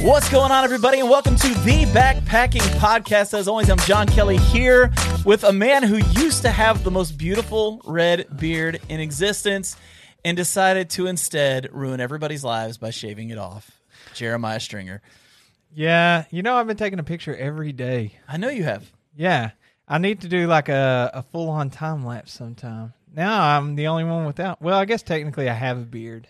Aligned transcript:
What's 0.00 0.28
going 0.28 0.52
on, 0.52 0.62
everybody, 0.62 1.00
and 1.00 1.10
welcome 1.10 1.34
to 1.34 1.48
the 1.48 1.84
Backpacking 1.86 2.62
Podcast. 2.78 3.36
As 3.36 3.48
always, 3.48 3.68
I'm 3.68 3.78
John 3.78 4.06
Kelly 4.06 4.36
here 4.36 4.92
with 5.24 5.42
a 5.42 5.52
man 5.52 5.82
who 5.82 5.96
used 6.20 6.42
to 6.42 6.50
have 6.50 6.84
the 6.84 6.90
most 6.92 7.18
beautiful 7.18 7.80
red 7.84 8.28
beard 8.38 8.80
in 8.88 9.00
existence 9.00 9.76
and 10.24 10.36
decided 10.36 10.88
to 10.90 11.08
instead 11.08 11.68
ruin 11.72 11.98
everybody's 11.98 12.44
lives 12.44 12.78
by 12.78 12.90
shaving 12.90 13.30
it 13.30 13.38
off. 13.38 13.80
Jeremiah 14.14 14.60
Stringer. 14.60 15.02
Yeah, 15.74 16.26
you 16.30 16.42
know 16.44 16.54
I've 16.54 16.68
been 16.68 16.76
taking 16.76 17.00
a 17.00 17.04
picture 17.04 17.34
every 17.34 17.72
day. 17.72 18.12
I 18.28 18.36
know 18.36 18.50
you 18.50 18.62
have. 18.62 18.88
Yeah, 19.16 19.50
I 19.88 19.98
need 19.98 20.20
to 20.20 20.28
do 20.28 20.46
like 20.46 20.68
a, 20.68 21.10
a 21.12 21.22
full 21.24 21.50
on 21.50 21.70
time 21.70 22.06
lapse 22.06 22.32
sometime. 22.32 22.92
Now 23.12 23.56
I'm 23.56 23.74
the 23.74 23.88
only 23.88 24.04
one 24.04 24.26
without. 24.26 24.62
Well, 24.62 24.78
I 24.78 24.84
guess 24.84 25.02
technically 25.02 25.48
I 25.48 25.54
have 25.54 25.76
a 25.76 25.82
beard. 25.82 26.28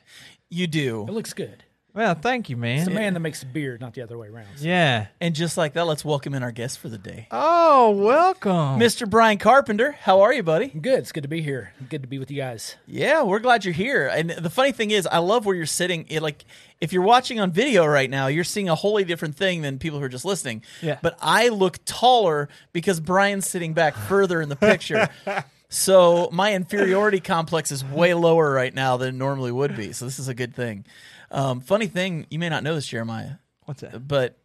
You 0.48 0.66
do. 0.66 1.04
It 1.06 1.12
looks 1.12 1.34
good. 1.34 1.64
Well, 1.94 2.14
thank 2.14 2.48
you, 2.48 2.56
man. 2.56 2.78
It's 2.78 2.84
the 2.86 2.94
man 2.94 3.14
that 3.14 3.20
makes 3.20 3.42
a 3.42 3.46
beard, 3.46 3.80
not 3.80 3.94
the 3.94 4.02
other 4.02 4.16
way 4.16 4.28
around. 4.28 4.46
Yeah. 4.60 5.06
And 5.20 5.34
just 5.34 5.56
like 5.56 5.72
that, 5.72 5.84
let's 5.84 6.04
welcome 6.04 6.34
in 6.34 6.42
our 6.42 6.52
guest 6.52 6.78
for 6.78 6.88
the 6.88 6.98
day. 6.98 7.26
Oh, 7.30 7.90
welcome. 7.90 8.78
Mr. 8.78 9.08
Brian 9.08 9.38
Carpenter, 9.38 9.92
how 9.92 10.20
are 10.20 10.32
you, 10.32 10.42
buddy? 10.42 10.68
Good. 10.68 11.00
It's 11.00 11.12
good 11.12 11.22
to 11.22 11.28
be 11.28 11.40
here. 11.40 11.72
Good 11.88 12.02
to 12.02 12.08
be 12.08 12.18
with 12.18 12.30
you 12.30 12.36
guys. 12.36 12.76
Yeah, 12.86 13.22
we're 13.22 13.40
glad 13.40 13.64
you're 13.64 13.74
here. 13.74 14.06
And 14.06 14.30
the 14.30 14.50
funny 14.50 14.70
thing 14.72 14.90
is, 14.90 15.06
I 15.06 15.18
love 15.18 15.46
where 15.46 15.56
you're 15.56 15.66
sitting. 15.66 16.06
It, 16.08 16.22
like, 16.22 16.44
if 16.80 16.92
you're 16.92 17.02
watching 17.02 17.40
on 17.40 17.50
video 17.50 17.84
right 17.86 18.08
now, 18.08 18.26
you're 18.28 18.44
seeing 18.44 18.68
a 18.68 18.74
wholly 18.74 19.04
different 19.04 19.34
thing 19.36 19.62
than 19.62 19.78
people 19.78 19.98
who 19.98 20.04
are 20.04 20.10
just 20.10 20.26
listening. 20.26 20.62
Yeah. 20.82 20.98
But 21.02 21.18
I 21.20 21.48
look 21.48 21.78
taller 21.84 22.48
because 22.72 23.00
Brian's 23.00 23.46
sitting 23.46 23.72
back 23.72 23.96
further 23.96 24.40
in 24.42 24.50
the 24.50 24.56
picture. 24.56 25.08
so 25.68 26.28
my 26.32 26.54
inferiority 26.54 27.18
complex 27.18 27.72
is 27.72 27.84
way 27.84 28.14
lower 28.14 28.52
right 28.52 28.74
now 28.74 28.98
than 28.98 29.08
it 29.08 29.18
normally 29.18 29.50
would 29.50 29.74
be. 29.74 29.92
So 29.92 30.04
this 30.04 30.18
is 30.18 30.28
a 30.28 30.34
good 30.34 30.54
thing. 30.54 30.84
Um, 31.30 31.60
funny 31.60 31.86
thing, 31.86 32.26
you 32.30 32.38
may 32.38 32.48
not 32.48 32.62
know 32.62 32.74
this, 32.74 32.86
Jeremiah, 32.86 33.32
What's 33.66 33.82
that? 33.82 34.06
but 34.08 34.38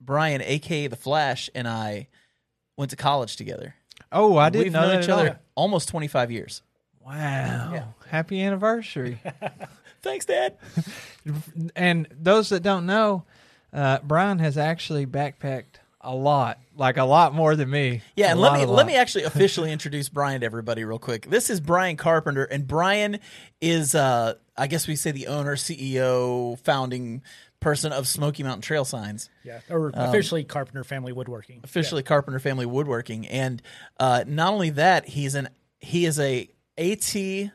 Brian, 0.00 0.42
aka 0.42 0.86
the 0.88 0.96
Flash, 0.96 1.48
and 1.54 1.68
I 1.68 2.08
went 2.76 2.90
to 2.90 2.96
college 2.96 3.36
together. 3.36 3.74
Oh, 4.12 4.36
I 4.36 4.50
didn't 4.50 4.64
We've 4.64 4.72
know 4.72 4.80
known 4.82 4.90
that 4.90 5.02
each 5.04 5.08
at 5.08 5.14
all. 5.14 5.20
other 5.20 5.38
almost 5.54 5.88
25 5.88 6.30
years. 6.30 6.62
Wow. 7.04 7.94
Happy 8.08 8.42
anniversary. 8.42 9.20
Thanks, 10.02 10.24
Dad. 10.26 10.56
and 11.76 12.06
those 12.10 12.48
that 12.50 12.62
don't 12.62 12.86
know, 12.86 13.24
uh, 13.72 13.98
Brian 14.02 14.38
has 14.40 14.58
actually 14.58 15.06
backpacked 15.06 15.80
a 16.00 16.14
lot, 16.14 16.58
like 16.76 16.96
a 16.96 17.04
lot 17.04 17.34
more 17.34 17.56
than 17.56 17.70
me. 17.70 18.02
Yeah, 18.14 18.28
A 18.28 18.30
and 18.32 18.40
let 18.40 18.50
lot, 18.50 18.58
me 18.58 18.64
a 18.64 18.68
let 18.68 18.86
me 18.86 18.94
actually 18.96 19.24
officially 19.24 19.72
introduce 19.72 20.08
Brian 20.08 20.40
to 20.40 20.46
everybody 20.46 20.84
real 20.84 20.98
quick. 20.98 21.28
This 21.28 21.50
is 21.50 21.60
Brian 21.60 21.96
Carpenter, 21.96 22.44
and 22.44 22.66
Brian 22.66 23.18
is 23.60 23.94
uh 23.94 24.34
I 24.58 24.66
guess 24.66 24.86
we 24.88 24.96
say 24.96 25.10
the 25.10 25.26
owner, 25.26 25.56
CEO, 25.56 26.58
founding 26.60 27.22
person 27.60 27.92
of 27.92 28.06
Smoky 28.06 28.42
Mountain 28.42 28.62
Trail 28.62 28.84
Signs, 28.84 29.28
Yeah. 29.44 29.60
Or 29.70 29.90
officially 29.94 30.44
Carpenter 30.44 30.84
Family 30.84 31.12
Woodworking. 31.12 31.60
officially 31.64 32.02
Carpenter 32.02 32.38
Family 32.38 32.66
Woodworking. 32.66 33.26
And 33.28 33.62
uh 33.98 34.24
not 34.26 34.52
only 34.52 34.70
that, 34.70 35.06
he's 35.08 35.34
an 35.34 35.48
he 35.80 36.06
is 36.06 36.18
a 36.20 36.48
AT 36.78 37.50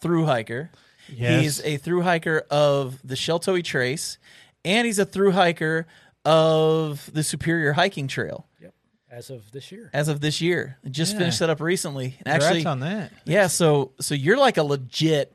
through 0.00 0.24
hiker. 0.26 0.70
Yes. 1.10 1.40
He's 1.42 1.60
a 1.64 1.76
through 1.78 2.02
hiker 2.02 2.44
of 2.50 2.98
the 3.02 3.14
Sheltowee 3.14 3.64
Trace, 3.64 4.18
and 4.64 4.86
he's 4.86 4.98
a 4.98 5.06
through 5.06 5.32
hiker 5.32 5.86
of 6.24 7.10
the 7.12 7.22
Superior 7.22 7.72
Hiking 7.72 8.06
Trail 8.08 8.46
Yep. 8.60 8.74
As 9.10 9.30
of 9.30 9.50
this 9.52 9.72
year. 9.72 9.88
as 9.94 10.08
of 10.08 10.20
this 10.20 10.40
year. 10.42 10.76
Just 10.90 11.12
Yeah. 11.14 11.18
finished 11.20 11.38
that 11.38 11.48
up 11.50 11.60
recently. 11.60 12.16
And 12.18 12.26
Congrats 12.26 12.44
actually, 12.44 12.66
on 12.66 12.80
that. 12.80 13.12
Yeah, 13.24 13.46
so 13.46 13.92
so 14.00 14.14
you're 14.14 14.36
like 14.36 14.58
a 14.58 14.62
legit 14.62 15.32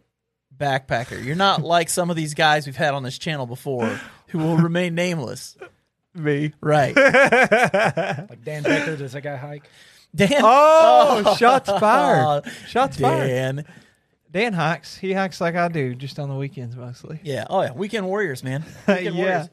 backpacker. 0.59 1.23
You're 1.23 1.35
not 1.35 1.61
like 1.63 1.89
some 1.89 2.09
of 2.09 2.15
these 2.15 2.33
guys 2.33 2.65
we've 2.65 2.75
had 2.75 2.93
on 2.93 3.03
this 3.03 3.17
channel 3.17 3.45
before 3.45 3.99
who 4.27 4.39
will 4.39 4.57
remain 4.69 4.95
nameless. 4.95 5.57
Me. 6.13 6.53
Right. 6.61 6.95
Like 8.29 8.43
Dan 8.43 8.63
Becker, 8.63 8.95
does 8.97 9.13
that 9.13 9.21
guy 9.21 9.35
hike? 9.35 9.63
Dan 10.15 10.41
Oh, 10.43 11.35
shots 11.39 11.69
fired. 11.69 12.43
Shots 12.67 12.97
fired. 12.97 13.27
Dan. 13.27 13.65
Dan 14.31 14.53
hikes. 14.53 14.95
He 14.97 15.13
hikes 15.13 15.41
like 15.41 15.55
I 15.55 15.67
do, 15.67 15.95
just 15.95 16.19
on 16.19 16.29
the 16.29 16.35
weekends 16.35 16.75
mostly. 16.75 17.19
Yeah. 17.23 17.45
Oh 17.49 17.61
yeah. 17.61 17.73
Weekend 17.73 18.05
warriors, 18.05 18.43
man. 18.43 18.63
Weekend 18.87 19.15
yeah. 19.15 19.47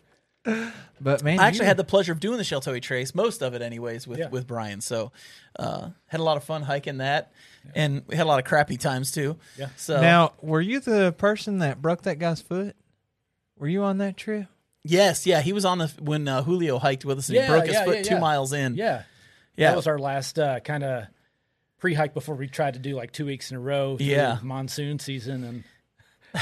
warriors. 0.46 0.72
But 1.00 1.22
man, 1.22 1.38
I 1.40 1.46
actually 1.48 1.64
you- 1.64 1.68
had 1.68 1.76
the 1.76 1.84
pleasure 1.84 2.12
of 2.12 2.20
doing 2.20 2.36
the 2.38 2.44
Sheltowee 2.44 2.82
Trace, 2.82 3.14
most 3.14 3.42
of 3.42 3.54
it 3.54 3.62
anyways, 3.62 4.06
with 4.06 4.18
Yeah. 4.18 4.28
with 4.28 4.46
Brian. 4.46 4.80
So 4.80 5.12
uh 5.58 5.90
had 6.06 6.20
a 6.20 6.22
lot 6.24 6.36
of 6.36 6.44
fun 6.44 6.62
hiking 6.62 6.98
that. 6.98 7.32
And 7.74 8.02
we 8.06 8.16
had 8.16 8.24
a 8.24 8.28
lot 8.28 8.38
of 8.38 8.44
crappy 8.44 8.76
times 8.76 9.10
too. 9.12 9.36
Yeah. 9.58 9.68
So 9.76 10.00
Now, 10.00 10.32
were 10.40 10.60
you 10.60 10.80
the 10.80 11.12
person 11.12 11.58
that 11.58 11.80
broke 11.82 12.02
that 12.02 12.18
guy's 12.18 12.40
foot? 12.40 12.74
Were 13.58 13.68
you 13.68 13.82
on 13.82 13.98
that 13.98 14.16
trip? 14.16 14.46
Yes, 14.82 15.26
yeah, 15.26 15.42
he 15.42 15.52
was 15.52 15.66
on 15.66 15.76
the 15.78 15.92
when 16.00 16.26
uh, 16.26 16.42
Julio 16.42 16.78
hiked 16.78 17.04
with 17.04 17.18
us 17.18 17.28
and 17.28 17.36
he 17.36 17.42
Yeah, 17.42 17.48
broke 17.48 17.66
his 17.66 17.78
foot 17.80 17.96
yeah, 17.98 18.02
two 18.02 18.14
yeah. 18.14 18.20
miles 18.20 18.52
in. 18.54 18.76
Yeah. 18.76 19.02
yeah. 19.56 19.70
That 19.70 19.76
was 19.76 19.86
our 19.86 19.98
last 19.98 20.38
uh, 20.38 20.60
kind 20.60 20.82
of 20.82 21.04
pre 21.78 21.92
hike 21.92 22.14
before 22.14 22.34
we 22.34 22.46
tried 22.48 22.74
to 22.74 22.80
do 22.80 22.94
like 22.96 23.12
two 23.12 23.26
weeks 23.26 23.50
in 23.50 23.58
a 23.58 23.60
row. 23.60 23.98
Yeah. 24.00 24.38
Monsoon 24.42 24.98
season 24.98 25.44
and 25.44 25.64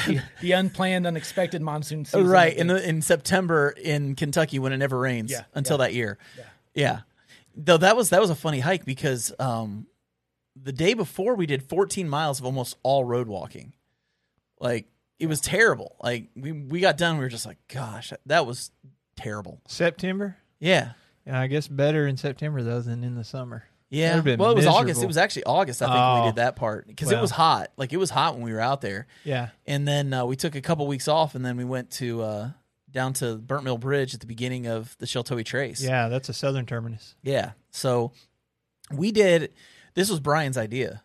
the, 0.06 0.22
the 0.40 0.52
unplanned, 0.52 1.06
unexpected 1.06 1.62
monsoon 1.62 2.04
season. 2.04 2.26
right 2.26 2.56
in 2.56 2.66
the 2.66 2.86
in 2.88 3.02
September 3.02 3.70
in 3.70 4.14
Kentucky 4.14 4.58
when 4.58 4.72
it 4.72 4.76
never 4.78 4.98
rains 4.98 5.30
Yeah, 5.30 5.44
until 5.54 5.76
yeah. 5.78 5.84
that 5.86 5.94
year. 5.94 6.18
Yeah. 6.74 7.00
Though 7.56 7.78
that 7.78 7.96
was 7.96 8.10
that 8.10 8.20
was 8.20 8.30
a 8.30 8.34
funny 8.34 8.60
hike 8.60 8.84
because 8.84 9.32
um 9.38 9.86
the 10.60 10.72
day 10.72 10.94
before 10.94 11.34
we 11.34 11.46
did 11.46 11.62
14 11.62 12.08
miles 12.08 12.38
of 12.40 12.44
almost 12.46 12.76
all 12.82 13.04
road 13.04 13.28
walking. 13.28 13.74
Like 14.60 14.86
it 15.18 15.26
was 15.26 15.40
terrible. 15.40 15.96
Like 16.02 16.28
we 16.36 16.52
we 16.52 16.80
got 16.80 16.96
done 16.96 17.16
we 17.18 17.24
were 17.24 17.28
just 17.30 17.46
like 17.46 17.58
gosh, 17.72 18.12
that 18.26 18.46
was 18.46 18.70
terrible. 19.16 19.60
September? 19.68 20.36
Yeah. 20.60 20.92
Yeah, 21.26 21.40
I 21.40 21.46
guess 21.46 21.68
better 21.68 22.06
in 22.06 22.16
September 22.16 22.62
though 22.62 22.80
than 22.80 23.04
in 23.04 23.14
the 23.14 23.24
summer. 23.24 23.64
Yeah. 23.90 24.20
Well, 24.20 24.50
it 24.50 24.56
was 24.56 24.66
August. 24.66 25.02
It 25.02 25.06
was 25.06 25.16
actually 25.16 25.44
August 25.44 25.80
I 25.82 25.86
think 25.86 25.94
when 25.94 26.02
Oh. 26.02 26.20
we 26.24 26.28
did 26.30 26.36
that 26.36 26.56
part 26.56 26.86
because 26.86 27.10
it 27.10 27.20
was 27.20 27.30
hot. 27.30 27.72
Like 27.76 27.92
it 27.92 27.96
was 27.96 28.10
hot 28.10 28.34
when 28.34 28.42
we 28.44 28.52
were 28.52 28.60
out 28.60 28.80
there. 28.82 29.06
Yeah. 29.24 29.48
And 29.66 29.88
then 29.88 30.12
uh, 30.12 30.24
we 30.26 30.36
took 30.36 30.54
a 30.54 30.60
couple 30.60 30.86
weeks 30.86 31.08
off, 31.08 31.34
and 31.34 31.44
then 31.44 31.56
we 31.56 31.64
went 31.64 31.90
to 31.92 32.22
uh, 32.22 32.50
down 32.90 33.12
to 33.14 33.36
Burnt 33.36 33.64
Mill 33.64 33.78
Bridge 33.78 34.12
at 34.14 34.20
the 34.20 34.26
beginning 34.26 34.66
of 34.66 34.94
the 34.98 35.06
Sheltowee 35.06 35.44
Trace. 35.44 35.82
Yeah, 35.82 36.08
that's 36.08 36.28
a 36.28 36.34
southern 36.34 36.66
terminus. 36.66 37.14
yeah. 37.22 37.52
So 37.70 38.12
we 38.92 39.12
did. 39.12 39.52
This 39.94 40.10
was 40.10 40.20
Brian's 40.20 40.58
idea. 40.58 41.02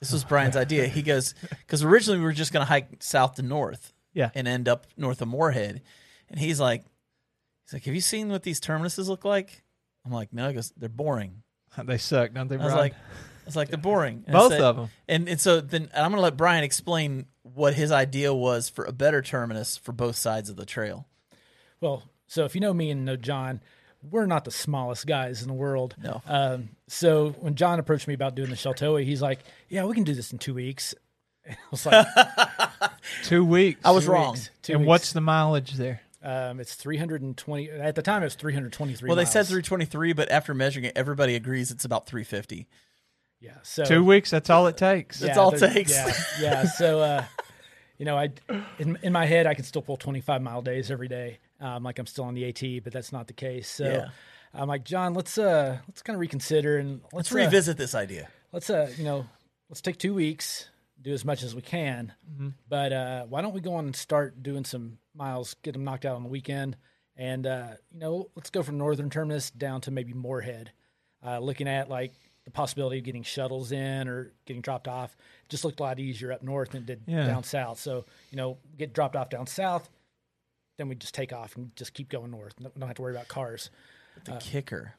This 0.00 0.12
was 0.12 0.24
Brian's 0.24 0.56
idea. 0.56 0.86
He 0.86 1.02
goes 1.12 1.34
because 1.50 1.82
originally 1.82 2.18
we 2.18 2.24
were 2.24 2.32
just 2.32 2.52
going 2.52 2.64
to 2.64 2.68
hike 2.68 3.02
south 3.02 3.36
to 3.36 3.42
north, 3.42 3.92
Yeah. 4.12 4.30
and 4.34 4.46
end 4.46 4.68
up 4.68 4.86
north 4.96 5.22
of 5.22 5.28
Morehead. 5.28 5.80
And 6.28 6.38
he's 6.38 6.60
like, 6.60 6.84
he's 7.64 7.72
like, 7.74 7.84
have 7.84 7.94
you 7.94 8.00
seen 8.02 8.28
what 8.28 8.42
these 8.42 8.60
terminuses 8.60 9.08
look 9.08 9.24
like? 9.24 9.62
I'm 10.04 10.12
like, 10.12 10.32
no. 10.32 10.48
He 10.48 10.54
goes, 10.54 10.72
they're 10.76 10.88
boring. 10.90 11.42
They 11.84 11.98
suck, 11.98 12.32
don't 12.32 12.48
they, 12.48 12.56
I 12.56 12.58
was 12.58 12.66
Brian? 12.72 12.78
like, 12.78 12.92
I 12.94 13.46
was 13.46 13.56
like, 13.56 13.68
they're 13.68 13.78
boring. 13.78 14.24
And 14.26 14.36
I 14.36 14.38
Both 14.40 14.52
said- 14.52 14.60
of 14.60 14.76
them. 14.76 14.90
And 15.08 15.28
and 15.28 15.40
so 15.40 15.60
then 15.60 15.88
I'm 15.94 16.10
going 16.10 16.14
to 16.16 16.20
let 16.22 16.36
Brian 16.36 16.64
explain 16.64 17.26
what 17.42 17.74
his 17.74 17.92
idea 17.92 18.32
was 18.34 18.68
for 18.68 18.84
a 18.84 18.92
better 18.92 19.20
terminus 19.22 19.76
for 19.76 19.92
both 19.92 20.16
sides 20.16 20.48
of 20.48 20.56
the 20.56 20.64
trail. 20.66 21.06
Well, 21.80 22.04
so 22.26 22.44
if 22.44 22.54
you 22.54 22.60
know 22.60 22.72
me 22.72 22.90
and 22.90 23.04
know 23.04 23.16
John, 23.16 23.60
we're 24.10 24.26
not 24.26 24.44
the 24.44 24.50
smallest 24.50 25.06
guys 25.06 25.42
in 25.42 25.48
the 25.48 25.54
world. 25.54 25.94
No. 26.02 26.22
Um, 26.26 26.70
so 26.88 27.30
when 27.40 27.54
John 27.54 27.78
approached 27.78 28.08
me 28.08 28.14
about 28.14 28.34
doing 28.34 28.48
the 28.50 28.56
Sheltowee, 28.56 29.04
he's 29.04 29.20
like, 29.22 29.40
"Yeah, 29.68 29.84
we 29.84 29.94
can 29.94 30.04
do 30.04 30.14
this 30.14 30.32
in 30.32 30.38
two 30.38 30.54
weeks." 30.54 30.94
I 31.48 31.56
was 31.70 31.84
like, 31.84 32.06
Two 33.24 33.44
weeks. 33.44 33.80
I 33.84 33.90
was 33.90 34.06
Two 34.06 34.12
wrong. 34.12 34.32
weeks. 34.32 34.50
Two 34.62 34.72
and 34.72 34.80
weeks. 34.82 34.88
what's 34.88 35.12
the 35.12 35.20
mileage 35.20 35.72
there? 35.72 36.00
Um, 36.24 36.58
it's 36.60 36.74
320. 36.74 37.70
At 37.70 37.94
the 37.94 38.02
time, 38.02 38.22
it 38.22 38.26
was 38.26 38.34
323. 38.34 39.06
Well, 39.08 39.16
they 39.16 39.24
said 39.24 39.46
323, 39.46 40.12
but 40.14 40.30
after 40.30 40.54
measuring 40.54 40.86
it, 40.86 40.92
everybody 40.96 41.34
agrees 41.34 41.70
it's 41.70 41.84
about 41.84 42.06
350. 42.06 42.66
Yeah. 43.40 43.50
So 43.62 43.84
Two 43.84 44.02
weeks, 44.04 44.30
that's 44.30 44.48
all 44.48 44.66
it 44.66 44.76
takes. 44.78 45.20
That's 45.20 45.36
all 45.36 45.54
it 45.54 45.58
takes. 45.58 45.92
Yeah. 45.92 46.12
Yeah. 46.40 46.64
So, 46.64 47.00
uh, 47.00 47.24
you 47.98 48.06
know, 48.06 48.16
I 48.16 48.30
in, 48.78 48.98
in 49.02 49.12
my 49.12 49.26
head, 49.26 49.46
I 49.46 49.54
can 49.54 49.64
still 49.64 49.82
pull 49.82 49.96
25 49.98 50.40
mile 50.40 50.62
days 50.62 50.90
every 50.90 51.08
day. 51.08 51.38
Um, 51.60 51.82
like 51.82 51.98
I'm 51.98 52.06
still 52.06 52.24
on 52.24 52.34
the 52.34 52.46
AT, 52.48 52.82
but 52.84 52.92
that's 52.92 53.12
not 53.12 53.26
the 53.26 53.34
case. 53.34 53.68
So. 53.68 53.84
Yeah. 53.84 54.08
I'm 54.56 54.68
like 54.68 54.84
John. 54.84 55.14
Let's 55.14 55.36
uh, 55.36 55.78
let's 55.88 56.00
kind 56.02 56.14
of 56.14 56.20
reconsider 56.20 56.78
and 56.78 57.00
Let's 57.12 57.12
let's 57.12 57.32
uh, 57.32 57.36
revisit 57.38 57.76
this 57.76 57.92
idea. 57.92 58.28
let's 58.52 58.70
uh 58.70 58.88
you 58.96 59.02
know 59.02 59.26
let's 59.68 59.80
take 59.80 59.98
two 59.98 60.14
weeks 60.14 60.68
do 61.02 61.12
as 61.12 61.24
much 61.24 61.42
as 61.42 61.56
we 61.56 61.60
can 61.60 62.12
Mm-hmm. 62.32 62.48
but 62.68 62.92
uh 62.92 63.24
why 63.24 63.42
don't 63.42 63.52
we 63.52 63.60
go 63.60 63.74
on 63.74 63.86
and 63.86 63.96
start 63.96 64.44
doing 64.44 64.64
some 64.64 64.98
miles 65.14 65.54
get 65.62 65.72
them 65.72 65.84
knocked 65.84 66.04
out 66.04 66.16
on 66.16 66.22
the 66.22 66.28
weekend 66.28 66.76
and 67.16 67.46
uh 67.46 67.68
you 67.92 67.98
know 68.00 68.28
let's 68.34 68.50
go 68.50 68.62
from 68.62 68.78
northern 68.78 69.08
terminus 69.10 69.50
down 69.50 69.80
to 69.80 69.90
maybe 69.90 70.12
Morehead 70.12 70.72
uh 71.24 71.38
looking 71.38 71.68
at 71.68 71.88
like 71.88 72.12
the 72.44 72.50
possibility 72.50 72.98
of 72.98 73.04
getting 73.04 73.22
shuttles 73.22 73.72
in 73.72 74.06
or 74.08 74.32
getting 74.46 74.60
dropped 74.60 74.88
off 74.88 75.16
just 75.48 75.64
looked 75.64 75.80
a 75.80 75.82
lot 75.82 75.98
easier 75.98 76.32
up 76.32 76.42
north 76.42 76.70
than 76.70 76.82
it 76.82 76.86
did 76.86 77.02
Yeah. 77.06 77.26
down 77.26 77.44
south 77.44 77.78
so 77.78 78.04
you 78.30 78.36
know 78.36 78.58
get 78.76 78.92
dropped 78.92 79.16
off 79.16 79.30
down 79.30 79.46
south 79.46 79.88
then 80.76 80.88
we 80.88 80.96
just 80.96 81.14
take 81.14 81.32
off 81.32 81.54
and 81.56 81.74
just 81.76 81.94
keep 81.94 82.08
going 82.08 82.30
north 82.30 82.54
don't 82.60 82.78
don't 82.78 82.88
have 82.88 82.96
to 82.96 83.02
worry 83.02 83.14
about 83.14 83.28
cars 83.28 83.70
The 84.24 84.36
kicker. 84.40 84.94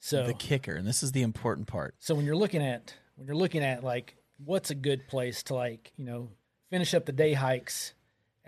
so 0.00 0.26
The 0.26 0.34
kicker, 0.34 0.74
and 0.74 0.86
this 0.86 1.02
is 1.02 1.12
the 1.12 1.22
important 1.22 1.66
part. 1.66 1.94
So 1.98 2.14
when 2.14 2.24
you're 2.24 2.36
looking 2.36 2.62
at 2.62 2.94
when 3.16 3.26
you're 3.26 3.36
looking 3.36 3.62
at 3.64 3.82
like 3.82 4.16
what's 4.44 4.70
a 4.70 4.74
good 4.74 5.08
place 5.08 5.42
to 5.44 5.54
like 5.54 5.92
you 5.96 6.04
know 6.04 6.28
finish 6.70 6.92
up 6.94 7.06
the 7.06 7.12
day 7.12 7.32
hikes 7.32 7.94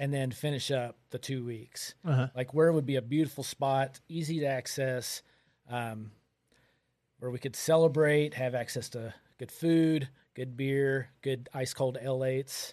and 0.01 0.13
then 0.15 0.31
finish 0.31 0.71
up 0.71 0.97
the 1.11 1.19
two 1.19 1.45
weeks. 1.45 1.95
Uh-huh. 2.05 2.29
Like 2.35 2.53
where 2.55 2.73
would 2.73 2.87
be 2.87 2.97
a 2.97 3.03
beautiful 3.03 3.45
spot, 3.45 4.01
easy 4.09 4.41
to 4.41 4.47
access, 4.47 5.23
um, 5.69 6.11
where 7.19 7.31
we 7.31 7.39
could 7.39 7.55
celebrate, 7.55 8.33
have 8.35 8.55
access 8.55 8.89
to 8.91 9.13
good 9.39 9.53
food, 9.53 10.09
good 10.35 10.57
beer, 10.57 11.11
good 11.23 11.49
ice 11.53 11.75
cold 11.75 11.99
Ale-8s. 12.01 12.73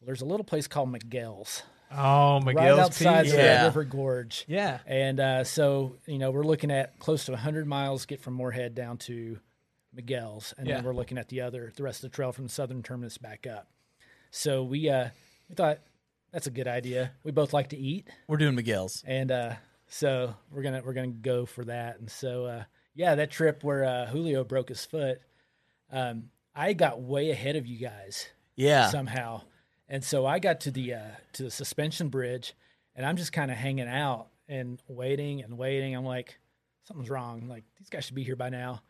Well, 0.00 0.06
there's 0.06 0.22
a 0.22 0.26
little 0.26 0.44
place 0.44 0.66
called 0.66 0.90
Miguel's 0.90 1.62
Oh, 1.92 2.40
right 2.42 2.56
outside 2.56 3.22
Pizza. 3.24 3.36
the 3.36 3.42
Yeah. 3.42 3.64
River 3.64 3.84
Gorge. 3.84 4.44
Yeah. 4.48 4.78
And 4.86 5.18
uh, 5.20 5.44
so, 5.44 5.96
you 6.06 6.18
know, 6.18 6.30
we're 6.32 6.44
looking 6.44 6.70
at 6.70 6.98
close 6.98 7.24
to 7.26 7.32
100 7.32 7.66
miles 7.66 8.06
get 8.06 8.20
from 8.20 8.34
Morehead 8.34 8.74
down 8.74 8.98
to 8.98 9.38
Miguel's, 9.92 10.52
and 10.58 10.66
Yeah. 10.68 10.76
then 10.76 10.84
we're 10.84 10.94
looking 10.94 11.18
at 11.18 11.28
the 11.28 11.40
other, 11.42 11.72
the 11.76 11.82
rest 11.82 12.02
of 12.04 12.10
the 12.10 12.14
trail 12.16 12.32
from 12.32 12.44
the 12.46 12.50
southern 12.52 12.82
terminus 12.82 13.18
back 13.18 13.46
up. 13.46 13.68
So 14.30 14.62
we 14.62 14.88
uh, 14.88 15.08
we 15.48 15.54
thought 15.56 15.78
that's 16.32 16.46
a 16.46 16.50
good 16.50 16.68
idea. 16.68 17.12
We 17.24 17.32
both 17.32 17.52
like 17.52 17.68
to 17.70 17.76
eat, 17.76 18.08
We're 18.28 18.36
doing 18.36 18.54
Miguel's. 18.54 19.02
and 19.06 19.30
uh, 19.30 19.54
so 19.88 20.34
we're 20.50 20.62
gonna 20.62 20.82
we're 20.84 20.92
gonna 20.92 21.08
go 21.08 21.46
for 21.46 21.64
that. 21.64 21.98
And 21.98 22.10
so 22.10 22.44
uh, 22.46 22.64
yeah, 22.94 23.14
that 23.16 23.30
trip 23.30 23.62
where 23.64 23.84
uh, 23.84 24.06
Julio 24.06 24.44
broke 24.44 24.68
his 24.68 24.84
foot, 24.84 25.20
um, 25.92 26.30
I 26.54 26.72
got 26.72 27.00
way 27.00 27.30
ahead 27.30 27.56
of 27.56 27.66
you 27.66 27.78
guys 27.78 28.28
Yeah. 28.56 28.88
somehow. 28.90 29.42
And 29.88 30.04
so 30.04 30.24
I 30.26 30.38
got 30.38 30.60
to 30.60 30.70
the 30.70 30.94
uh, 30.94 31.10
to 31.34 31.42
the 31.44 31.50
suspension 31.50 32.08
bridge, 32.08 32.54
and 32.94 33.04
I'm 33.04 33.16
just 33.16 33.32
kind 33.32 33.50
of 33.50 33.56
hanging 33.56 33.88
out 33.88 34.28
and 34.48 34.80
waiting 34.88 35.42
and 35.42 35.58
waiting. 35.58 35.94
I'm 35.96 36.04
like, 36.04 36.38
something's 36.84 37.10
wrong. 37.10 37.48
Like 37.48 37.64
these 37.78 37.88
guys 37.88 38.04
should 38.04 38.14
be 38.14 38.22
here 38.22 38.36
by 38.36 38.50
now. 38.50 38.82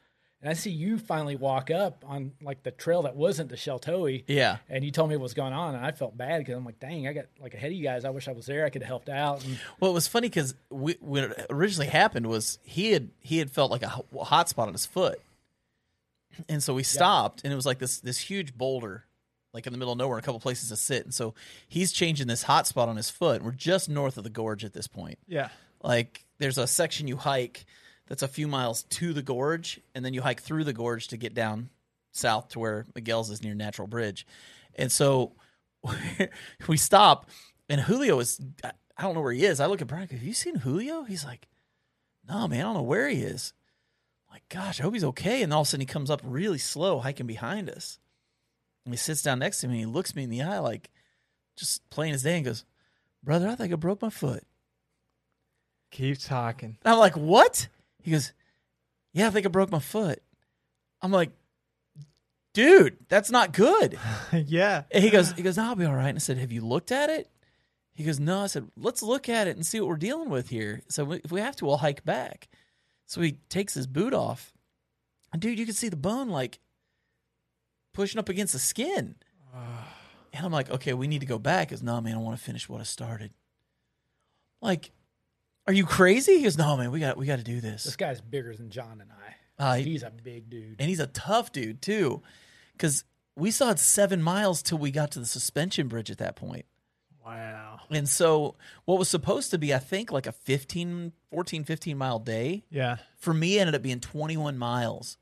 And 0.43 0.49
I 0.49 0.55
see 0.55 0.71
you 0.71 0.97
finally 0.99 1.37
walk 1.37 1.71
up 1.71 2.03
on 2.09 2.33
like 2.41 2.63
the 2.63 2.71
trail 2.71 3.03
that 3.03 3.15
wasn't 3.15 3.51
the 3.51 3.57
Sheltowee, 3.57 4.25
Yeah. 4.27 4.57
and 4.71 4.83
you 4.83 4.91
told 4.91 5.11
me 5.11 5.17
what 5.17 5.25
was 5.25 5.35
going 5.35 5.53
on, 5.53 5.75
and 5.75 5.85
I 5.85 5.91
felt 5.91 6.17
bad 6.17 6.39
because 6.39 6.55
I'm 6.57 6.65
like, 6.65 6.81
dang, 6.81 7.07
I 7.07 7.13
got 7.13 7.27
like 7.41 7.53
ahead 7.53 7.71
of 7.71 7.77
you 7.77 7.83
guys. 7.83 8.07
I 8.07 8.11
wish 8.11 8.27
I 8.27 8.33
was 8.33 8.47
there. 8.47 8.65
I 8.65 8.71
could 8.71 8.81
have 8.83 8.89
helped 8.89 9.11
out. 9.11 9.45
And 9.45 9.59
Well, 9.81 9.91
it 9.91 9.95
was 9.95 10.09
funny 10.09 10.29
because 10.31 10.55
what 10.71 10.97
originally 11.51 11.89
happened 11.89 12.27
was 12.27 12.59
he 12.63 12.93
had 12.93 13.11
he 13.21 13.37
had 13.37 13.51
felt 13.51 13.71
like 13.71 13.83
a 13.83 13.89
ho- 13.91 14.07
hot 14.23 14.49
spot 14.49 14.67
on 14.69 14.73
his 14.73 14.87
foot, 14.87 15.21
and 16.49 16.63
so 16.63 16.73
we 16.75 16.83
stopped, 16.85 17.43
and 17.45 17.53
it 17.53 17.57
was 17.57 17.67
like 17.67 17.79
this 17.79 18.01
this 18.01 18.19
huge 18.19 18.55
boulder, 18.57 19.05
like 19.53 19.67
in 19.67 19.73
the 19.75 19.79
middle 19.79 19.93
of 19.93 19.99
nowhere, 19.99 20.17
a 20.19 20.23
couple 20.23 20.41
places 20.41 20.71
to 20.71 20.77
sit, 20.77 21.05
and 21.05 21.13
so 21.13 21.35
he's 21.69 21.93
changing 21.93 22.29
this 22.29 22.45
hot 22.45 22.67
spot 22.67 22.89
on 22.89 22.97
his 22.97 23.11
foot. 23.11 23.43
We're 23.43 23.53
just 23.53 23.91
north 23.91 24.17
of 24.17 24.25
the 24.25 24.31
gorge 24.31 24.65
at 24.65 24.73
this 24.73 24.87
point. 24.87 25.19
Yeah. 25.29 25.49
Like 25.83 26.25
there's 26.39 26.57
a 26.57 26.67
section 26.67 27.09
you 27.09 27.17
hike 27.19 27.67
that's 28.11 28.25
a 28.25 28.29
few 28.29 28.49
miles 28.49 28.83
to 28.83 29.13
the 29.13 29.23
gorge, 29.23 29.81
and 29.95 30.05
then 30.05 30.13
you 30.13 30.21
hike 30.21 30.43
through 30.43 30.65
the 30.65 30.73
gorge 30.73 31.07
to 31.09 31.17
get 31.17 31.33
down 31.33 31.71
south 32.11 32.49
to 32.49 32.59
where 32.59 32.85
Miguel's 32.93 33.31
is 33.31 33.41
near 33.41 33.55
Natural 33.55 33.87
Bridge. 33.87 34.27
And 34.75 34.91
so 34.91 35.37
we 36.69 36.77
stop, 36.77 37.31
and 37.69 37.81
Julio 37.81 38.19
is, 38.19 38.41
I 38.65 39.03
don't 39.03 39.15
know 39.15 39.21
where 39.21 39.33
he 39.33 39.45
is. 39.45 39.61
I 39.61 39.67
look 39.67 39.81
at 39.81 39.87
Brian, 39.87 40.09
have 40.09 40.25
you 40.25 40.35
seen 40.35 40.57
Julio? 40.57 41.05
He's 41.05 41.25
like, 41.25 41.47
no, 42.29 42.49
man, 42.49 42.59
I 42.59 42.63
don't 42.65 42.75
know 42.75 42.83
where 42.83 43.09
he 43.09 43.21
is. 43.21 43.53
I'm 44.29 44.35
like, 44.35 44.49
gosh, 44.49 44.81
I 44.81 44.83
hope 44.83 44.95
he's 44.95 45.05
okay. 45.05 45.45
And 45.45 45.55
all 45.55 45.61
of 45.61 45.69
a 45.69 45.71
sudden 45.71 45.83
he 45.83 45.87
comes 45.87 46.11
up 46.11 46.21
really 46.25 46.59
slow, 46.59 46.99
hiking 46.99 47.29
behind 47.29 47.71
us. 47.71 48.01
And 48.85 48.93
he 48.93 48.99
sits 48.99 49.23
down 49.23 49.39
next 49.39 49.61
to 49.61 49.69
me 49.69 49.75
and 49.75 49.81
he 49.81 49.87
looks 49.87 50.17
me 50.17 50.25
in 50.25 50.31
the 50.31 50.43
eye, 50.43 50.59
like 50.59 50.91
just 51.57 51.89
playing 51.91 52.15
his 52.15 52.25
day, 52.25 52.37
and 52.37 52.45
goes, 52.45 52.65
brother, 53.23 53.49
I 53.49 53.55
think 53.55 53.73
I 53.73 53.77
broke 53.77 54.03
my 54.03 54.11
foot. 54.11 54.45
Keep 55.93 56.19
talking. 56.19 56.77
And 56.83 56.93
I'm 56.93 56.99
like, 56.99 57.17
what? 57.17 57.69
He 58.03 58.11
goes, 58.11 58.33
yeah, 59.13 59.27
I 59.27 59.31
think 59.31 59.47
I 59.47 59.49
broke 59.49 59.71
my 59.71 59.79
foot. 59.79 60.23
I'm 61.03 61.13
like, 61.13 61.31
dude, 62.55 62.97
that's 63.09 63.31
not 63.31 63.53
good. 63.53 63.99
yeah. 64.33 64.85
And 64.91 65.03
he 65.03 65.11
goes, 65.11 65.33
he 65.33 65.43
goes, 65.43 65.57
no, 65.57 65.65
I'll 65.65 65.75
be 65.75 65.85
all 65.85 65.95
right. 65.95 66.09
And 66.09 66.19
I 66.19 66.21
said, 66.21 66.39
have 66.39 66.53
you 66.53 66.61
looked 66.61 66.93
at 66.93 67.11
it? 67.11 67.31
He 67.95 68.05
goes, 68.05 68.21
no. 68.21 68.45
I 68.45 68.47
said, 68.47 68.69
let's 68.77 69.03
look 69.03 69.29
at 69.29 69.47
it 69.47 69.57
and 69.57 69.67
see 69.67 69.81
what 69.81 69.89
we're 69.89 69.97
dealing 69.97 70.31
with 70.31 70.49
here. 70.49 70.83
So 70.89 71.13
if 71.13 71.31
we 71.31 71.41
have 71.41 71.57
to, 71.57 71.65
we'll 71.65 71.79
hike 71.79 72.05
back. 72.05 72.49
So 73.07 73.21
he 73.21 73.33
takes 73.49 73.75
his 73.75 73.87
boot 73.87 74.15
off. 74.15 74.53
And 75.33 75.43
dude, 75.43 75.59
you 75.59 75.67
can 75.67 75.75
see 75.75 75.89
the 75.89 75.97
bone 75.97 76.29
like 76.29 76.61
pushing 77.93 78.19
up 78.19 78.29
against 78.29 78.53
the 78.53 78.59
skin. 78.59 79.17
And 80.33 80.47
I'm 80.47 80.53
like, 80.53 80.71
okay, 80.71 80.95
we 80.95 81.09
need 81.09 81.23
to 81.23 81.27
go 81.27 81.41
back. 81.41 81.71
He 81.71 81.75
goes, 81.75 81.83
no, 81.83 82.01
man, 82.01 82.15
I 82.15 82.19
want 82.19 82.39
to 82.39 82.45
finish 82.45 82.69
what 82.69 82.81
I 82.81 82.85
started. 82.85 83.33
Like, 84.63 84.93
are 85.67 85.73
you 85.73 85.85
crazy? 85.87 86.39
He 86.39 86.43
goes, 86.45 86.59
no, 86.59 86.77
man, 86.77 86.91
we 86.91 87.01
got 87.01 87.17
we 87.17 87.27
got 87.27 87.37
to 87.39 87.45
do 87.45 87.61
this 87.61 87.85
this. 87.85 87.97
guy's 87.97 88.21
bigger 88.21 88.55
than 88.55 88.71
John 88.71 89.01
and 89.01 89.11
I. 89.13 89.63
Uh, 89.63 89.75
He's 89.77 90.03
a 90.03 90.11
big 90.11 90.49
dude. 90.49 90.77
and 90.79 90.89
he's 90.89 91.01
a 91.01 91.07
tough 91.07 91.53
dude 91.53 91.83
too, 91.83 92.23
because 92.73 93.05
we 93.37 93.51
saw 93.51 93.71
it 93.71 93.79
seven 93.79 94.23
miles 94.23 94.63
till 94.63 94.79
we 94.79 94.91
got 94.91 95.11
to 95.13 95.19
the 95.21 95.27
suspension 95.27 95.87
bridge 95.89 96.11
at 96.11 96.19
that 96.19 96.35
point. 96.35 96.65
Wow. 97.25 97.81
And 97.91 98.09
so 98.09 98.57
what 98.87 98.99
was 98.99 99.09
supposed 99.11 99.51
to 99.51 99.59
be, 99.59 99.75
I 99.75 99.79
think, 99.79 100.11
like 100.11 100.27
a 100.27 100.33
15, 100.33 101.13
14, 101.31 101.65
15 101.65 101.99
mile 101.99 102.19
day, 102.19 102.65
Yeah. 102.71 102.97
for 103.19 103.35
me 103.35 103.59
ended 103.59 103.75
up 103.75 103.83
being 103.83 104.01
21 104.01 104.57
miles 104.57 105.19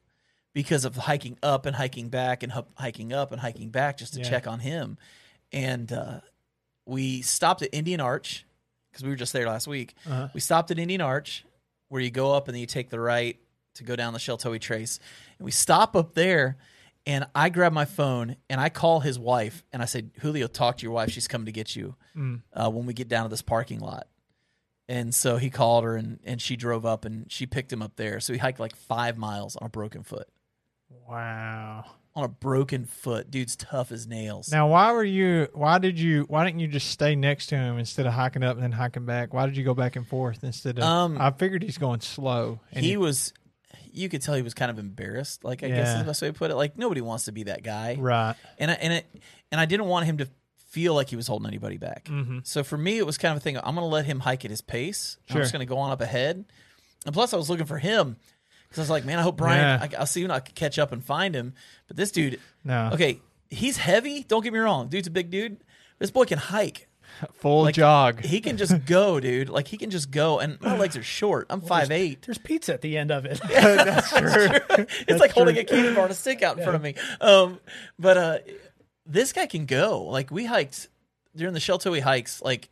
because 0.55 0.85
of 0.85 0.97
hiking 0.97 1.37
up 1.43 1.67
and 1.67 1.75
hiking 1.77 2.09
back 2.09 2.43
and 2.45 2.53
hiking 2.77 3.13
up 3.13 3.33
and 3.33 3.41
hiking 3.41 3.71
back 3.71 3.99
just 3.99 4.15
to 4.15 4.21
Yeah. 4.21 4.29
check 4.31 4.47
on 4.47 4.61
him. 4.61 4.97
And 5.53 5.93
uh, 5.93 6.21
we 6.87 7.23
stopped 7.23 7.63
at 7.63 7.71
Indian 7.73 8.01
Arch 8.01 8.45
because 8.99 9.05
we 9.05 9.11
were 9.11 9.17
just 9.17 9.33
there 9.33 9.47
last 9.47 9.69
week. 9.69 9.95
Uh-huh. 10.07 10.29
We 10.35 10.41
stopped 10.41 10.73
at 10.73 10.79
Indian 10.81 11.01
Arch 11.01 11.45
where 11.89 12.03
you 12.03 12.11
go 12.11 12.33
up 12.35 12.49
and 12.49 12.55
then 12.55 12.61
you 12.61 12.67
take 12.67 12.91
the 12.91 12.99
right 12.99 13.39
to 13.77 13.85
go 13.85 13.95
down 13.95 14.13
the 14.13 14.19
Sheltowee 14.19 14.61
Trace. 14.61 14.99
And 15.39 15.45
we 15.45 15.53
stop 15.53 15.95
up 15.95 16.15
there 16.15 16.57
and 17.07 17.25
I 17.35 17.49
grab 17.49 17.73
my 17.73 17.85
phone 17.85 18.35
and 18.51 18.61
I 18.61 18.71
call 18.71 18.99
his 19.01 19.17
wife 19.19 19.63
and 19.73 19.81
I 19.81 19.85
said, 19.85 20.11
Julio, 20.21 20.49
talk 20.49 20.79
to 20.79 20.83
your 20.83 20.91
wife. 20.93 21.11
She's 21.13 21.29
coming 21.29 21.47
to 21.47 21.53
get 21.53 21.77
you 21.77 21.95
Mm. 22.17 22.43
uh, 22.53 22.69
when 22.71 22.87
we 22.87 22.93
get 22.93 23.07
down 23.09 23.23
to 23.25 23.29
this 23.29 23.41
parking 23.43 23.79
lot. 23.79 24.09
And 24.89 25.15
so 25.15 25.37
he 25.37 25.49
called 25.49 25.85
her 25.85 25.97
and, 25.97 26.19
and 26.25 26.43
she 26.43 26.57
drove 26.57 26.85
up 26.85 27.05
and 27.05 27.31
she 27.31 27.47
picked 27.47 27.73
him 27.73 27.83
up 27.83 27.95
there. 27.97 28.19
So 28.21 28.33
he 28.33 28.39
hiked 28.41 28.59
like 28.59 28.75
five 28.75 29.17
miles 29.17 29.55
on 29.55 29.67
a 29.67 29.71
broken 29.71 30.03
foot. 30.03 30.29
Wow. 31.09 31.85
On 32.19 32.25
a 32.25 32.29
broken 32.29 32.85
foot. 32.85 33.31
Dude's 33.31 33.55
tough 33.55 33.93
as 33.93 34.09
nails. 34.09 34.51
Now, 34.51 34.67
why 34.67 34.91
were 34.91 35.05
you? 35.05 35.47
Why 35.55 35.79
did 35.79 36.01
you? 36.01 36.25
Why 36.27 36.45
didn't 36.45 36.59
you 36.59 36.67
just 36.67 36.91
stay 36.91 37.15
next 37.15 37.47
to 37.49 37.57
him 37.57 37.79
instead 37.79 38.07
of 38.07 38.13
hiking 38.13 38.43
up 38.43 38.57
and 38.57 38.65
then 38.65 38.73
hiking 38.73 39.05
back? 39.07 39.33
Why 39.33 39.47
did 39.47 39.57
you 39.57 39.63
go 39.63 39.73
back 39.73 39.95
and 39.95 40.05
forth 40.05 40.43
instead 40.43 40.79
of? 40.79 40.85
Um, 40.85 41.17
I 41.21 41.31
figured 41.31 41.63
he's 41.63 41.79
going 41.79 42.01
slow. 42.01 42.59
And 42.73 42.85
he 42.85 42.97
was, 42.97 43.33
you 43.93 44.09
could 44.09 44.21
tell 44.21 44.35
he 44.35 44.43
was 44.43 44.53
kind 44.55 44.69
of 44.69 44.81
embarrassed. 44.81 45.45
Like, 45.45 45.63
I 45.63 45.69
guess 45.69 45.91
is 45.91 45.99
the 46.01 46.05
best 46.05 46.21
way 46.21 46.29
to 46.29 46.35
put 46.35 46.51
it. 46.51 46.57
Like, 46.57 46.77
nobody 46.77 47.01
wants 47.01 47.27
to 47.27 47.33
be 47.33 47.45
that 47.45 47.63
guy. 47.63 47.95
right. 48.01 48.35
and 48.59 48.73
I, 48.73 48.75
and 48.75 48.93
it 48.95 49.07
and 49.53 49.61
I 49.61 49.65
didn't 49.67 49.87
want 49.87 50.07
him 50.07 50.19
to 50.19 50.29
feel 50.71 50.95
like 50.95 51.09
he 51.11 51.15
was 51.17 51.29
holding 51.29 51.47
anybody 51.47 51.77
back. 51.77 52.07
Mhm. 52.07 52.45
So 52.45 52.65
for 52.65 52.77
me, 52.77 52.99
it 52.99 53.07
was 53.07 53.17
kind 53.17 53.31
of 53.31 53.37
a 53.39 53.41
thing. 53.41 53.57
I'm 53.59 53.63
going 53.63 53.77
to 53.77 53.83
let 53.85 54.07
him 54.07 54.19
hike 54.19 54.45
at 54.45 54.51
his 54.51 54.61
pace. 54.61 55.19
I'm 55.31 55.37
just 55.37 55.53
going 55.53 55.65
to 55.65 55.71
go 55.71 55.79
on 55.79 55.93
up 55.93 56.01
ahead. 56.01 56.45
And 57.07 57.15
plus, 57.15 57.33
I 57.33 57.37
was 57.37 57.49
looking 57.49 57.65
for 57.67 57.79
him 57.79 58.17
because 58.69 58.79
I 58.79 58.83
was 58.83 58.91
like, 58.91 59.05
man, 59.05 59.19
I 59.19 59.23
hope 59.23 59.37
Brian. 59.37 59.61
Yeah. 59.91 59.97
I, 59.99 60.01
I'll 60.01 60.07
see 60.07 60.23
when 60.23 60.31
I 60.31 60.41
can 60.41 60.55
catch 60.55 60.79
up 60.79 60.93
and 60.93 61.05
find 61.05 61.35
him. 61.35 61.55
But 61.87 61.97
this 61.97 62.11
dude, 62.11 62.41
No. 62.65 62.91
okay, 62.93 63.21
he's 63.49 63.77
heavy. 63.77 64.23
Don't 64.25 64.43
get 64.43 64.53
me 64.53 64.59
wrong, 64.59 64.89
dude's 64.89 65.09
a 65.09 65.11
big 65.11 65.31
dude. 65.31 65.59
This 65.99 66.11
boy 66.11 66.25
can 66.27 66.39
hike. 66.39 66.87
Full 67.35 67.63
Like, 67.63 67.75
jog. 67.75 68.23
He 68.25 68.41
can 68.41 68.57
just 68.59 68.85
go, 68.87 69.19
dude. 69.19 69.49
Like 69.49 69.67
he 69.67 69.77
can 69.79 69.91
just 69.91 70.11
go. 70.11 70.39
And 70.39 70.61
my 70.61 70.77
legs 70.77 70.97
are 70.97 71.03
short. 71.03 71.47
I'm 71.51 71.63
five 71.63 71.91
eight. 71.91 72.23
There's 72.23 72.39
pizza 72.39 72.75
at 72.75 72.83
the 72.83 72.97
end 72.99 73.11
of 73.11 73.25
it. 73.25 73.41
That's 73.49 74.11
true. 74.11 74.87
it's 75.09 75.19
like 75.19 75.33
holding 75.33 75.57
a 75.57 75.65
candy 75.65 75.95
bar 75.95 76.05
and 76.05 76.13
a 76.13 76.15
stick 76.15 76.43
out 76.43 76.59
in 76.59 76.63
front 76.63 76.77
of 76.77 76.83
me. 76.83 76.95
Um, 77.21 77.59
but 77.99 78.17
uh, 78.19 78.39
this 79.07 79.33
guy 79.33 79.47
can 79.47 79.65
go. 79.65 80.03
Like 80.05 80.31
we 80.31 80.45
hiked 80.45 80.89
during 81.35 81.55
the 81.55 81.61
Sheltowee 81.61 82.03
hikes. 82.03 82.43
Like 82.43 82.69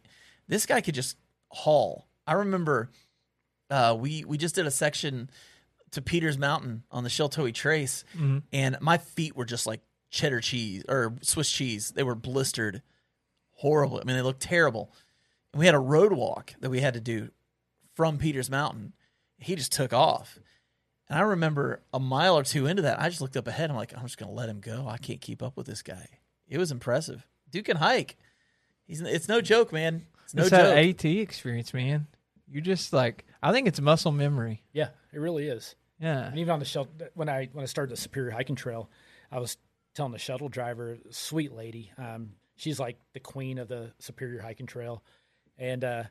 this 0.46 0.66
guy 0.66 0.80
could 0.82 0.94
just 0.94 1.16
haul. 1.50 2.06
I 2.26 2.34
remember 2.34 2.90
uh, 3.70 3.96
we 3.98 4.24
we 4.26 4.36
just 4.38 4.54
did 4.54 4.66
a 4.66 4.70
section 4.70 5.30
to 5.96 6.02
Peters 6.02 6.38
Mountain 6.38 6.84
on 6.90 7.02
the 7.04 7.10
Sheltowee 7.10 7.52
Trace, 7.52 8.04
Mhm. 8.16 8.42
and 8.52 8.76
my 8.80 8.96
feet 8.98 9.34
were 9.36 9.44
just 9.44 9.66
like 9.66 9.80
cheddar 10.10 10.40
cheese 10.40 10.84
or 10.88 11.14
Swiss 11.20 11.50
cheese. 11.50 11.90
They 11.90 12.02
were 12.04 12.14
blistered, 12.14 12.80
horrible. 13.54 13.98
I 14.00 14.04
mean, 14.04 14.16
they 14.16 14.22
looked 14.22 14.40
terrible. 14.42 14.92
And 15.52 15.60
we 15.60 15.66
had 15.66 15.74
a 15.74 15.78
road 15.80 16.12
walk 16.12 16.54
that 16.60 16.70
we 16.70 16.80
had 16.80 16.94
to 16.94 17.00
do 17.00 17.30
from 17.94 18.18
Peters 18.18 18.50
Mountain. 18.50 18.92
He 19.38 19.54
just 19.56 19.72
took 19.72 19.92
off. 19.92 20.38
And 21.08 21.18
I 21.18 21.22
remember 21.22 21.82
a 21.92 22.00
mile 22.00 22.36
or 22.36 22.42
two 22.42 22.66
into 22.66 22.82
that, 22.82 23.00
I 23.00 23.08
just 23.08 23.20
looked 23.20 23.36
up 23.36 23.46
ahead. 23.46 23.70
I'm 23.70 23.76
like, 23.76 23.94
I'm 23.96 24.02
just 24.02 24.18
going 24.18 24.28
to 24.30 24.34
let 24.34 24.48
him 24.48 24.60
go. 24.60 24.88
I 24.88 24.98
can't 24.98 25.20
keep 25.20 25.42
up 25.42 25.56
with 25.56 25.66
this 25.66 25.82
guy. 25.82 26.08
It 26.48 26.58
was 26.58 26.70
impressive. 26.72 27.26
Dude 27.50 27.64
can 27.64 27.76
hike. 27.76 28.16
He's 28.86 29.00
it's 29.00 29.28
no 29.28 29.40
joke, 29.40 29.72
man. 29.72 30.06
It's 30.24 30.34
no 30.34 30.42
it's 30.42 30.50
joke. 30.50 30.60
that 30.74 30.78
AT 30.78 31.04
experience, 31.04 31.72
man. 31.74 32.06
You 32.48 32.60
just 32.60 32.92
like. 32.92 33.24
I 33.42 33.52
think 33.52 33.66
it's 33.68 33.80
muscle 33.80 34.12
memory. 34.12 34.62
yeah, 34.72 34.88
it 35.12 35.18
really 35.18 35.48
is. 35.48 35.74
Yeah. 35.98 36.26
And 36.26 36.38
even 36.38 36.52
on 36.52 36.58
the 36.58 36.64
shuttle, 36.64 36.92
when 37.14 37.28
I 37.28 37.48
when 37.52 37.62
I 37.62 37.66
started 37.66 37.92
the 37.92 38.00
Superior 38.00 38.30
Hiking 38.30 38.56
Trail, 38.56 38.90
I 39.30 39.38
was 39.38 39.56
telling 39.94 40.12
the 40.12 40.18
shuttle 40.18 40.48
driver, 40.48 40.98
sweet 41.10 41.52
lady, 41.52 41.90
um, 41.96 42.32
she's 42.56 42.78
like 42.78 42.98
the 43.14 43.20
queen 43.20 43.58
of 43.58 43.68
the 43.68 43.92
Superior 43.98 44.40
Hiking 44.40 44.66
Trail, 44.66 45.02
and 45.58 45.82
uh, 45.84 46.04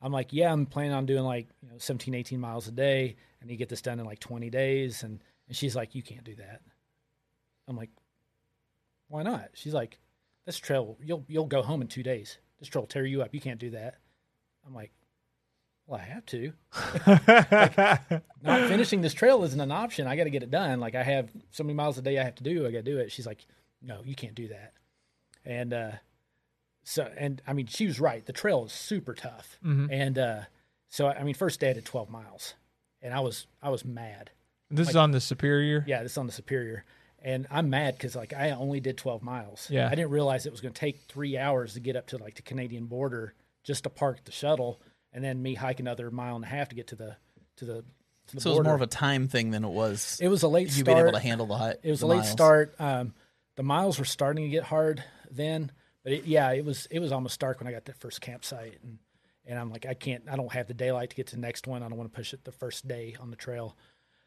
I'm 0.00 0.12
like, 0.12 0.32
yeah, 0.32 0.52
I'm 0.52 0.66
planning 0.66 0.92
on 0.92 1.06
doing 1.06 1.24
like 1.24 1.48
you 1.62 1.68
know 1.68 1.78
17, 1.78 2.14
18 2.14 2.40
miles 2.40 2.66
a 2.68 2.72
day, 2.72 3.16
and 3.40 3.50
you 3.50 3.56
get 3.56 3.68
this 3.68 3.82
done 3.82 4.00
in 4.00 4.06
like 4.06 4.20
20 4.20 4.48
days, 4.50 5.02
and 5.02 5.22
and 5.48 5.56
she's 5.56 5.76
like, 5.76 5.94
you 5.94 6.02
can't 6.02 6.24
do 6.24 6.36
that. 6.36 6.62
I'm 7.68 7.76
like, 7.76 7.90
why 9.08 9.22
not? 9.22 9.50
She's 9.54 9.74
like, 9.74 9.98
this 10.46 10.58
trail, 10.58 10.96
you'll 11.02 11.24
you'll 11.28 11.46
go 11.46 11.62
home 11.62 11.82
in 11.82 11.88
two 11.88 12.02
days 12.02 12.38
this 12.60 12.68
trail 12.68 12.82
will 12.82 12.86
tear 12.88 13.04
you 13.04 13.22
up. 13.22 13.34
You 13.34 13.40
can't 13.40 13.58
do 13.58 13.70
that. 13.70 13.96
I'm 14.66 14.74
like, 14.74 14.92
well, 15.90 16.00
I 16.00 16.04
have 16.04 16.24
to. 16.26 16.52
Not 18.42 18.68
finishing 18.68 19.00
this 19.00 19.12
trail 19.12 19.42
isn't 19.42 19.60
an 19.60 19.72
option. 19.72 20.06
I 20.06 20.14
got 20.14 20.24
to 20.24 20.30
get 20.30 20.44
it 20.44 20.50
done. 20.50 20.78
Like 20.78 20.94
I 20.94 21.02
have 21.02 21.30
so 21.50 21.64
many 21.64 21.74
miles 21.74 21.98
a 21.98 22.02
day 22.02 22.16
I 22.18 22.22
have 22.22 22.36
to 22.36 22.44
do. 22.44 22.64
I 22.64 22.70
got 22.70 22.78
to 22.78 22.82
do 22.82 22.98
it. 22.98 23.10
She's 23.10 23.26
like, 23.26 23.44
no, 23.82 24.00
you 24.04 24.14
can't 24.14 24.36
do 24.36 24.46
that. 24.48 24.72
And 25.44 25.72
uh, 25.74 25.90
so, 26.84 27.10
and 27.18 27.42
I 27.44 27.54
mean, 27.54 27.66
she 27.66 27.86
was 27.86 27.98
right. 27.98 28.24
The 28.24 28.32
trail 28.32 28.64
is 28.66 28.72
super 28.72 29.14
tough. 29.14 29.58
And 29.90 30.16
uh, 30.16 30.40
so, 30.88 31.08
I 31.08 31.24
mean, 31.24 31.34
first 31.34 31.58
day 31.58 31.70
I 31.70 31.72
did 31.72 31.84
12 31.84 32.08
miles, 32.08 32.54
and 33.02 33.12
I 33.12 33.18
was 33.20 33.48
I 33.60 33.70
was 33.70 33.84
mad. 33.84 34.30
This 34.70 34.88
is 34.90 34.96
on 34.96 35.10
the 35.10 35.20
Superior. 35.20 35.84
Yeah, 35.88 36.04
this 36.04 36.12
is 36.12 36.18
on 36.18 36.26
the 36.26 36.32
Superior. 36.32 36.84
And 37.22 37.48
I'm 37.50 37.68
mad 37.68 37.96
because 37.96 38.14
like 38.14 38.32
I 38.32 38.52
only 38.52 38.78
did 38.78 38.96
12 38.96 39.22
miles. 39.22 39.66
Yeah. 39.70 39.88
I 39.88 39.90
didn't 39.96 40.10
realize 40.10 40.46
it 40.46 40.52
was 40.52 40.60
going 40.60 40.72
to 40.72 40.78
take 40.80 41.00
three 41.08 41.36
hours 41.36 41.74
to 41.74 41.80
get 41.80 41.96
up 41.96 42.06
to 42.08 42.18
like 42.18 42.36
the 42.36 42.42
Canadian 42.42 42.86
border 42.86 43.34
just 43.64 43.82
to 43.84 43.90
park 43.90 44.24
the 44.24 44.32
shuttle, 44.32 44.80
and 45.12 45.24
then 45.24 45.42
me 45.42 45.54
hike 45.54 45.80
another 45.80 46.10
mile 46.10 46.36
and 46.36 46.44
a 46.44 46.48
half 46.48 46.68
to 46.70 46.74
get 46.74 46.88
to 46.88 46.96
the 46.96 47.16
to 47.56 47.64
the 47.64 47.84
to 48.28 48.36
the 48.36 48.40
So 48.40 48.52
it 48.52 48.58
was 48.58 48.64
more 48.64 48.74
of 48.74 48.82
a 48.82 48.86
time 48.86 49.28
thing 49.28 49.50
than 49.50 49.64
it 49.64 49.70
was. 49.70 50.18
it 50.20 50.28
was 50.28 50.42
a 50.42 50.48
late 50.48 50.68
start. 50.68 50.78
you 50.78 50.84
start. 50.84 50.96
being 50.96 51.08
able 51.08 51.18
to 51.18 51.24
handle 51.24 51.46
the 51.46 51.56
high. 51.56 51.74
It 51.82 51.90
was 51.90 52.02
a 52.02 52.06
late 52.06 52.18
miles. 52.18 52.30
start. 52.30 52.74
Um, 52.78 53.14
the 53.56 53.62
miles 53.62 53.98
were 53.98 54.04
starting 54.04 54.44
to 54.44 54.50
get 54.50 54.64
hard 54.64 55.02
then, 55.30 55.72
but 56.02 56.12
it, 56.12 56.24
yeah, 56.24 56.50
it 56.52 56.64
was 56.64 56.86
it 56.90 57.00
was 57.00 57.12
almost 57.12 57.38
dark 57.40 57.60
when 57.60 57.68
I 57.68 57.72
got 57.72 57.84
that 57.86 57.96
first 57.98 58.20
campsite, 58.20 58.78
and 58.82 58.98
and 59.46 59.58
I'm 59.58 59.70
like, 59.70 59.86
I 59.86 59.94
can't, 59.94 60.24
I 60.30 60.36
don't 60.36 60.52
have 60.52 60.68
the 60.68 60.74
daylight 60.74 61.10
to 61.10 61.16
get 61.16 61.28
to 61.28 61.36
the 61.36 61.40
next 61.40 61.66
one. 61.66 61.82
I 61.82 61.88
don't 61.88 61.98
want 61.98 62.12
to 62.12 62.16
push 62.16 62.32
it 62.32 62.44
the 62.44 62.52
first 62.52 62.86
day 62.86 63.16
on 63.20 63.30
the 63.30 63.36
trail. 63.36 63.76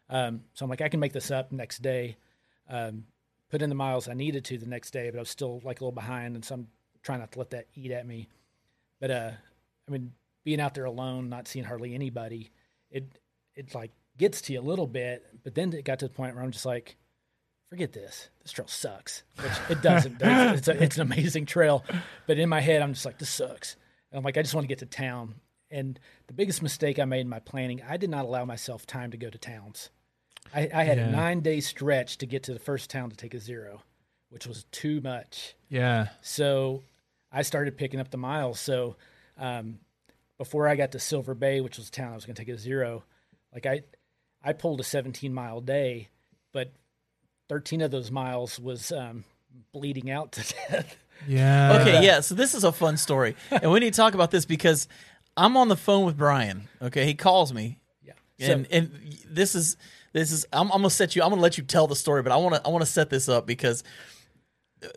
Um, 0.09 0.41
so 0.53 0.65
I'm 0.65 0.69
like, 0.69 0.81
I 0.81 0.89
can 0.89 0.99
make 0.99 1.13
this 1.13 1.31
up 1.31 1.51
next 1.51 1.81
day. 1.81 2.17
Um, 2.69 3.05
put 3.49 3.61
in 3.61 3.69
the 3.69 3.75
miles 3.75 4.09
I 4.09 4.13
needed 4.13 4.43
to 4.45 4.57
the 4.57 4.65
next 4.65 4.91
day, 4.91 5.09
but 5.09 5.17
I 5.17 5.21
was 5.21 5.29
still 5.29 5.61
like 5.63 5.79
a 5.79 5.83
little 5.83 5.93
behind, 5.93 6.35
and 6.35 6.43
so 6.43 6.55
I'm 6.55 6.67
trying 7.03 7.19
not 7.19 7.31
to 7.33 7.39
let 7.39 7.51
that 7.51 7.67
eat 7.75 7.91
at 7.91 8.05
me. 8.05 8.27
But 8.99 9.11
uh, 9.11 9.31
I 9.87 9.91
mean, 9.91 10.11
being 10.43 10.59
out 10.59 10.73
there 10.73 10.85
alone, 10.85 11.29
not 11.29 11.47
seeing 11.47 11.65
hardly 11.65 11.93
anybody, 11.95 12.51
it 12.91 13.05
it 13.55 13.73
like 13.75 13.91
gets 14.17 14.41
to 14.43 14.53
you 14.53 14.59
a 14.59 14.61
little 14.61 14.87
bit. 14.87 15.25
But 15.43 15.55
then 15.55 15.73
it 15.73 15.85
got 15.85 15.99
to 15.99 16.07
the 16.07 16.13
point 16.13 16.35
where 16.35 16.43
I'm 16.43 16.51
just 16.51 16.65
like, 16.65 16.95
forget 17.69 17.93
this. 17.93 18.29
This 18.41 18.51
trail 18.51 18.67
sucks. 18.67 19.23
Which 19.41 19.51
it 19.69 19.81
doesn't. 19.81 20.17
it's, 20.21 20.59
it's, 20.59 20.67
a, 20.67 20.83
it's 20.83 20.95
an 20.97 21.01
amazing 21.03 21.45
trail, 21.45 21.83
but 22.27 22.37
in 22.39 22.49
my 22.49 22.59
head, 22.61 22.81
I'm 22.81 22.93
just 22.93 23.05
like, 23.05 23.17
this 23.19 23.29
sucks. 23.29 23.75
And 24.11 24.17
I'm 24.19 24.23
like, 24.23 24.37
I 24.37 24.41
just 24.41 24.53
want 24.53 24.65
to 24.65 24.69
get 24.69 24.79
to 24.79 24.85
town. 24.85 25.35
And 25.71 25.99
the 26.27 26.33
biggest 26.33 26.61
mistake 26.61 26.99
I 26.99 27.05
made 27.05 27.21
in 27.21 27.29
my 27.29 27.39
planning, 27.39 27.81
I 27.87 27.97
did 27.97 28.09
not 28.11 28.25
allow 28.25 28.45
myself 28.45 28.85
time 28.85 29.09
to 29.11 29.17
go 29.17 29.29
to 29.29 29.37
towns. 29.39 29.89
I, 30.53 30.69
I 30.73 30.83
had 30.83 30.97
Yeah. 30.97 31.07
a 31.07 31.11
nine 31.11 31.39
day 31.41 31.61
stretch 31.61 32.19
to 32.19 32.27
get 32.27 32.43
to 32.43 32.53
the 32.53 32.59
first 32.59 32.89
town 32.91 33.09
to 33.09 33.15
take 33.15 33.33
a 33.33 33.39
zero, 33.39 33.81
which 34.29 34.45
was 34.45 34.65
too 34.71 35.01
much. 35.01 35.55
Yeah. 35.69 36.09
So 36.21 36.83
I 37.31 37.41
started 37.41 37.75
picking 37.77 37.99
up 37.99 38.11
the 38.11 38.17
miles. 38.17 38.59
So 38.59 38.97
um, 39.37 39.79
before 40.37 40.67
I 40.67 40.75
got 40.75 40.91
to 40.93 40.99
Silver 40.99 41.33
Bay, 41.33 41.61
which 41.61 41.77
was 41.77 41.89
the 41.89 41.95
town 41.95 42.11
I 42.11 42.15
was 42.15 42.25
going 42.25 42.35
to 42.35 42.41
take 42.45 42.53
a 42.53 42.57
zero, 42.57 43.03
like 43.53 43.65
I, 43.65 43.81
I 44.43 44.53
pulled 44.53 44.79
a 44.79 44.83
17 44.83 45.33
mile 45.33 45.61
day, 45.61 46.09
but 46.51 46.73
13 47.49 47.81
of 47.81 47.91
those 47.91 48.11
miles 48.11 48.59
was 48.59 48.91
um, 48.91 49.23
bleeding 49.73 50.09
out 50.09 50.31
to 50.33 50.41
death. 50.69 50.97
Yeah. 51.27 51.79
Okay, 51.81 52.05
yeah. 52.05 52.19
So 52.21 52.35
this 52.35 52.53
is 52.53 52.63
a 52.63 52.71
fun 52.71 52.97
story, 52.97 53.35
and 53.51 53.71
we 53.71 53.79
need 53.79 53.93
to 53.93 53.97
talk 53.97 54.13
about 54.13 54.31
this 54.31 54.45
because 54.45 54.87
I'm 55.37 55.55
on 55.55 55.69
the 55.69 55.77
phone 55.77 56.05
with 56.05 56.17
Brian. 56.17 56.67
Okay, 56.81 57.05
he 57.05 57.13
calls 57.13 57.53
me, 57.53 57.79
Yeah. 58.03 58.13
So, 58.39 58.51
and 58.53 58.67
and 58.71 59.17
this 59.29 59.55
is 59.55 59.77
this 60.11 60.31
is 60.31 60.45
I'm, 60.51 60.71
I'm 60.71 60.79
gonna 60.79 60.89
set 60.89 61.15
you. 61.15 61.23
I'm 61.23 61.29
gonna 61.29 61.41
let 61.41 61.57
you 61.57 61.63
tell 61.63 61.87
the 61.87 61.95
story, 61.95 62.23
but 62.23 62.31
I 62.31 62.37
want 62.37 62.55
to 62.55 62.61
I 62.65 62.69
want 62.69 62.81
to 62.81 62.89
set 62.89 63.09
this 63.09 63.29
up 63.29 63.45
because 63.45 63.83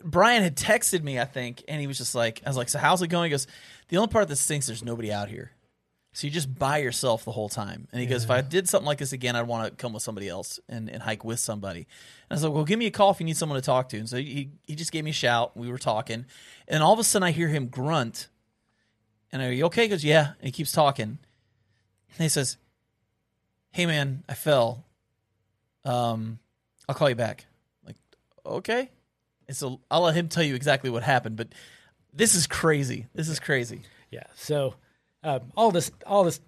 Brian 0.03 0.43
had 0.43 0.57
texted 0.57 1.03
me, 1.03 1.19
I 1.19 1.25
think, 1.25 1.63
and 1.67 1.79
he 1.79 1.87
was 1.87 1.97
just 1.97 2.13
like, 2.15 2.41
I 2.45 2.49
was 2.49 2.57
like, 2.57 2.69
so 2.69 2.79
how's 2.79 3.01
it 3.01 3.07
going? 3.07 3.25
He 3.25 3.31
goes, 3.31 3.47
the 3.89 3.97
only 3.97 4.09
part 4.09 4.27
that 4.27 4.35
stinks, 4.35 4.67
there's 4.67 4.83
nobody 4.83 5.11
out 5.11 5.29
here. 5.29 5.51
So 6.13 6.25
you 6.25 6.33
just 6.33 6.57
by 6.57 6.79
yourself 6.79 7.25
the 7.25 7.31
whole 7.31 7.47
time. 7.47 7.87
And 7.91 8.01
he 8.01 8.07
goes, 8.07 8.23
if 8.23 8.31
I 8.31 8.41
did 8.41 8.67
something 8.67 8.87
like 8.87 8.97
this 8.97 9.13
again, 9.13 9.35
I'd 9.35 9.43
want 9.43 9.69
to 9.69 9.75
come 9.75 9.93
with 9.93 10.01
somebody 10.01 10.27
else 10.27 10.59
and, 10.67 10.89
and 10.89 11.03
hike 11.03 11.23
with 11.23 11.39
somebody. 11.39 11.81
And 11.81 12.31
I 12.31 12.33
was 12.33 12.43
like, 12.43 12.53
well, 12.53 12.65
give 12.65 12.79
me 12.79 12.87
a 12.87 12.91
call 12.91 13.11
if 13.11 13.19
you 13.19 13.25
need 13.27 13.37
someone 13.37 13.59
to 13.59 13.65
talk 13.65 13.89
to. 13.89 13.97
And 13.97 14.09
so 14.09 14.17
he, 14.17 14.49
he 14.63 14.73
just 14.73 14.91
gave 14.91 15.03
me 15.03 15.11
a 15.11 15.13
shout. 15.13 15.55
We 15.55 15.69
were 15.69 15.77
talking. 15.77 16.25
And 16.67 16.81
all 16.81 16.91
of 16.91 16.97
a 16.97 17.03
sudden 17.03 17.23
I 17.23 17.29
hear 17.29 17.49
him 17.49 17.67
grunt. 17.67 18.29
And 19.31 19.43
I 19.43 19.45
go, 19.45 19.51
you 19.51 19.65
okay? 19.65 19.83
He 19.83 19.89
goes, 19.89 20.03
yeah. 20.03 20.29
And 20.39 20.45
he 20.45 20.51
keeps 20.51 20.71
talking. 20.71 21.03
And 21.03 21.19
he 22.17 22.29
says, 22.29 22.57
hey, 23.69 23.85
man, 23.85 24.23
I 24.27 24.33
fell. 24.33 24.85
Um, 25.85 26.39
I'll 26.89 26.95
call 26.95 27.09
you 27.09 27.15
back. 27.15 27.45
like, 27.85 27.97
okay. 28.43 28.89
And 29.47 29.55
so 29.55 29.81
I'll 29.91 30.01
let 30.01 30.15
him 30.15 30.29
tell 30.29 30.43
you 30.43 30.55
exactly 30.55 30.89
what 30.89 31.03
happened. 31.03 31.35
But 31.35 31.49
this 32.17 32.35
is 32.35 32.47
crazy. 32.47 33.07
This 33.13 33.29
is 33.29 33.39
crazy. 33.39 33.81
yeah. 34.11 34.23
So 34.35 34.75
um, 35.23 35.51
all 35.55 35.71
this, 35.71 35.91
all 36.05 36.23
this, 36.23 36.39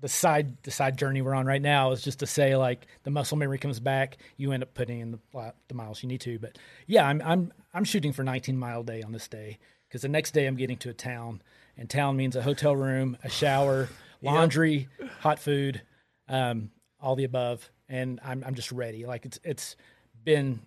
the 0.00 0.08
side, 0.08 0.62
the 0.62 0.70
side 0.70 0.96
journey 0.96 1.22
we're 1.22 1.34
on 1.34 1.46
right 1.46 1.60
now 1.60 1.90
is 1.90 2.02
just 2.02 2.20
to 2.20 2.26
say 2.26 2.54
like 2.56 2.86
the 3.02 3.10
muscle 3.10 3.36
memory 3.36 3.58
comes 3.58 3.80
back. 3.80 4.18
You 4.36 4.52
end 4.52 4.62
up 4.62 4.74
putting 4.74 5.00
in 5.00 5.10
the 5.10 5.52
the 5.66 5.74
miles 5.74 6.02
you 6.02 6.08
need 6.08 6.20
to. 6.20 6.38
But 6.38 6.56
yeah, 6.86 7.06
I'm 7.06 7.20
I'm 7.24 7.52
I'm 7.74 7.84
shooting 7.84 8.12
for 8.12 8.22
19 8.22 8.56
mile 8.56 8.84
day 8.84 9.02
on 9.02 9.12
this 9.12 9.26
day 9.26 9.58
because 9.88 10.02
the 10.02 10.08
next 10.08 10.32
day 10.32 10.46
I'm 10.46 10.56
getting 10.56 10.76
to 10.78 10.90
a 10.90 10.94
town, 10.94 11.42
and 11.76 11.90
town 11.90 12.16
means 12.16 12.36
a 12.36 12.42
hotel 12.42 12.76
room, 12.76 13.16
a 13.24 13.28
shower, 13.28 13.88
laundry, 14.22 14.88
hot 15.20 15.38
food, 15.40 15.82
um, 16.28 16.70
all 17.00 17.16
the 17.16 17.24
above, 17.24 17.68
and 17.88 18.20
I'm 18.24 18.44
I'm 18.46 18.54
just 18.54 18.70
ready. 18.70 19.04
Like 19.04 19.24
it's 19.24 19.40
it's 19.42 19.74
been 20.22 20.60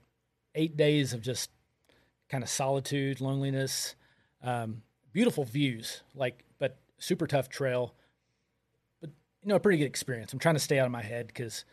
eight 0.56 0.76
days 0.76 1.14
of 1.14 1.22
just 1.22 1.50
kind 2.30 2.44
of 2.44 2.50
solitude, 2.50 3.22
loneliness, 3.22 3.96
um, 4.44 4.82
beautiful 5.14 5.44
views, 5.44 6.02
like 6.16 6.44
but 6.60 6.78
super 6.98 7.28
tough 7.28 7.50
trail, 7.50 7.94
but 9.00 9.10
you 9.42 9.50
know 9.50 9.56
a 9.56 9.60
pretty 9.60 9.78
good 9.78 9.86
experience. 9.86 10.34
I'm 10.34 10.40
trying 10.40 10.56
to 10.56 10.60
stay 10.60 10.80
out 10.80 10.86
of 10.86 10.92
my 10.92 11.02
head 11.02 11.28
because 11.28 11.66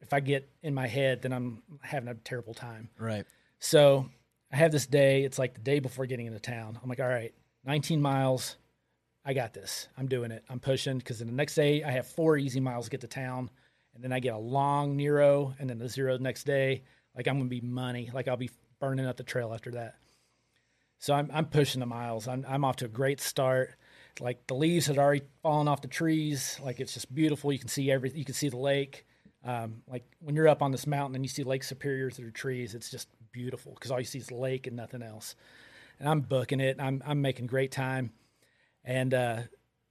if 0.00 0.12
I 0.12 0.20
get 0.20 0.48
in 0.62 0.74
my 0.74 0.86
head, 0.86 1.22
then 1.22 1.32
I'm 1.32 1.62
having 1.82 2.08
a 2.08 2.14
terrible 2.14 2.54
time. 2.54 2.90
Right. 2.98 3.24
So 3.58 4.08
I 4.52 4.56
have 4.56 4.72
this 4.72 4.86
day. 4.86 5.24
It's 5.24 5.38
like 5.38 5.54
the 5.54 5.60
day 5.60 5.80
before 5.80 6.06
getting 6.06 6.26
into 6.26 6.38
town. 6.38 6.78
I'm 6.82 6.88
like, 6.88 7.00
all 7.00 7.08
right, 7.08 7.34
19 7.64 8.00
miles. 8.00 8.56
I 9.24 9.34
got 9.34 9.52
this. 9.52 9.88
I'm 9.98 10.06
doing 10.06 10.30
it. 10.30 10.44
I'm 10.48 10.60
pushing 10.60 10.98
because 10.98 11.18
then 11.18 11.26
the 11.26 11.34
next 11.34 11.56
day 11.56 11.82
I 11.82 11.90
have 11.90 12.06
four 12.06 12.36
easy 12.36 12.60
miles 12.60 12.84
to 12.84 12.90
get 12.90 13.00
to 13.00 13.08
town, 13.08 13.50
and 13.94 14.04
then 14.04 14.12
I 14.12 14.20
get 14.20 14.34
a 14.34 14.38
long 14.38 14.96
Nero, 14.96 15.54
and 15.58 15.68
then 15.68 15.78
the 15.78 15.88
zero 15.88 16.16
the 16.16 16.22
next 16.22 16.44
day. 16.44 16.84
Like 17.16 17.26
I'm 17.26 17.38
gonna 17.38 17.48
be 17.48 17.60
money. 17.60 18.10
Like 18.14 18.28
I'll 18.28 18.36
be 18.36 18.50
burning 18.78 19.06
up 19.06 19.16
the 19.16 19.24
trail 19.24 19.52
after 19.52 19.72
that. 19.72 19.96
So 20.98 21.14
I'm 21.14 21.30
I'm 21.32 21.46
pushing 21.46 21.80
the 21.80 21.86
miles. 21.86 22.28
I'm 22.28 22.44
I'm 22.48 22.64
off 22.64 22.76
to 22.76 22.86
a 22.86 22.88
great 22.88 23.20
start. 23.20 23.74
Like 24.20 24.46
the 24.46 24.54
leaves 24.54 24.86
had 24.86 24.98
already 24.98 25.22
fallen 25.42 25.68
off 25.68 25.82
the 25.82 25.88
trees. 25.88 26.58
Like 26.62 26.80
it's 26.80 26.94
just 26.94 27.14
beautiful. 27.14 27.52
You 27.52 27.58
can 27.58 27.68
see 27.68 27.90
everything. 27.90 28.18
You 28.18 28.24
can 28.24 28.34
see 28.34 28.48
the 28.48 28.56
lake. 28.56 29.06
Um, 29.44 29.82
like 29.86 30.04
when 30.20 30.34
you're 30.34 30.48
up 30.48 30.62
on 30.62 30.72
this 30.72 30.86
mountain 30.86 31.14
and 31.14 31.24
you 31.24 31.28
see 31.28 31.44
Lake 31.44 31.62
Superior 31.62 32.10
through 32.10 32.32
trees, 32.32 32.74
it's 32.74 32.90
just 32.90 33.08
beautiful 33.30 33.74
because 33.74 33.90
all 33.90 33.98
you 34.00 34.04
see 34.04 34.18
is 34.18 34.26
the 34.26 34.34
lake 34.34 34.66
and 34.66 34.76
nothing 34.76 35.02
else. 35.02 35.36
And 36.00 36.08
I'm 36.08 36.20
booking 36.20 36.60
it. 36.60 36.78
I'm 36.80 37.02
I'm 37.06 37.20
making 37.20 37.46
great 37.46 37.70
time. 37.70 38.10
And 38.84 39.12
uh, 39.14 39.42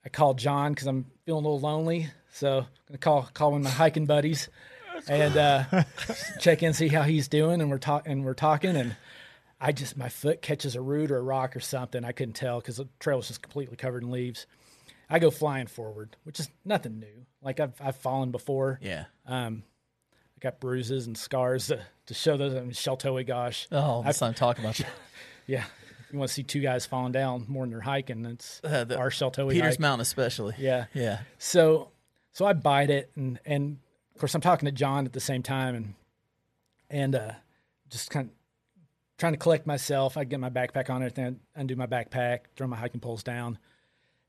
I 0.04 0.10
called 0.10 0.38
John 0.40 0.74
because 0.74 0.88
I'm 0.88 1.06
feeling 1.26 1.46
a 1.46 1.48
little 1.48 1.60
lonely. 1.60 2.08
So 2.34 2.60
I'm 2.60 2.68
gonna 2.88 2.98
call 2.98 3.30
call 3.34 3.52
one 3.52 3.62
of 3.62 3.66
my 3.66 3.70
hiking 3.72 4.06
buddies 4.06 4.50
and 5.08 5.38
uh, 5.38 5.84
check 6.40 6.64
in, 6.64 6.74
see 6.74 6.88
how 6.88 7.04
he's 7.04 7.28
doing. 7.28 7.62
And 7.62 7.70
we're 7.70 7.78
talking 7.78 8.12
and 8.12 8.26
we're 8.26 8.34
talking 8.34 8.76
and 8.76 8.96
I 9.68 9.72
just 9.72 9.98
my 9.98 10.10
foot 10.10 10.42
catches 10.44 10.76
a 10.76 10.82
root 10.82 11.10
or 11.10 11.18
a 11.18 11.22
rock 11.24 11.56
or 11.56 11.60
something. 11.60 12.06
I 12.06 12.12
couldn't 12.12 12.36
tell 12.36 12.60
because 12.60 12.78
the 12.78 12.88
trail 13.00 13.18
was 13.18 13.28
just 13.30 13.42
completely 13.42 13.76
covered 13.76 14.04
in 14.04 14.12
leaves. 14.12 14.46
I 15.10 15.18
go 15.20 15.32
flying 15.32 15.66
forward, 15.68 16.16
which 16.24 16.40
is 16.40 16.50
nothing 16.64 17.00
new. 17.00 17.26
Like 17.42 17.60
I've 17.60 17.74
I've 17.82 17.96
fallen 17.96 18.30
before. 18.32 18.80
Yeah. 18.82 19.06
Um, 19.26 19.64
I 20.38 20.40
got 20.40 20.60
bruises 20.60 21.08
and 21.08 21.18
scars 21.18 21.68
to, 21.68 21.80
to 22.06 22.14
show 22.14 22.38
those. 22.38 22.54
I 22.54 22.60
mean, 22.60 22.72
Sheltowee, 22.72 23.26
gosh, 23.26 23.68
Oh, 23.72 24.04
let's 24.06 24.22
not 24.22 24.36
talk 24.36 24.60
about 24.60 24.76
that. 24.76 24.88
yeah. 25.48 25.64
You 26.12 26.20
want 26.20 26.30
to 26.30 26.34
see 26.34 26.44
two 26.44 26.60
guys 26.62 26.86
falling 26.86 27.12
down 27.12 27.46
more 27.48 27.64
than 27.64 27.72
they're 27.72 27.82
hiking, 27.82 28.24
it's 28.26 28.62
Uh, 28.64 28.84
the 28.84 28.98
our 29.00 29.10
Sheltowee 29.10 29.54
Peters 29.54 29.74
hike. 29.76 29.80
Mountain, 29.80 30.02
especially. 30.02 30.54
Yeah. 30.60 30.86
Yeah. 30.94 31.22
So 31.40 31.90
so 32.34 32.46
I 32.46 32.54
bite 32.54 32.92
it 32.92 33.12
and 33.16 33.40
and 33.46 33.80
of 34.14 34.20
course 34.20 34.36
I'm 34.36 34.42
talking 34.42 34.68
to 34.68 34.72
John 34.72 35.06
at 35.08 35.14
the 35.14 35.20
same 35.20 35.42
time 35.42 35.74
and 35.76 35.94
and 36.92 37.16
uh 37.16 37.32
just 37.90 38.12
kind 38.12 38.30
of 38.30 38.36
trying 39.18 39.34
to 39.34 39.40
collect 39.40 39.66
myself. 39.68 40.18
I 40.18 40.24
get 40.24 40.40
my 40.40 40.50
backpack 40.50 40.90
on 40.90 41.02
everything, 41.02 41.40
undo 41.56 41.76
my 41.76 41.88
backpack, 41.88 42.40
throw 42.56 42.68
my 42.68 42.78
hiking 42.78 43.02
poles 43.02 43.24
down. 43.24 43.58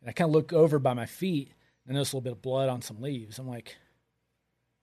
And 0.00 0.11
I 0.11 0.12
kind 0.12 0.28
of 0.28 0.35
look 0.35 0.52
over 0.52 0.78
by 0.78 0.95
my 0.95 1.07
feet 1.07 1.52
and 1.87 1.93
I 1.93 1.99
notice 1.99 2.12
a 2.12 2.16
little 2.16 2.25
bit 2.25 2.33
of 2.33 2.43
blood 2.43 2.69
on 2.69 2.83
some 2.83 3.00
leaves. 3.00 3.38
I'm 3.38 3.49
like, 3.49 3.76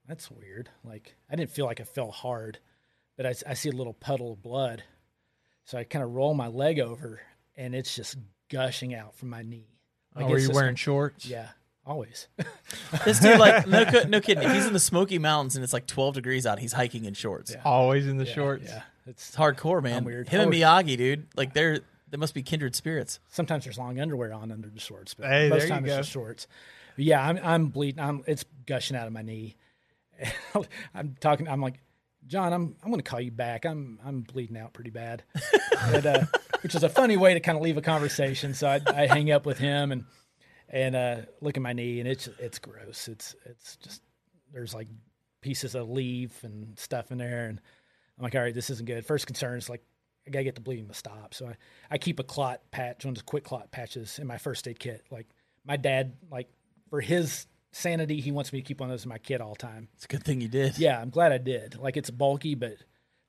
that's 0.07 0.29
weird. 0.29 0.69
Like 0.83 1.15
I 1.29 1.35
didn't 1.35 1.51
feel 1.51 1.65
like 1.65 1.79
I 1.79 1.85
fell 1.85 2.11
hard, 2.11 2.59
but 3.17 3.25
I, 3.25 3.33
I 3.47 3.53
see 3.53 3.69
a 3.69 3.73
little 3.73 3.93
puddle 3.93 4.33
of 4.33 4.41
blood. 4.41 4.83
So 5.65 5.77
I 5.77 5.83
kind 5.85 6.03
of 6.03 6.11
roll 6.13 6.33
my 6.33 6.47
leg 6.47 6.79
over 6.79 7.21
and 7.55 7.73
it's 7.73 7.95
just 7.95 8.17
gushing 8.49 8.93
out 8.93 9.15
from 9.15 9.29
my 9.29 9.43
knee. 9.43 9.69
Oh, 10.15 10.19
like 10.19 10.27
oh, 10.27 10.31
were 10.31 10.37
you 10.39 10.47
just- 10.47 10.55
wearing 10.55 10.75
shorts? 10.75 11.25
Yeah, 11.25 11.49
always. 11.85 12.27
This 13.05 13.19
dude, 13.19 13.39
like, 13.39 13.65
no, 13.65 13.83
no 14.07 14.21
kidding. 14.21 14.43
If 14.43 14.51
he's 14.53 14.67
in 14.67 14.73
the 14.73 14.79
Smoky 14.79 15.17
Mountains 15.17 15.55
and 15.55 15.63
it's 15.63 15.73
like 15.73 15.87
12 15.87 16.13
degrees 16.13 16.45
out, 16.45 16.59
he's 16.59 16.73
hiking 16.73 17.05
in 17.05 17.15
shorts. 17.15 17.51
Yeah. 17.51 17.61
Always 17.65 18.05
in 18.07 18.17
the 18.17 18.25
Yeah, 18.25 18.33
shorts. 18.33 18.65
Yeah, 18.67 18.83
it's 19.05 19.29
It's 19.29 19.35
hardcore, 19.37 19.81
man. 19.83 19.97
I'm 19.97 20.03
weird. 20.05 20.29
Him 20.29 20.41
and 20.41 20.53
Oh, 20.53 20.55
Miyagi, 20.55 20.97
dude. 20.97 21.27
Like 21.35 21.53
they're 21.53 21.79
They 22.09 22.17
must 22.17 22.33
be 22.33 22.43
kindred 22.43 22.75
spirits. 22.75 23.19
Sometimes 23.29 23.63
there's 23.65 23.77
long 23.77 23.99
underwear 23.99 24.33
on 24.33 24.51
under 24.51 24.69
the 24.69 24.79
shorts, 24.79 25.13
but 25.13 25.27
Hey, 25.27 25.49
most 25.49 25.59
there 25.59 25.67
you 25.67 25.73
times 25.73 25.85
it's 25.87 25.93
go. 25.95 25.99
just 25.99 26.11
shorts. 26.11 26.47
But 26.95 27.05
yeah, 27.05 27.25
I'm 27.27 27.39
I'm 27.43 27.67
bleeding. 27.67 27.99
I'm 27.99 28.23
it's 28.27 28.45
gushing 28.65 28.95
out 28.97 29.07
of 29.07 29.13
my 29.13 29.21
knee. 29.23 29.55
I'm 30.93 31.15
talking. 31.19 31.47
I'm 31.47 31.61
like, 31.61 31.79
John, 32.27 32.53
I'm 32.53 32.75
I'm 32.83 32.89
going 32.91 33.01
to 33.01 33.09
call 33.09 33.19
you 33.19 33.31
back. 33.31 33.65
I'm 33.65 33.99
I'm 34.05 34.21
bleeding 34.21 34.57
out 34.57 34.73
pretty 34.73 34.91
bad, 34.91 35.23
and, 35.81 36.05
uh, 36.05 36.25
which 36.61 36.75
is 36.75 36.83
a 36.83 36.89
funny 36.89 37.17
way 37.17 37.33
to 37.33 37.39
kind 37.39 37.57
of 37.57 37.63
leave 37.63 37.77
a 37.77 37.81
conversation. 37.81 38.53
So 38.53 38.67
I, 38.67 38.79
I 38.87 39.07
hang 39.07 39.31
up 39.31 39.45
with 39.45 39.57
him 39.57 39.91
and 39.91 40.05
and 40.69 40.95
uh, 40.95 41.17
look 41.41 41.57
at 41.57 41.63
my 41.63 41.73
knee, 41.73 41.99
and 41.99 42.07
it's 42.07 42.29
it's 42.39 42.59
gross. 42.59 43.07
It's 43.07 43.35
it's 43.45 43.75
just 43.77 44.01
there's 44.53 44.73
like 44.75 44.87
pieces 45.41 45.73
of 45.75 45.89
leaf 45.89 46.43
and 46.43 46.77
stuff 46.77 47.11
in 47.11 47.17
there, 47.17 47.47
and 47.47 47.59
I'm 48.17 48.23
like, 48.23 48.35
all 48.35 48.41
right, 48.41 48.53
this 48.53 48.69
isn't 48.69 48.85
good. 48.85 49.05
First 49.05 49.27
concern 49.27 49.57
is 49.57 49.69
like 49.69 49.83
I 50.27 50.29
gotta 50.29 50.43
get 50.43 50.55
the 50.55 50.61
bleeding 50.61 50.87
to 50.87 50.93
stop. 50.93 51.33
So 51.33 51.47
I, 51.47 51.55
I 51.91 51.97
keep 51.97 52.19
a 52.19 52.23
clot 52.23 52.61
patch, 52.71 53.05
one 53.05 53.11
of 53.11 53.15
those 53.15 53.23
quick 53.23 53.43
clot 53.43 53.71
patches 53.71 54.19
in 54.19 54.27
my 54.27 54.37
first 54.37 54.67
aid 54.67 54.79
kit. 54.79 55.03
Like 55.11 55.27
my 55.65 55.77
dad, 55.77 56.13
like 56.31 56.49
for 56.89 57.01
his 57.01 57.47
sanity, 57.71 58.21
he 58.21 58.31
wants 58.31 58.53
me 58.53 58.61
to 58.61 58.65
keep 58.65 58.79
one 58.79 58.89
of 58.89 58.93
those 58.93 59.03
in 59.03 59.09
my 59.09 59.17
kit 59.17 59.41
all 59.41 59.53
the 59.53 59.59
time. 59.59 59.89
It's 59.95 60.05
a 60.05 60.07
good 60.07 60.23
thing 60.23 60.41
you 60.41 60.47
did. 60.47 60.77
Yeah, 60.77 60.99
I'm 61.01 61.09
glad 61.09 61.31
I 61.31 61.37
did. 61.39 61.77
Like 61.77 61.97
it's 61.97 62.09
bulky, 62.09 62.55
but 62.55 62.75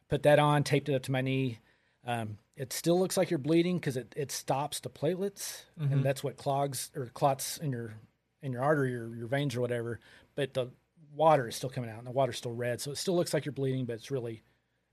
put 0.08 0.22
that 0.24 0.38
on, 0.38 0.62
taped 0.62 0.88
it 0.88 0.94
up 0.94 1.02
to 1.04 1.12
my 1.12 1.20
knee. 1.20 1.58
Um, 2.06 2.38
it 2.56 2.72
still 2.72 2.98
looks 2.98 3.16
like 3.16 3.30
you're 3.30 3.38
bleeding 3.38 3.78
because 3.78 3.96
it, 3.96 4.12
it 4.16 4.30
stops 4.30 4.80
the 4.80 4.90
platelets, 4.90 5.62
and 5.78 6.04
that's 6.04 6.22
what 6.22 6.36
clogs 6.36 6.90
or 6.94 7.06
clots 7.06 7.56
in 7.58 7.72
your 7.72 7.94
in 8.42 8.52
your 8.52 8.62
artery 8.62 8.94
or 8.94 9.14
your 9.14 9.26
veins 9.26 9.56
or 9.56 9.60
whatever. 9.62 9.98
But 10.36 10.54
the 10.54 10.70
water 11.16 11.48
is 11.48 11.56
still 11.56 11.70
coming 11.70 11.90
out, 11.90 11.98
and 11.98 12.06
the 12.06 12.12
water's 12.12 12.36
still 12.36 12.52
red, 12.52 12.80
so 12.80 12.90
it 12.90 12.98
still 12.98 13.16
looks 13.16 13.32
like 13.32 13.44
you're 13.46 13.52
bleeding, 13.52 13.86
but 13.86 13.94
it's 13.94 14.10
really 14.10 14.42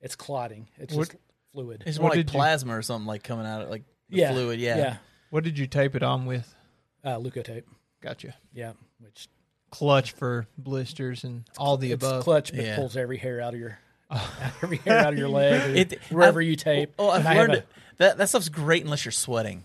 it's 0.01 0.15
clotting. 0.15 0.67
It's 0.77 0.93
What- 0.93 1.09
just 1.09 1.19
fluid. 1.53 1.83
It's 1.85 1.97
What 1.97 2.03
more 2.03 2.09
like 2.11 2.17
did 2.17 2.29
you- 2.33 2.37
plasma 2.39 2.77
or 2.77 2.81
something 2.81 3.07
like 3.07 3.23
coming 3.23 3.45
out 3.45 3.61
of 3.63 3.69
like 3.69 3.83
the 4.09 4.17
yeah, 4.17 4.31
fluid. 4.31 4.59
Yeah. 4.59 4.77
yeah. 4.77 4.97
What 5.29 5.43
did 5.43 5.57
you 5.57 5.67
tape 5.67 5.95
it 5.95 6.03
on 6.03 6.25
with? 6.25 6.53
Uh, 7.03 7.17
leukotape. 7.17 7.63
Gotcha. 8.01 8.35
Yeah, 8.53 8.73
which 8.99 9.27
Clutch 9.71 10.11
for 10.11 10.47
blisters 10.57 11.23
and 11.23 11.45
all 11.57 11.77
the 11.77 11.93
it's 11.93 12.03
above. 12.03 12.23
clutch, 12.23 12.51
but 12.51 12.65
Yeah. 12.65 12.75
pulls 12.75 12.97
every 12.97 13.17
hair 13.17 13.39
out 13.39 13.53
of 13.53 13.59
your 13.59 13.79
every 14.61 14.77
hair 14.77 14.99
out 14.99 15.13
of 15.13 15.19
your 15.19 15.29
leg, 15.29 15.69
or 15.69 15.73
It- 15.75 16.01
wherever 16.09 16.41
I've- 16.41 16.49
you 16.49 16.55
tape. 16.57 16.93
Oh, 16.99 17.09
I've 17.09 17.19
And 17.19 17.27
I 17.29 17.33
have 17.35 17.41
learned 17.41 17.53
a- 17.53 17.57
it. 17.59 17.67
that 17.97 18.17
that 18.17 18.27
stuff's 18.29 18.49
great 18.49 18.83
unless 18.83 19.05
you're 19.05 19.11
sweating. 19.13 19.63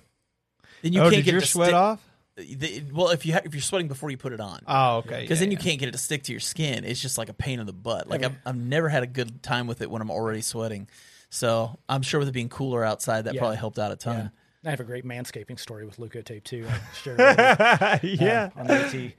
Then 0.82 0.92
you 0.92 1.00
oh, 1.00 1.04
can't 1.04 1.16
did 1.16 1.24
get 1.24 1.32
your 1.32 1.42
it 1.42 1.46
sweat 1.46 1.68
stick- 1.68 1.74
off? 1.74 2.05
The- 2.36 2.84
well, 2.92 3.08
if 3.10 3.24
you 3.26 3.32
ha- 3.32 3.40
if 3.44 3.54
you're 3.54 3.60
sweating 3.62 3.88
before 3.88 4.10
you 4.10 4.16
put 4.16 4.32
it 4.32 4.40
on, 4.40 4.60
Oh, 4.66 4.98
okay. 4.98 5.22
because 5.22 5.38
yeah, 5.38 5.44
then 5.46 5.50
you 5.52 5.56
yeah. 5.58 5.64
can't 5.64 5.78
get 5.80 5.88
it 5.88 5.92
to 5.92 5.98
stick 5.98 6.22
to 6.24 6.32
your 6.32 6.40
skin. 6.40 6.84
It's 6.84 7.00
just 7.00 7.16
like 7.18 7.28
a 7.28 7.34
pain 7.34 7.60
in 7.60 7.66
the 7.66 7.72
butt. 7.72 8.08
Like 8.08 8.24
I've, 8.24 8.36
I've 8.44 8.56
never 8.56 8.88
had 8.88 9.02
a 9.02 9.06
good 9.06 9.42
time 9.42 9.66
with 9.66 9.80
it 9.80 9.90
when 9.90 10.02
I'm 10.02 10.10
already 10.10 10.42
sweating. 10.42 10.88
So 11.30 11.78
I'm 11.88 12.02
sure 12.02 12.20
with 12.20 12.28
it 12.28 12.32
being 12.32 12.48
cooler 12.48 12.84
outside, 12.84 13.22
that 13.24 13.34
Yeah. 13.34 13.40
probably 13.40 13.56
helped 13.56 13.78
out 13.78 13.90
a 13.90 13.94
Yeah. 13.94 14.12
ton. 14.12 14.30
I 14.66 14.70
have 14.70 14.80
a 14.80 14.84
great 14.84 15.04
manscaping 15.04 15.58
story 15.58 15.86
with 15.86 15.98
leukotape 15.98 16.42
too. 16.42 16.66
I'm 16.68 16.80
sure 16.94 17.16
uh, 17.20 17.98
yeah. 18.02 18.50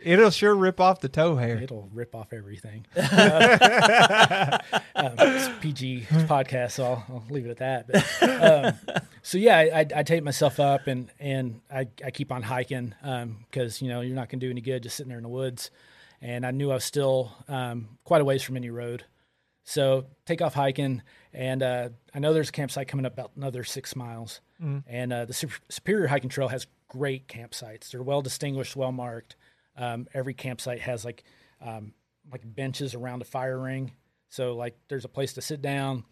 It'll 0.04 0.30
sure 0.30 0.54
rip 0.56 0.80
off 0.82 1.00
the 1.00 1.10
toe 1.10 1.38
hair. 1.38 1.58
It'll 1.58 1.90
rip 1.94 2.14
off 2.14 2.34
everything. 2.34 2.86
Uh, 2.96 4.58
um, 4.96 5.14
it's 5.18 5.50
PG 5.62 6.08
podcast, 6.10 6.72
so 6.72 6.84
I'll, 6.84 7.06
I'll 7.10 7.24
leave 7.30 7.46
it 7.46 7.60
at 7.62 7.86
that. 7.86 7.88
But, 7.88 8.44
um, 8.44 9.04
so 9.22 9.38
yeah, 9.38 9.58
I, 9.58 9.80
I, 9.80 9.86
I 9.98 10.04
tape 10.04 10.24
myself 10.24 10.60
up 10.60 10.88
and 10.88 11.10
and 11.20 11.62
I, 11.72 11.88
I 12.04 12.12
keep 12.12 12.32
on 12.32 12.44
hiking 12.44 12.94
because 13.50 13.82
you 13.82 13.88
know 13.90 14.02
you're 14.02 14.16
not 14.16 14.30
going 14.30 14.40
to 14.40 14.46
do 14.46 14.52
any 14.52 14.62
good 14.62 14.84
just 14.84 14.98
sitting 14.98 15.10
there 15.10 15.20
in 15.20 15.24
the 15.24 15.30
woods. 15.30 15.72
And 16.22 16.46
I 16.46 16.52
knew 16.52 16.72
I 16.72 16.74
was 16.74 16.84
still 16.84 17.32
um, 17.48 17.90
quite 18.04 18.22
a 18.22 18.26
ways 18.26 18.42
from 18.42 18.58
any 18.58 18.72
road, 18.72 19.06
so 19.68 20.06
take 20.26 20.42
off 20.42 20.54
hiking. 20.54 21.02
And 21.34 21.62
uh, 21.62 21.90
I 22.16 22.20
know 22.20 22.34
there's 22.34 22.48
a 22.48 22.54
campsite 22.54 22.88
coming 22.88 23.06
up 23.06 23.14
about 23.14 23.32
another 23.36 23.66
six 23.66 23.98
miles. 23.98 24.40
And 24.88 25.12
uh, 25.12 25.26
the 25.26 25.34
Sup- 25.34 25.52
Superior 25.70 26.08
Hiking 26.08 26.30
Trail 26.30 26.48
has 26.48 26.68
great 26.88 27.28
campsites. 27.28 27.92
They're 27.92 28.02
well 28.02 28.22
distinguished, 28.22 28.78
well 28.78 28.94
marked. 28.94 29.36
Um, 29.76 30.08
every 30.14 30.34
campsite 30.34 30.80
has 30.80 31.04
like 31.04 31.26
um, 31.62 31.92
like 32.32 32.42
benches 32.44 32.96
around 32.96 33.22
a 33.22 33.26
fire 33.26 33.60
ring. 33.60 33.92
So 34.30 34.56
like 34.56 34.78
there's 34.88 35.04
a 35.04 35.10
place 35.10 35.34
to 35.34 35.42
sit 35.42 35.62
down. 35.62 36.06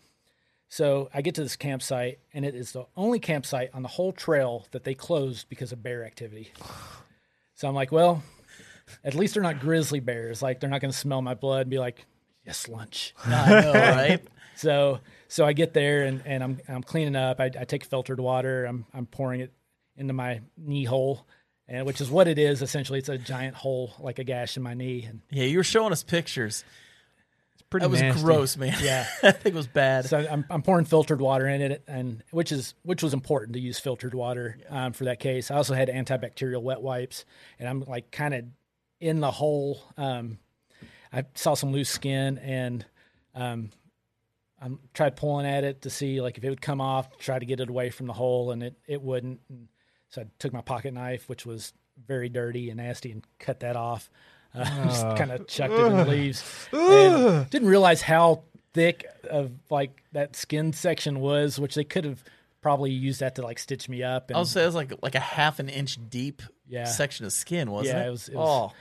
So 0.67 1.09
I 1.13 1.21
get 1.21 1.35
to 1.35 1.43
this 1.43 1.55
campsite 1.55 2.19
and 2.33 2.43
it 2.43 2.55
is 2.55 2.73
the 2.73 2.85
only 2.97 3.19
campsite 3.19 3.69
on 3.73 3.83
the 3.83 3.87
whole 3.87 4.11
trail 4.11 4.67
that 4.71 4.83
they 4.83 4.95
closed 4.95 5.47
because 5.47 5.71
of 5.71 5.81
bear 5.81 6.05
activity. 6.05 6.51
So 7.55 7.69
I'm 7.69 7.75
like, 7.75 7.93
well, 7.93 8.21
at 9.03 9.15
least 9.15 9.33
they're 9.35 9.43
not 9.43 9.61
grizzly 9.61 10.01
bears. 10.01 10.41
Like 10.41 10.59
they're 10.59 10.69
not 10.69 10.81
going 10.81 10.91
to 10.91 10.97
smell 10.97 11.21
my 11.21 11.35
blood 11.35 11.61
and 11.61 11.69
be 11.69 11.79
like, 11.79 12.05
yes, 12.45 12.67
lunch. 12.67 13.13
I 13.25 13.61
know, 13.61 13.73
right? 13.73 14.21
So 14.55 14.99
so 15.27 15.45
I 15.45 15.53
get 15.53 15.73
there 15.73 16.03
and, 16.03 16.21
and 16.25 16.43
I'm 16.43 16.59
I'm 16.67 16.83
cleaning 16.83 17.15
up. 17.15 17.39
I, 17.39 17.45
I 17.45 17.65
take 17.65 17.83
filtered 17.85 18.19
water. 18.19 18.65
I'm 18.65 18.85
I'm 18.93 19.05
pouring 19.05 19.41
it 19.41 19.51
into 19.97 20.13
my 20.13 20.41
knee 20.57 20.85
hole, 20.85 21.25
and 21.67 21.85
which 21.85 22.01
is 22.01 22.09
what 22.09 22.27
it 22.27 22.37
is 22.39 22.61
essentially. 22.61 22.99
It's 22.99 23.09
a 23.09 23.17
giant 23.17 23.55
hole 23.55 23.93
like 23.99 24.19
a 24.19 24.23
gash 24.23 24.57
in 24.57 24.63
my 24.63 24.73
knee. 24.73 25.05
And 25.07 25.21
Yeah, 25.31 25.45
you 25.45 25.57
were 25.57 25.63
showing 25.63 25.91
us 25.91 26.03
pictures. 26.03 26.63
It's 27.53 27.63
pretty 27.63 27.87
That 27.87 28.11
was 28.11 28.21
gross, 28.23 28.57
man. 28.57 28.75
yeah, 28.81 29.07
I 29.23 29.31
think 29.31 29.55
it 29.55 29.57
was 29.57 29.67
bad. 29.67 30.05
so 30.05 30.19
I'm 30.19 30.45
I'm 30.49 30.61
pouring 30.61 30.85
filtered 30.85 31.21
water 31.21 31.47
in 31.47 31.61
it, 31.61 31.83
and 31.87 32.23
which 32.31 32.51
is 32.51 32.73
which 32.83 33.03
was 33.03 33.13
important 33.13 33.53
to 33.53 33.59
use 33.59 33.79
filtered 33.79 34.13
water 34.13 34.57
um, 34.69 34.93
for 34.93 35.05
that 35.05 35.19
case. 35.19 35.51
I 35.51 35.55
also 35.55 35.73
had 35.73 35.89
antibacterial 35.89 36.61
wet 36.61 36.81
wipes, 36.81 37.25
and 37.59 37.67
I'm 37.67 37.81
like 37.81 38.11
kind 38.11 38.33
of 38.33 38.45
in 39.01 39.19
the 39.19 39.31
hole. 39.31 39.81
Um, 39.97 40.39
I 41.15 41.23
saw 41.35 41.53
some 41.53 41.71
loose 41.71 41.89
skin, 41.89 42.37
and 42.39 42.85
um, 43.33 43.69
I 44.61 44.69
tried 44.93 45.15
pulling 45.15 45.45
at 45.45 45.63
it 45.63 45.81
to 45.83 45.89
see 45.89 46.21
like 46.21 46.37
if 46.37 46.43
it 46.43 46.49
would 46.49 46.61
come 46.61 46.81
off. 46.81 47.17
Try 47.19 47.39
to 47.39 47.45
get 47.45 47.59
it 47.59 47.69
away 47.69 47.89
from 47.89 48.07
the 48.07 48.13
hole, 48.13 48.51
and 48.51 48.61
it 48.61 48.75
it 48.87 49.01
wouldn't. 49.01 49.39
And 49.49 49.67
so 50.09 50.21
I 50.21 50.25
took 50.39 50.51
my 50.53 50.61
pocket 50.61 50.93
knife, 50.93 51.27
which 51.29 51.45
was 51.45 51.73
very 52.05 52.27
dirty 52.29 52.69
and 52.69 52.77
nasty, 52.77 53.11
and 53.11 53.23
cut 53.39 53.61
that 53.61 53.75
off. 53.75 54.09
Uh, 54.57 54.63
just 54.85 55.01
kind 55.17 55.33
of 55.33 55.45
chucked 55.47 55.73
it 55.73 55.85
in 55.85 55.97
the 55.97 56.05
leaves. 56.09 56.41
And 56.71 57.49
didn't 57.49 57.67
realize 57.67 58.01
how 58.01 58.43
thick 58.73 59.05
of 59.29 59.51
like 59.69 60.01
that 60.13 60.33
skin 60.37 60.71
section 60.71 61.19
was, 61.19 61.59
which 61.59 61.75
they 61.75 61.83
could 61.83 62.05
have 62.05 62.23
probably 62.61 62.91
used 62.91 63.19
that 63.19 63.35
to 63.35 63.41
like 63.41 63.59
stitch 63.59 63.89
me 63.89 64.01
up. 64.01 64.29
And 64.29 64.37
I 64.37 64.39
would 64.39 64.47
say 64.47 64.63
it 64.63 64.65
was 64.67 64.73
like 64.75 64.93
like 65.01 65.15
a 65.15 65.19
half 65.19 65.59
an 65.59 65.67
inch 65.67 65.97
deep 66.09 66.41
Yeah. 66.69 66.85
section 66.85 67.25
of 67.25 67.33
skin, 67.33 67.69
wasn't 67.69 67.97
Yeah, 67.97 68.03
it? 68.05 68.07
it 68.07 68.11
was- 68.11 68.29
it 68.29 68.35
was- 68.35 68.71
oh, 68.71 68.75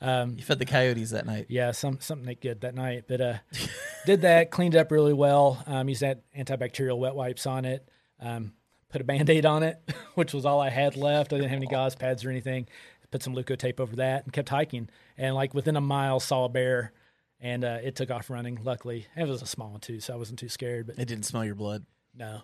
um, 0.00 0.34
you 0.36 0.42
fed 0.44 0.58
the 0.58 0.64
coyotes 0.66 1.10
that 1.10 1.26
night. 1.26 1.46
yeah, 1.48 1.72
some 1.72 1.98
something 2.00 2.28
ain't 2.28 2.40
good 2.40 2.60
that 2.62 2.74
night. 2.74 3.04
But 3.08 3.20
uh, 3.20 3.34
did 4.06 4.22
that, 4.22 4.50
cleaned 4.50 4.74
it 4.74 4.78
up 4.78 4.90
really 4.90 5.12
well. 5.12 5.62
Um, 5.66 5.88
used 5.88 6.02
that 6.02 6.22
antibacterial 6.36 6.98
wet 6.98 7.14
wipes 7.14 7.46
on 7.46 7.64
it. 7.64 7.88
Um, 8.20 8.52
put 8.90 9.00
a 9.00 9.04
band 9.04 9.28
aid 9.30 9.44
on 9.46 9.62
it, 9.62 9.80
which 10.14 10.32
was 10.32 10.44
all 10.46 10.60
I 10.60 10.70
had 10.70 10.96
left. 10.96 11.32
I 11.32 11.36
didn't 11.36 11.50
have 11.50 11.56
any 11.58 11.66
gauze 11.66 11.94
pads 11.94 12.24
or 12.24 12.30
anything. 12.30 12.68
Put 13.10 13.22
some 13.22 13.34
leukotape 13.34 13.80
over 13.80 13.96
that 13.96 14.24
and 14.24 14.32
kept 14.34 14.50
hiking. 14.50 14.90
And 15.16 15.34
like 15.34 15.54
within 15.54 15.76
a 15.76 15.80
mile, 15.80 16.20
saw 16.20 16.44
a 16.44 16.48
bear, 16.50 16.92
and 17.40 17.64
uh, 17.64 17.78
it 17.82 17.96
took 17.96 18.10
off 18.10 18.28
running. 18.28 18.60
Luckily, 18.62 19.06
it 19.16 19.26
was 19.26 19.40
a 19.40 19.46
small 19.46 19.70
one 19.70 19.80
too, 19.80 19.98
so 20.00 20.12
I 20.12 20.16
wasn't 20.16 20.38
too 20.38 20.50
scared. 20.50 20.86
But 20.88 20.98
It 20.98 21.08
didn't 21.08 21.24
smell 21.24 21.44
your 21.44 21.54
blood. 21.54 21.86
no, 22.14 22.42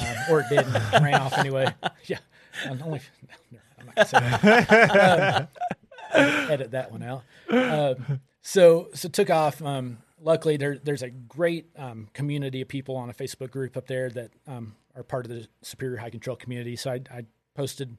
um, 0.00 0.06
or 0.28 0.40
it 0.40 0.46
did, 0.48 0.66
and 0.66 1.04
ran 1.04 1.14
off 1.14 1.38
anyway. 1.38 1.72
Yeah, 2.06 2.18
I'm 2.66 2.82
only. 2.82 3.00
No, 3.52 3.58
I'm 3.78 3.86
not 3.86 3.94
gonna 3.94 4.08
say 4.08 4.18
that. 4.18 5.40
Um, 5.42 5.48
edit 6.14 6.72
that 6.72 6.90
one 6.90 7.02
out. 7.02 7.24
Um, 7.50 8.20
so 8.42 8.88
so 8.94 9.08
took 9.08 9.30
off. 9.30 9.62
Um, 9.62 9.98
luckily, 10.20 10.56
there 10.56 10.78
there's 10.78 11.02
a 11.02 11.10
great 11.10 11.70
um, 11.76 12.08
community 12.12 12.60
of 12.60 12.68
people 12.68 12.96
on 12.96 13.10
a 13.10 13.14
Facebook 13.14 13.50
group 13.50 13.76
up 13.76 13.86
there 13.86 14.10
that 14.10 14.30
um, 14.46 14.74
are 14.94 15.02
part 15.02 15.26
of 15.26 15.30
the 15.30 15.46
Superior 15.62 15.98
Hiking 15.98 16.20
Trail 16.20 16.36
community. 16.36 16.76
So 16.76 16.92
I, 16.92 17.00
I 17.10 17.24
posted 17.54 17.96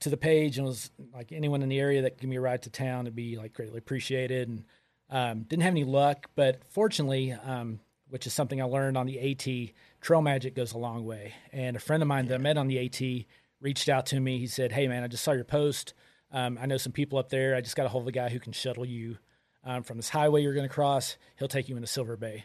to 0.00 0.08
the 0.08 0.16
page 0.16 0.56
and 0.58 0.66
was 0.66 0.90
like 1.14 1.30
anyone 1.30 1.62
in 1.62 1.68
the 1.68 1.78
area 1.78 2.02
that 2.02 2.10
could 2.10 2.20
give 2.20 2.30
me 2.30 2.36
a 2.36 2.40
ride 2.40 2.62
to 2.62 2.70
town 2.70 3.04
would 3.04 3.14
be 3.14 3.36
like 3.36 3.52
greatly 3.52 3.78
appreciated. 3.78 4.48
And 4.48 4.64
um, 5.10 5.42
didn't 5.42 5.62
have 5.62 5.72
any 5.72 5.84
luck, 5.84 6.30
but 6.36 6.60
fortunately, 6.68 7.32
um, 7.32 7.80
which 8.08 8.26
is 8.26 8.32
something 8.32 8.60
I 8.60 8.64
learned 8.64 8.96
on 8.96 9.06
the 9.06 9.18
AT, 9.32 9.74
trail 10.00 10.22
magic 10.22 10.54
goes 10.54 10.72
a 10.72 10.78
long 10.78 11.04
way. 11.04 11.34
And 11.52 11.76
a 11.76 11.80
friend 11.80 12.02
of 12.02 12.08
mine 12.08 12.26
that 12.26 12.36
I 12.36 12.38
met 12.38 12.56
on 12.56 12.68
the 12.68 12.78
AT 12.78 13.26
reached 13.60 13.88
out 13.88 14.06
to 14.06 14.20
me. 14.20 14.38
He 14.38 14.46
said, 14.46 14.72
"Hey 14.72 14.88
man, 14.88 15.02
I 15.02 15.08
just 15.08 15.24
saw 15.24 15.32
your 15.32 15.44
post. 15.44 15.94
Um, 16.32 16.58
I 16.60 16.66
know 16.66 16.76
some 16.76 16.92
people 16.92 17.18
up 17.18 17.28
there. 17.28 17.54
I 17.54 17.60
just 17.60 17.76
got 17.76 17.86
a 17.86 17.88
hold 17.88 18.04
of 18.04 18.08
a 18.08 18.12
guy 18.12 18.28
who 18.28 18.38
can 18.38 18.52
shuttle 18.52 18.84
you 18.84 19.18
um, 19.64 19.82
from 19.82 19.96
this 19.96 20.08
highway 20.08 20.42
you're 20.42 20.54
going 20.54 20.68
to 20.68 20.72
cross. 20.74 21.16
He'll 21.38 21.48
take 21.48 21.68
you 21.68 21.76
into 21.76 21.88
Silver 21.88 22.16
Bay." 22.16 22.44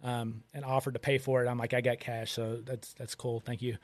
Um, 0.00 0.44
and 0.54 0.64
offered 0.64 0.94
to 0.94 1.00
pay 1.00 1.18
for 1.18 1.44
it. 1.44 1.48
I'm 1.48 1.58
like, 1.58 1.74
I 1.74 1.80
got 1.80 1.98
cash, 1.98 2.30
so 2.30 2.60
that's 2.64 2.94
that's 2.94 3.16
cool. 3.16 3.40
Thank 3.40 3.62
you. 3.62 3.78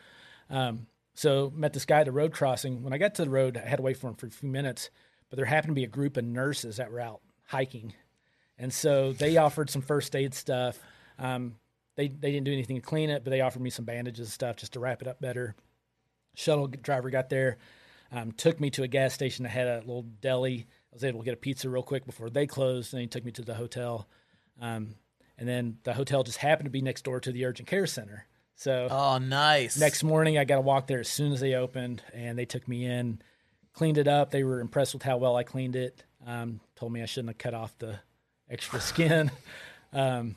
Um, 0.49 0.87
so 1.15 1.53
met 1.55 1.73
this 1.73 1.87
guy 1.87 2.01
at 2.01 2.07
the 2.07 2.13
road 2.13 2.33
crossing. 2.33 2.83
When 2.83 2.93
I 2.93 2.99
got 2.99 3.15
to 3.17 3.25
the 3.25 3.31
road, 3.31 3.57
I 3.57 3.69
had 3.69 3.77
to 3.77 3.83
wait 3.83 3.97
for 3.97 4.09
him 4.09 4.15
for 4.15 4.27
a 4.27 4.31
few 4.31 4.49
minutes, 4.49 4.91
but 5.29 5.37
there 5.37 5.47
happened 5.47 5.71
to 5.71 5.75
be 5.75 5.85
a 5.85 5.89
group 5.89 6.17
of 6.17 6.25
nurses 6.25 6.77
that 6.77 6.93
were 6.93 7.01
out 7.01 7.21
hiking, 7.47 7.95
and 8.59 8.73
so 8.73 9.13
they 9.13 9.37
offered 9.37 9.71
some 9.71 9.83
first 9.83 10.15
aid 10.15 10.35
stuff. 10.35 10.79
Um, 11.19 11.57
they 11.97 12.09
they 12.09 12.31
didn't 12.31 12.45
do 12.45 12.53
anything 12.53 12.77
to 12.77 12.83
clean 12.83 13.11
it, 13.11 13.25
but 13.25 13.31
they 13.31 13.41
offered 13.41 13.63
me 13.63 13.71
some 13.71 13.85
bandages 13.85 14.27
and 14.27 14.33
stuff 14.33 14.57
just 14.57 14.73
to 14.75 14.81
wrap 14.81 15.03
it 15.03 15.09
up 15.09 15.21
better. 15.21 15.55
Shuttle 16.35 16.67
driver 16.67 17.11
got 17.11 17.29
there, 17.29 17.59
um, 18.15 18.31
took 18.33 18.61
me 18.61 18.71
to 18.71 18.85
a 18.85 18.89
gas 18.89 19.13
station 19.13 19.43
that 19.43 19.49
had 19.51 19.67
a 19.67 19.79
little 19.81 20.03
deli. 20.21 20.67
I 20.93 20.95
was 20.95 21.03
able 21.05 21.21
to 21.21 21.25
get 21.25 21.35
a 21.35 21.37
pizza 21.37 21.69
real 21.69 21.83
quick 21.83 22.07
before 22.07 22.31
they 22.31 22.47
closed, 22.47 22.93
and 22.93 22.99
then 22.99 23.03
he 23.03 23.09
took 23.09 23.25
me 23.25 23.33
to 23.33 23.43
the 23.43 23.55
hotel. 23.55 24.07
Um, 24.61 24.95
and 25.37 25.49
then 25.49 25.79
the 25.83 25.93
hotel 25.93 26.23
just 26.23 26.39
happened 26.39 26.67
to 26.67 26.71
be 26.71 26.81
next 26.81 27.03
door 27.03 27.19
to 27.19 27.33
the 27.33 27.45
urgent 27.45 27.69
care 27.69 27.87
center. 27.89 28.27
So 28.55 28.87
Oh, 28.89 29.19
nice. 29.19 29.77
next 29.77 30.05
morning, 30.05 30.39
I 30.39 30.45
got 30.45 30.57
to 30.57 30.61
walk 30.61 30.87
there 30.87 31.01
as 31.01 31.09
soon 31.09 31.33
as 31.33 31.41
they 31.41 31.55
opened, 31.55 32.03
and 32.13 32.39
they 32.39 32.45
took 32.45 32.69
me 32.69 32.87
in, 32.87 33.21
cleaned 33.73 33.99
it 33.99 34.07
up. 34.07 34.31
They 34.31 34.45
were 34.45 34.61
impressed 34.61 34.95
with 34.95 35.03
how 35.03 35.17
well 35.17 35.35
I 35.35 35.43
cleaned 35.43 35.75
it. 35.75 36.05
Um, 36.25 36.61
told 36.77 36.93
me 36.93 37.03
I 37.03 37.07
shouldn't 37.07 37.31
have 37.31 37.39
cut 37.39 37.53
off 37.53 37.77
the 37.79 37.99
extra 38.49 38.81
skin, 38.81 39.33
um, 39.93 40.37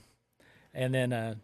and 0.74 0.92
then 0.94 1.14
uh, 1.14 1.36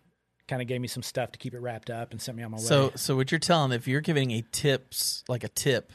kind 0.48 0.64
of 0.64 0.68
gave 0.68 0.82
me 0.82 0.88
some 0.88 1.04
stuff 1.04 1.32
to 1.34 1.40
keep 1.40 1.54
it 1.54 1.60
wrapped 1.60 1.92
up 1.92 2.12
and 2.12 2.20
sent 2.20 2.36
me 2.38 2.44
on 2.44 2.50
my 2.52 2.58
way. 2.58 2.64
So, 2.64 2.92
so 2.96 3.16
what 3.16 3.32
you're 3.32 3.40
telling, 3.40 3.72
if 3.72 3.88
you're 3.88 4.02
giving 4.02 4.32
a 4.32 4.44
tips, 4.52 5.24
like 5.30 5.44
a 5.44 5.48
tip 5.48 5.94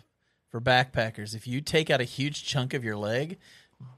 for 0.50 0.60
backpackers, 0.60 1.34
if 1.34 1.46
you 1.46 1.60
take 1.60 1.90
out 1.90 2.00
a 2.00 2.04
huge 2.04 2.44
chunk 2.44 2.74
of 2.74 2.84
your 2.84 2.96
leg, 2.96 3.38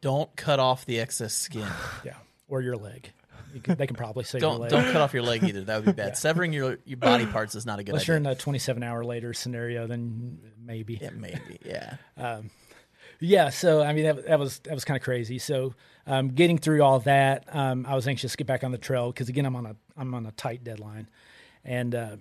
don't 0.01 0.35
cut 0.37 0.59
off 0.61 0.85
the 0.87 1.01
excess 1.01 1.35
skin. 1.35 1.67
Yeah, 2.05 2.15
or 2.49 2.61
your 2.63 2.77
leg. 2.77 3.13
You 3.55 3.61
can, 3.61 3.77
they 3.77 3.87
can 3.89 3.97
probably 3.97 4.23
save 4.23 4.41
Don't 4.43 4.61
leg. 4.61 4.71
don't 4.71 4.85
cut 4.93 5.01
off 5.01 5.13
your 5.13 5.25
leg 5.25 5.43
either. 5.43 5.63
That 5.65 5.77
would 5.85 5.97
be 5.97 6.03
bad. 6.03 6.17
Severing 6.17 6.53
your 6.53 6.79
your 6.85 6.99
body 6.99 7.27
parts 7.27 7.55
is 7.57 7.67
not 7.67 7.79
a 7.81 7.83
good 7.83 7.91
Unless 7.93 8.07
you're 8.07 8.17
idea. 8.17 8.31
in 8.31 8.37
a 8.37 8.39
27 8.39 8.83
hour 8.85 9.05
later 9.05 9.33
scenario, 9.35 9.87
then 9.89 10.39
maybe. 10.65 10.95
It 10.95 11.15
may 11.17 11.37
be, 11.49 11.59
yeah. 11.65 11.97
Yeah, 13.23 13.51
so 13.51 13.83
I 13.83 13.93
mean 13.93 14.05
that, 14.05 14.27
that 14.29 14.39
was 14.39 14.61
that 14.61 14.73
was 14.73 14.85
kind 14.87 14.97
of 14.97 15.03
crazy. 15.03 15.39
So 15.39 15.75
um, 16.07 16.29
getting 16.29 16.57
through 16.57 16.83
all 16.83 17.01
that, 17.01 17.45
um, 17.55 17.85
I 17.87 17.95
was 17.95 18.09
anxious 18.09 18.33
to 18.33 18.39
get 18.39 18.47
back 18.47 18.65
on 18.65 18.71
the 18.73 18.79
trail 18.79 19.13
because 19.13 19.29
again 19.29 19.45
I'm 19.45 19.57
on 19.57 19.67
a 19.67 19.77
I'm 19.97 20.15
on 20.15 20.25
a 20.25 20.33
tight 20.33 20.65
deadline, 20.65 21.07
and 21.63 21.95
uh, 21.95 22.17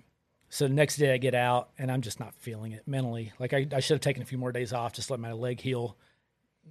so 0.50 0.68
the 0.68 0.74
next 0.74 0.98
day 0.98 1.14
I 1.14 1.18
get 1.18 1.36
out 1.36 1.70
and 1.78 1.92
I'm 1.92 2.02
just 2.02 2.20
not 2.20 2.34
feeling 2.36 2.72
it 2.72 2.88
mentally. 2.88 3.32
Like 3.40 3.54
I, 3.54 3.68
I 3.72 3.80
should 3.80 3.96
have 3.96 4.02
taken 4.02 4.24
a 4.24 4.26
few 4.26 4.38
more 4.38 4.52
days 4.52 4.74
off, 4.74 4.94
just 4.94 5.12
let 5.12 5.20
my 5.20 5.32
leg 5.32 5.62
heal. 5.62 5.96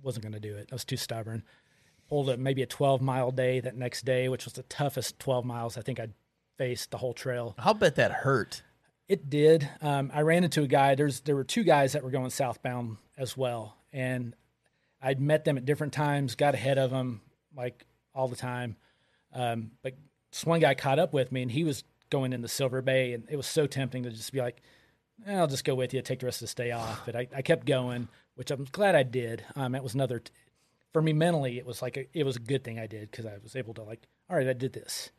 Wasn't 0.03 0.23
going 0.23 0.35
to 0.35 0.41
do 0.41 0.57
it. 0.57 0.69
I 0.71 0.75
was 0.75 0.85
too 0.85 0.97
stubborn. 0.97 1.43
Pulled 2.09 2.31
a, 2.31 2.37
maybe 2.37 2.63
a 2.63 2.67
12 2.67 3.01
mile 3.01 3.31
day 3.31 3.61
that 3.61 3.77
next 3.77 4.05
day, 4.05 4.29
which 4.29 4.45
was 4.45 4.55
the 4.55 4.63
toughest 4.65 5.19
12 5.19 5.45
miles 5.45 5.79
I 5.79 5.83
think 5.83 6.01
I'd 6.01 6.13
faced 6.57 6.91
the 6.91 6.99
whole 6.99 7.15
trail. 7.15 7.55
I'll 7.59 7.75
bet 7.75 7.97
that 7.97 8.11
hurt. 8.11 8.63
It 9.09 9.31
did. 9.31 9.69
Um, 9.81 10.11
I 10.13 10.21
ran 10.21 10.45
into 10.45 10.63
a 10.63 10.67
guy. 10.67 10.95
There's 10.95 11.21
there 11.21 11.35
were 11.37 11.45
two 11.45 11.65
guys 11.65 11.93
that 11.93 12.05
were 12.05 12.11
going 12.11 12.29
southbound 12.29 12.99
as 13.17 13.37
well, 13.37 13.75
and 13.91 14.35
I'd 15.01 15.21
met 15.21 15.45
them 15.45 15.57
at 15.57 15.65
different 15.65 15.95
times. 15.95 16.35
Got 16.35 16.55
ahead 16.55 16.77
of 16.77 16.91
them 16.91 17.23
like 17.57 17.87
all 18.15 18.29
the 18.29 18.37
time, 18.37 18.77
um, 19.33 19.71
but 19.83 19.95
this 20.31 20.45
one 20.45 20.61
guy 20.61 20.75
caught 20.75 20.99
up 20.99 21.15
with 21.15 21.33
me, 21.33 21.41
and 21.41 21.51
he 21.51 21.65
was 21.65 21.85
going 22.11 22.33
into 22.33 22.49
Silver 22.49 22.83
Bay, 22.83 23.13
and 23.13 23.25
it 23.29 23.37
was 23.37 23.47
so 23.47 23.67
tempting 23.67 24.03
to 24.05 24.11
just 24.11 24.33
be 24.33 24.41
like, 24.41 24.63
eh, 25.27 25.35
"I'll 25.35 25.47
just 25.47 25.65
go 25.65 25.75
with 25.75 25.95
you, 25.95 26.03
take 26.03 26.21
the 26.21 26.27
rest 26.27 26.43
of 26.43 26.49
the 26.49 26.55
day 26.55 26.71
off." 26.73 27.03
But 27.07 27.17
I, 27.17 27.29
I 27.35 27.43
kept 27.43 27.67
going, 27.67 28.09
which 28.35 28.51
I'm 28.51 28.67
glad 28.71 28.95
I 28.95 29.03
did. 29.03 29.45
Um, 29.57 29.75
it 29.75 29.83
was 29.83 29.95
another 29.95 30.21
t- 30.21 30.33
for 30.93 31.03
me 31.03 31.13
mentally. 31.13 31.59
It 31.59 31.67
was 31.67 31.83
like 31.83 31.97
a, 31.97 32.07
it 32.13 32.25
was 32.25 32.37
a 32.37 32.41
good 32.41 32.65
thing 32.65 32.79
I 32.79 32.87
did 32.87 33.11
because 33.11 33.27
I 33.27 33.39
was 33.43 33.57
able 33.57 33.75
to 33.75 33.83
like, 33.83 34.07
all 34.29 34.37
right, 34.37 34.49
I 34.49 34.53
did 34.53 34.73
this. 34.73 35.11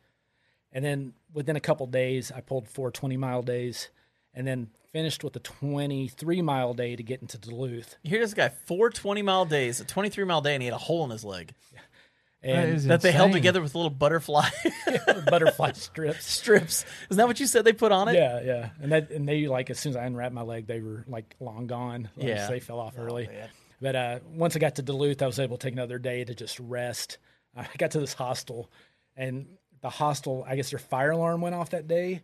And 0.72 0.84
then 0.84 1.14
within 1.32 1.56
a 1.56 1.60
couple 1.60 1.86
days, 1.86 2.30
I 2.30 2.40
pulled 2.40 2.68
four 2.68 2.90
20 2.90 3.16
mile 3.16 3.42
days 3.42 3.88
and 4.34 4.46
then 4.46 4.68
finished 4.92 5.24
with 5.24 5.34
a 5.36 5.40
23 5.40 6.42
mile 6.42 6.74
day 6.74 6.96
to 6.96 7.02
get 7.02 7.20
into 7.20 7.38
Duluth. 7.38 7.96
Here's 8.02 8.10
hear 8.10 8.20
this 8.20 8.34
guy 8.34 8.48
four 8.66 8.90
20 8.90 9.22
mile 9.22 9.44
days, 9.44 9.80
a 9.80 9.84
23 9.84 10.24
mile 10.24 10.40
day, 10.40 10.54
and 10.54 10.62
he 10.62 10.66
had 10.66 10.74
a 10.74 10.78
hole 10.78 11.04
in 11.04 11.10
his 11.10 11.24
leg 11.24 11.54
And 12.42 12.70
is 12.74 12.84
that 12.86 13.02
they 13.02 13.12
held 13.12 13.32
together 13.32 13.60
with 13.60 13.74
little 13.74 13.90
butterfly 13.90 14.48
butterfly 15.30 15.72
strips. 15.72 16.24
strips. 16.26 16.84
Isn't 17.10 17.18
that 17.18 17.26
what 17.26 17.38
you 17.38 17.46
said 17.46 17.64
they 17.64 17.72
put 17.74 17.92
on 17.92 18.08
it? 18.08 18.14
Yeah, 18.14 18.40
yeah. 18.42 18.70
And 18.80 18.92
that 18.92 19.10
and 19.10 19.28
they 19.28 19.46
like 19.46 19.68
as 19.70 19.78
soon 19.78 19.90
as 19.90 19.96
I 19.96 20.04
unwrapped 20.04 20.34
my 20.34 20.42
leg, 20.42 20.66
they 20.66 20.80
were 20.80 21.04
like 21.06 21.36
long 21.40 21.66
gone. 21.66 22.08
Like, 22.16 22.26
Yeah. 22.26 22.48
They 22.48 22.60
fell 22.60 22.80
off 22.80 22.94
early. 22.98 23.26
man. 23.26 23.48
But 23.82 23.96
uh, 23.96 24.18
once 24.34 24.56
I 24.56 24.58
got 24.58 24.76
to 24.76 24.82
Duluth, 24.82 25.22
I 25.22 25.26
was 25.26 25.38
able 25.38 25.56
to 25.58 25.66
take 25.66 25.72
another 25.74 25.98
day 25.98 26.24
to 26.24 26.34
just 26.34 26.58
rest. 26.60 27.18
I 27.56 27.66
got 27.78 27.90
to 27.92 28.00
this 28.00 28.12
hostel, 28.14 28.70
and 29.16 29.46
the 29.80 29.88
hostel, 29.90 30.44
I 30.46 30.56
guess 30.56 30.70
their 30.70 30.78
fire 30.78 31.10
alarm 31.12 31.40
went 31.40 31.54
off 31.54 31.70
that 31.70 31.88
day, 31.88 32.20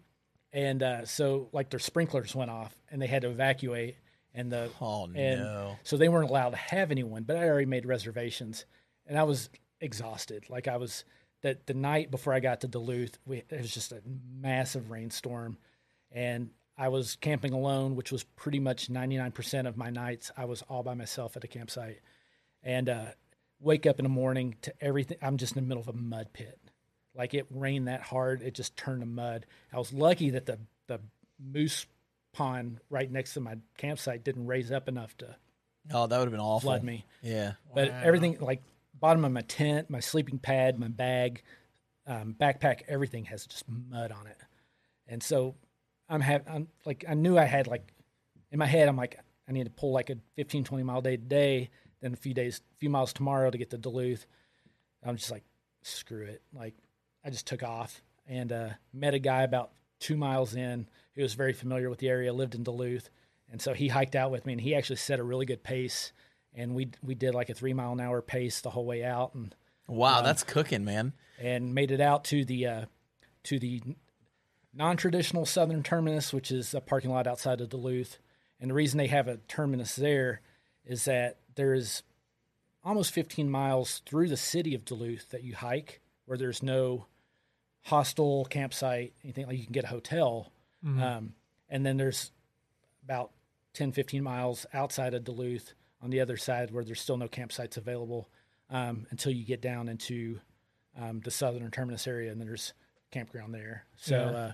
and 0.53 0.83
uh, 0.83 1.05
so 1.07 1.49
like 1.53 1.71
their 1.71 1.79
sprinklers 1.81 2.35
went 2.35 2.51
off, 2.51 2.75
and 2.91 3.01
they 3.01 3.07
had 3.07 3.23
to 3.23 3.29
evacuate. 3.31 3.97
And 4.35 4.53
the 4.53 4.69
Oh, 4.83 5.05
and 5.15 5.41
no. 5.41 5.77
so 5.83 5.97
they 5.97 6.11
weren't 6.11 6.29
allowed 6.29 6.51
to 6.51 6.57
have 6.59 6.91
anyone. 6.91 7.23
But 7.23 7.37
I 7.39 7.49
already 7.49 7.65
made 7.65 7.87
reservations, 7.87 8.67
and 9.07 9.19
I 9.19 9.23
was 9.23 9.49
exhausted. 9.81 10.49
Like 10.49 10.69
I 10.69 10.77
was 10.77 11.05
that 11.43 11.67
the 11.67 11.75
night 11.75 12.11
before 12.11 12.33
I 12.33 12.41
got 12.41 12.63
to 12.63 12.69
Duluth, 12.69 13.19
we, 13.27 13.39
it 13.39 13.61
was 13.61 13.73
just 13.73 13.93
a 13.93 14.03
massive 14.41 14.91
rainstorm, 14.91 15.59
and 16.11 16.51
I 16.79 16.89
was 16.89 17.17
camping 17.17 17.53
alone, 17.53 17.97
which 17.97 18.13
was 18.13 18.25
pretty 18.25 18.59
much 18.59 18.91
ninety 18.91 19.17
nine 19.17 19.33
percent 19.33 19.67
of 19.69 19.77
my 19.77 19.91
nights. 19.91 20.31
I 20.37 20.45
was 20.47 20.63
all 20.63 20.83
by 20.83 20.95
myself 20.95 21.37
at 21.37 21.45
a 21.45 21.49
campsite, 21.49 22.01
and 22.63 22.89
uh, 22.89 23.07
wake 23.61 23.87
up 23.87 23.99
in 23.99 24.05
the 24.05 24.09
morning 24.11 24.57
to 24.63 24.73
everything. 24.81 25.19
I'm 25.23 25.37
just 25.37 25.57
in 25.57 25.63
the 25.63 25.69
middle 25.69 25.83
of 25.83 25.89
a 25.89 25.93
mud 25.99 26.29
pit. 26.33 26.59
Like 27.15 27.33
it 27.33 27.47
rained 27.51 27.89
that 27.89 28.03
hard, 28.03 28.43
it 28.43 28.55
just 28.55 28.77
turned 28.77 29.01
to 29.01 29.07
mud. 29.07 29.47
I 29.73 29.79
was 29.79 29.93
lucky 29.93 30.31
that 30.31 30.47
the 30.47 30.59
the 30.87 31.01
moose 31.39 31.87
pond 32.33 32.81
right 32.91 33.11
next 33.11 33.35
to 33.35 33.41
my 33.41 33.57
campsite 33.79 34.23
didn't 34.23 34.47
raise 34.47 34.71
up 34.71 34.89
enough 34.89 35.17
to 35.19 35.37
Oh, 35.93 36.07
that 36.07 36.19
would 36.19 36.25
have 36.25 36.33
been 36.33 36.41
awful. 36.41 36.69
flood 36.71 36.83
me. 36.83 37.05
Yeah. 37.23 37.53
But 37.75 37.89
everything 37.91 38.39
like 38.41 38.63
bottom 39.01 39.25
of 39.25 39.33
my 39.33 39.43
tent, 39.43 39.91
my 39.91 40.01
sleeping 40.01 40.39
pad, 40.39 40.79
my 40.79 40.89
bag, 40.89 41.43
um, 42.07 42.35
backpack, 42.39 42.83
everything 42.89 43.25
has 43.27 43.47
just 43.47 43.65
mud 43.69 44.13
on 44.13 44.27
it. 44.27 44.39
And 45.09 45.23
so 45.23 45.55
I'm 46.09 46.21
have 46.21 46.43
I'm 46.49 46.69
like 46.85 47.05
I 47.09 47.15
knew 47.15 47.39
I 47.39 47.45
had 47.45 47.67
like 47.67 47.93
in 48.51 48.59
my 48.59 48.67
head 48.67 48.89
I'm 48.89 48.97
like 48.97 49.19
I 49.49 49.53
need 49.53 49.65
to 49.65 49.71
pull 49.71 49.93
like 49.93 50.11
a 50.11 50.17
15 50.37 50.65
20 50.65 50.85
mile 50.85 51.01
day 51.01 51.17
today, 51.17 51.71
then 52.01 52.13
a 52.13 52.17
few 52.17 52.35
days, 52.35 52.61
a 52.75 52.79
few 52.79 52.91
miles 52.91 53.13
tomorrow 53.13 53.51
to 53.51 53.59
get 53.59 53.71
to 53.71 53.79
Duluth. 53.79 54.27
I'm 55.05 55.17
just 55.17 55.31
like 55.31 55.45
screw 55.83 56.25
it. 56.25 56.43
Like 56.53 56.75
I 57.25 57.31
just 57.31 57.47
took 57.47 57.63
off 57.63 58.03
and 58.27 58.53
uh, 58.53 58.69
met 58.93 59.15
a 59.15 59.19
guy 59.19 59.43
about 59.43 59.71
two 60.01 60.17
miles 60.17 60.55
in 60.55 60.89
who 61.15 61.23
was 61.23 61.35
very 61.35 61.53
familiar 61.53 61.89
with 61.89 61.99
the 61.99 62.09
area, 62.09 62.33
lived 62.33 62.55
in 62.55 62.63
Duluth, 62.63 63.09
and 63.51 63.61
so 63.63 63.73
he 63.73 63.89
hiked 63.89 64.17
out 64.17 64.31
with 64.31 64.45
me, 64.45 64.53
and 64.53 64.61
he 64.61 64.75
actually 64.75 64.97
set 64.97 65.19
a 65.19 65.25
really 65.25 65.47
good 65.47 65.63
pace. 65.63 66.13
And 66.57 66.75
we 66.75 66.89
we 67.03 67.15
did 67.15 67.35
like 67.35 67.51
a 67.51 67.55
three 67.55 67.75
mile 67.75 67.93
an 67.93 68.01
hour 68.01 68.23
pace 68.23 68.61
the 68.63 68.71
whole 68.71 68.87
way 68.87 69.05
out, 69.05 69.35
and 69.35 69.55
Wow, 69.87 70.23
that's 70.23 70.43
cooking, 70.43 70.85
man. 70.85 71.13
and 71.39 71.75
made 71.75 71.91
it 71.93 72.01
out 72.01 72.25
to 72.25 72.45
the 72.45 72.67
uh, 72.67 72.85
to 73.45 73.59
the 73.59 73.83
non-traditional 74.75 75.47
southern 75.47 75.83
terminus, 75.83 76.33
which 76.33 76.51
is 76.51 76.75
a 76.75 76.81
parking 76.81 77.11
lot 77.11 77.27
outside 77.27 77.61
of 77.61 77.69
Duluth. 77.69 78.19
And 78.61 78.71
the 78.71 78.75
reason 78.75 78.99
they 78.99 79.07
have 79.07 79.29
a 79.29 79.37
terminus 79.49 79.97
there 79.97 80.41
is 80.85 81.05
that 81.05 81.37
there 81.57 81.75
is 81.75 82.03
almost 82.85 83.13
15 83.13 83.51
miles 83.51 84.01
through 84.07 84.29
the 84.29 84.37
city 84.37 84.75
of 84.75 84.85
Duluth 84.85 85.31
that 85.31 85.43
you 85.45 85.55
hike, 85.55 86.01
where 86.25 86.39
there's 86.39 86.63
no 86.63 87.07
hostel, 87.83 88.45
campsite, 88.47 89.13
anything 89.25 89.47
like 89.47 89.59
you 89.59 89.65
can 89.65 89.73
get 89.73 89.85
a 89.85 89.89
hotel. 89.89 90.53
Um, 90.85 91.35
and 91.69 91.85
then 91.85 91.97
there's 91.97 92.31
about 93.05 93.33
10, 93.75 93.91
15 93.93 94.23
miles 94.23 94.67
outside 94.73 95.15
of 95.15 95.25
Duluth 95.25 95.75
on 96.03 96.11
the 96.11 96.21
other 96.21 96.37
side 96.37 96.71
where 96.71 96.85
there's 96.85 97.01
still 97.01 97.17
no 97.17 97.29
campsites 97.29 97.77
available 97.77 98.29
um, 98.71 99.07
until 99.11 99.33
you 99.33 99.45
get 99.45 99.61
down 99.61 99.89
into 99.89 100.41
um, 101.01 101.21
the 101.21 101.31
southern 101.31 101.71
terminus 101.71 102.07
area, 102.07 102.31
and 102.31 102.41
then 102.41 102.47
there's 102.49 102.73
campground 103.11 103.55
there. 103.55 103.85
So 103.97 104.17
uh, 104.19 104.53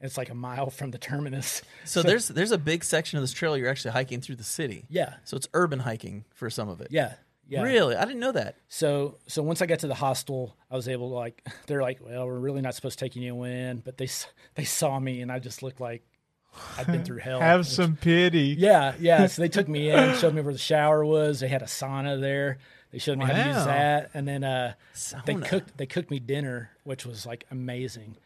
it's 0.00 0.18
like 0.18 0.30
a 0.30 0.34
mile 0.34 0.70
from 0.70 0.90
the 0.90 0.98
terminus. 0.98 1.62
So, 1.84 2.02
there's 2.02 2.28
there's 2.28 2.50
a 2.52 2.58
big 2.58 2.84
section 2.84 3.18
of 3.18 3.22
this 3.22 3.32
trail 3.32 3.56
you're 3.56 3.68
actually 3.70 3.92
hiking 3.92 4.20
through 4.20 4.36
the 4.36 4.44
city. 4.44 4.84
Yeah, 4.88 5.14
So 5.24 5.36
it's 5.36 5.48
urban 5.54 5.80
hiking 5.80 6.24
for 6.34 6.50
some 6.50 6.68
of 6.68 6.80
it. 6.80 6.88
yeah, 6.90 7.14
yeah. 7.48 7.62
Really? 7.62 7.94
I 7.96 8.04
didn't 8.04 8.20
know 8.20 8.32
that. 8.32 8.56
So 8.68 9.18
so 9.26 9.42
once 9.42 9.62
I 9.62 9.66
got 9.66 9.80
to 9.80 9.86
the 9.86 9.94
hostel, 9.94 10.56
I 10.70 10.76
was 10.76 10.88
able 10.88 11.10
to 11.10 11.14
like 11.14 11.42
they're 11.66 11.82
like, 11.82 12.00
well, 12.04 12.26
we're 12.26 12.38
really 12.38 12.60
not 12.60 12.74
supposed 12.74 12.98
to 12.98 13.04
take 13.04 13.16
you 13.16 13.44
in, 13.44 13.78
but 13.78 13.96
they 13.96 14.08
they 14.54 14.64
saw 14.64 14.98
me 14.98 15.22
and 15.22 15.30
I 15.32 15.38
just 15.38 15.62
looked 15.62 15.80
like 15.80 16.02
I'd 16.76 16.86
been 16.86 17.04
through 17.04 17.18
hell. 17.18 17.40
Have 17.40 17.66
some 17.66 17.96
pity. 17.96 18.56
Yeah, 18.58 18.94
yeah. 18.98 19.26
So 19.26 19.42
they 19.42 19.48
took 19.48 19.68
me 19.68 19.90
in, 19.90 20.14
showed 20.18 20.34
me 20.34 20.42
where 20.42 20.52
the 20.52 20.58
shower 20.58 21.04
was. 21.04 21.40
They 21.40 21.48
had 21.48 21.62
a 21.62 21.66
sauna 21.66 22.20
there. 22.20 22.58
They 22.92 22.98
showed 22.98 23.18
me 23.18 23.24
how 23.24 23.32
to 23.32 23.48
use 23.48 23.64
that, 23.64 24.10
and 24.14 24.26
then 24.28 24.44
uh, 24.44 24.74
they 25.24 25.34
cooked 25.34 25.76
they 25.76 25.86
cooked 25.86 26.10
me 26.10 26.20
dinner, 26.20 26.70
which 26.84 27.04
was 27.04 27.26
like 27.26 27.44
amazing. 27.50 28.16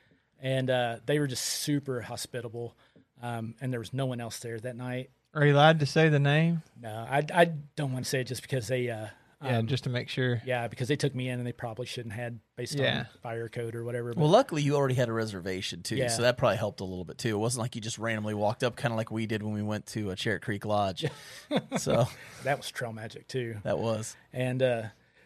And 0.40 0.68
uh, 0.70 0.96
they 1.06 1.18
were 1.18 1.26
just 1.26 1.44
super 1.44 2.02
hospitable. 2.02 2.76
Um, 3.22 3.54
and 3.60 3.72
there 3.72 3.80
was 3.80 3.92
no 3.92 4.06
one 4.06 4.20
else 4.20 4.38
there 4.38 4.60
that 4.60 4.76
night. 4.76 5.10
Are 5.34 5.44
you 5.44 5.54
allowed 5.54 5.80
to 5.80 5.86
say 5.86 6.08
the 6.08 6.18
name? 6.18 6.62
No, 6.80 6.90
I, 6.90 7.24
I 7.34 7.52
don't 7.76 7.92
want 7.92 8.04
to 8.04 8.08
say 8.08 8.20
it 8.20 8.28
just 8.28 8.42
because 8.42 8.68
they 8.68 8.90
uh, 8.90 9.08
Yeah, 9.42 9.62
just 9.62 9.84
to 9.84 9.90
make 9.90 10.08
sure. 10.08 10.42
yeah 10.44 10.66
because 10.66 10.88
they 10.88 10.96
took 10.96 11.14
me 11.14 11.28
in 11.28 11.38
and 11.38 11.46
they 11.46 11.52
probably 11.52 11.86
shouldn't 11.86 12.12
had 12.14 12.40
based 12.56 12.74
Yeah. 12.76 12.98
on 13.00 13.06
fire 13.22 13.48
code 13.48 13.74
or 13.76 13.84
whatever. 13.84 14.12
But 14.12 14.20
Well, 14.20 14.30
luckily 14.30 14.62
you 14.62 14.74
already 14.74 14.94
had 14.96 15.08
a 15.08 15.12
reservation 15.12 15.82
too, 15.82 15.94
Yeah. 15.96 16.08
so 16.08 16.22
that 16.22 16.36
probably 16.38 16.56
helped 16.56 16.80
a 16.80 16.84
little 16.84 17.04
bit 17.04 17.18
too. 17.18 17.36
It 17.36 17.38
wasn't 17.38 17.62
like 17.62 17.74
you 17.76 17.80
just 17.80 17.98
randomly 17.98 18.34
walked 18.34 18.64
up, 18.64 18.74
kind 18.74 18.92
of 18.92 18.96
like 18.96 19.10
we 19.12 19.26
did 19.26 19.42
when 19.44 19.54
we 19.54 19.62
went 19.62 19.86
to 19.88 20.10
a 20.10 20.16
Cherry 20.16 20.40
Creek 20.40 20.64
Lodge. 20.64 21.04
so 21.78 22.08
that 22.42 22.58
was 22.58 22.70
trail 22.70 22.92
magic 22.92 23.28
too. 23.28 23.56
that 23.62 23.78
was. 23.78 24.16
And 24.32 24.60
uh, 24.62 24.82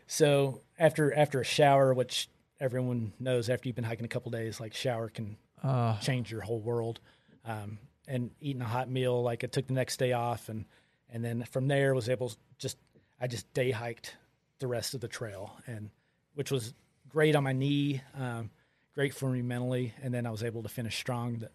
so 0.07 0.61
after 0.79 1.15
after 1.15 1.41
a 1.41 1.45
shower, 1.45 1.95
which 1.95 2.29
everyone 2.61 3.13
knows 3.19 3.49
after 3.49 3.69
you've 3.69 3.77
been 3.77 3.85
hiking 3.85 4.05
a 4.05 4.09
couple 4.09 4.31
days, 4.31 4.61
like 4.61 4.75
shower 4.75 5.09
can 5.09 5.37
Oh, 5.65 5.97
change 6.03 6.31
your 6.31 6.41
whole 6.41 6.61
world. 6.61 6.99
Um, 7.47 7.79
and 8.09 8.31
eating 8.41 8.63
a 8.63 8.67
hot 8.67 8.91
meal, 8.91 9.23
like 9.23 9.45
I 9.45 9.47
took 9.47 9.69
the 9.69 9.75
next 9.75 9.97
day 9.99 10.13
off, 10.13 10.49
and 10.49 10.65
and 11.09 11.25
then 11.25 11.45
from 11.51 11.69
there 11.69 11.95
was 11.95 12.09
able 12.09 12.31
to 12.31 12.37
just 12.59 12.77
I 13.23 13.29
just 13.29 13.55
day 13.55 13.71
hiked 13.71 14.17
the 14.59 14.67
rest 14.67 14.95
of 14.95 15.01
the 15.01 15.07
trail, 15.07 15.57
and 15.69 15.91
which 16.35 16.51
was 16.51 16.75
great 17.09 17.37
on 17.37 17.45
my 17.45 17.53
knee, 17.53 18.03
um, 18.19 18.51
great 18.97 19.15
for 19.15 19.31
me 19.31 19.43
mentally, 19.43 19.95
and 20.03 20.13
then 20.13 20.27
I 20.27 20.31
was 20.31 20.43
able 20.43 20.65
to 20.65 20.69
finish 20.69 20.97
strong 20.99 21.39
the 21.39 21.51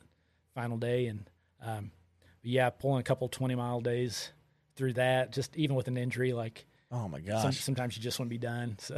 final 0.56 0.78
day. 0.78 1.08
And 1.08 1.30
um, 1.62 1.92
yeah, 2.42 2.70
pulling 2.70 3.02
a 3.02 3.04
couple 3.04 3.28
twenty 3.28 3.56
mile 3.56 3.82
days 3.82 4.32
through 4.78 4.94
that, 4.94 5.34
just 5.34 5.58
even 5.58 5.76
with 5.76 5.90
an 5.90 5.98
injury, 5.98 6.32
like 6.32 6.66
oh 6.90 7.10
my 7.10 7.20
gosh, 7.20 7.42
some, 7.42 7.52
sometimes 7.52 7.98
you 7.98 8.02
just 8.02 8.18
want 8.18 8.30
to 8.30 8.34
be 8.34 8.38
done. 8.38 8.78
So 8.80 8.96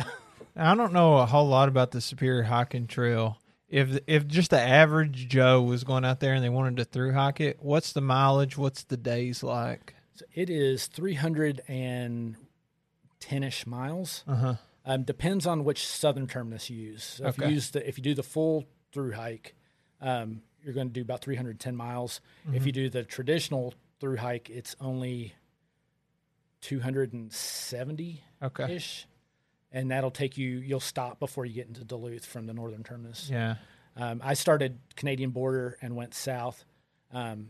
I 0.55 0.75
don't 0.75 0.93
know 0.93 1.17
a 1.17 1.25
whole 1.25 1.47
lot 1.47 1.69
about 1.69 1.89
the 1.89 2.01
Superior 2.01 2.43
Hiking 2.43 2.85
Trail. 2.85 3.39
If 3.67 3.97
if 4.05 4.27
just 4.27 4.51
the 4.51 4.59
average 4.59 5.27
Joe 5.27 5.63
was 5.63 5.83
going 5.83 6.05
out 6.05 6.19
there 6.19 6.35
and 6.35 6.43
they 6.43 6.49
wanted 6.49 6.77
to 6.77 6.85
through 6.85 7.13
hike 7.13 7.41
it, 7.41 7.57
what's 7.61 7.93
the 7.93 8.01
mileage? 8.01 8.57
What's 8.57 8.83
the 8.83 8.97
days 8.97 9.41
like? 9.41 9.95
So 10.13 10.25
it 10.35 10.51
is 10.51 10.85
three 10.85 11.15
hundred 11.15 11.61
and 11.67 12.35
10-ish 13.21 13.65
miles. 13.67 14.23
Uh-huh. 14.27 14.55
Um, 14.85 15.03
depends 15.03 15.45
on 15.45 15.63
which 15.63 15.85
southern 15.85 16.27
terminus 16.27 16.69
you 16.69 16.77
use. 16.77 17.03
So 17.03 17.25
okay. 17.25 17.43
If 17.43 17.49
you 17.49 17.55
use 17.55 17.69
the, 17.71 17.87
if 17.87 17.97
you 17.97 18.03
do 18.03 18.13
the 18.13 18.23
full 18.23 18.65
through 18.91 19.11
hike, 19.11 19.55
um, 20.01 20.41
you're 20.63 20.73
going 20.73 20.87
to 20.87 20.93
do 20.93 21.01
about 21.01 21.21
310 21.21 21.75
miles. 21.75 22.21
Mm-hmm. 22.45 22.55
If 22.55 22.65
you 22.65 22.71
mm-hmm. 22.71 22.81
do 22.81 22.89
the 22.89 23.03
traditional 23.03 23.73
through 23.99 24.17
hike, 24.17 24.49
it's 24.49 24.75
only 24.79 25.33
270 26.61 28.23
okay. 28.43 28.75
ish, 28.75 29.07
and 29.71 29.91
that'll 29.91 30.11
take 30.11 30.37
you. 30.37 30.57
You'll 30.59 30.79
stop 30.79 31.19
before 31.19 31.45
you 31.45 31.53
get 31.53 31.67
into 31.67 31.83
Duluth 31.83 32.25
from 32.25 32.45
the 32.47 32.53
northern 32.53 32.83
terminus. 32.83 33.29
Yeah. 33.31 33.55
Um, 33.95 34.21
I 34.23 34.33
started 34.33 34.79
Canadian 34.95 35.31
border 35.31 35.77
and 35.81 35.95
went 35.95 36.13
south. 36.13 36.63
Um, 37.11 37.49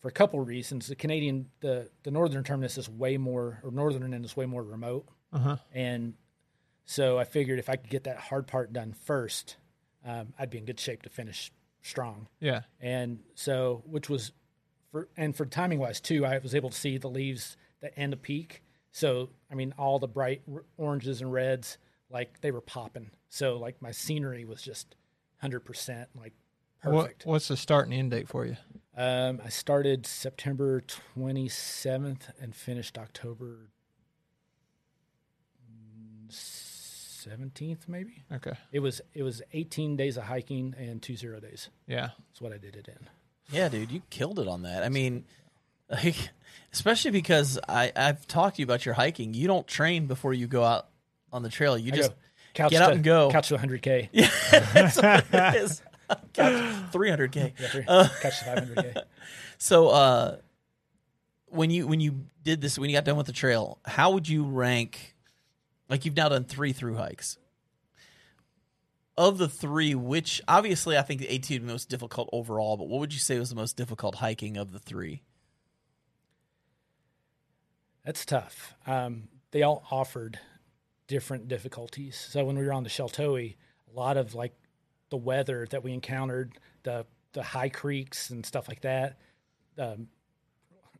for 0.00 0.08
a 0.08 0.12
couple 0.12 0.40
of 0.40 0.46
reasons. 0.48 0.86
The 0.86 0.94
Canadian, 0.96 1.46
the 1.60 1.90
the 2.02 2.10
northern 2.10 2.44
terminus 2.44 2.78
is 2.78 2.88
way 2.88 3.16
more, 3.16 3.60
or 3.62 3.70
northern 3.70 4.14
end 4.14 4.24
is 4.24 4.36
way 4.36 4.46
more 4.46 4.62
remote, 4.62 5.06
Uh 5.32 5.38
huh. 5.38 5.56
and 5.72 6.14
so 6.84 7.18
I 7.18 7.24
figured 7.24 7.58
if 7.58 7.68
I 7.68 7.76
could 7.76 7.90
get 7.90 8.04
that 8.04 8.16
hard 8.18 8.46
part 8.46 8.72
done 8.72 8.92
first, 8.92 9.56
um, 10.04 10.32
I'd 10.38 10.50
be 10.50 10.58
in 10.58 10.64
good 10.64 10.80
shape 10.80 11.02
to 11.02 11.10
finish 11.10 11.52
strong. 11.82 12.28
Yeah. 12.40 12.62
And 12.80 13.20
so, 13.34 13.82
which 13.86 14.08
was 14.08 14.32
for 14.90 15.08
and 15.16 15.36
for 15.36 15.44
timing 15.46 15.78
wise 15.80 16.00
too, 16.00 16.24
I 16.24 16.38
was 16.38 16.54
able 16.54 16.70
to 16.70 16.76
see 16.76 16.96
the 16.98 17.10
leaves 17.10 17.56
that 17.82 17.92
end 17.96 18.12
a 18.14 18.16
peak. 18.16 18.62
So 18.90 19.30
I 19.50 19.54
mean, 19.54 19.74
all 19.78 19.98
the 19.98 20.08
bright 20.08 20.42
r- 20.52 20.64
oranges 20.78 21.20
and 21.20 21.30
reds, 21.32 21.76
like 22.10 22.40
they 22.40 22.50
were 22.50 22.60
popping. 22.62 23.10
So 23.28 23.58
like 23.58 23.82
my 23.82 23.90
scenery 23.90 24.44
was 24.46 24.62
just 24.62 24.94
hundred 25.36 25.60
percent 25.60 26.08
like 26.16 26.32
What, 26.82 26.92
perfect. 27.02 27.26
what's 27.26 27.48
the 27.48 27.56
start 27.56 27.84
and 27.84 27.94
end 27.94 28.10
date 28.12 28.28
for 28.28 28.46
you? 28.46 28.56
Um, 28.98 29.40
I 29.44 29.48
started 29.48 30.06
September 30.08 30.80
twenty 30.80 31.48
seventh 31.48 32.30
and 32.40 32.52
finished 32.52 32.98
October 32.98 33.70
seventeenth, 36.28 37.88
maybe. 37.88 38.24
Okay. 38.32 38.54
It 38.72 38.80
was 38.80 39.00
it 39.14 39.22
was 39.22 39.40
eighteen 39.52 39.96
days 39.96 40.16
of 40.16 40.24
hiking 40.24 40.74
and 40.76 41.00
two 41.00 41.14
zero 41.14 41.38
days. 41.38 41.68
Yeah. 41.86 42.08
That's 42.28 42.40
what 42.40 42.52
I 42.52 42.58
did 42.58 42.74
it 42.74 42.88
in. 42.88 43.08
Yeah, 43.52 43.68
dude, 43.68 43.92
you 43.92 44.02
killed 44.10 44.40
it 44.40 44.48
on 44.48 44.62
that. 44.62 44.82
I 44.82 44.88
mean, 44.88 45.24
like, 45.90 46.16
especially 46.72 47.12
because 47.12 47.56
I, 47.68 47.92
I've 47.94 48.26
talked 48.26 48.56
to 48.56 48.62
you 48.62 48.66
about 48.66 48.84
your 48.84 48.94
hiking. 48.94 49.32
You 49.32 49.46
don't 49.46 49.66
train 49.66 50.06
before 50.06 50.34
you 50.34 50.48
go 50.48 50.64
out 50.64 50.88
on 51.32 51.44
the 51.44 51.50
trail. 51.50 51.78
You 51.78 51.92
I 51.92 51.96
just 51.96 52.10
go 52.10 52.16
couch 52.54 52.70
get 52.72 52.78
to, 52.78 52.84
out 52.84 52.92
and 52.94 53.04
go. 53.04 53.30
Couch 53.30 53.48
to 53.48 53.56
100k. 53.56 54.08
Yeah, 54.12 54.28
That's 54.50 54.96
what 54.96 55.24
it 55.32 55.62
is. 55.62 55.82
300k. 56.34 57.52
Yeah, 57.58 57.68
three- 57.68 57.84
Uh, 57.86 58.08
catch 58.20 58.40
the 58.40 58.46
500k. 58.50 59.02
So, 59.60 59.88
uh, 59.88 60.36
when 61.48 61.70
you 61.70 61.88
when 61.88 61.98
you 61.98 62.26
did 62.44 62.60
this, 62.60 62.78
when 62.78 62.88
you 62.90 62.96
got 62.96 63.04
done 63.04 63.16
with 63.16 63.26
the 63.26 63.32
trail, 63.32 63.78
how 63.84 64.12
would 64.12 64.28
you 64.28 64.44
rank? 64.44 65.16
Like 65.88 66.04
you've 66.04 66.14
now 66.16 66.28
done 66.28 66.44
three 66.44 66.72
through 66.72 66.94
hikes. 66.94 67.38
Of 69.16 69.38
the 69.38 69.48
three, 69.48 69.96
which 69.96 70.40
obviously 70.46 70.96
I 70.96 71.02
think 71.02 71.20
the 71.20 71.28
AT 71.28 71.40
would 71.42 71.48
be 71.48 71.58
the 71.58 71.64
most 71.66 71.88
difficult 71.88 72.28
overall, 72.32 72.76
but 72.76 72.86
what 72.88 73.00
would 73.00 73.12
you 73.12 73.18
say 73.18 73.36
was 73.36 73.50
the 73.50 73.56
most 73.56 73.76
difficult 73.76 74.14
hiking 74.16 74.56
of 74.56 74.70
the 74.70 74.78
three? 74.78 75.22
That's 78.04 78.24
tough. 78.24 78.74
Um, 78.86 79.24
they 79.50 79.62
all 79.62 79.84
offered 79.90 80.38
different 81.08 81.48
difficulties. 81.48 82.16
So 82.30 82.44
when 82.44 82.56
we 82.56 82.64
were 82.64 82.72
on 82.72 82.84
the 82.84 82.90
Sheltowee, 82.90 83.56
a 83.92 83.98
lot 83.98 84.16
of 84.16 84.34
like 84.34 84.54
the 85.10 85.16
weather 85.16 85.66
that 85.70 85.82
we 85.82 85.92
encountered, 85.92 86.52
the 86.82 87.06
the 87.32 87.42
high 87.42 87.68
creeks 87.68 88.30
and 88.30 88.44
stuff 88.44 88.68
like 88.68 88.80
that, 88.80 89.18
um, 89.78 90.08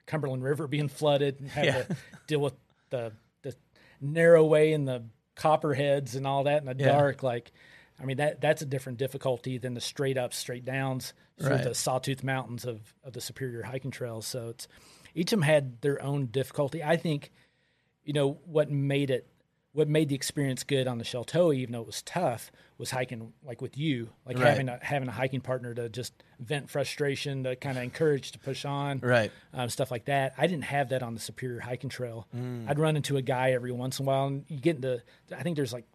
Cumberland 0.06 0.42
River 0.44 0.66
being 0.66 0.88
flooded, 0.88 1.40
and 1.40 1.48
having 1.50 1.74
Yeah. 1.74 1.82
to 1.84 1.96
deal 2.26 2.40
with 2.40 2.54
the 2.90 3.12
the 3.42 3.54
narrow 4.00 4.44
way 4.44 4.72
and 4.72 4.86
the 4.86 5.04
copperheads 5.34 6.14
and 6.16 6.26
all 6.26 6.44
that 6.44 6.62
in 6.62 6.66
the 6.66 6.74
Yeah. 6.76 6.92
dark. 6.92 7.22
Like, 7.22 7.52
I 8.00 8.04
mean 8.04 8.16
that 8.18 8.40
that's 8.40 8.62
a 8.62 8.66
different 8.66 8.98
difficulty 8.98 9.58
than 9.58 9.74
the 9.74 9.80
straight 9.80 10.16
ups, 10.18 10.36
straight 10.36 10.64
downs 10.64 11.12
through 11.38 11.56
Right. 11.56 11.64
the 11.64 11.74
Sawtooth 11.74 12.22
Mountains 12.24 12.64
of 12.64 12.94
of 13.04 13.12
the 13.12 13.20
Superior 13.20 13.62
hiking 13.62 13.90
trails. 13.90 14.26
So 14.26 14.48
it's 14.50 14.68
each 15.14 15.32
of 15.32 15.38
them 15.38 15.42
had 15.42 15.80
their 15.80 16.00
own 16.02 16.26
difficulty. 16.26 16.82
I 16.82 16.96
think, 16.96 17.32
you 18.04 18.12
know, 18.12 18.32
what 18.44 18.70
made 18.70 19.10
it, 19.10 19.26
what 19.72 19.88
made 19.88 20.08
the 20.08 20.14
experience 20.14 20.64
good 20.64 20.88
on 20.88 20.98
the 20.98 21.04
Sheltowee, 21.04 21.56
even 21.58 21.72
though 21.72 21.80
it 21.82 21.86
was 21.86 22.02
tough, 22.02 22.50
was 22.78 22.90
hiking 22.90 23.32
like 23.44 23.60
with 23.60 23.76
you, 23.76 24.10
like 24.24 24.38
Right. 24.38 24.48
having 24.48 24.68
a 24.68 24.78
having 24.82 25.08
a 25.08 25.12
hiking 25.12 25.40
partner 25.40 25.74
to 25.74 25.88
just 25.88 26.12
vent 26.40 26.70
frustration, 26.70 27.44
to 27.44 27.54
kind 27.56 27.76
of 27.76 27.84
encourage 27.84 28.32
to 28.32 28.38
push 28.38 28.64
on, 28.64 28.98
Right. 29.00 29.30
um, 29.52 29.68
stuff 29.68 29.90
like 29.90 30.06
that. 30.06 30.34
I 30.38 30.46
didn't 30.46 30.64
have 30.64 30.88
that 30.88 31.02
on 31.02 31.14
the 31.14 31.20
Superior 31.20 31.60
hiking 31.60 31.90
trail. 31.90 32.26
Mm. 32.34 32.68
I'd 32.68 32.78
run 32.78 32.96
into 32.96 33.16
a 33.16 33.22
guy 33.22 33.50
every 33.52 33.72
once 33.72 33.98
in 34.00 34.06
a 34.06 34.08
while, 34.08 34.26
and 34.26 34.44
you 34.48 34.58
get 34.58 34.76
into, 34.76 35.02
I 35.36 35.42
think 35.42 35.56
there's 35.56 35.72
like 35.72 35.86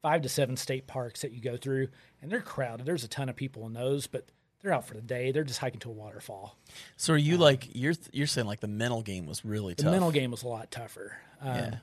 five 0.00 0.22
to 0.22 0.28
seven 0.28 0.56
state 0.56 0.86
parks 0.86 1.22
that 1.22 1.32
you 1.32 1.40
go 1.40 1.56
through, 1.56 1.88
and 2.22 2.30
they're 2.30 2.40
crowded. 2.40 2.86
There's 2.86 3.04
a 3.04 3.08
ton 3.08 3.28
of 3.28 3.34
people 3.36 3.66
in 3.66 3.72
those, 3.72 4.06
but 4.06 4.26
they're 4.62 4.72
out 4.72 4.86
for 4.86 4.94
the 4.94 5.00
day. 5.02 5.32
They're 5.32 5.44
just 5.44 5.58
hiking 5.58 5.80
to 5.80 5.88
a 5.88 5.92
waterfall. 5.92 6.56
So 6.96 7.14
are 7.14 7.16
you 7.18 7.36
like 7.36 7.68
you're 7.74 7.94
you're 8.12 8.26
saying 8.28 8.46
like 8.46 8.60
the 8.60 8.68
mental 8.68 9.02
game 9.02 9.26
was 9.26 9.44
really 9.44 9.74
The 9.74 9.82
tough? 9.84 9.92
mental 9.92 10.10
game 10.12 10.30
was 10.30 10.42
a 10.44 10.48
lot 10.48 10.70
tougher. 10.70 11.16
Um, 11.40 11.56
Yeah. 11.56 11.78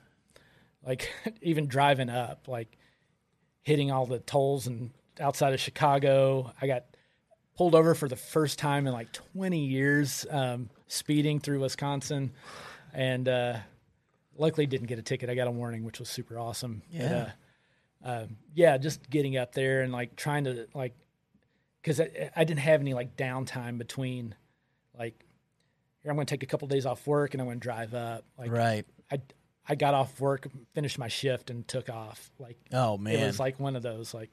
Like 0.86 1.12
even 1.42 1.68
driving 1.68 2.10
up, 2.10 2.48
like 2.48 2.78
hitting 3.62 3.92
all 3.92 4.06
the 4.06 4.20
tolls 4.20 4.68
and 4.68 4.92
outside 5.20 5.54
of 5.54 5.60
Chicago, 5.60 6.54
I 6.62 6.68
got 6.68 6.86
pulled 7.58 7.74
over 7.76 7.96
for 7.96 8.08
the 8.08 8.16
first 8.16 8.60
time 8.60 8.86
in 8.86 8.94
like 8.94 9.12
20 9.14 9.60
years, 9.66 10.26
um, 10.30 10.70
speeding 10.88 11.40
through 11.40 11.62
Wisconsin, 11.62 12.32
and 12.94 13.28
uh, 13.28 13.58
luckily 14.38 14.66
didn't 14.68 14.88
get 14.88 15.00
a 15.00 15.02
ticket. 15.02 15.30
I 15.30 15.36
got 15.36 15.48
a 15.48 15.52
warning, 15.52 15.84
which 15.86 16.00
was 16.00 16.10
super 16.10 16.38
awesome. 16.38 16.82
But, 16.92 17.00
Yeah. 17.02 17.32
uh, 18.04 18.08
uh, 18.08 18.28
yeah, 18.54 18.78
just 18.78 19.10
getting 19.10 19.38
up 19.38 19.54
there 19.56 19.82
and 19.82 19.92
like 19.92 20.16
trying 20.16 20.44
to 20.44 20.68
like, 20.76 20.94
because 21.82 22.00
I, 22.02 22.30
I 22.36 22.44
didn't 22.44 22.60
have 22.60 22.82
any 22.82 22.94
like 22.94 23.16
downtime 23.16 23.78
between, 23.78 24.36
like, 24.98 25.26
here 26.04 26.12
I'm 26.12 26.18
going 26.18 26.28
to 26.28 26.32
take 26.32 26.44
a 26.44 26.46
couple 26.46 26.68
days 26.68 26.86
off 26.86 27.08
work 27.08 27.34
and 27.34 27.42
I'm 27.42 27.48
going 27.48 27.60
to 27.60 27.64
drive 27.64 27.94
up. 27.96 28.26
Like, 28.38 28.52
Right. 28.52 28.86
I 29.12 29.22
I 29.68 29.76
got 29.76 29.94
off 29.94 30.20
work, 30.20 30.48
finished 30.74 31.00
my 31.00 31.08
shift, 31.08 31.50
and 31.50 31.68
took 31.68 31.90
off. 31.90 32.30
Like 32.40 32.58
Oh 32.72 32.98
man. 32.98 33.16
it 33.20 33.26
was 33.26 33.40
like 33.40 33.60
one 33.60 33.76
of 33.76 33.84
those. 33.84 34.14
Like, 34.14 34.30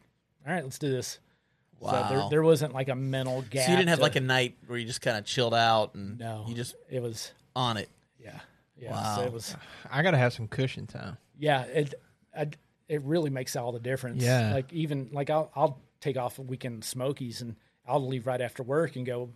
all 0.47 0.53
right, 0.53 0.63
let's 0.65 0.79
do 0.79 0.91
this. 0.91 1.19
So 1.81 1.87
Wow. 1.87 2.09
there, 2.09 2.29
there 2.31 2.43
wasn't 2.43 2.75
like 2.75 2.89
a 2.89 2.95
mental 2.95 3.43
gap. 3.43 3.65
so 3.65 3.71
you 3.73 3.77
didn't 3.77 3.89
have 3.89 3.99
to- 3.99 4.03
like 4.05 4.15
a 4.17 4.21
night 4.21 4.57
where 4.67 4.79
you 4.79 4.87
just 4.87 5.01
kind 5.01 5.17
of 5.17 5.25
chilled 5.25 5.55
out 5.55 5.95
and 5.95 6.19
no. 6.19 6.45
you 6.47 6.55
just 6.55 6.75
it 6.91 7.03
was 7.03 7.33
on 7.57 7.77
it. 7.77 7.89
yeah 8.23 8.39
yeah. 8.77 9.15
So 9.17 9.21
Wow. 9.23 9.27
it 9.27 9.33
was 9.33 9.57
I 9.91 10.03
got 10.03 10.13
to 10.13 10.19
have 10.19 10.33
some 10.33 10.49
cushion 10.49 10.87
time. 10.87 11.17
yeah. 11.39 11.63
It 11.65 11.95
I, 12.37 12.49
it 12.89 13.03
really 13.03 13.31
makes 13.31 13.57
all 13.57 13.73
the 13.73 13.81
difference. 13.81 14.23
Yeah. 14.23 14.53
Like 14.53 14.73
even 14.73 15.09
like 15.13 15.29
I'll 15.31 15.51
I'll 15.57 15.81
take 16.01 16.17
off 16.17 16.39
a 16.39 16.43
weekend 16.43 16.85
Smokies 16.85 17.41
and 17.43 17.57
I'll 17.87 18.07
leave 18.07 18.27
right 18.27 18.41
after 18.41 18.63
work 18.63 18.97
and 18.97 19.05
go 19.07 19.31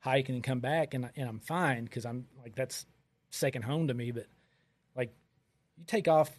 hike 0.00 0.28
and 0.28 0.42
come 0.42 0.60
back 0.60 0.94
and 0.94 1.10
and 1.16 1.28
I'm 1.28 1.40
fine 1.40 1.84
because 1.84 2.06
I'm 2.06 2.26
like 2.42 2.54
that's 2.54 2.86
second 3.30 3.62
home 3.62 3.88
to 3.88 3.94
me. 3.94 4.12
But 4.12 4.26
like 4.96 5.12
you 5.78 5.84
take 5.86 6.08
off, 6.08 6.30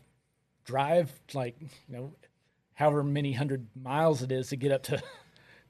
drive 0.65 1.11
like 1.33 1.55
you 1.59 1.67
know 1.89 2.13
however 2.73 3.03
many 3.03 3.33
hundred 3.33 3.67
miles 3.75 4.21
it 4.21 4.31
is 4.31 4.49
to 4.49 4.55
get 4.55 4.71
up 4.71 4.83
to 4.83 5.01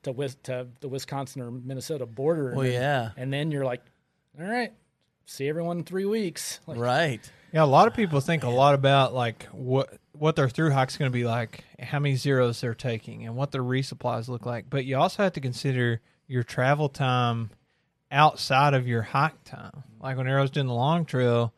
to, 0.04 0.12
Wis- 0.12 0.38
to 0.43 0.67
the 0.82 0.88
Wisconsin 0.88 1.41
or 1.41 1.49
Minnesota 1.52 2.06
border. 2.06 2.49
and 2.49 2.58
Well, 2.58 2.65
then- 2.67 2.73
yeah. 2.82 3.10
And 3.17 3.32
then 3.32 3.52
you're 3.52 3.65
like, 3.65 3.82
all 4.39 4.45
right, 4.45 4.73
see 5.26 5.47
everyone 5.47 5.80
in 5.80 5.84
three 5.84 6.06
weeks. 6.06 6.60
Like, 6.67 6.78
Right. 6.78 7.32
Yeah, 7.54 7.63
a 7.63 7.65
lot 7.65 7.88
of 7.88 7.93
people 7.93 8.17
ah, 8.17 8.21
think 8.21 8.43
a 8.43 8.49
lot 8.49 8.73
about 8.73 9.13
like 9.13 9.43
what 9.52 9.93
what 10.13 10.36
their 10.36 10.49
through 10.49 10.71
hike's 10.71 10.97
going 10.97 11.12
to 11.12 11.13
be 11.13 11.23
like, 11.23 11.63
how 11.80 11.99
many 11.99 12.15
zeros 12.15 12.62
they're 12.62 12.73
taking, 12.76 13.26
and 13.26 13.36
what 13.36 13.52
their 13.52 13.63
resupplies 13.63 14.28
look 14.28 14.45
like. 14.45 14.69
But 14.69 14.86
you 14.86 14.97
also 14.97 15.23
have 15.23 15.34
to 15.34 15.41
consider 15.41 16.02
your 16.28 16.43
travel 16.43 16.89
time 16.89 17.49
outside 18.12 18.73
of 18.73 18.88
your 18.88 19.02
hike 19.04 19.43
time. 19.43 19.84
Like 20.02 20.17
when 20.17 20.28
Arrow's 20.28 20.52
doing 20.52 20.67
the 20.67 20.73
long 20.73 21.06
trail, 21.06 21.54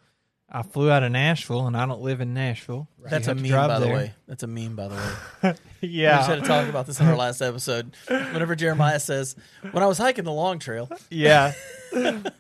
I 0.58 0.62
flew 0.62 0.90
out 0.90 1.04
of 1.04 1.12
Nashville, 1.12 1.68
and 1.68 1.76
I 1.76 1.86
don't 1.86 2.02
live 2.02 2.22
in 2.22 2.34
Nashville. 2.34 2.88
so 3.04 3.10
That's 3.10 3.28
a 3.28 3.36
meme, 3.36 3.46
drive 3.48 3.68
by 3.70 3.80
the 3.80 3.86
there. 3.86 3.94
way. 3.96 4.14
That's 4.28 4.44
a 4.44 4.48
meme, 4.48 4.76
by 4.76 4.88
the 4.88 4.96
way. 4.96 5.54
Yeah, 5.82 6.14
we 6.14 6.18
just 6.18 6.30
had 6.30 6.36
Yeah, 6.38 6.42
to 6.42 6.48
talk 6.48 6.68
about 6.70 6.88
this 6.88 7.00
in 7.00 7.08
our 7.08 7.16
last 7.16 7.42
episode. 7.44 7.92
Whenever 8.08 8.56
Jeremiah 8.56 9.00
says, 9.00 9.36
"When 9.72 9.84
I 9.84 9.86
was 9.86 9.98
hiking 9.98 10.24
the 10.24 10.32
long 10.32 10.58
trail," 10.60 10.90
yeah, 11.12 11.54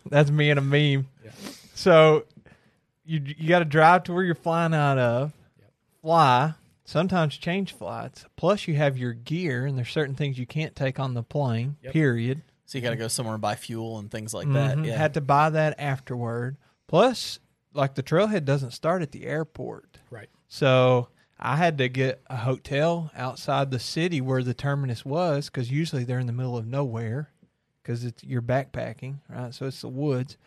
that's 0.10 0.32
me 0.32 0.50
and 0.50 0.58
a 0.60 0.62
meme. 0.64 1.08
So 1.76 2.26
you 3.06 3.22
you 3.38 3.48
got 3.50 3.60
to 3.60 3.66
drive 3.66 4.04
to 4.06 4.14
where 4.14 4.24
you're 4.24 4.34
flying 4.34 4.74
out 4.74 4.98
of, 4.98 5.34
fly. 6.02 6.54
Sometimes 6.86 7.36
change 7.38 7.74
flights. 7.74 8.26
Plus, 8.36 8.68
you 8.68 8.76
have 8.76 8.98
your 8.98 9.14
gear, 9.14 9.66
and 9.66 9.78
there's 9.78 9.90
certain 9.92 10.14
things 10.16 10.38
you 10.38 10.46
can't 10.46 10.76
take 10.76 11.00
on 11.00 11.14
the 11.16 11.24
plane. 11.24 11.78
Yep. 11.84 11.94
Period. 11.94 12.42
So 12.68 12.78
you 12.78 12.84
got 12.84 12.92
to 12.92 12.96
go 12.96 13.08
somewhere 13.08 13.34
and 13.36 13.42
buy 13.42 13.56
fuel 13.56 13.98
and 14.00 14.10
things 14.10 14.34
like 14.34 14.52
that. 14.54 14.78
Mhm. 14.78 14.86
Yeah. 14.88 14.98
Had 14.98 15.16
to 15.16 15.22
buy 15.22 15.50
that 15.52 15.80
afterward. 15.80 16.58
Plus, 16.88 17.40
like 17.76 17.96
the 17.96 18.04
trailhead 18.04 18.46
doesn't 18.46 18.72
start 18.72 19.02
at 19.02 19.12
the 19.12 19.26
airport. 19.26 20.00
Right. 20.10 20.30
So 20.48 21.10
I 21.40 21.58
had 21.58 21.78
to 21.80 21.90
get 21.90 22.22
a 22.28 22.38
hotel 22.38 23.12
outside 23.16 23.70
the 23.70 23.80
city 23.80 24.22
where 24.22 24.42
the 24.42 24.54
terminus 24.54 25.04
was 25.06 25.50
because 25.50 25.70
usually 25.70 26.04
they're 26.04 26.20
in 26.20 26.28
the 26.28 26.34
middle 26.34 26.58
of 26.58 26.66
nowhere 26.66 27.30
because 27.82 28.04
it's 28.04 28.24
you're 28.24 28.42
backpacking, 28.42 29.18
right? 29.30 29.54
So 29.54 29.66
it's 29.66 29.82
the 29.82 29.90
woods. 29.90 30.38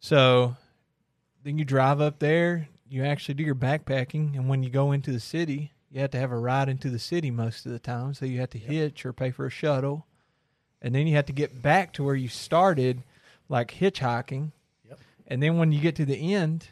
So 0.00 0.56
then 1.44 1.58
you 1.58 1.64
drive 1.64 2.00
up 2.00 2.18
there, 2.18 2.68
you 2.88 3.04
actually 3.04 3.34
do 3.34 3.44
your 3.44 3.54
backpacking, 3.54 4.34
and 4.34 4.48
when 4.48 4.62
you 4.62 4.70
go 4.70 4.92
into 4.92 5.12
the 5.12 5.20
city, 5.20 5.72
you 5.90 6.00
have 6.00 6.10
to 6.12 6.18
have 6.18 6.32
a 6.32 6.38
ride 6.38 6.68
into 6.68 6.88
the 6.88 6.98
city 6.98 7.30
most 7.30 7.66
of 7.66 7.72
the 7.72 7.78
time. 7.78 8.14
So 8.14 8.24
you 8.24 8.40
have 8.40 8.50
to 8.50 8.58
hitch 8.58 9.04
or 9.04 9.12
pay 9.12 9.30
for 9.30 9.46
a 9.46 9.50
shuttle, 9.50 10.06
and 10.80 10.94
then 10.94 11.06
you 11.06 11.16
have 11.16 11.26
to 11.26 11.32
get 11.32 11.62
back 11.62 11.92
to 11.94 12.02
where 12.02 12.14
you 12.14 12.28
started, 12.28 13.02
like 13.48 13.74
hitchhiking. 13.74 14.52
Yep. 15.30 15.34
And 15.34 15.42
then 15.42 15.56
when 15.58 15.72
you 15.72 15.80
get 15.80 15.96
to 15.96 16.04
the 16.04 16.34
end, 16.34 16.66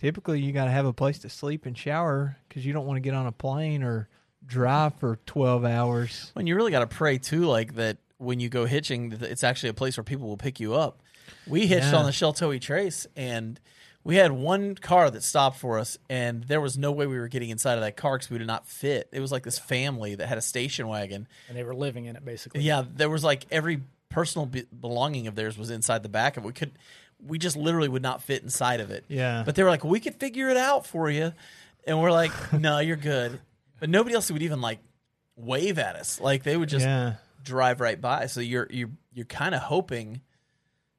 typically 0.00 0.40
you 0.40 0.52
got 0.52 0.64
to 0.66 0.70
have 0.70 0.86
a 0.86 0.92
place 0.92 1.18
to 1.20 1.28
sleep 1.28 1.66
and 1.66 1.76
shower 1.76 2.36
because 2.48 2.64
you 2.66 2.72
don't 2.72 2.86
want 2.86 2.96
to 2.96 3.00
get 3.00 3.14
on 3.14 3.26
a 3.26 3.32
plane 3.32 3.82
or 3.82 4.08
drive 4.44 4.94
for 4.96 5.16
12 5.26 5.64
hours. 5.64 6.30
when 6.34 6.46
you 6.46 6.56
really 6.56 6.70
got 6.72 6.80
to 6.80 6.86
pray 6.86 7.18
too, 7.18 7.44
like 7.44 7.74
that 7.76 7.98
when 8.18 8.40
you 8.40 8.48
go 8.48 8.64
hitching, 8.64 9.10
that 9.10 9.22
it's 9.22 9.44
actually 9.44 9.68
a 9.70 9.74
place 9.74 9.96
where 9.96 10.04
people 10.04 10.28
will 10.28 10.36
pick 10.36 10.58
you 10.60 10.74
up. 10.74 11.00
We 11.46 11.66
hitched 11.66 11.92
Yeah. 11.92 11.98
on 11.98 12.04
the 12.06 12.10
Sheltowee 12.12 12.60
Trace, 12.60 13.06
and 13.16 13.58
we 14.04 14.16
had 14.16 14.32
one 14.32 14.74
car 14.74 15.10
that 15.10 15.22
stopped 15.22 15.58
for 15.58 15.78
us, 15.78 15.96
and 16.10 16.44
there 16.44 16.60
was 16.60 16.76
no 16.78 16.90
way 16.92 17.06
we 17.06 17.18
were 17.18 17.28
getting 17.28 17.50
inside 17.50 17.74
of 17.74 17.80
that 17.82 17.96
car 17.96 18.16
because 18.16 18.30
we 18.30 18.38
did 18.38 18.46
not 18.46 18.66
fit. 18.66 19.08
It 19.12 19.20
was 19.20 19.30
like 19.32 19.42
this 19.44 19.58
family 19.58 20.14
that 20.16 20.26
had 20.28 20.38
a 20.38 20.42
station 20.42 20.88
wagon. 20.88 21.26
And 21.48 21.56
they 21.56 21.62
were 21.64 21.74
living 21.74 22.04
in 22.06 22.16
it 22.16 22.24
basically. 22.24 22.62
Yeah, 22.62 22.84
there 22.94 23.10
was 23.10 23.22
like 23.24 23.46
every 23.50 23.82
personal 24.08 24.46
be- 24.46 24.66
belonging 24.78 25.26
of 25.28 25.34
theirs 25.36 25.56
was 25.56 25.70
inside 25.70 26.02
the 26.02 26.08
back 26.08 26.36
of 26.36 26.44
it. 26.44 26.46
We 26.46 26.52
could, 26.52 26.72
we 27.24 27.38
just 27.38 27.56
literally 27.56 27.88
would 27.88 28.02
not 28.02 28.22
fit 28.22 28.42
inside 28.42 28.80
of 28.80 28.90
it. 28.90 29.04
Yeah. 29.08 29.42
But 29.44 29.54
they 29.54 29.62
were 29.62 29.70
like, 29.70 29.84
we 29.84 30.00
could 30.00 30.16
figure 30.16 30.48
it 30.48 30.56
out 30.56 30.86
for 30.86 31.10
you. 31.10 31.32
And 31.86 32.00
we're 32.00 32.12
like, 32.12 32.32
no, 32.52 32.78
you're 32.78 32.96
good. 32.96 33.40
But 33.80 33.90
nobody 33.90 34.14
else 34.14 34.30
would 34.30 34.42
even 34.42 34.60
like 34.60 34.78
wave 35.36 35.78
at 35.78 35.96
us. 35.96 36.20
Like 36.20 36.42
they 36.42 36.56
would 36.56 36.68
just 36.68 36.86
yeah. 36.86 37.14
drive 37.42 37.80
right 37.80 38.00
by. 38.00 38.26
So 38.26 38.40
you're 38.40 38.66
you're 38.70 38.90
you're 39.12 39.26
kind 39.26 39.54
of 39.54 39.62
hoping 39.62 40.20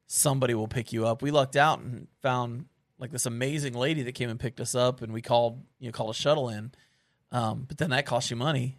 somebody 0.08 0.54
will 0.54 0.68
pick 0.68 0.94
you 0.94 1.08
up. 1.08 1.22
We 1.22 1.32
lucked 1.32 1.56
out 1.56 1.80
and 1.80 2.08
found 2.22 2.66
like 3.00 3.12
this 3.12 3.26
amazing 3.26 3.74
lady 3.74 4.04
that 4.04 4.14
came 4.14 4.30
and 4.30 4.40
picked 4.40 4.60
us 4.60 4.76
up, 4.76 5.02
and 5.02 5.14
we 5.14 5.22
called 5.22 5.62
you 5.80 5.88
know 5.88 5.92
called 5.92 6.10
a 6.10 6.14
shuttle 6.14 6.50
in. 6.50 6.72
Um, 7.32 7.66
but 7.68 7.78
then 7.78 7.90
that 7.92 8.06
costs 8.06 8.30
you 8.30 8.36
money. 8.36 8.78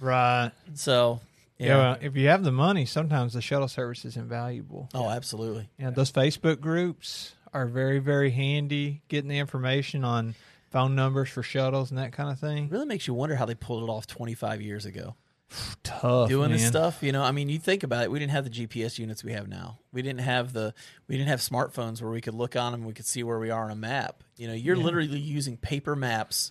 Right. 0.00 0.52
So 0.74 1.20
yeah. 1.58 1.66
Yeah. 1.66 1.76
well, 1.76 1.98
if 2.00 2.16
you 2.16 2.28
have 2.28 2.44
the 2.44 2.52
money, 2.52 2.86
sometimes 2.86 3.32
the 3.32 3.40
shuttle 3.42 3.68
service 3.68 4.04
is 4.04 4.16
invaluable. 4.16 4.88
oh, 4.94 5.08
absolutely. 5.10 5.68
Yeah, 5.78 5.90
those 5.90 6.12
Facebook 6.12 6.60
groups 6.60 7.34
are 7.52 7.66
very, 7.66 7.98
very 7.98 8.30
handy. 8.30 9.02
Getting 9.08 9.28
the 9.28 9.38
information 9.38 10.04
on 10.04 10.34
phone 10.70 10.94
numbers 10.94 11.30
for 11.30 11.42
shuttles 11.42 11.90
and 11.90 11.98
that 11.98 12.12
kind 12.12 12.30
of 12.30 12.38
thing. 12.38 12.68
Really 12.68 12.86
makes 12.86 13.06
you 13.06 13.14
wonder 13.14 13.36
how 13.36 13.46
they 13.46 13.54
pulled 13.54 13.84
it 13.88 13.90
off 13.92 14.06
25 14.06 14.60
years 14.60 14.84
ago. 14.84 15.14
Tough 15.82 16.28
doing 16.28 16.50
this 16.50 16.66
stuff. 16.66 17.02
You 17.02 17.12
know, 17.12 17.22
I 17.22 17.30
mean, 17.30 17.48
you 17.48 17.58
think 17.58 17.82
about 17.84 18.02
it. 18.02 18.10
We 18.10 18.18
didn't 18.18 18.32
have 18.32 18.44
the 18.44 18.50
GPS 18.50 18.98
units 18.98 19.22
we 19.24 19.32
have 19.32 19.48
now. 19.48 19.78
We 19.92 20.02
didn't 20.02 20.20
have 20.20 20.52
the 20.52 20.74
we 21.08 21.16
didn't 21.16 21.28
have 21.28 21.40
smartphones 21.40 22.02
where 22.02 22.10
we 22.10 22.20
could 22.20 22.34
look 22.34 22.56
on 22.56 22.72
them. 22.72 22.80
and 22.82 22.88
We 22.88 22.94
could 22.94 23.06
see 23.06 23.22
where 23.22 23.38
we 23.38 23.50
are 23.50 23.64
on 23.64 23.70
a 23.70 23.76
map. 23.76 24.22
You 24.36 24.48
know, 24.48 24.54
you're 24.54 24.76
literally 24.76 25.18
using 25.18 25.56
paper 25.56 25.94
maps 25.96 26.50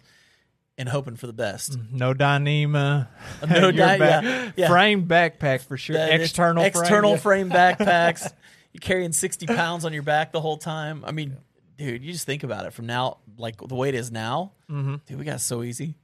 and 0.78 0.90
hoping 0.90 1.16
for 1.16 1.28
the 1.28 1.34
best. 1.34 1.78
No 1.92 2.14
Dyneema. 2.14 3.08
No 3.50 3.70
Your 3.70 3.72
back- 3.72 4.24
yeah, 4.24 4.52
yeah. 4.56 4.68
Frame 4.68 5.08
backpack 5.08 5.62
for 5.62 5.78
sure. 5.78 5.96
That- 5.96 6.12
external 6.20 6.64
frame. 6.64 6.68
external 6.84 7.18
frame 7.18 7.50
backpacks. 7.50 8.32
You're 8.74 8.82
carrying 8.82 9.14
60 9.14 9.46
pounds 9.48 9.86
on 9.86 9.94
your 9.94 10.04
back 10.04 10.34
the 10.34 10.42
whole 10.42 10.58
time. 10.58 11.06
I 11.08 11.12
mean, 11.14 11.38
dude, 11.78 12.04
you 12.04 12.12
just 12.12 12.26
think 12.26 12.44
about 12.44 12.66
it 12.66 12.74
from 12.74 12.88
now, 12.88 13.20
like 13.38 13.56
the 13.66 13.74
way 13.76 13.88
it 13.88 13.96
is 13.96 14.12
now. 14.12 14.52
Mhm. 14.70 15.00
Dude, 15.06 15.18
we 15.18 15.24
got 15.24 15.40
so 15.40 15.64
easy. 15.64 15.96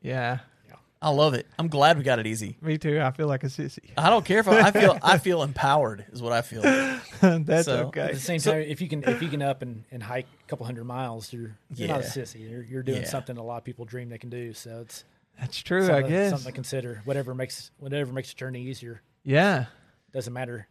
Yeah. 0.00 0.38
I 1.02 1.08
love 1.10 1.34
it. 1.34 1.46
I'm 1.58 1.66
glad 1.66 1.98
we 1.98 2.04
got 2.04 2.20
it 2.20 2.28
easy. 2.28 2.56
Me 2.62 2.78
too. 2.78 3.00
I 3.00 3.10
feel 3.10 3.26
like 3.26 3.42
a 3.42 3.48
sissy. 3.48 3.90
I 3.98 4.08
don't 4.08 4.24
care 4.24 4.38
if 4.38 4.46
I, 4.46 4.60
I 4.68 4.70
feel 4.70 4.96
I 5.02 5.18
feel 5.18 5.42
empowered 5.42 6.06
is 6.12 6.22
what 6.22 6.32
I 6.32 6.42
feel. 6.42 6.62
That's 7.20 7.64
So- 7.66 7.78
At 7.78 7.84
okay. 7.86 8.12
the 8.12 8.18
same 8.20 8.38
time, 8.40 8.60
if 8.60 8.80
you 8.80 8.88
can 8.88 9.02
if 9.04 9.20
you 9.20 9.28
can 9.28 9.42
up 9.42 9.62
and, 9.62 9.82
and 9.90 10.00
hike 10.02 10.26
a 10.44 10.46
couple 10.48 10.64
hundred 10.64 10.84
miles, 10.84 11.32
you're 11.32 11.56
you're 11.74 11.88
not 11.88 12.00
a 12.00 12.04
sissy. 12.04 12.48
You're, 12.48 12.62
you're 12.62 12.82
doing 12.84 13.02
Yeah. 13.02 13.08
something 13.08 13.36
a 13.36 13.42
lot 13.42 13.56
of 13.58 13.64
people 13.64 13.84
dream 13.84 14.08
they 14.10 14.18
can 14.18 14.30
do. 14.30 14.52
So 14.54 14.80
it's 14.82 15.04
That's 15.40 15.60
true, 15.60 15.84
I 15.84 15.86
something, 15.88 16.10
guess. 16.10 16.30
something 16.30 16.46
to 16.46 16.54
consider. 16.54 17.02
Whatever 17.04 17.34
makes 17.34 17.72
whatever 17.78 18.12
makes 18.12 18.28
the 18.30 18.36
journey 18.36 18.62
easier. 18.62 19.02
Yeah. 19.24 19.64
Doesn't 20.12 20.32
matter 20.32 20.68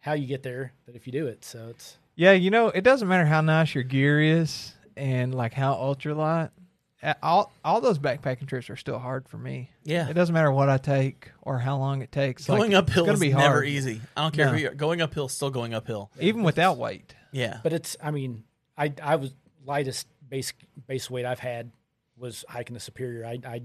how 0.00 0.12
you 0.12 0.26
get 0.26 0.42
there, 0.44 0.72
but 0.86 0.94
if 0.94 1.06
you 1.06 1.12
do 1.12 1.26
it, 1.26 1.44
so 1.44 1.68
it's 1.70 1.96
Yeah, 2.14 2.32
you 2.32 2.50
know, 2.50 2.68
it 2.68 2.82
doesn't 2.84 3.08
matter 3.08 3.24
how 3.26 3.40
nice 3.40 3.74
your 3.74 3.84
gear 3.84 4.20
is 4.20 4.74
and 4.96 5.34
like 5.34 5.54
how 5.54 5.74
ultralight. 5.74 6.50
Uh, 7.04 7.14
All 7.22 7.52
all 7.64 7.80
those 7.80 7.98
backpacking 7.98 8.46
trips 8.48 8.68
are 8.70 8.76
still 8.76 8.98
hard 8.98 9.28
for 9.28 9.36
me. 9.38 9.70
Yeah. 9.84 10.08
It 10.08 10.14
doesn't 10.14 10.32
matter 10.32 10.50
what 10.50 10.68
I 10.68 10.78
take 10.78 11.30
or 11.42 11.58
how 11.58 11.76
long 11.76 12.02
it 12.02 12.10
takes. 12.10 12.46
Going 12.46 12.72
like, 12.72 12.82
uphill 12.88 13.04
it's 13.04 13.06
gonna 13.06 13.14
is 13.14 13.20
be 13.20 13.28
never 13.32 13.54
hard, 13.56 13.66
easy. 13.68 14.00
I 14.16 14.22
don't 14.22 14.34
care 14.34 14.46
No. 14.46 14.52
who 14.52 14.58
you're 14.58 14.74
going 14.74 15.00
uphill, 15.02 15.28
still 15.28 15.50
going 15.50 15.74
uphill. 15.74 16.10
even 16.20 16.42
without 16.42 16.76
weight. 16.78 17.14
Yeah. 17.32 17.60
But 17.62 17.72
it's, 17.72 17.96
I 18.02 18.10
mean, 18.10 18.44
I 18.78 18.92
I 19.02 19.16
was 19.16 19.34
lightest 19.66 20.06
base 20.28 20.52
base 20.86 21.10
weight 21.10 21.24
I've 21.26 21.38
had 21.40 21.70
was 22.16 22.44
hiking 22.48 22.74
the 22.74 22.80
Superior. 22.80 23.24
I 23.26 23.38
I 23.46 23.62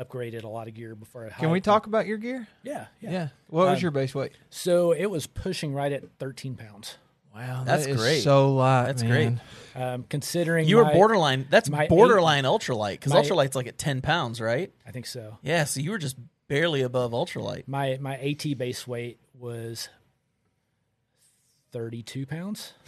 upgraded 0.00 0.42
a 0.44 0.48
lot 0.48 0.66
of 0.68 0.74
gear 0.74 0.94
before 0.94 1.26
I. 1.26 1.30
Can 1.30 1.50
we 1.50 1.60
talk 1.60 1.86
about 1.86 2.06
your 2.06 2.18
gear? 2.18 2.48
Yeah, 2.62 2.86
yeah. 3.00 3.10
Yeah. 3.10 3.28
What 3.48 3.66
was 3.66 3.78
Um, 3.78 3.82
your 3.82 3.90
base 3.92 4.14
weight? 4.14 4.32
So 4.50 4.92
it 4.92 5.06
was 5.06 5.26
pushing 5.26 5.72
right 5.72 5.92
at 5.92 6.02
13 6.18 6.56
pounds. 6.56 6.96
Wow, 7.34 7.64
That's 7.64 7.84
that 7.84 7.90
is 7.90 7.96
great. 8.00 8.22
So 8.22 8.54
light. 8.54 8.86
That's 8.86 9.02
man. 9.02 9.40
Um, 9.74 10.04
considering 10.08 10.68
You 10.68 10.76
were 10.76 10.84
borderline. 10.84 11.46
That's 11.50 11.68
my 11.68 11.84
eight- 11.84 11.88
borderline 11.88 12.44
ultralight 12.44 12.92
because 12.92 13.12
ultralight's 13.12 13.56
like 13.56 13.66
at 13.66 13.76
10 13.76 14.02
pounds, 14.02 14.40
right? 14.40 14.72
I 14.86 14.92
think 14.92 15.06
so. 15.06 15.38
Yeah. 15.42 15.64
So 15.64 15.80
you 15.80 15.90
were 15.90 15.98
just 15.98 16.16
barely 16.46 16.82
above 16.82 17.10
ultralight. 17.10 17.66
My 17.66 17.98
my 18.00 18.16
AT 18.18 18.56
base 18.56 18.86
weight 18.86 19.18
was 19.34 19.88
32 21.72 22.26
pounds. 22.26 22.72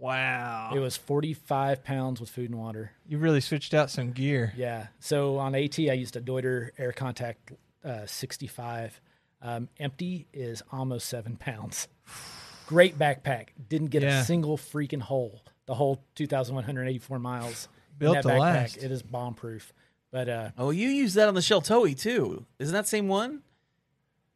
Wow. 0.00 0.70
It 0.72 0.78
was 0.78 0.96
45 0.96 1.82
pounds 1.82 2.20
with 2.20 2.30
food 2.30 2.50
and 2.50 2.58
water. 2.60 2.92
you 3.08 3.18
really 3.18 3.40
switched 3.40 3.74
out 3.74 3.90
some 3.90 4.12
gear. 4.12 4.52
Yeah. 4.56 4.86
So 5.00 5.38
on 5.38 5.56
AT, 5.56 5.76
I 5.76 5.94
used 5.94 6.14
a 6.14 6.20
Deuter 6.20 6.70
Air 6.78 6.92
Contact 6.92 7.50
uh, 7.84 8.06
65. 8.06 9.00
Um, 9.42 9.68
empty 9.80 10.28
is 10.32 10.62
almost 10.70 11.08
seven 11.08 11.36
pounds. 11.36 11.88
Great 12.68 12.98
backpack. 12.98 13.48
Didn't 13.68 13.88
get 13.88 14.02
Yeah. 14.02 14.20
a 14.20 14.24
single 14.24 14.56
freaking 14.58 15.00
hole. 15.00 15.42
The 15.66 15.74
whole 15.74 16.02
2,184 16.14 17.18
miles. 17.18 17.68
in 17.92 17.98
Built 17.98 18.14
that 18.14 18.22
to 18.22 18.28
backpack. 18.28 18.38
last. 18.38 18.76
It 18.76 18.90
is 18.92 19.02
bomb 19.02 19.34
proof. 19.34 19.72
But 20.10 20.28
uh, 20.28 20.50
Oh, 20.56 20.70
you 20.70 20.88
used 20.88 21.14
that 21.16 21.28
on 21.28 21.34
the 21.34 21.40
Sheltowee 21.40 21.98
too. 21.98 22.46
Isn't 22.58 22.72
that 22.74 22.86
same 22.86 23.08
one? 23.08 23.42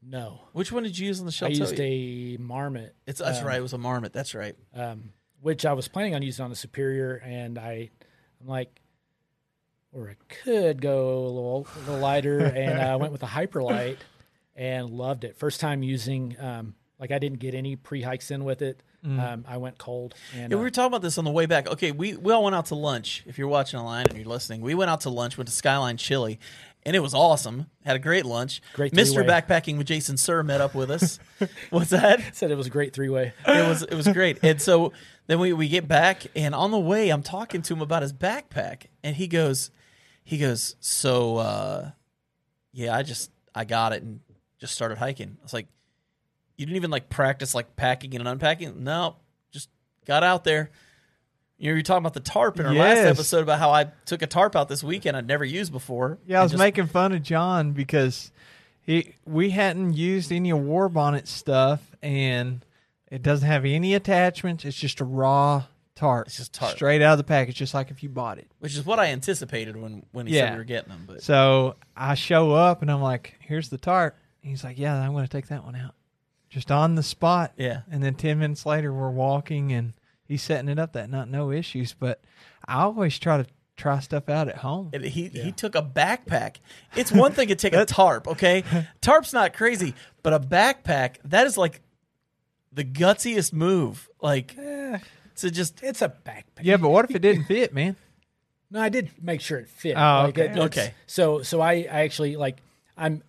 no, 0.05 0.41
Which 0.53 0.73
one 0.73 0.83
did 0.83 0.99
you 0.99 1.07
use 1.07 1.21
on 1.21 1.27
the 1.27 1.39
I 1.43 1.51
Sheltowee? 1.51 1.59
used 1.59 1.81
a 1.81 2.37
Marmot. 2.43 2.95
it's 3.07 3.21
that's 3.21 3.39
um, 3.39 3.47
right. 3.47 3.59
It 3.59 3.63
was 3.63 3.73
a 3.73 3.79
marmot. 3.79 4.13
That's 4.13 4.35
right. 4.35 4.57
um, 4.75 5.13
which 5.41 5.65
I 5.65 5.73
was 5.75 5.87
planning 5.89 6.15
on 6.17 6.23
using 6.23 6.43
on 6.45 6.51
the 6.51 6.57
Superior, 6.57 7.17
and 7.25 7.57
I, 7.59 7.91
I'm 8.41 8.47
like, 8.49 8.81
or 9.93 10.09
I 10.11 10.17
could 10.45 10.81
go 10.81 11.19
a 11.19 11.27
little, 11.29 11.67
a 11.77 11.79
little 11.81 11.99
lighter, 11.99 12.41
and 12.41 12.81
I 12.81 12.97
went 12.97 13.13
with 13.13 13.23
a 13.23 13.27
Hyperlite, 13.27 13.99
and 14.57 14.91
loved 14.91 15.25
it. 15.25 15.37
First 15.37 15.61
time 15.61 15.83
using, 15.83 16.37
um, 16.41 16.75
like 17.03 17.11
I 17.11 17.19
didn't 17.19 17.41
get 17.41 17.53
any 17.55 17.75
pre 17.75 18.01
hikes 18.01 18.31
in 18.31 18.45
with 18.45 18.63
it. 18.63 18.81
Um, 19.05 19.45
I 19.49 19.57
went 19.57 19.79
cold, 19.79 20.15
and 20.33 20.45
Mm. 20.47 20.51
Yeah, 20.51 20.57
we 20.57 20.61
uh, 20.61 20.63
were 20.63 20.71
talking 20.71 20.87
about 20.87 21.03
this 21.03 21.19
on 21.19 21.25
the 21.25 21.33
way 21.33 21.47
back. 21.47 21.67
Okay, 21.67 21.91
we, 21.91 22.15
we 22.15 22.33
all 22.33 22.45
went 22.45 22.55
out 22.55 22.67
to 22.67 22.77
lunch. 22.77 23.25
If 23.27 23.37
you're 23.37 23.49
watching 23.49 23.81
online 23.81 24.07
and 24.09 24.17
you're 24.17 24.29
listening, 24.29 24.61
we 24.61 24.77
went 24.77 24.93
out 24.93 25.01
to 25.01 25.11
lunch, 25.11 25.37
went 25.37 25.49
to 25.49 25.55
Skyline 25.55 25.97
Chili, 25.97 26.39
and 26.85 26.95
it 26.95 27.01
was 27.01 27.13
awesome. 27.13 27.67
Had 27.85 27.97
a 27.97 27.99
great 27.99 28.25
lunch. 28.25 28.63
Great 28.75 28.93
Mr. 28.93 29.15
three-way. 29.15 29.29
Backpacking 29.29 29.77
with 29.77 29.89
Jason 29.89 30.17
Sir 30.17 30.45
met 30.45 30.61
up 30.61 30.77
with 30.77 30.89
us. 30.89 31.19
What's 31.71 31.91
that? 31.91 32.23
said 32.37 32.53
it 32.53 32.57
was 32.57 32.69
a 32.69 32.71
great 32.71 32.93
three 32.93 33.09
way. 33.09 33.33
It 33.45 33.69
was 33.69 33.83
it 33.83 33.95
was 33.95 34.07
great. 34.07 34.39
And 34.45 34.63
so 34.63 34.93
then 35.27 35.41
we, 35.41 35.53
we 35.53 35.67
get 35.67 35.89
back 35.89 36.23
and 36.37 36.55
on 36.55 36.71
the 36.71 36.79
way 36.79 37.11
I'm 37.11 37.25
talking 37.25 37.61
to 37.63 37.75
him 37.75 37.83
about 37.83 38.03
his 38.03 38.13
backpack 38.13 38.85
and 39.03 39.17
he 39.17 39.27
goes 39.27 39.73
he 40.23 40.39
goes, 40.39 40.77
So 40.79 41.39
uh 41.39 41.91
yeah, 42.73 42.95
I 42.95 43.03
just 43.03 43.33
I 43.53 43.65
got 43.65 43.93
it 43.93 44.05
and 44.05 44.21
just 44.61 44.75
started 44.75 44.99
hiking. 44.99 45.37
I 45.41 45.43
was 45.43 45.53
like, 45.53 45.67
You 46.57 46.67
didn't 46.67 46.77
even 46.77 46.91
like 46.91 47.09
practice 47.09 47.55
like 47.55 47.77
packing 47.77 48.15
and 48.15 48.27
unpacking? 48.29 48.85
No, 48.85 49.17
just 49.51 49.69
got 50.07 50.23
out 50.23 50.45
there. 50.45 50.71
You 51.59 51.69
know, 51.71 51.75
you're 51.75 51.83
talking 51.83 52.03
about 52.03 52.15
the 52.15 52.21
tarp 52.21 52.59
in 52.59 52.67
our 52.67 52.75
last 52.75 52.99
episode 52.99 53.43
about 53.43 53.59
how 53.61 53.71
I 53.71 53.85
took 54.05 54.23
a 54.23 54.27
tarp 54.27 54.57
out 54.57 54.69
this 54.69 54.83
weekend 54.83 55.17
I'd 55.17 55.27
never 55.29 55.45
used 55.45 55.71
before. 55.73 56.19
Yeah, 56.27 56.41
I 56.41 56.43
was 56.43 56.53
just- 56.53 56.59
making 56.59 56.87
fun 56.89 57.13
of 57.13 57.23
John 57.23 57.73
because 57.73 58.33
he 58.83 59.15
we 59.25 59.51
hadn't 59.51 59.95
used 59.95 60.33
any 60.33 60.51
Warbonnet 60.51 61.27
stuff, 61.29 61.81
and 62.03 62.65
it 63.11 63.23
doesn't 63.23 63.47
have 63.47 63.65
any 63.65 63.95
attachments. 63.95 64.65
It's 64.65 64.77
just 64.77 65.01
a 65.01 65.05
raw 65.05 65.65
tarp. 65.95 66.27
It's 66.27 66.37
just 66.39 66.53
tarp. 66.53 66.73
straight 66.73 67.01
out 67.01 67.13
of 67.13 67.19
the 67.19 67.25
package, 67.25 67.55
just 67.57 67.75
like 67.75 67.91
if 67.93 68.03
you 68.03 68.09
bought 68.09 68.39
it. 68.39 68.49
which 68.59 68.75
is 68.75 68.85
what 68.85 68.99
I 68.99 69.07
anticipated 69.07 69.77
when 69.77 70.05
when 70.11 70.27
he 70.27 70.35
said 70.35 70.53
we 70.53 70.59
were 70.59 70.65
getting 70.65 70.89
them. 70.91 71.05
But 71.07 71.23
So 71.23 71.77
I 71.97 72.15
show 72.15 72.51
up 72.53 72.83
and 72.83 72.91
I'm 72.91 73.03
like, 73.03 73.37
"Here's 73.41 73.69
the 73.69 73.79
tarp." 73.79 74.17
And 74.43 74.51
he's 74.51 74.65
like, 74.65 74.79
"Yeah, 74.79 74.97
I'm 75.01 75.13
going 75.13 75.25
to 75.27 75.31
take 75.31 75.47
that 75.49 75.65
one 75.65 75.77
out." 75.77 75.95
Just 76.53 76.71
on 76.71 76.95
the 76.95 77.03
spot. 77.03 77.53
Yeah. 77.57 77.81
And 77.91 78.03
then 78.03 78.15
10 78.15 78.39
minutes 78.39 78.67
later, 78.67 78.93
we're 78.93 79.11
walking 79.11 79.73
and 79.73 79.95
he's 80.25 80.43
setting 80.43 80.69
it 80.69 80.79
up 80.79 80.93
that 80.93 81.09
night, 81.11 81.29
no 81.29 81.51
issues. 81.51 81.95
But 81.95 82.21
I 82.69 82.83
always 82.83 83.19
try 83.19 83.39
to 83.39 83.47
try 83.77 83.99
stuff 84.01 84.29
out 84.29 84.49
at 84.49 84.59
home. 84.59 84.91
And 84.93 85.03
he 85.05 85.29
he 85.29 85.51
took 85.51 85.75
a 85.75 85.83
backpack. 85.83 86.57
It's 86.95 87.11
one 87.11 87.33
thing 87.33 87.49
to 87.49 87.55
take 87.55 87.73
a 87.73 87.87
tarp, 87.87 88.29
okay? 88.29 88.65
Tarp's 89.01 89.33
not 89.33 89.55
crazy, 89.55 89.95
but 90.23 90.35
a 90.35 90.39
backpack 90.41 91.17
that 91.25 91.47
is 91.47 91.57
like 91.57 91.81
the 92.71 92.85
gutsiest 92.85 93.53
move. 93.55 94.09
Like 94.21 94.55
to 94.57 95.01
just 95.51 95.83
It's 95.83 96.03
a 96.03 96.11
backpack. 96.11 96.61
Yeah, 96.63 96.77
but 96.77 96.91
what 96.91 97.07
if 97.09 97.17
it 97.17 97.21
didn't 97.23 97.45
fit, 97.45 97.73
man? 97.73 97.97
No, 98.71 98.81
I 98.81 98.91
did 98.91 99.11
make 99.23 99.41
sure 99.41 99.59
it 99.59 99.69
fit. 99.69 99.97
Oh, 99.97 100.25
Like, 100.27 100.39
okay. 100.39 100.51
it- 100.53 100.59
Okay. 100.59 100.95
So, 101.07 101.43
so 101.43 101.61
I, 101.61 101.73
I 101.91 102.03
actually 102.05 102.37
like, 102.37 102.59
I'm, 102.97 103.23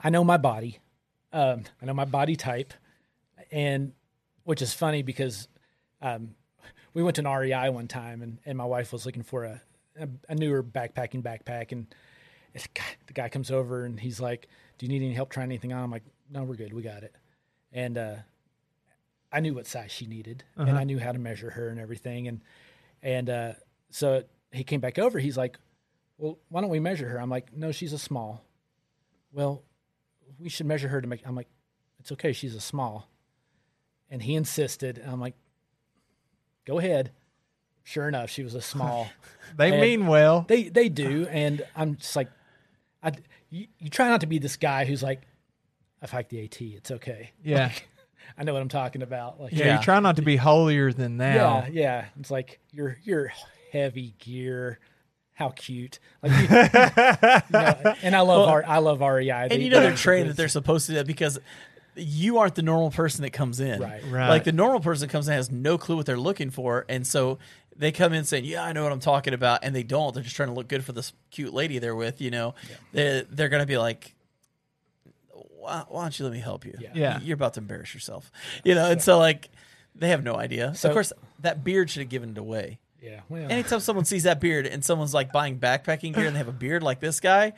I 0.00 0.10
know 0.10 0.22
my 0.22 0.36
body, 0.36 0.78
um, 1.36 1.64
I 1.82 1.84
know 1.84 1.92
my 1.92 2.06
body 2.06 2.34
type, 2.34 2.72
and 3.50 3.92
which 4.44 4.62
is 4.62 4.72
funny 4.72 5.02
because, 5.02 5.48
um, 6.00 6.34
we 6.94 7.02
went 7.02 7.16
to 7.16 7.26
an 7.26 7.28
REI 7.28 7.68
one 7.68 7.88
time, 7.88 8.22
and, 8.22 8.38
and 8.46 8.56
my 8.56 8.64
wife 8.64 8.90
was 8.90 9.04
looking 9.04 9.22
for 9.22 9.44
a, 9.44 9.60
a, 10.00 10.08
a 10.30 10.34
newer 10.34 10.62
backpacking 10.62 11.22
backpack, 11.22 11.72
and 11.72 11.94
the 12.54 13.12
guy 13.12 13.28
comes 13.28 13.50
over 13.50 13.84
and 13.84 14.00
he's 14.00 14.18
like, 14.18 14.48
"Do 14.78 14.86
you 14.86 14.92
need 14.92 15.04
any 15.04 15.12
help 15.12 15.28
trying 15.28 15.48
anything 15.48 15.74
on?" 15.74 15.82
I'm 15.84 15.90
like, 15.90 16.04
"No, 16.30 16.42
we're 16.44 16.54
good, 16.54 16.72
we 16.72 16.80
got 16.80 17.02
it," 17.02 17.14
and 17.70 17.98
uh, 17.98 18.14
I 19.30 19.40
knew 19.40 19.52
what 19.52 19.66
size 19.66 19.90
she 19.90 20.06
needed, 20.06 20.42
and 20.56 20.78
I 20.78 20.84
knew 20.84 20.98
how 20.98 21.12
to 21.12 21.18
measure 21.18 21.50
her 21.50 21.68
and 21.68 21.78
everything, 21.78 22.28
and 22.28 22.40
and 23.02 23.28
uh, 23.28 23.52
so 23.90 24.24
he 24.52 24.64
came 24.64 24.80
back 24.80 24.98
over. 24.98 25.18
He's 25.18 25.36
like, 25.36 25.58
"Well, 26.16 26.38
why 26.48 26.62
don't 26.62 26.70
we 26.70 26.80
measure 26.80 27.08
her?" 27.10 27.20
I'm 27.20 27.28
like, 27.28 27.54
"No, 27.54 27.72
she's 27.72 27.92
a 27.92 27.98
small." 27.98 28.42
Well, 29.34 29.62
we 30.38 30.48
should 30.48 30.66
measure 30.66 30.88
her 30.88 31.00
to 31.00 31.06
make. 31.06 31.26
I'm 31.26 31.34
like, 31.36 31.48
"It's 32.00 32.12
okay, 32.12 32.32
she's 32.32 32.54
a 32.54 32.60
small." 32.60 33.08
And 34.10 34.22
he 34.22 34.34
insisted. 34.34 34.98
And 34.98 35.10
I'm 35.10 35.20
like, 35.20 35.34
"Go 36.66 36.78
ahead." 36.78 37.12
Sure 37.84 38.08
enough, 38.08 38.30
she 38.30 38.42
was 38.42 38.54
a 38.54 38.62
small. 38.62 39.08
They 39.56 39.70
And- 39.70 39.80
mean 39.80 40.06
well. 40.08 40.44
they 40.48 40.64
they 40.68 40.88
do, 40.88 41.26
and 41.30 41.64
I'm 41.76 41.94
just 41.96 42.16
like, 42.16 42.28
I 43.00 43.12
you, 43.48 43.68
you 43.78 43.88
try 43.88 44.08
not 44.08 44.22
to 44.22 44.26
be 44.26 44.38
this 44.40 44.56
guy 44.56 44.84
who's 44.84 45.04
like, 45.04 45.22
I've 46.02 46.10
hiked 46.10 46.30
the 46.30 46.42
AT. 46.44 46.60
It's 46.60 46.90
okay. 46.90 47.30
Yeah. 47.44 47.66
Like, 47.72 47.88
I 48.36 48.42
know 48.42 48.52
what 48.54 48.60
I'm 48.60 48.68
talking 48.68 49.02
about. 49.02 49.40
Like, 49.40 49.52
yeah, 49.52 49.66
Yeah. 49.66 49.76
you 49.78 49.84
try 49.84 50.00
not 50.00 50.16
to 50.16 50.22
be 50.22 50.34
holier 50.36 50.92
than 50.92 51.16
thou. 51.16 51.28
yeah, 51.34 51.68
yeah. 51.70 52.04
It's 52.18 52.28
like 52.30 52.58
your 52.72 52.98
your 53.04 53.30
heavy 53.72 54.14
gear. 54.18 54.80
How 55.36 55.50
cute! 55.50 55.98
Like, 56.22 56.32
you, 56.32 56.38
you 56.42 56.48
know, 57.52 57.94
and 58.02 58.16
I 58.16 58.20
love 58.20 58.48
R, 58.48 58.64
I 58.66 58.78
love 58.78 59.00
REI. 59.00 59.30
and 59.30 59.50
They- 59.52 59.60
you 59.60 59.70
know 59.70 59.80
they're 59.80 59.94
trained 59.94 60.28
that 60.30 60.36
they're 60.36 60.48
supposed 60.48 60.86
to 60.86 60.92
do 60.92 60.96
that 60.98 61.06
because 61.06 61.38
you 61.94 62.38
aren't 62.38 62.54
the 62.56 62.62
normal 62.62 62.90
person 62.90 63.22
that 63.22 63.30
comes 63.30 63.60
in. 63.60 63.80
Right. 63.80 64.02
Right. 64.04 64.28
Like 64.28 64.44
the 64.44 64.52
normal 64.52 64.80
person 64.80 65.08
comes 65.08 65.28
in 65.28 65.34
has 65.34 65.50
no 65.50 65.78
clue 65.78 65.96
what 65.96 66.06
they're 66.06 66.16
looking 66.18 66.50
for, 66.50 66.84
and 66.88 67.06
so 67.06 67.38
they 67.76 67.92
come 67.92 68.12
in 68.14 68.24
saying, 68.24 68.44
"Yeah, 68.46 68.64
I 68.64 68.72
know 68.72 68.82
what 68.82 68.92
I'm 68.92 69.00
talking 69.00 69.34
about," 69.34 69.60
and 69.62 69.74
they 69.76 69.82
don't. 69.82 70.14
They're 70.14 70.22
just 70.22 70.36
trying 70.36 70.48
to 70.48 70.54
look 70.54 70.68
good 70.68 70.84
for 70.84 70.92
this 70.92 71.12
cute 71.30 71.52
lady 71.54 71.78
they're 71.78 71.94
with. 71.96 72.20
You 72.22 72.30
know, 72.30 72.54
they're, 72.92 73.22
they're 73.22 73.48
going 73.50 73.62
to 73.62 73.66
be 73.66 73.76
like. 73.78 74.14
Why, 75.58 75.84
why 75.88 76.02
don't 76.02 76.16
you 76.18 76.24
let 76.24 76.32
me 76.32 76.38
help 76.40 76.64
you? 76.64 76.74
Yeah. 76.78 76.90
Yeah. 76.94 77.20
You're 77.20 77.34
about 77.34 77.54
to 77.54 77.60
embarrass 77.60 77.92
yourself. 77.92 78.30
You 78.64 78.74
know, 78.76 78.88
and 78.88 79.02
so 79.02 79.18
like 79.18 79.48
they 79.96 80.08
have 80.10 80.22
no 80.22 80.36
idea. 80.36 80.74
So- 80.76 80.88
of 80.88 80.94
course, 80.94 81.12
that 81.40 81.64
beard 81.64 81.90
should 81.90 82.02
have 82.02 82.08
given 82.08 82.30
it 82.30 82.38
away. 82.38 82.78
Yeah. 83.06 83.20
Well, 83.28 83.50
Anytime 83.50 83.80
someone 83.80 84.04
sees 84.04 84.24
that 84.24 84.40
beard 84.40 84.66
and 84.66 84.84
someone's 84.84 85.14
like 85.14 85.32
buying 85.32 85.58
backpacking 85.58 86.14
gear 86.14 86.26
and 86.26 86.34
they 86.34 86.38
have 86.38 86.48
a 86.48 86.52
beard 86.52 86.82
like 86.82 87.00
this 87.00 87.20
guy, 87.20 87.52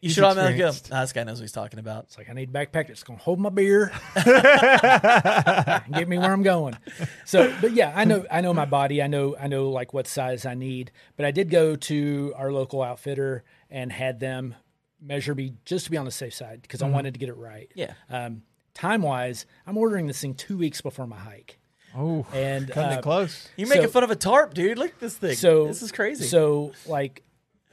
you 0.00 0.08
He's 0.08 0.14
should 0.14 0.22
automatically 0.24 0.58
go, 0.58 0.68
experienced. 0.68 0.90
this 0.90 1.12
guy 1.12 1.24
knows 1.24 1.38
what 1.38 1.42
he's 1.44 1.52
talking 1.52 1.78
about. 1.80 2.04
It's 2.04 2.16
like 2.18 2.30
I 2.30 2.32
need 2.32 2.50
a 2.50 2.52
backpack 2.52 2.86
that's 2.86 3.02
going 3.02 3.18
to 3.18 3.24
hold 3.24 3.40
my 3.40 3.48
beer, 3.48 3.90
and 4.14 4.24
get 5.94 6.08
me 6.08 6.18
where 6.18 6.32
I'm 6.32 6.42
going. 6.44 6.76
So, 7.24 7.52
but 7.60 7.72
yeah, 7.72 7.92
I 7.96 8.04
know 8.04 8.24
I 8.30 8.40
know 8.40 8.54
my 8.54 8.64
body. 8.64 9.02
I 9.02 9.06
know 9.08 9.36
I 9.38 9.48
know 9.48 9.70
like 9.70 9.92
what 9.92 10.06
size 10.06 10.46
I 10.46 10.54
need. 10.54 10.92
But 11.16 11.26
I 11.26 11.30
did 11.32 11.50
go 11.50 11.74
to 11.74 12.32
our 12.36 12.52
local 12.52 12.82
outfitter 12.82 13.42
and 13.70 13.90
had 13.90 14.20
them 14.20 14.54
measure 15.00 15.34
me 15.34 15.54
just 15.64 15.86
to 15.86 15.90
be 15.90 15.96
on 15.96 16.04
the 16.04 16.10
safe 16.10 16.34
side 16.34 16.62
because 16.62 16.80
I 16.82 16.88
wanted 16.88 17.14
to 17.14 17.20
get 17.20 17.28
it 17.28 17.36
right. 17.36 17.70
Yeah. 17.74 17.94
Um, 18.08 18.42
time 18.74 19.02
wise, 19.02 19.46
I'm 19.66 19.76
ordering 19.76 20.06
this 20.06 20.20
thing 20.20 20.34
two 20.34 20.56
weeks 20.58 20.80
before 20.80 21.06
my 21.08 21.18
hike, 21.18 21.58
Oh, 21.96 22.26
and 22.32 22.68
cutting 22.72 22.96
uh, 22.96 22.98
it 22.98 23.02
close. 23.02 23.48
You're 23.56 23.68
making 23.68 23.84
So- 23.84 23.90
fun 23.90 24.04
of 24.04 24.10
a 24.10 24.16
tarp, 24.16 24.54
dude. 24.54 24.78
Look 24.78 24.90
at 24.90 25.00
this 25.00 25.16
thing. 25.16 25.36
so 25.36 25.66
this 25.66 25.82
is 25.82 25.92
crazy. 25.92 26.24
So 26.24 26.72
like 26.86 27.22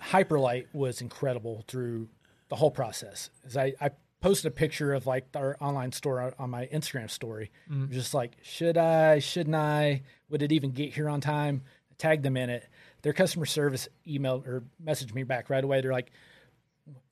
Hyperlite 0.02 0.68
was 0.74 1.02
incredible 1.02 1.64
through 1.68 2.10
the 2.50 2.56
whole 2.56 2.72
process. 2.72 3.30
As 3.46 3.58
I, 3.58 3.74
I 3.82 3.90
posted 4.22 4.52
a 4.52 4.56
picture 4.56 4.94
of 4.94 5.06
like 5.08 5.26
our 5.36 5.58
online 5.60 5.92
store 5.92 6.34
on- 6.40 6.50
my 6.50 6.68
Instagram 6.68 7.10
story. 7.10 7.52
Just 7.90 8.14
like, 8.14 8.38
should 8.44 8.78
I, 8.78 9.20
shouldn't 9.20 9.56
I? 9.56 10.04
Would 10.30 10.42
it 10.42 10.52
even 10.52 10.72
get 10.72 10.94
here 10.94 11.10
on 11.10 11.22
time? 11.22 11.64
Tagged 11.98 12.24
them 12.24 12.36
in 12.38 12.50
it. 12.50 12.68
Their 13.04 13.14
customer 13.14 13.46
service 13.46 13.88
emailed 14.08 14.48
or 14.48 14.64
messaged 14.84 15.14
me 15.14 15.24
back 15.24 15.50
right 15.50 15.64
away. 15.64 15.82
They're 15.82 15.92
like, 15.94 16.12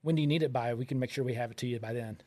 when 0.02 0.16
do 0.16 0.22
you 0.22 0.28
need 0.28 0.44
it 0.44 0.52
by? 0.52 0.74
We 0.74 0.86
can 0.86 1.00
make 1.00 1.10
sure 1.10 1.24
we 1.24 1.36
have 1.36 1.52
it 1.52 1.58
to 1.58 1.68
you 1.68 1.80
by 1.80 1.94
then. 1.94 2.18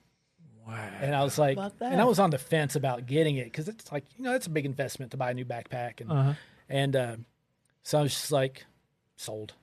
Wow. 0.66 0.88
And 1.00 1.14
I 1.14 1.22
was 1.22 1.38
like, 1.38 1.56
and 1.80 2.00
I 2.00 2.04
was 2.04 2.18
on 2.18 2.30
the 2.30 2.38
fence 2.38 2.74
about 2.76 3.06
getting 3.06 3.36
it 3.36 3.44
because 3.44 3.68
it's 3.68 3.92
like, 3.92 4.04
you 4.16 4.24
know, 4.24 4.34
it's 4.34 4.46
a 4.46 4.50
big 4.50 4.66
investment 4.66 5.12
to 5.12 5.16
buy 5.16 5.30
a 5.30 5.34
new 5.34 5.44
backpack. 5.44 6.00
And, 6.00 6.10
Uh-huh. 6.10 6.32
and 6.68 6.96
uh, 6.96 7.16
so 7.82 7.98
I 7.98 8.02
was 8.02 8.12
just 8.12 8.32
like, 8.32 8.66
sold. 9.16 9.54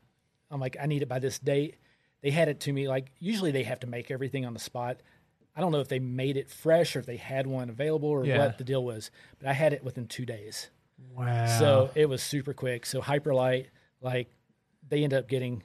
I'm 0.49 0.61
like, 0.61 0.77
I 0.81 0.85
need 0.85 1.01
it 1.01 1.09
by 1.09 1.19
this 1.19 1.39
date. 1.39 1.75
They 2.21 2.29
had 2.31 2.47
it 2.47 2.61
to 2.61 2.71
me. 2.73 2.87
Like, 2.87 3.11
usually 3.19 3.51
they 3.51 3.63
have 3.63 3.81
to 3.81 3.87
make 3.87 4.11
everything 4.11 4.45
on 4.45 4.53
the 4.53 4.59
spot. 4.59 5.01
I 5.55 5.61
don't 5.61 5.71
know 5.71 5.81
if 5.81 5.89
they 5.89 5.99
made 5.99 6.37
it 6.37 6.49
fresh 6.49 6.95
or 6.95 6.99
if 6.99 7.05
they 7.05 7.17
had 7.17 7.45
one 7.47 7.69
available 7.69 8.09
or 8.09 8.25
Yeah. 8.25 8.37
what 8.39 8.57
the 8.57 8.63
deal 8.63 8.83
was, 8.83 9.11
but 9.39 9.47
I 9.49 9.53
had 9.53 9.73
it 9.73 9.83
within 9.83 10.07
two 10.07 10.25
days. 10.25 10.69
Wow. 11.13 11.59
So 11.59 11.91
it 11.95 12.07
was 12.07 12.23
super 12.23 12.53
quick. 12.53 12.85
So 12.85 13.01
Hyperlite, 13.01 13.67
like, 14.01 14.29
they 14.87 15.03
end 15.03 15.13
up 15.13 15.27
getting, 15.27 15.63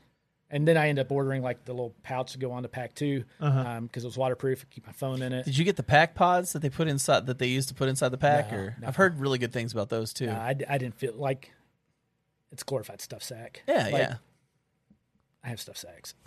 and 0.51 0.67
then 0.67 0.77
I 0.77 0.89
end 0.89 0.99
up 0.99 1.11
ordering 1.13 1.43
like 1.43 1.65
the 1.65 1.73
little 1.73 1.95
pouch 2.03 2.33
to 2.33 2.39
go 2.39 2.53
on 2.53 2.63
to 2.63 2.69
pack 2.69 2.95
two 2.95 3.25
because 3.39 3.53
Uh-huh. 3.53 3.81
it 3.95 4.05
was 4.05 4.17
waterproof. 4.17 4.65
I 4.69 4.73
keep 4.73 4.87
my 4.87 4.93
phone 4.93 5.21
in 5.23 5.33
it. 5.33 5.45
Did 5.45 5.59
you 5.59 5.65
get 5.65 5.77
the 5.77 5.83
pack 5.83 6.15
pods 6.15 6.53
that 6.55 6.61
they 6.63 6.71
put 6.71 6.89
inside 6.89 7.27
that 7.27 7.39
they 7.39 7.49
used 7.49 7.69
to 7.69 7.75
put 7.75 7.89
inside 7.89 8.09
the 8.11 8.19
pack? 8.19 8.51
No, 8.51 8.57
or 8.59 8.77
no. 8.81 8.89
I've 8.89 8.97
heard 8.97 9.19
really 9.21 9.39
good 9.39 9.53
things 9.53 9.73
about 9.73 9.89
those 9.91 10.13
too. 10.13 10.27
No, 10.27 10.33
I, 10.33 10.55
I 10.69 10.79
didn't 10.79 10.95
feel 10.97 11.15
like 11.15 11.53
it's 12.51 12.63
glorified 12.63 13.01
stuff 13.01 13.23
sack. 13.23 13.63
yeah, 13.69 13.85
Like, 13.85 13.93
yeah. 13.95 14.15
I 15.45 15.49
have 15.51 15.61
stuff 15.61 15.77
sacks. 15.77 16.15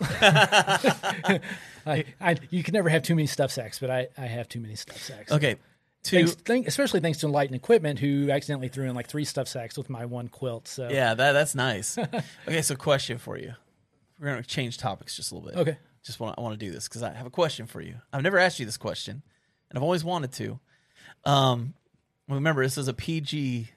I, 1.86 2.04
I, 2.20 2.36
you 2.50 2.62
can 2.62 2.72
never 2.72 2.88
have 2.88 3.02
too 3.02 3.14
many 3.14 3.26
stuff 3.26 3.50
sacks, 3.50 3.78
but 3.78 3.90
I, 3.90 4.08
I 4.16 4.26
have 4.26 4.48
too 4.48 4.60
many 4.60 4.74
stuff 4.74 4.98
sacks. 5.02 5.30
Okay. 5.32 5.56
To 6.04 6.16
Thanks, 6.16 6.32
thank, 6.34 6.66
especially 6.66 6.98
thanks 7.00 7.18
to 7.18 7.26
Enlightened 7.26 7.54
Equipment, 7.54 7.98
who 8.00 8.30
accidentally 8.30 8.68
threw 8.68 8.88
in 8.88 8.94
like 8.96 9.06
three 9.06 9.24
stuff 9.24 9.46
sacks 9.46 9.76
with 9.76 9.88
my 9.88 10.04
one 10.04 10.26
quilt. 10.28 10.66
So 10.66 10.88
yeah, 10.90 11.14
that 11.14 11.32
that's 11.32 11.54
nice. 11.54 11.96
okay, 12.48 12.62
so 12.62 12.74
question 12.74 13.18
for 13.18 13.38
you. 13.38 13.52
We're 14.22 14.28
gonna 14.28 14.44
change 14.44 14.78
topics 14.78 15.16
just 15.16 15.32
a 15.32 15.34
little 15.34 15.50
bit. 15.50 15.58
Okay. 15.58 15.78
Just 16.04 16.20
want 16.20 16.38
I 16.38 16.42
want 16.42 16.58
to 16.58 16.64
do 16.64 16.70
this 16.70 16.86
because 16.86 17.02
I 17.02 17.12
have 17.12 17.26
a 17.26 17.30
question 17.30 17.66
for 17.66 17.80
you. 17.80 17.96
I've 18.12 18.22
never 18.22 18.38
asked 18.38 18.60
you 18.60 18.64
this 18.64 18.76
question, 18.76 19.20
and 19.68 19.76
I've 19.76 19.82
always 19.82 20.04
wanted 20.04 20.30
to. 20.34 20.60
Um, 21.24 21.74
remember 22.28 22.62
this 22.62 22.78
is 22.78 22.86
a 22.86 22.94
PG 22.94 23.70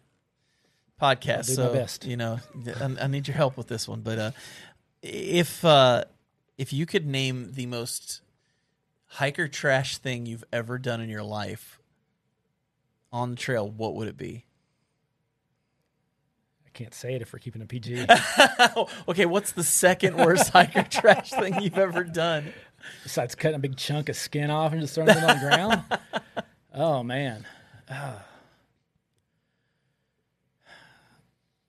podcast, 1.01 1.45
so 1.45 1.73
best. 1.73 2.05
you 2.05 2.15
know 2.15 2.39
I, 2.79 2.95
I 3.01 3.07
need 3.07 3.27
your 3.27 3.35
help 3.35 3.57
with 3.57 3.67
this 3.67 3.87
one. 3.87 4.01
But 4.01 4.19
uh, 4.19 4.31
if 5.01 5.65
uh, 5.65 6.03
if 6.59 6.71
you 6.71 6.85
could 6.85 7.07
name 7.07 7.53
the 7.53 7.65
most 7.65 8.21
hiker 9.07 9.47
trash 9.47 9.97
thing 9.97 10.27
you've 10.27 10.43
ever 10.53 10.77
done 10.77 11.01
in 11.01 11.09
your 11.09 11.23
life 11.23 11.79
on 13.11 13.31
the 13.31 13.35
trail, 13.35 13.67
what 13.67 13.95
would 13.95 14.07
it 14.07 14.17
be? 14.17 14.45
I 16.75 16.77
can't 16.77 16.93
say 16.93 17.15
it 17.15 17.21
if 17.21 17.31
we're 17.31 17.39
keeping 17.39 17.61
a 17.61 17.65
PG. 17.65 18.05
okay, 19.07 19.25
what's 19.25 19.53
the 19.53 19.63
second 19.63 20.17
worst 20.17 20.49
hiker 20.51 20.83
trash 20.89 21.29
thing 21.29 21.61
you've 21.61 21.77
ever 21.77 22.03
done? 22.03 22.51
Besides 23.01 23.33
cutting 23.33 23.55
a 23.55 23.59
big 23.59 23.77
chunk 23.77 24.09
of 24.09 24.17
skin 24.17 24.49
off 24.49 24.73
and 24.73 24.81
just 24.81 24.93
throwing 24.93 25.11
it 25.11 25.23
on 25.23 25.39
the 25.39 25.45
ground. 25.45 25.83
Oh 26.77 27.03
man. 27.03 27.45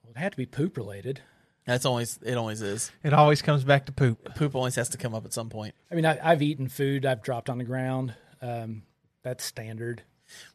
Well, 0.02 0.10
it 0.10 0.16
had 0.16 0.32
to 0.32 0.36
be 0.36 0.46
poop 0.46 0.76
related. 0.76 1.20
That's 1.64 1.84
always 1.84 2.18
it. 2.24 2.36
Always 2.36 2.60
is. 2.60 2.90
it 3.04 3.12
always 3.12 3.40
comes 3.40 3.62
back 3.62 3.86
to 3.86 3.92
poop. 3.92 4.34
Poop 4.34 4.56
always 4.56 4.74
has 4.74 4.88
to 4.88 4.98
come 4.98 5.14
up 5.14 5.24
at 5.24 5.32
some 5.32 5.48
point. 5.48 5.76
I 5.92 5.94
mean, 5.94 6.06
I, 6.06 6.18
I've 6.20 6.42
eaten 6.42 6.68
food 6.68 7.06
I've 7.06 7.22
dropped 7.22 7.48
on 7.48 7.58
the 7.58 7.64
ground. 7.64 8.14
Um, 8.42 8.82
that's 9.22 9.44
standard. 9.44 10.02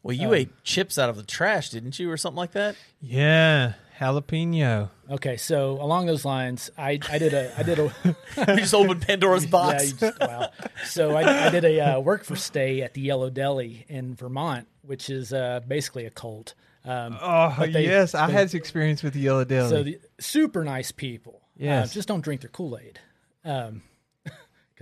Well, 0.04 0.14
you 0.16 0.34
ate 0.34 0.64
chips 0.64 0.98
out 0.98 1.10
of 1.10 1.16
the 1.16 1.24
trash, 1.24 1.70
didn't 1.70 1.98
you, 1.98 2.12
or 2.12 2.18
something 2.18 2.38
like 2.38 2.52
that? 2.52 2.76
Yeah, 3.00 3.74
jalapeno. 4.02 4.90
Okay, 5.10 5.38
so 5.38 5.74
along 5.82 6.06
those 6.08 6.26
lines, 6.26 6.70
I, 6.78 7.00
I 7.10 7.18
did 7.18 7.34
a 7.34 7.54
I 7.58 7.64
did 7.64 7.80
a 7.80 7.94
we 8.48 8.56
just 8.58 8.74
opened 8.74 9.02
Pandora's 9.02 9.46
box. 9.46 9.92
you 9.92 9.98
just, 9.98 10.20
wow. 10.20 10.50
So 10.86 11.16
I, 11.16 11.48
I 11.48 11.50
did 11.50 11.66
a 11.66 11.80
uh, 11.80 12.00
work 12.00 12.24
for 12.24 12.36
stay 12.36 12.82
at 12.82 12.94
the 12.94 13.02
Yellow 13.02 13.30
Deli 13.30 13.86
in 13.90 14.16
Vermont, 14.16 14.68
which 14.82 15.10
is 15.10 15.32
uh, 15.34 15.60
basically 15.68 16.06
a 16.06 16.10
cult. 16.10 16.54
Um, 16.84 17.18
Oh 17.22 17.54
But 17.58 17.74
they- 17.74 17.84
yes, 17.86 18.16
I 18.16 18.28
they- 18.28 18.34
had 18.34 18.54
experience 18.54 19.04
with 19.04 19.14
the 19.14 19.20
Yellow 19.20 19.44
Deli. 19.46 19.70
so 19.70 19.84
the, 19.84 20.00
super 20.20 20.64
nice 20.64 20.92
people. 20.92 21.42
Yeah, 21.58 21.82
uh, 21.84 21.88
just 21.88 22.08
don't 22.08 22.22
drink 22.22 22.42
their 22.42 22.50
Kool 22.50 22.78
Aid. 22.82 23.00
Um, 23.46 23.84
'cause 24.26 24.34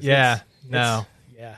yeah, 0.05 0.35
it's- 0.35 0.45
no, 0.69 1.05
it's- 1.33 1.57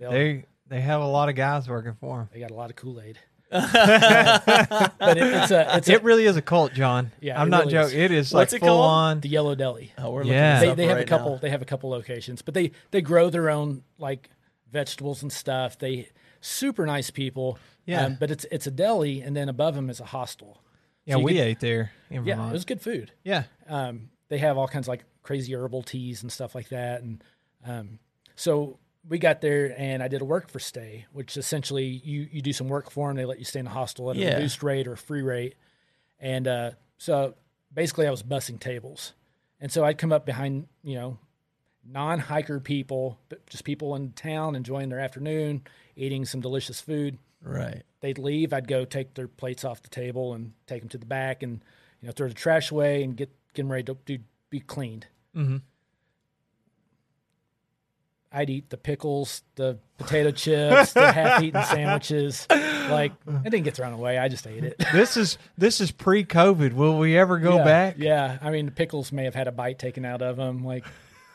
yeah. 0.00 0.10
They 0.10 0.44
They 0.68 0.80
have 0.80 1.00
a 1.00 1.06
lot 1.06 1.28
of 1.28 1.34
guys 1.34 1.68
working 1.68 1.94
for 2.00 2.18
them. 2.18 2.28
They 2.32 2.40
got 2.40 2.50
a 2.50 2.54
lot 2.54 2.70
of 2.70 2.76
Kool 2.76 3.00
Aid. 3.00 3.18
but 3.50 5.16
it, 5.16 5.22
it's 5.22 5.50
a 5.50 5.76
it's 5.76 5.88
It 5.88 6.00
a, 6.00 6.04
really 6.04 6.26
is 6.26 6.36
a 6.36 6.42
cult, 6.42 6.72
John. 6.74 7.12
Yeah, 7.20 7.40
I'm 7.40 7.50
not 7.50 7.66
really 7.66 7.76
is. 7.78 7.86
joking. 7.90 8.00
It 8.04 8.10
is 8.12 8.32
What's 8.32 8.52
like 8.52 8.62
it 8.62 8.64
full 8.64 8.76
called? 8.76 8.90
on. 8.90 9.20
the 9.20 9.28
Yellow 9.28 9.54
Deli. 9.54 9.92
Oh, 9.98 10.10
we're 10.10 10.24
Yeah. 10.24 10.60
looking 10.60 10.60
They, 10.60 10.66
this 10.68 10.76
they 10.76 10.86
have 10.88 10.96
right 10.98 11.06
a 11.06 11.08
couple. 11.08 11.30
now. 11.32 11.38
They 11.38 11.50
have 11.50 11.62
a 11.62 11.64
couple 11.64 11.90
locations, 11.90 12.42
but 12.42 12.54
they 12.54 12.72
they 12.90 13.00
grow 13.00 13.30
their 13.30 13.50
own 13.50 13.82
like 13.98 14.30
vegetables 14.70 15.22
and 15.22 15.32
stuff. 15.32 15.78
They 15.78 16.08
super 16.40 16.84
nice 16.86 17.10
people. 17.10 17.52
Um, 17.52 17.58
Yeah. 17.86 18.08
but 18.20 18.30
it's 18.30 18.44
it's 18.50 18.66
a 18.66 18.70
deli, 18.70 19.22
and 19.22 19.34
then 19.36 19.48
above 19.48 19.74
them 19.74 19.88
is 19.90 20.00
a 20.00 20.04
hostel. 20.04 20.60
Yeah, 21.06 21.16
you 21.16 21.24
we 21.24 21.32
get- 21.34 21.46
ate 21.46 21.60
there 21.60 21.92
in 22.10 22.24
Yeah, 22.26 22.34
Vermont. 22.34 22.50
it 22.50 22.52
was 22.54 22.64
good 22.66 22.82
food. 22.82 23.12
yeah. 23.24 23.44
um, 23.66 24.10
they 24.28 24.36
have 24.38 24.58
all 24.58 24.68
kinds 24.68 24.84
of 24.86 24.90
like 24.90 25.04
crazy 25.22 25.54
herbal 25.54 25.82
teas 25.84 26.22
and 26.22 26.30
stuff 26.30 26.54
like 26.54 26.68
that. 26.68 27.00
And 27.02 27.24
um, 27.66 27.98
so 28.36 28.78
we 29.08 29.18
got 29.18 29.40
there 29.40 29.74
and 29.78 30.02
I 30.02 30.08
did 30.08 30.20
a 30.20 30.24
work 30.24 30.50
for 30.50 30.58
stay, 30.58 31.06
which 31.12 31.36
essentially 31.36 31.84
you, 31.86 32.28
you 32.30 32.42
do 32.42 32.52
some 32.52 32.68
work 32.68 32.90
for 32.90 33.08
them. 33.08 33.16
They 33.16 33.24
let 33.24 33.38
you 33.38 33.44
stay 33.44 33.58
in 33.60 33.64
the 33.64 33.70
hostel 33.70 34.10
at 34.10 34.16
Yeah. 34.16 34.32
a 34.32 34.34
reduced 34.36 34.62
rate 34.62 34.86
or 34.86 34.92
a 34.92 34.96
free 34.98 35.22
rate. 35.22 35.54
And 36.20 36.46
uh, 36.46 36.70
so 36.98 37.34
basically 37.72 38.06
I 38.06 38.10
was 38.10 38.22
bussing 38.22 38.58
tables. 38.60 39.14
And 39.60 39.72
so 39.72 39.84
I'd 39.84 39.98
come 39.98 40.12
up 40.12 40.26
behind, 40.26 40.68
you 40.82 40.94
know, 40.96 41.18
non 41.84 42.18
hiker 42.18 42.60
people, 42.60 43.18
but 43.28 43.46
just 43.46 43.64
people 43.64 43.94
in 43.94 44.12
town 44.12 44.54
enjoying 44.54 44.88
their 44.90 45.00
afternoon, 45.00 45.62
eating 45.96 46.24
some 46.24 46.40
delicious 46.40 46.80
food 46.80 47.18
Right. 47.40 47.82
they'd 48.00 48.18
leave, 48.18 48.52
I'd 48.52 48.66
go 48.68 48.84
take 48.84 49.14
their 49.14 49.28
plates 49.28 49.64
off 49.64 49.80
the 49.82 49.88
table 49.88 50.34
and 50.34 50.52
take 50.66 50.80
them 50.82 50.88
to 50.90 50.98
the 50.98 51.06
back 51.06 51.42
and 51.44 51.62
you 52.00 52.06
know 52.08 52.12
throw 52.12 52.26
the 52.28 52.34
trash 52.34 52.70
away 52.72 53.02
and 53.04 53.16
get 53.16 53.30
get 53.54 53.62
them 53.62 53.70
ready 53.72 53.84
to 53.84 53.96
do, 54.04 54.18
be 54.50 54.58
cleaned. 54.60 55.06
Mhm. 55.34 55.62
I'd 58.30 58.50
eat 58.50 58.68
the 58.68 58.76
pickles, 58.76 59.42
the 59.54 59.78
potato 59.96 60.30
chips, 60.30 60.92
the 60.92 61.10
half-eaten 61.10 61.62
sandwiches. 61.70 62.46
Like 62.50 63.12
it 63.26 63.50
didn't 63.50 63.64
get 63.64 63.74
thrown 63.74 63.92
away. 63.92 64.18
I 64.18 64.28
just 64.28 64.46
ate 64.46 64.64
it. 64.64 64.76
This 64.92 65.16
is 65.16 65.38
this 65.56 65.80
is 65.80 65.90
pre-COVID. 65.90 66.72
Will 66.74 66.98
we 66.98 67.16
ever 67.16 67.38
go 67.38 67.56
yeah, 67.56 67.64
back? 67.64 67.94
Yeah, 67.98 68.38
I 68.42 68.50
mean 68.50 68.66
the 68.66 68.72
pickles 68.72 69.12
may 69.12 69.24
have 69.24 69.34
had 69.34 69.48
a 69.48 69.52
bite 69.52 69.78
taken 69.78 70.04
out 70.04 70.20
of 70.22 70.36
them. 70.36 70.64
Like 70.64 70.84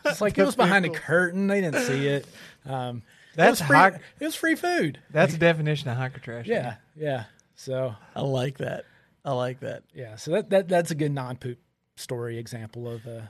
it's 0.06 0.22
like 0.22 0.38
it 0.38 0.46
was 0.46 0.56
behind 0.56 0.86
a 0.86 0.89
curtain. 0.89 1.48
They 1.48 1.62
didn't 1.62 1.82
see 1.84 2.08
it. 2.08 2.28
Um, 2.66 3.02
That's 3.36 3.60
it 3.60 3.64
was 3.64 3.68
free. 3.68 3.78
high- 3.78 4.00
It 4.20 4.26
was 4.26 4.36
free 4.36 4.56
food. 4.56 5.00
That's 5.12 5.34
the 5.34 5.39
definition 5.39 5.89
of 5.89 5.98
hiker 5.98 6.20
trash. 6.20 6.46
Yeah, 6.48 6.76
yeah. 6.96 7.24
So 7.56 7.96
I 8.16 8.22
like 8.22 8.60
that. 8.60 8.86
I 9.26 9.32
like 9.34 9.62
that. 9.62 9.84
Yeah, 9.94 10.16
so 10.18 10.32
that, 10.32 10.50
that 10.52 10.68
that's 10.68 10.91
a 10.91 10.96
good 10.96 11.12
non 11.12 11.38
poop 11.38 11.58
story 11.96 12.38
example 12.38 12.88
of 12.88 13.06
uh, 13.08 13.22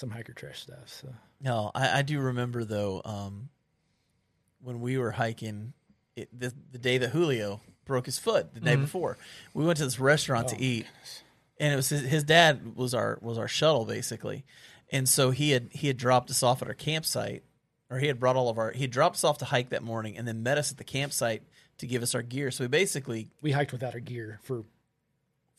some 0.00 0.10
hiker 0.10 0.32
trash 0.32 0.62
stuff. 0.62 0.88
So 0.88 1.08
No, 1.40 1.70
I, 1.74 1.98
I 1.98 2.02
do 2.02 2.18
remember 2.18 2.64
though 2.64 3.02
um, 3.04 3.50
when 4.62 4.80
we 4.80 4.98
were 4.98 5.12
hiking 5.12 5.74
it, 6.16 6.28
the, 6.36 6.52
the 6.72 6.78
day 6.78 6.98
that 6.98 7.10
Julio 7.10 7.60
broke 7.84 8.06
his 8.06 8.18
foot 8.18 8.54
the 8.54 8.60
day 8.60 8.76
before. 8.76 9.18
We 9.54 9.64
went 9.64 9.78
to 9.78 9.84
this 9.84 9.98
restaurant 9.98 10.48
to 10.48 10.60
eat, 10.60 10.86
and 11.58 11.72
it 11.72 11.76
was 11.76 11.88
his, 11.88 12.02
his 12.02 12.24
dad 12.24 12.76
was 12.76 12.94
our 12.94 13.18
was 13.20 13.38
our 13.38 13.48
shuttle 13.48 13.84
basically, 13.84 14.44
and 14.90 15.08
so 15.08 15.30
he 15.30 15.50
had 15.50 15.68
he 15.72 15.86
had 15.86 15.96
dropped 15.96 16.30
us 16.30 16.42
off 16.42 16.62
at 16.62 16.68
our 16.68 16.74
campsite, 16.74 17.42
or 17.90 17.98
he 17.98 18.06
had 18.06 18.18
brought 18.18 18.36
all 18.36 18.48
of 18.48 18.58
our 18.58 18.72
he 18.72 18.82
had 18.82 18.90
dropped 18.90 19.16
us 19.16 19.24
off 19.24 19.38
to 19.38 19.44
hike 19.44 19.70
that 19.70 19.82
morning, 19.82 20.16
and 20.16 20.26
then 20.26 20.42
met 20.42 20.58
us 20.58 20.70
at 20.70 20.78
the 20.78 20.84
campsite 20.84 21.42
to 21.78 21.86
give 21.86 22.02
us 22.02 22.14
our 22.14 22.22
gear. 22.22 22.50
So 22.50 22.64
we 22.64 22.68
basically 22.68 23.30
we 23.42 23.52
hiked 23.52 23.72
without 23.72 23.94
our 23.94 24.00
gear 24.00 24.40
for 24.42 24.64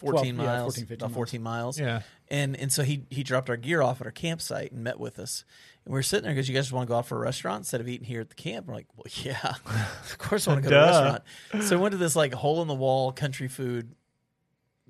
14 0.02 0.36
12 0.36 0.49
yeah, 0.49 0.56
miles, 0.58 0.78
14, 0.78 0.95
about 0.95 1.12
14 1.12 1.41
miles. 1.41 1.80
Yeah. 1.80 2.02
And 2.30 2.56
and 2.58 2.72
so 2.72 2.84
he 2.84 3.06
he 3.10 3.24
dropped 3.24 3.49
our 3.49 3.58
gear 3.58 3.82
off 3.82 4.02
at 4.02 4.08
our 4.08 4.12
campsite 4.12 4.72
and 4.72 4.84
met 4.84 4.99
with 4.99 5.20
us. 5.20 5.45
And 5.86 5.93
we 5.93 5.97
were 5.97 6.04
sitting 6.04 6.24
there 6.24 6.34
because 6.34 6.49
you 6.49 6.56
guys 6.56 6.66
just 6.66 6.74
want 6.74 6.88
to 6.88 6.91
go 6.91 6.97
out 6.97 7.06
for 7.08 7.18
a 7.18 7.22
restaurant 7.22 7.62
instead 7.62 7.82
of 7.82 7.88
eating 7.88 8.06
here 8.06 8.22
at 8.22 8.30
the 8.30 8.36
camp. 8.36 8.68
We're 8.68 8.76
like, 8.76 8.88
well, 8.95 9.06
yeah, 9.24 9.56
of 9.66 10.18
course 10.18 10.47
I 10.47 10.52
want 10.54 10.64
to 10.64 10.70
go 10.70 10.76
to 10.76 10.82
a 10.82 10.86
restaurant. 10.86 11.68
So 11.68 11.78
we 11.78 11.84
went 11.84 11.91
to 11.93 11.97
this 11.97 12.16
like 12.16 12.34
hole 12.34 12.62
in 12.62 12.68
the 12.68 12.76
wall 12.76 13.12
country 13.12 13.47
food 13.47 13.95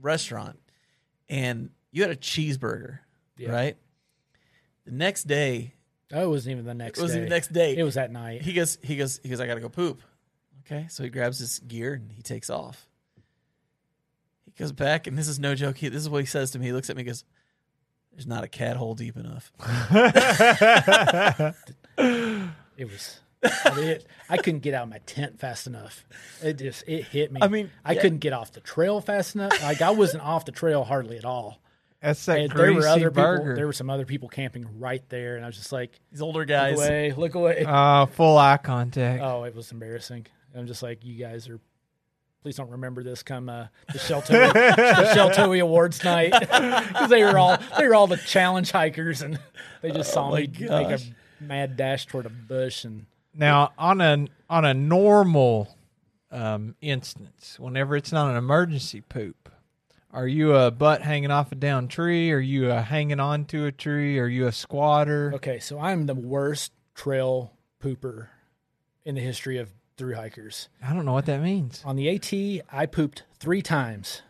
restaurant, 0.01 0.59
and 1.29 1.69
you 1.91 2.01
had 2.01 2.11
a 2.11 2.15
cheeseburger, 2.15 2.99
Yeah. 3.37 3.51
right? 3.51 3.77
The 4.85 4.91
next 4.91 5.23
day, 5.25 5.75
oh, 6.11 6.23
it 6.23 6.29
wasn't 6.29 6.53
even 6.53 6.65
the 6.65 6.73
next. 6.73 6.99
it 6.99 7.03
was 7.03 7.13
day. 7.13 7.19
the 7.21 7.29
next 7.29 7.53
day. 7.53 7.77
It 7.77 7.83
was 7.83 7.97
at 7.97 8.11
night. 8.11 8.41
He 8.41 8.53
goes, 8.53 8.77
he 8.81 8.97
goes, 8.97 9.19
he 9.23 9.29
goes. 9.29 9.39
I 9.39 9.47
gotta 9.47 9.61
go 9.61 9.69
poop. 9.69 10.01
Okay, 10.65 10.87
so 10.89 11.03
he 11.03 11.09
grabs 11.09 11.39
his 11.39 11.59
gear 11.59 11.93
and 11.93 12.11
he 12.11 12.21
takes 12.21 12.49
off. 12.49 12.87
He 14.53 14.63
goes 14.63 14.71
back, 14.71 15.07
and 15.07 15.17
this 15.17 15.27
is 15.27 15.39
no 15.39 15.55
joke. 15.55 15.77
He, 15.77 15.89
this 15.89 16.01
is 16.01 16.09
what 16.09 16.19
he 16.19 16.25
says 16.25 16.51
to 16.51 16.59
me. 16.59 16.67
He 16.67 16.73
looks 16.73 16.89
at 16.89 16.95
me, 16.95 17.01
and 17.01 17.07
goes, 17.09 17.23
"There's 18.11 18.27
not 18.27 18.43
a 18.43 18.47
cat 18.47 18.77
hole 18.77 18.95
deep 18.95 19.15
enough." 19.17 19.51
It 22.77 22.89
was. 22.89 23.19
I, 23.43 23.75
mean, 23.75 23.87
it, 23.87 24.07
I 24.29 24.37
couldn't 24.37 24.61
get 24.61 24.73
out 24.73 24.83
of 24.83 24.89
my 24.89 24.99
tent 25.05 25.39
fast 25.39 25.67
enough. 25.67 26.05
It 26.41 26.53
just 26.53 26.83
it 26.87 27.03
hit 27.05 27.31
me. 27.31 27.39
I 27.43 27.47
mean, 27.47 27.69
I 27.85 27.93
yeah. 27.93 28.01
couldn't 28.01 28.19
get 28.19 28.33
off 28.33 28.51
the 28.51 28.59
trail 28.59 29.01
fast 29.01 29.35
enough. 29.35 29.61
Like 29.61 29.81
I 29.81 29.91
wasn't 29.91 30.23
off 30.23 30.45
the 30.45 30.51
trail 30.51 30.83
hardly 30.83 31.17
at 31.17 31.25
all. 31.25 31.59
That's 32.01 32.23
that 32.25 32.39
And 32.39 32.51
there 32.51 32.73
were 32.73 32.87
other 32.87 33.11
burger. 33.11 33.39
people. 33.41 33.55
There 33.55 33.67
were 33.67 33.73
some 33.73 33.89
other 33.91 34.05
people 34.05 34.29
camping 34.29 34.67
right 34.79 35.07
there, 35.09 35.35
and 35.35 35.45
I 35.45 35.47
was 35.47 35.57
just 35.57 35.71
like, 35.71 35.99
These 36.11 36.21
older 36.21 36.45
guys, 36.45 36.77
"Look 36.77 36.87
away, 36.87 37.13
look 37.15 37.35
away." 37.35 37.63
uh, 37.67 38.07
full 38.07 38.37
eye 38.37 38.57
contact. 38.57 39.21
Oh, 39.21 39.43
it 39.43 39.55
was 39.55 39.71
embarrassing. 39.71 40.25
I'm 40.55 40.65
just 40.65 40.81
like, 40.81 41.03
you 41.03 41.15
guys 41.15 41.47
are. 41.49 41.59
Please 42.41 42.55
don't 42.55 42.71
remember 42.71 43.03
this 43.03 43.21
come 43.21 43.49
uh, 43.49 43.67
the 43.93 43.99
Sheltowee 43.99 44.51
the 44.53 45.13
Sheltowee 45.15 45.61
Awards 45.61 46.03
night 46.03 46.33
because 46.39 47.09
they 47.09 47.23
were 47.23 47.37
all 47.37 47.57
they 47.77 47.87
were 47.87 47.93
all 47.93 48.07
the 48.07 48.17
challenge 48.17 48.71
hikers 48.71 49.21
and 49.21 49.39
they 49.81 49.91
just 49.91 50.11
saw 50.11 50.27
Oh 50.27 50.31
my 50.31 50.39
me 50.41 50.49
make 50.59 50.89
a 50.89 50.99
mad 51.39 51.77
dash 51.77 52.07
toward 52.07 52.25
a 52.25 52.29
bush 52.29 52.83
and 52.83 53.05
Now, 53.35 53.73
on 53.77 54.01
a 54.01 54.25
on 54.49 54.65
a 54.65 54.73
normal 54.73 55.75
um, 56.31 56.75
instance, 56.81 57.59
whenever 57.59 57.95
it's 57.95 58.11
not 58.11 58.31
an 58.31 58.37
emergency 58.37 59.01
poop, 59.01 59.49
are 60.11 60.27
you 60.27 60.55
a 60.55 60.71
butt 60.71 61.01
hanging 61.03 61.29
off 61.29 61.51
a 61.51 61.55
down 61.55 61.87
tree? 61.87 62.31
Are 62.31 62.39
you 62.39 62.71
a 62.71 62.81
hanging 62.81 63.19
on 63.19 63.45
to 63.45 63.65
a 63.67 63.71
tree? 63.71 64.17
Are 64.17 64.27
you 64.27 64.47
a 64.47 64.51
squatter? 64.51 65.31
okay, 65.35 65.59
so 65.59 65.79
I'm 65.79 66.07
the 66.07 66.15
worst 66.15 66.71
trail 66.95 67.53
pooper 67.83 68.27
in 69.05 69.15
the 69.15 69.21
history 69.21 69.57
of 69.57 69.71
through 70.01 70.15
hikers. 70.15 70.67
I 70.83 70.93
don't 70.93 71.05
know 71.05 71.13
what 71.13 71.27
that 71.27 71.41
means. 71.41 71.83
On 71.85 71.95
the 71.95 72.09
AT, 72.09 72.65
I 72.73 72.87
pooped 72.87 73.23
three 73.39 73.61
times. 73.61 74.23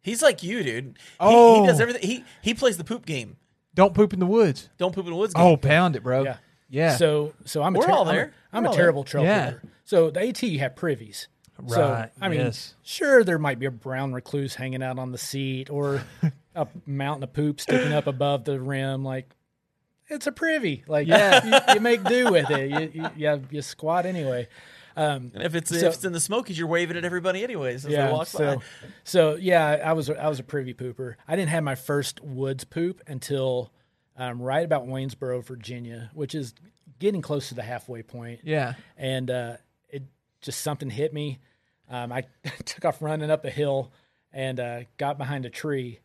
He's 0.00 0.22
like 0.22 0.42
you, 0.42 0.62
dude. 0.62 0.84
He, 0.86 0.94
Oh. 1.20 1.60
he 1.60 1.66
does 1.66 1.78
everything. 1.78 2.02
He 2.02 2.24
he 2.40 2.54
plays 2.54 2.78
the 2.78 2.84
poop 2.84 3.04
game. 3.04 3.36
Don't 3.74 3.92
poop 3.94 4.14
in 4.14 4.18
the 4.18 4.26
woods. 4.26 4.70
Don't 4.78 4.94
poop 4.94 5.04
in 5.04 5.12
the 5.12 5.18
woods. 5.18 5.34
Oh, 5.36 5.40
game. 5.40 5.52
Oh, 5.52 5.56
pound 5.58 5.94
it, 5.96 6.02
bro. 6.02 6.24
Yeah. 6.24 6.36
Yeah. 6.70 6.96
So 6.96 7.34
so 7.44 7.62
I'm 7.62 7.76
a 7.76 7.78
We're 7.80 7.86
ter- 7.86 7.92
all 7.92 8.08
I'm 8.08 8.14
there. 8.14 8.32
I'm 8.52 8.62
We're 8.62 8.68
a 8.68 8.70
all 8.70 8.76
terrible 8.76 9.04
trail 9.04 9.24
Yeah. 9.24 9.54
So 9.84 10.08
the 10.10 10.20
AT 10.26 10.42
you 10.42 10.58
have 10.60 10.74
privies. 10.74 11.28
So, 11.68 12.08
I 12.22 12.28
mean, 12.30 12.40
yes. 12.40 12.74
sure, 12.82 13.22
there 13.22 13.38
might 13.38 13.58
be 13.58 13.66
a 13.66 13.70
brown 13.70 14.14
recluse 14.14 14.54
hanging 14.54 14.82
out 14.82 14.98
on 14.98 15.12
the 15.12 15.18
seat 15.18 15.68
or 15.68 16.02
a 16.54 16.66
mountain 16.86 17.22
of 17.24 17.34
poop 17.34 17.60
sticking 17.60 17.92
up 17.92 18.06
above 18.06 18.44
the 18.44 18.58
rim. 18.58 19.04
Like, 19.04 19.28
it's 20.08 20.26
a 20.26 20.32
privy. 20.32 20.84
Like, 20.88 21.06
Yeah. 21.06 21.44
you, 21.68 21.74
you 21.74 21.80
make 21.80 22.02
do 22.04 22.32
with 22.32 22.50
it. 22.50 22.70
You, 22.94 23.02
you, 23.02 23.10
you, 23.14 23.42
you 23.50 23.60
squat 23.62 24.06
anyway. 24.06 24.48
Um, 25.00 25.32
And 25.34 25.42
if 25.42 25.54
it's 25.54 25.70
So- 25.70 25.76
if 25.86 25.94
it's 25.94 26.04
in 26.04 26.12
the 26.12 26.20
Smokies, 26.20 26.58
you're 26.58 26.68
waving 26.68 26.96
at 26.96 27.04
everybody 27.04 27.42
anyways 27.42 27.84
as 27.86 27.90
they 27.90 27.92
yeah. 27.92 28.10
walk 28.12 28.26
So, 28.26 28.56
by. 28.56 28.62
so 29.04 29.34
yeah, 29.36 29.80
I 29.84 29.92
was 29.94 30.10
I 30.10 30.28
was 30.28 30.38
a 30.38 30.42
privy 30.42 30.74
pooper. 30.74 31.14
I 31.26 31.36
didn't 31.36 31.50
have 31.50 31.64
my 31.64 31.74
first 31.74 32.20
woods 32.22 32.64
poop 32.64 33.00
until 33.06 33.72
um, 34.16 34.42
right 34.42 34.64
about 34.64 34.86
Waynesboro, 34.86 35.40
Virginia, 35.40 36.10
which 36.12 36.34
is 36.34 36.54
getting 36.98 37.22
close 37.22 37.48
to 37.48 37.54
the 37.54 37.62
halfway 37.62 38.02
point 38.02 38.40
yeah. 38.44 38.74
and 38.98 39.30
uh, 39.30 39.56
it 39.88 40.02
just 40.42 40.60
something 40.60 40.90
hit 40.90 41.14
me. 41.14 41.38
Um, 41.88 42.12
I 42.12 42.24
took 42.66 42.84
off 42.84 43.00
running 43.00 43.30
up 43.30 43.44
a 43.46 43.50
hill 43.50 43.90
and 44.32 44.60
uh, 44.60 44.80
got 44.98 45.16
behind 45.16 45.46
a 45.46 45.50
tree. 45.50 46.00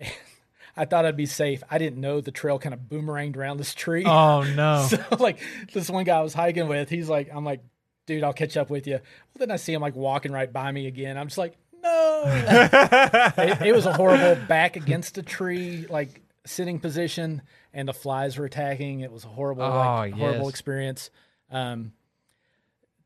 I 0.76 0.84
thought 0.86 1.06
I'd 1.06 1.16
be 1.16 1.26
safe. 1.26 1.62
I 1.70 1.78
didn't 1.78 2.00
know 2.00 2.20
the 2.20 2.32
trail 2.32 2.58
kind 2.58 2.74
of 2.74 2.80
boomeranged 2.80 3.36
around 3.36 3.58
this 3.58 3.74
tree. 3.74 4.04
Oh 4.04 4.42
no. 4.42 4.86
So 4.90 4.98
like 5.20 5.38
this 5.72 5.88
one 5.88 6.02
guy 6.04 6.18
I 6.18 6.22
was 6.22 6.34
hiking 6.34 6.66
with, 6.66 6.88
he's 6.88 7.08
like, 7.08 7.28
I'm 7.32 7.44
like, 7.44 7.60
dude, 8.06 8.22
I'll 8.24 8.32
catch 8.32 8.56
up 8.56 8.70
with 8.70 8.86
you. 8.86 8.94
Well, 8.94 9.00
then 9.38 9.50
I 9.50 9.56
see 9.56 9.72
him 9.72 9.82
like 9.82 9.94
walking 9.96 10.32
right 10.32 10.52
by 10.52 10.70
me 10.72 10.86
again. 10.86 11.16
I'm 11.16 11.26
just 11.28 11.38
like, 11.38 11.56
no. 11.82 12.22
it, 12.26 13.62
it 13.68 13.74
was 13.74 13.86
a 13.86 13.92
horrible 13.92 14.36
back 14.46 14.76
against 14.76 15.18
a 15.18 15.22
tree, 15.22 15.86
like 15.88 16.22
sitting 16.46 16.78
position, 16.80 17.42
and 17.72 17.88
the 17.88 17.92
flies 17.92 18.36
were 18.38 18.44
attacking. 18.44 19.00
It 19.00 19.12
was 19.12 19.24
a 19.24 19.28
horrible, 19.28 19.62
like, 19.68 20.14
Oh, 20.14 20.16
horrible 20.16 20.40
yes. 20.44 20.48
experience. 20.50 21.10
Um, 21.50 21.92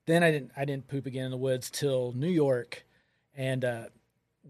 then 0.06 0.22
I 0.22 0.30
didn't, 0.30 0.52
I 0.56 0.64
didn't 0.64 0.88
poop 0.88 1.06
again 1.06 1.26
in 1.26 1.30
the 1.30 1.36
woods 1.36 1.70
till 1.70 2.12
New 2.12 2.30
York, 2.30 2.84
and 3.36 3.64
uh, 3.64 3.84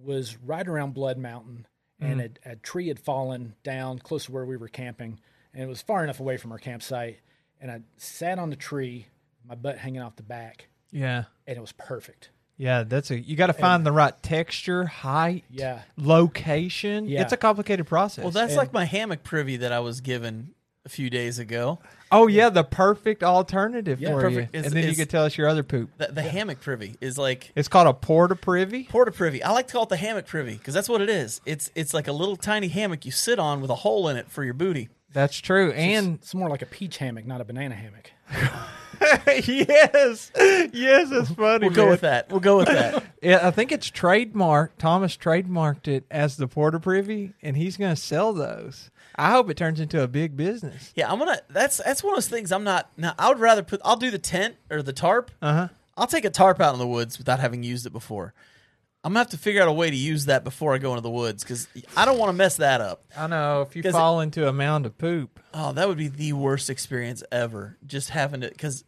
was 0.05 0.37
right 0.39 0.67
around 0.67 0.95
Blood 0.95 1.19
Mountain, 1.19 1.67
and 2.01 2.21
a, 2.21 2.31
a 2.53 2.57
tree 2.57 2.87
had 2.89 3.01
fallen 3.01 3.55
down 3.65 3.99
close 3.99 4.27
to 4.27 4.33
where 4.33 4.45
we 4.45 4.57
were 4.57 4.69
camping, 4.69 5.19
and 5.53 5.63
it 5.63 5.67
was 5.67 5.83
far 5.83 6.05
enough 6.05 6.21
away 6.21 6.37
from 6.37 6.53
our 6.53 6.59
campsite. 6.59 7.19
And 7.61 7.73
I 7.73 7.81
sat 7.97 8.39
on 8.39 8.51
the 8.51 8.57
tree, 8.57 9.09
my 9.49 9.55
butt 9.55 9.79
hanging 9.79 10.03
off 10.03 10.17
the 10.17 10.23
back, 10.23 10.69
yeah. 10.91 11.25
and 11.47 11.57
it 11.57 11.61
was 11.61 11.73
perfect. 11.73 12.31
Yeah, 12.57 12.83
that's 12.83 13.11
a 13.13 13.19
you 13.19 13.37
got 13.37 13.47
to 13.49 13.53
find 13.53 13.87
the 13.87 13.93
right 13.93 14.21
texture, 14.23 14.85
height, 14.85 15.45
Yeah. 15.51 15.83
location. 15.97 17.07
Yeah. 17.09 17.23
It's 17.23 17.33
a 17.33 17.37
complicated 17.37 17.87
process. 17.87 18.25
Well, 18.25 18.33
that's 18.33 18.51
And- 18.53 18.59
like 18.59 18.73
my 18.73 18.85
hammock 18.85 19.23
privy 19.23 19.57
that 19.59 19.73
I 19.73 19.79
was 19.81 20.01
given 20.01 20.55
a 20.85 20.89
few 20.89 21.09
days 21.09 21.39
ago. 21.39 21.79
Oh 22.11 22.27
yeah, 22.27 22.49
the 22.49 22.65
perfect 22.65 23.23
alternative 23.23 24.01
Yeah, 24.01 24.11
for 24.11 24.23
perfect. 24.23 24.55
you. 24.55 24.61
Is- 24.61 24.67
and 24.67 24.75
then 24.75 24.89
you 24.89 24.97
could 24.97 25.09
tell 25.11 25.25
us 25.25 25.37
your 25.39 25.47
other 25.47 25.63
poop. 25.63 25.91
The, 25.99 26.07
the 26.09 26.23
hammock 26.23 26.61
privy 26.61 26.97
is 27.01 27.17
like 27.19 27.53
It's 27.55 27.69
called 27.69 27.87
a 27.87 27.93
porta 27.95 28.35
privy. 28.35 28.85
porta 28.85 29.13
privy. 29.13 29.41
I 29.43 29.53
like 29.53 29.69
to 29.69 29.73
call 29.75 29.83
it 29.85 29.91
the 29.91 29.97
hammock 29.97 30.27
privy 30.27 30.55
because 30.57 30.75
that's 30.75 30.89
what 30.89 31.01
it 31.01 31.11
is. 31.11 31.41
It's 31.47 31.71
it's 31.77 31.95
like 31.95 32.09
a 32.09 32.13
little 32.13 32.37
tiny 32.37 32.69
hammock 32.69 33.05
you 33.07 33.13
sit 33.13 33.39
on 33.39 33.61
with 33.61 33.71
a 33.71 33.75
hole 33.77 34.09
in 34.09 34.17
it 34.17 34.31
for 34.31 34.43
your 34.43 34.55
booty. 34.55 34.89
That's 35.13 35.37
true. 35.39 35.71
And 35.73 36.15
It's 36.17 36.35
more 36.35 36.49
like 36.51 36.63
a 36.63 36.67
peach 36.67 36.99
hammock, 36.99 37.25
not 37.27 37.41
a 37.41 37.45
banana 37.45 37.75
hammock. 37.77 38.11
yes, 39.47 40.31
yes, 40.37 41.09
it's 41.11 41.31
funny. 41.31 41.67
We'll 41.67 41.77
go 41.77 41.83
man. 41.83 41.91
with 41.91 42.01
that. 42.03 42.31
We'll 42.31 42.41
go 42.41 42.59
with 42.59 42.69
that. 42.69 43.05
Yeah, 43.21 43.41
I 43.43 43.51
think 43.51 43.73
it's 43.73 43.91
trademarked. 43.91 44.79
Thomas 44.79 45.17
trademarked 45.17 45.89
it 45.89 46.05
as 46.09 46.37
the 46.37 46.47
Porter 46.47 46.79
privy, 46.79 47.33
and 47.43 47.57
he's 47.57 47.77
going 47.77 47.93
to 47.93 48.01
sell 48.01 48.33
those. 48.33 48.93
I 49.17 49.33
hope 49.33 49.51
it 49.51 49.57
turns 49.57 49.81
into 49.81 50.01
a 50.01 50.07
big 50.07 50.37
business. 50.37 50.93
Yeah, 50.95 51.11
I'm 51.11 51.19
gonna. 51.19 51.41
That's 51.51 51.79
that's 51.79 52.05
one 52.05 52.13
of 52.13 52.17
those 52.19 52.29
things. 52.29 52.53
I'm 52.53 52.63
not. 52.63 52.89
Now, 52.97 53.15
I 53.19 53.29
would 53.29 53.41
rather 53.41 53.65
put. 53.65 53.81
I'll 53.85 53.97
do 53.97 54.13
the 54.13 54.19
tent 54.19 54.55
or 54.71 54.83
the 54.83 54.93
tarp. 54.93 55.33
Uh 55.43 55.53
huh. 55.53 55.69
I'll 55.97 56.07
take 56.07 56.25
a 56.25 56.31
tarp 56.31 56.61
out 56.61 56.75
in 56.75 56.79
the 56.79 56.87
woods 56.87 57.19
without 57.19 57.41
having 57.41 57.65
used 57.65 57.85
it 57.87 57.93
before. 57.93 58.35
I'm 59.05 59.11
gonna 59.13 59.21
have 59.21 59.31
to 59.31 59.39
figure 59.39 59.63
out 59.63 59.69
a 59.69 59.73
way 59.73 59.91
to 59.91 59.97
use 59.97 60.25
that 60.27 60.43
before 60.45 60.75
I 60.75 60.79
go 60.79 60.91
into 60.91 61.03
the 61.03 61.11
woods 61.11 61.43
because 61.45 61.69
I 61.97 62.05
don't 62.05 62.19
want 62.19 62.31
to 62.31 62.33
mess 62.33 62.57
that 62.57 62.81
up. 62.81 63.05
I 63.17 63.27
know 63.29 63.63
if 63.63 63.77
you 63.77 63.83
'Cause 63.83 63.93
fall 63.93 64.21
into 64.21 64.49
a 64.49 64.53
mound 64.53 64.87
of 64.87 64.99
poop. 64.99 65.39
Oh, 65.55 65.73
that 65.73 65.87
would 65.89 65.99
be 65.99 66.09
the 66.09 66.33
worst 66.33 66.69
experience 66.69 67.23
ever. 67.31 67.79
Just 67.87 68.11
having 68.11 68.41
to 68.41 68.49
because 68.49 68.85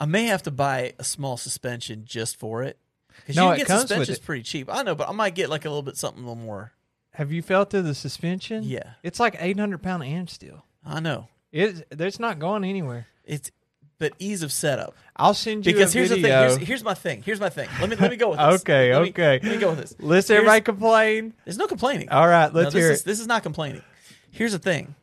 I 0.00 0.06
may 0.06 0.24
have 0.24 0.42
to 0.44 0.50
buy 0.50 0.94
a 0.98 1.04
small 1.04 1.36
suspension 1.36 2.02
just 2.04 2.36
for 2.36 2.62
it. 2.64 2.78
Because 3.16 3.36
No, 3.36 3.46
you 3.48 3.52
it 3.52 3.56
can 3.56 3.58
get 3.58 3.66
comes 3.68 3.80
with 3.82 3.88
suspensions 3.90 4.18
it. 4.18 4.24
pretty 4.24 4.42
cheap. 4.42 4.68
I 4.70 4.82
know, 4.82 4.94
but 4.96 5.08
I 5.08 5.12
might 5.12 5.34
get 5.36 5.48
like 5.48 5.64
a 5.64 5.68
little 5.68 5.82
bit 5.82 5.96
something 5.96 6.22
a 6.24 6.26
little 6.26 6.42
more. 6.42 6.72
Have 7.14 7.30
you 7.30 7.42
felt 7.42 7.70
to 7.70 7.82
the 7.82 7.94
suspension? 7.94 8.64
Yeah. 8.64 8.94
it's 9.02 9.20
like 9.20 9.36
eight 9.38 9.58
hundred 9.60 9.82
pound 9.82 10.02
inch 10.02 10.30
steel. 10.30 10.64
I 10.84 10.98
know 11.00 11.28
It's 11.52 11.82
it's 11.90 12.18
not 12.18 12.38
going 12.40 12.64
anywhere. 12.64 13.06
it's, 13.24 13.50
but 14.02 14.12
ease 14.18 14.42
of 14.42 14.50
setup. 14.52 14.94
I'll 15.16 15.32
send 15.34 15.64
you 15.66 15.72
Because 15.72 15.92
here's 15.92 16.08
the 16.10 16.16
thing. 16.16 16.24
Here's, 16.24 16.56
here's 16.56 16.84
my 16.84 16.94
thing. 16.94 17.22
Here's 17.22 17.38
my 17.40 17.48
thing. 17.50 17.68
Let 17.80 17.88
me 17.88 17.96
let 17.96 18.10
me 18.10 18.16
go 18.16 18.30
with 18.30 18.38
this. 18.50 18.60
Okay, 18.62 18.92
Let 18.92 19.02
me- 19.02 19.08
okay. 19.10 19.40
Let 19.42 19.52
me 19.52 19.58
go 19.58 19.70
with 19.70 19.78
this. 19.80 19.94
Let's 20.00 20.28
Here's- 20.28 20.38
everybody 20.38 20.60
complain. 20.62 21.34
There's 21.44 21.58
no 21.58 21.66
complaining. 21.66 22.08
All 22.10 22.26
right, 22.26 22.52
let's 22.52 22.72
this 22.74 22.82
hear 22.82 22.90
is 22.92 23.00
it. 23.02 23.04
this 23.04 23.20
is 23.20 23.26
not 23.26 23.42
complaining. 23.42 23.82
Here's 24.30 24.52
the 24.52 24.58
thing. 24.58 24.94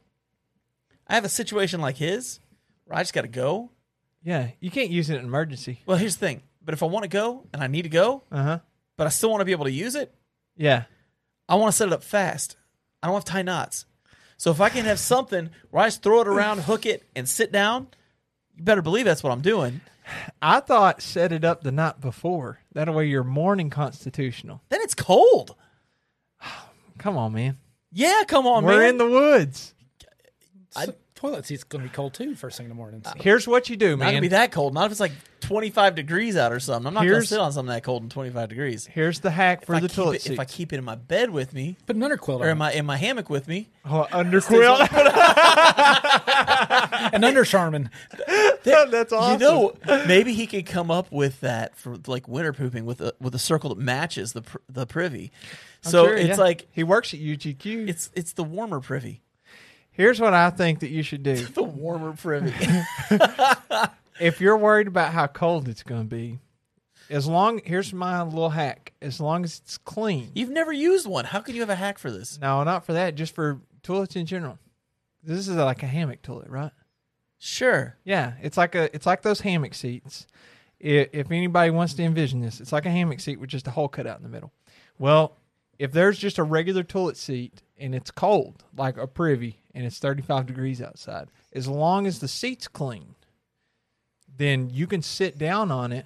I 1.07 1.15
have 1.15 1.25
a 1.25 1.29
situation 1.29 1.81
like 1.81 1.97
his 1.97 2.39
where 2.85 2.97
I 2.97 3.01
just 3.01 3.13
got 3.13 3.21
to 3.21 3.27
go. 3.27 3.69
Yeah, 4.23 4.49
you 4.59 4.69
can't 4.69 4.89
use 4.89 5.09
it 5.09 5.13
in 5.13 5.19
an 5.21 5.25
emergency. 5.25 5.81
Well, 5.85 5.97
here's 5.97 6.17
the 6.17 6.25
thing. 6.25 6.41
But 6.63 6.73
if 6.73 6.83
I 6.83 6.87
want 6.87 7.03
to 7.03 7.09
go 7.09 7.45
and 7.53 7.63
I 7.63 7.67
need 7.67 7.83
to 7.83 7.89
go, 7.89 8.23
Uh 8.31 8.43
huh. 8.43 8.59
but 8.97 9.07
I 9.07 9.09
still 9.11 9.29
want 9.29 9.41
to 9.41 9.45
be 9.45 9.53
able 9.53 9.65
to 9.65 9.71
use 9.71 9.95
it, 9.95 10.13
Yeah. 10.57 10.83
I 11.47 11.55
want 11.55 11.71
to 11.71 11.77
set 11.77 11.87
it 11.87 11.93
up 11.93 12.03
fast. 12.03 12.57
I 13.01 13.07
don't 13.07 13.15
have 13.15 13.23
tie 13.25 13.41
knots. 13.43 13.85
So 14.37 14.51
if 14.51 14.61
I 14.61 14.69
can 14.69 14.85
have 14.85 14.99
something 14.99 15.49
where 15.71 15.83
I 15.83 15.87
just 15.87 16.01
throw 16.03 16.21
it 16.21 16.27
around, 16.27 16.59
hook 16.59 16.85
it, 16.85 17.03
and 17.15 17.27
sit 17.27 17.51
down, 17.51 17.87
you 18.59 18.65
better 18.65 18.81
believe 18.81 19.05
that's 19.05 19.23
what 19.23 19.31
I'm 19.31 19.41
doing. 19.41 19.81
I 20.41 20.59
thought 20.59 21.01
set 21.01 21.31
it 21.31 21.45
up 21.45 21.63
the 21.63 21.71
night 21.71 22.01
before. 22.01 22.59
That 22.73 22.93
way 22.93 23.07
you're 23.07 23.23
morning 23.23 23.69
constitutional. 23.69 24.61
Then 24.69 24.81
it's 24.81 24.93
cold. 24.95 25.55
Come 26.97 27.17
on, 27.17 27.33
man. 27.33 27.57
Yeah, 27.91 28.23
come 28.27 28.45
on, 28.45 28.65
man. 28.65 28.73
We're 28.73 28.79
man. 28.81 28.89
in 28.89 28.97
the 28.97 29.09
woods. 29.09 29.73
So, 30.71 30.93
toilet 31.19 31.45
seat's 31.45 31.63
going 31.65 31.83
to 31.83 31.89
be 31.89 31.93
cold 31.93 32.13
too 32.13 32.33
first 32.35 32.55
thing 32.57 32.65
in 32.65 32.69
the 32.69 32.75
morning. 32.75 33.01
so. 33.03 33.11
Here's 33.17 33.45
what 33.47 33.69
you 33.69 33.75
do, 33.75 33.97
man. 33.97 34.05
not 34.07 34.11
gonna 34.11 34.21
be 34.21 34.27
that 34.29 34.51
cold. 34.53 34.73
Not 34.73 34.85
if 34.85 34.91
it's 34.91 35.01
like 35.01 35.11
25 35.41 35.95
degrees 35.95 36.37
out 36.37 36.53
or 36.53 36.59
something. 36.61 36.87
I'm 36.87 36.93
not 36.93 37.01
gonna 37.01 37.09
Here's- 37.11 37.27
sit 37.29 37.39
on 37.39 37.51
something 37.51 37.73
that 37.73 37.83
cold 37.83 38.03
in 38.03 38.09
25 38.09 38.47
degrees. 38.49 38.85
Here's 38.85 39.19
the 39.19 39.31
hack 39.31 39.65
for 39.65 39.73
if 39.73 39.77
I 39.77 39.79
the 39.81 39.87
keep 39.89 39.95
toilet 39.95 40.15
it, 40.15 40.21
seat. 40.21 40.33
if 40.33 40.39
I 40.39 40.45
keep 40.45 40.71
it 40.71 40.77
in 40.77 40.85
my 40.85 40.95
bed 40.95 41.29
with 41.31 41.53
me 41.53 41.75
Put 41.85 41.95
an 41.97 42.01
underquilt 42.03 42.39
or 42.39 42.45
in 42.45 42.51
on. 42.51 42.57
my 42.57 42.71
in 42.71 42.85
my 42.85 42.95
hammock 42.97 43.29
with 43.29 43.47
me, 43.49 43.69
oh, 43.85 44.07
underquilt. 44.11 44.87
An 47.13 47.23
under 47.23 47.45
Charmin. 47.45 47.89
That's 48.63 49.13
awesome. 49.13 49.41
you 49.41 49.47
know, 49.47 49.73
maybe 50.07 50.33
he 50.33 50.47
could 50.47 50.65
come 50.65 50.91
up 50.91 51.11
with 51.11 51.39
that 51.41 51.75
for 51.75 51.97
like 52.07 52.27
winter 52.27 52.53
pooping 52.53 52.85
with 52.85 53.01
a 53.01 53.13
with 53.19 53.33
a 53.35 53.39
circle 53.39 53.69
that 53.69 53.77
matches 53.79 54.33
the 54.33 54.41
pr- 54.43 54.57
the 54.69 54.85
privy. 54.85 55.31
I'm 55.85 55.91
So 55.91 56.05
sure, 56.07 56.15
it's 56.15 56.29
yeah. 56.29 56.35
like 56.43 56.67
he 56.71 56.83
works 56.83 57.13
at 57.13 57.19
UGQ. 57.19 57.89
it's 57.89 58.09
it's 58.15 58.33
the 58.33 58.43
warmer 58.43 58.79
privy. 58.79 59.21
Here's 59.99 60.21
what 60.21 60.33
I 60.33 60.49
think 60.49 60.79
that 60.79 60.89
you 60.91 61.03
should 61.03 61.23
do. 61.23 61.35
The 61.53 61.61
warmer 61.61 62.13
privy. 62.13 62.53
if 64.21 64.39
you're 64.39 64.55
worried 64.55 64.87
about 64.87 65.11
how 65.11 65.27
cold 65.27 65.67
it's 65.67 65.83
going 65.83 66.03
to 66.03 66.07
be, 66.07 66.39
as 67.09 67.27
long 67.27 67.59
here's 67.65 67.91
my 67.91 68.21
little 68.21 68.51
hack. 68.51 68.93
As 69.01 69.19
long 69.19 69.43
as 69.43 69.59
it's 69.59 69.77
clean. 69.77 70.31
You've 70.35 70.51
never 70.51 70.71
used 70.71 71.05
one. 71.05 71.25
How 71.25 71.41
can 71.41 71.53
you 71.53 71.59
have 71.59 71.69
a 71.69 71.75
hack 71.75 71.97
for 71.97 72.09
this? 72.11 72.39
No, 72.39 72.63
not 72.63 72.85
for 72.85 72.93
that. 72.93 73.15
Just 73.15 73.35
for 73.35 73.59
toilets 73.83 74.15
in 74.15 74.25
general. 74.25 74.57
This 75.21 75.49
is 75.49 75.49
like 75.49 75.83
a 75.83 75.87
hammock 75.87 76.21
toilet, 76.21 76.47
right? 76.49 76.71
Sure. 77.37 77.97
Yeah, 78.05 78.33
it's 78.41 78.55
like 78.55 78.75
a 78.75 78.93
it's 78.95 79.05
like 79.05 79.21
those 79.21 79.41
hammock 79.41 79.73
seats. 79.73 80.27
I- 80.81 81.09
If 81.11 81.29
anybody 81.29 81.71
wants 81.71 81.93
to 81.95 82.03
envision 82.03 82.39
this, 82.39 82.61
it's 82.61 82.71
like 82.71 82.85
a 82.85 82.89
hammock 82.91 83.19
seat 83.19 83.37
with 83.37 83.49
just 83.49 83.67
a 83.67 83.71
hole 83.71 83.89
cut 83.89 84.07
out 84.07 84.15
in 84.15 84.23
the 84.23 84.29
middle. 84.29 84.53
Well, 84.97 85.35
if 85.79 85.93
there's 85.93 86.19
just 86.19 86.37
a 86.37 86.43
regular 86.43 86.83
toilet 86.83 87.17
seat 87.17 87.63
and 87.77 87.95
it's 87.95 88.11
cold, 88.11 88.65
like 88.77 88.97
a 88.97 89.07
privy, 89.07 89.61
and 89.73 89.85
it's 89.85 89.97
35 89.97 90.45
degrees 90.45 90.81
outside, 90.81 91.29
as 91.53 91.67
long 91.67 92.05
as 92.05 92.19
the 92.19 92.27
seat's 92.27 92.67
clean, 92.67 93.15
then 94.37 94.69
you 94.69 94.85
can 94.85 95.01
sit 95.01 95.37
down 95.37 95.71
on 95.71 95.93
it 95.93 96.05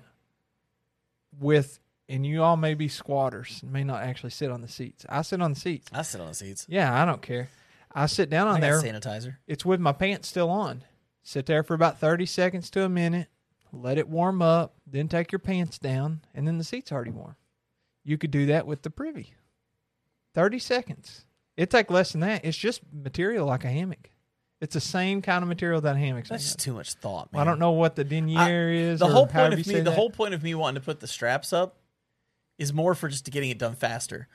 with, 1.39 1.79
and 2.07 2.25
you 2.25 2.43
all 2.43 2.55
may 2.55 2.75
be 2.75 2.87
squatters, 2.87 3.61
may 3.63 3.83
not 3.83 4.03
actually 4.03 4.29
sit 4.29 4.51
on 4.51 4.61
the 4.61 4.67
seats. 4.67 5.05
I 5.09 5.23
sit 5.23 5.41
on 5.41 5.53
the 5.53 5.59
seats. 5.59 5.89
I 5.91 6.03
sit 6.03 6.21
on 6.21 6.27
the 6.27 6.35
seats. 6.35 6.67
Yeah, 6.69 7.01
I 7.01 7.03
don't 7.05 7.21
care. 7.21 7.49
I 7.91 8.05
sit 8.05 8.29
down 8.29 8.47
on 8.47 8.57
I 8.57 8.59
there 8.59 8.81
sanitizer. 8.81 9.37
it's 9.47 9.65
with 9.65 9.79
my 9.79 9.91
pants 9.91 10.27
still 10.27 10.49
on. 10.49 10.83
Sit 11.23 11.47
there 11.47 11.63
for 11.63 11.73
about 11.73 11.99
30 11.99 12.25
seconds 12.27 12.69
to 12.71 12.83
a 12.83 12.89
minute, 12.89 13.29
let 13.71 13.97
it 13.97 14.07
warm 14.07 14.41
up, 14.41 14.75
then 14.85 15.07
take 15.07 15.31
your 15.31 15.39
pants 15.39 15.79
down, 15.79 16.21
and 16.35 16.47
then 16.47 16.59
the 16.59 16.63
seat's 16.63 16.91
already 16.91 17.11
warm. 17.11 17.35
You 18.03 18.17
could 18.19 18.31
do 18.31 18.45
that 18.47 18.67
with 18.67 18.83
the 18.83 18.89
privy. 18.89 19.33
30 20.33 20.59
seconds. 20.59 21.25
It'd 21.55 21.69
take 21.69 21.91
less 21.91 22.11
than 22.11 22.21
that. 22.21 22.45
It's 22.45 22.57
just 22.57 22.81
material 22.91 23.45
like 23.45 23.63
a 23.63 23.69
hammock. 23.69 24.09
It's 24.61 24.73
the 24.73 24.81
same 24.81 25.21
kind 25.21 25.43
of 25.43 25.49
material 25.49 25.81
that 25.81 25.95
a 25.95 25.99
hammock's 25.99 26.29
made 26.29 26.35
That's 26.35 26.45
just 26.45 26.59
too 26.59 26.73
much 26.73 26.93
thought, 26.93 27.31
man. 27.33 27.41
I 27.41 27.45
don't 27.45 27.59
know 27.59 27.71
what 27.71 27.95
the 27.95 28.03
denier 28.03 28.69
is. 28.69 28.99
The 28.99 29.07
or 29.07 29.11
whole 29.11 29.27
point 29.27 29.53
of 29.53 29.59
you 29.59 29.65
me, 29.65 29.77
say 29.77 29.81
the 29.81 29.89
that. 29.89 29.95
whole 29.95 30.09
point 30.09 30.33
of 30.33 30.41
me 30.41 30.55
wanting 30.55 30.81
to 30.81 30.85
put 30.85 30.99
the 31.01 31.07
straps 31.07 31.51
up, 31.51 31.77
is 32.57 32.71
more 32.71 32.95
for 32.95 33.09
just 33.09 33.29
getting 33.29 33.49
it 33.49 33.57
done 33.57 33.75
faster. 33.75 34.27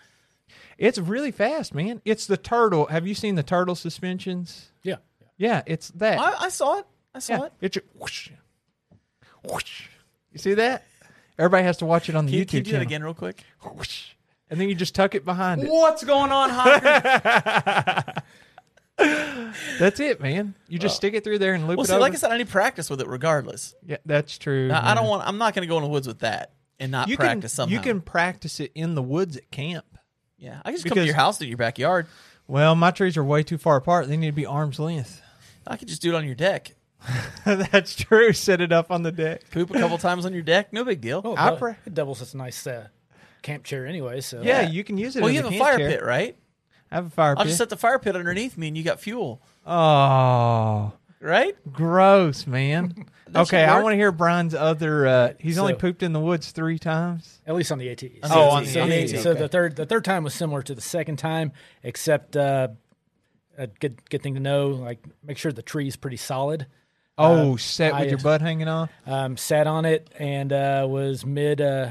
It's 0.77 0.99
really 0.99 1.31
fast, 1.31 1.75
man. 1.75 2.03
It's 2.05 2.27
the 2.27 2.37
turtle. 2.37 2.87
Have 2.87 3.07
you 3.07 3.15
seen 3.15 3.37
the 3.37 3.43
turtle 3.43 3.75
suspensions? 3.75 4.71
Yeah. 4.83 4.97
Yeah, 5.39 5.63
it's 5.67 5.89
that. 5.93 6.19
I, 6.19 6.45
I 6.45 6.49
saw 6.51 6.79
it. 6.79 6.87
I 7.15 7.21
saw 7.21 7.33
yeah, 7.35 7.45
it. 7.47 7.53
it's 7.61 7.77
a 7.79 7.81
whoosh, 7.95 8.31
whoosh. 9.45 9.85
You 10.33 10.39
see 10.39 10.55
that? 10.55 10.85
Everybody 11.39 11.65
has 11.65 11.79
to 11.79 11.87
watch 11.87 12.09
it 12.09 12.15
on 12.17 12.27
the 12.27 12.33
Can 12.33 12.39
you, 12.41 12.45
YouTube 12.45 12.49
can 12.49 12.57
you 12.59 12.63
do 12.65 12.71
that 12.73 12.77
channel. 12.77 12.87
again 12.89 13.05
real 13.05 13.15
quick? 13.15 13.45
Whoosh. 13.63 14.11
And 14.51 14.61
then 14.61 14.69
you 14.69 14.75
just 14.75 14.95
tuck 14.95 15.15
it 15.15 15.25
behind 15.25 15.63
it. 15.63 15.71
What's 15.71 16.05
going 16.05 16.33
on, 16.33 16.51
Hawker? 16.51 18.23
That's 19.79 20.01
it, 20.01 20.21
man. 20.21 20.55
You 20.69 20.79
just 20.79 20.97
stick 20.97 21.15
it 21.15 21.23
through 21.23 21.39
there 21.39 21.55
and 21.55 21.69
loop 21.69 21.77
well, 21.77 21.85
it 21.85 21.89
see, 21.89 21.93
over. 21.93 22.01
like 22.01 22.15
I 22.15 22.17
said, 22.17 22.33
I 22.33 22.39
need 22.39 22.49
practice 22.49 22.91
with 22.91 23.01
it 23.01 23.07
regardless. 23.07 23.75
yeah, 23.87 23.99
that's 24.05 24.39
true. 24.39 24.69
Now, 24.69 24.85
I 24.85 24.95
don't 24.95 25.07
want. 25.07 25.27
I'm 25.27 25.39
not 25.39 25.55
going 25.55 25.63
to 25.63 25.69
go 25.69 25.77
in 25.77 25.85
the 25.85 25.89
woods 25.89 26.09
with 26.09 26.21
that 26.21 26.53
and 26.81 26.91
not 26.91 27.09
you 27.09 27.17
practice 27.17 27.53
can, 27.53 27.57
somehow. 27.57 27.75
You 27.75 27.81
can 27.81 28.01
practice 28.01 28.59
it 28.59 28.73
in 28.75 28.95
the 28.97 29.03
woods 29.03 29.37
at 29.37 29.51
camp. 29.51 29.85
Yeah, 30.37 30.61
I 30.65 30.71
can 30.71 30.75
just 30.75 30.85
come 30.85 30.91
to 30.91 30.95
because- 30.97 31.07
your 31.07 31.17
house, 31.17 31.39
do 31.39 31.47
your 31.47 31.57
backyard. 31.57 32.07
Well, 32.49 32.75
my 32.75 32.91
trees 32.91 33.17
are 33.17 33.25
way 33.25 33.43
too 33.43 33.59
far 33.59 33.77
apart. 33.77 34.09
They 34.09 34.17
need 34.17 34.29
to 34.29 34.33
be 34.33 34.47
arm's 34.47 34.79
length. 34.79 35.21
I 35.67 35.77
could 35.77 35.89
just 35.89 36.01
do 36.01 36.15
it 36.15 36.17
on 36.17 36.25
your 36.25 36.35
deck. 36.35 36.75
that's 37.45 37.95
true. 37.95 38.33
Set 38.33 38.61
it 38.61 38.73
up 38.73 38.91
on 38.91 39.03
the 39.03 39.13
deck. 39.13 39.51
Poop 39.51 39.71
a 39.71 39.79
couple 39.79 39.99
times 39.99 40.25
on 40.27 40.33
your 40.33 40.43
deck, 40.43 40.73
no 40.73 40.83
big 40.85 41.01
deal. 41.01 41.21
Oh, 41.25 41.35
I 41.35 41.53
it, 41.53 41.59
pre- 41.59 41.75
it 41.87 41.95
doubles 41.95 42.23
as 42.23 42.35
a 42.35 42.37
nice 42.39 42.67
uh, 42.67 42.89
camp 43.43 43.64
chair 43.64 43.86
anyway. 43.86 44.20
So 44.20 44.43
Yeah, 44.43 44.68
you 44.68 44.84
can 44.84 44.99
use 44.99 45.16
it. 45.16 45.20
well, 45.20 45.28
as 45.28 45.34
you 45.36 45.43
have 45.43 45.47
a 45.53 45.55
camp 45.57 45.62
fire 45.64 45.78
chair. 45.78 45.91
pit, 45.91 46.03
right? 46.05 46.36
I 46.91 46.95
have 46.97 47.07
a 47.07 47.11
fire 47.11 47.34
pit. 47.34 47.39
I'll 47.39 47.45
pit. 47.45 47.49
just 47.51 47.59
set 47.59 47.68
the 47.70 47.76
fire 47.76 47.99
pit 47.99 48.16
underneath 48.16 48.57
me, 48.57 48.68
and 48.68 48.76
you 48.76 48.82
got 48.82 49.01
fuel, 49.01 49.43
oh, 49.66 50.93
right? 51.20 51.55
gross, 51.72 52.47
man. 52.47 53.07
Okay, 53.36 53.62
I 53.62 53.82
want 53.82 53.93
to 53.93 53.97
hear 53.99 54.11
Brian's 54.11 54.55
other. 54.55 55.07
Uh, 55.07 55.32
he's 55.39 55.59
only 55.59 55.74
pooped 55.74 56.03
in 56.03 56.14
the 56.14 56.18
woods 56.18 56.51
three 56.51 56.78
times. 56.78 57.43
at 57.47 57.55
least 57.55 57.70
on 57.70 57.76
the 57.78 57.91
AT. 57.91 58.03
On 58.22 58.30
So, 58.30 58.34
the 58.34 58.41
on 58.41 58.62
AT, 58.62 58.68
so, 58.70 58.80
on 58.80 58.89
the, 58.89 59.07
the 59.07 59.16
AT, 59.18 59.22
so 59.22 59.30
okay. 59.32 59.41
the 59.41 59.49
third 59.49 59.76
the 59.76 59.84
third 59.84 60.03
time 60.07 60.24
was 60.24 60.32
similar 60.32 60.62
to 60.62 60.74
the 60.74 60.80
second 60.80 61.18
time, 61.18 61.53
except 61.82 62.39
uh, 62.39 62.68
a 63.59 63.66
good 63.66 64.01
good 64.09 64.22
thing 64.22 64.32
to 64.32 64.41
know. 64.41 64.68
Like 64.68 65.01
make 65.22 65.36
sure 65.36 65.53
the 65.53 65.61
tree 65.61 65.86
is 65.89 65.95
pretty 65.97 66.16
solid. 66.16 66.68
Oh, 67.18 67.53
Uh, 67.53 67.57
set 67.59 67.93
with 67.93 68.03
I- 68.05 68.07
your 68.07 68.16
butt 68.18 68.41
hanging 68.41 68.66
off. 68.66 68.89
Um, 69.07 69.36
sat 69.36 69.66
on 69.66 69.84
it 69.84 70.09
and 70.18 70.51
uh, 70.51 70.86
was 70.89 71.26
mid 71.26 71.61
uh, 71.61 71.91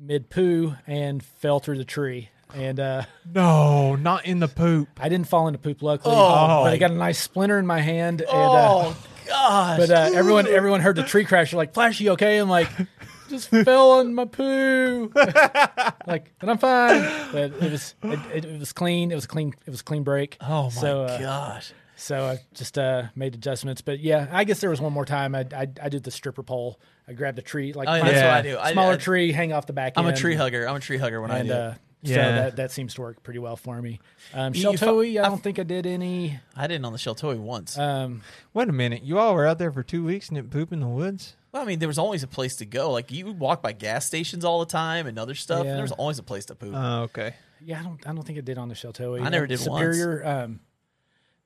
mid 0.00 0.30
poo 0.30 0.74
and 0.86 1.22
fell 1.22 1.60
through 1.60 1.78
the 1.78 1.84
tree. 1.84 2.30
And 2.54 2.80
uh, 2.80 3.02
No, 3.32 3.94
not 3.94 4.26
in 4.26 4.40
the 4.40 4.48
poop. 4.48 4.88
I 4.98 5.08
didn't 5.08 5.28
fall 5.28 5.46
into 5.46 5.58
poop, 5.60 5.82
luckily. 5.82 6.14
Oh. 6.16 6.64
but 6.64 6.72
I 6.72 6.78
got 6.78 6.90
a 6.90 6.94
nice 6.94 7.18
splinter 7.18 7.58
in 7.58 7.66
my 7.66 7.80
hand. 7.80 8.22
And, 8.22 8.30
uh, 8.30 8.88
Oh 8.88 8.96
gosh! 9.30 9.78
but 9.78 9.90
uh, 9.90 10.10
everyone 10.14 10.46
everyone 10.48 10.80
heard 10.80 10.96
the 10.96 11.04
tree 11.04 11.24
crash. 11.24 11.50
They're 11.50 11.58
like, 11.58 11.74
"Flash, 11.74 12.00
you 12.00 12.10
okay?" 12.12 12.38
I'm 12.38 12.48
like, 12.48 12.68
"Just 13.28 13.48
fell 13.48 13.92
on 13.92 14.14
my 14.14 14.24
poo." 14.24 15.12
like, 16.06 16.32
and 16.40 16.50
I'm 16.50 16.58
fine. 16.58 17.02
But 17.32 17.52
it 17.62 17.70
was 17.70 17.94
it, 18.02 18.44
it, 18.44 18.58
was 18.58 18.72
clean. 18.72 19.12
It 19.12 19.14
was 19.14 19.26
clean. 19.26 19.54
It 19.66 19.70
was 19.70 19.80
a 19.80 19.84
clean 19.84 20.02
break. 20.02 20.36
oh 20.40 20.64
my 20.64 20.68
so, 20.70 21.02
uh, 21.04 21.18
gosh! 21.18 21.72
So 22.00 22.24
I 22.24 22.38
just 22.54 22.78
uh, 22.78 23.04
made 23.14 23.34
adjustments. 23.34 23.82
But 23.82 24.00
yeah, 24.00 24.26
I 24.32 24.44
guess 24.44 24.60
there 24.60 24.70
was 24.70 24.80
one 24.80 24.92
more 24.92 25.04
time. 25.04 25.34
I 25.34 25.46
I, 25.54 25.66
I 25.82 25.88
did 25.90 26.02
the 26.02 26.10
stripper 26.10 26.42
pole. 26.42 26.80
I 27.06 27.12
grabbed 27.12 27.36
the 27.36 27.42
tree 27.42 27.72
like 27.72 27.88
Oh, 27.88 27.94
yeah, 27.94 28.04
that's 28.04 28.22
what 28.22 28.30
I 28.30 28.42
do. 28.42 28.58
I, 28.58 28.72
smaller 28.72 28.92
I, 28.94 28.96
tree, 28.96 29.32
hang 29.32 29.52
off 29.52 29.66
the 29.66 29.72
back. 29.72 29.94
I'm 29.96 30.06
a 30.06 30.08
end, 30.08 30.16
tree 30.16 30.34
hugger. 30.34 30.66
I'm 30.68 30.76
a 30.76 30.80
tree 30.80 30.96
hugger 30.98 31.20
when 31.20 31.30
I 31.30 31.38
and 31.40 31.48
do. 31.48 31.54
it. 31.54 31.58
uh, 31.58 31.74
so 32.02 32.12
Yeah. 32.12 32.32
that 32.32 32.56
that 32.56 32.70
seems 32.70 32.94
to 32.94 33.02
work 33.02 33.22
pretty 33.22 33.38
well 33.40 33.56
for 33.56 33.80
me. 33.82 34.00
Um, 34.32 34.54
You- 34.54 34.70
you 34.70 34.78
fu- 34.78 34.86
Sheltowee, 34.86 35.20
I 35.20 35.26
I- 35.26 35.28
don't 35.28 35.42
think 35.42 35.58
I 35.58 35.64
did 35.64 35.86
any. 35.86 36.38
I 36.56 36.66
didn't 36.66 36.86
on 36.86 36.92
the 36.92 36.98
Sheltowee 36.98 37.38
once. 37.38 37.76
Um, 37.78 38.22
Wait 38.54 38.68
a 38.68 38.72
minute. 38.72 39.02
You 39.02 39.18
all 39.18 39.34
were 39.34 39.46
out 39.46 39.58
there 39.58 39.70
for 39.72 39.82
two 39.82 40.02
weeks 40.04 40.28
and 40.30 40.36
didn't 40.36 40.50
poop 40.50 40.72
in 40.72 40.80
the 40.80 40.88
woods? 40.88 41.34
well, 41.52 41.62
I 41.62 41.66
mean, 41.66 41.80
there 41.80 41.88
was 41.88 41.98
always 41.98 42.22
a 42.22 42.28
place 42.28 42.56
to 42.56 42.64
go. 42.64 42.90
Like 42.92 43.10
you 43.12 43.26
would 43.26 43.38
walk 43.38 43.60
by 43.60 43.72
gas 43.72 44.06
stations 44.06 44.44
all 44.44 44.60
the 44.60 44.66
time 44.72 45.06
and 45.06 45.18
other 45.18 45.34
stuff. 45.34 45.66
Yeah. 45.66 45.72
There 45.74 45.82
was 45.82 45.92
always 45.92 46.18
a 46.18 46.22
place 46.22 46.46
to 46.46 46.54
poop. 46.54 46.72
Oh, 46.74 47.02
okay. 47.02 47.34
yeah, 47.60 47.80
I 47.80 47.82
don't 47.82 48.06
I 48.08 48.12
don't 48.14 48.22
think 48.22 48.38
I 48.38 48.42
did 48.42 48.56
on 48.56 48.68
the 48.68 48.74
Sheltowee. 48.74 49.20
I 49.22 49.28
never 49.28 49.46
did 49.46 49.58
once. 49.66 49.96
Superior. 49.96 50.26
Um, 50.26 50.60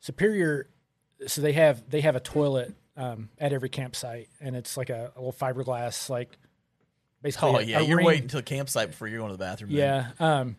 Superior. 0.05 0.69
So 1.27 1.41
they 1.41 1.53
have 1.53 1.89
they 1.89 2.03
have 2.03 2.15
a 2.15 2.21
toilet 2.21 2.75
um, 2.97 3.31
at 3.39 3.53
every 3.55 3.71
campsite, 3.71 4.29
and 4.41 4.55
it's 4.55 4.77
like 4.77 4.91
a, 4.91 5.13
a 5.17 5.19
little 5.19 5.33
fiberglass 5.33 6.11
like. 6.11 6.37
Basically, 7.23 7.49
oh 7.49 7.57
a- 7.57 7.63
yeah, 7.63 7.79
a 7.81 7.83
you're 7.83 7.97
ring- 7.97 8.07
waiting 8.07 8.23
until 8.25 8.43
campsite 8.43 8.91
before 8.91 9.09
you're 9.09 9.19
going 9.19 9.31
to 9.31 9.37
the 9.39 9.43
bathroom. 9.43 9.71
Yeah. 9.71 10.09
Um, 10.21 10.57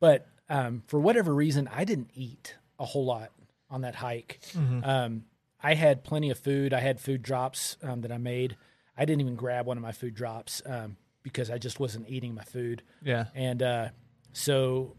but 0.00 0.26
um, 0.48 0.82
for 0.86 0.98
whatever 0.98 1.34
reason, 1.34 1.68
I 1.70 1.84
didn't 1.84 2.10
eat 2.14 2.54
a 2.78 2.86
whole 2.86 3.04
lot 3.04 3.30
on 3.68 3.82
that 3.82 3.94
hike. 3.94 4.40
Um, 4.56 5.24
I 5.62 5.74
had 5.74 6.04
plenty 6.04 6.30
of 6.30 6.38
food. 6.38 6.72
I 6.72 6.80
had 6.80 6.98
food 6.98 7.22
drops 7.22 7.76
um, 7.82 8.00
that 8.00 8.12
I 8.12 8.16
made. 8.16 8.56
I 8.96 9.04
didn't 9.04 9.20
even 9.20 9.34
grab 9.36 9.66
one 9.66 9.76
of 9.76 9.82
my 9.82 9.92
food 9.92 10.14
drops 10.14 10.62
um, 10.64 10.96
because 11.22 11.50
I 11.50 11.58
just 11.58 11.78
wasn't 11.78 12.08
eating 12.08 12.34
my 12.34 12.44
food. 12.44 12.82
Yeah. 13.02 13.26
And 13.34 13.62
uh, 13.62 13.88
so, 14.32 14.96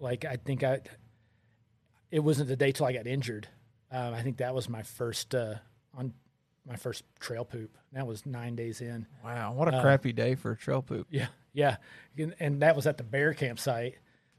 like, 0.00 0.24
I 0.24 0.34
think 0.34 0.64
I, 0.64 0.80
it 2.10 2.20
wasn't 2.20 2.48
the 2.48 2.56
day 2.56 2.72
till 2.72 2.86
I 2.86 2.92
got 2.92 3.06
injured. 3.06 3.48
Um, 3.90 4.14
I 4.14 4.22
think 4.22 4.38
that 4.38 4.54
was 4.54 4.68
my 4.68 4.82
first 4.82 5.34
uh, 5.34 5.54
on 5.96 6.12
my 6.66 6.76
first 6.76 7.04
trail 7.18 7.44
poop. 7.44 7.76
That 7.92 8.06
was 8.06 8.24
nine 8.26 8.54
days 8.54 8.80
in. 8.80 9.06
Wow. 9.24 9.52
What 9.54 9.72
a 9.72 9.76
Uh, 9.76 9.82
crappy 9.82 10.12
day 10.12 10.34
for 10.34 10.52
a 10.52 10.56
trail 10.56 10.82
poop. 10.82 11.08
Yeah, 11.10 11.26
yeah, 11.52 11.76
and, 12.16 12.34
and 12.38 12.62
that 12.62 12.76
was 12.76 12.86
at 12.86 12.98
the 12.98 13.04
bear 13.04 13.34
campsite. 13.34 13.96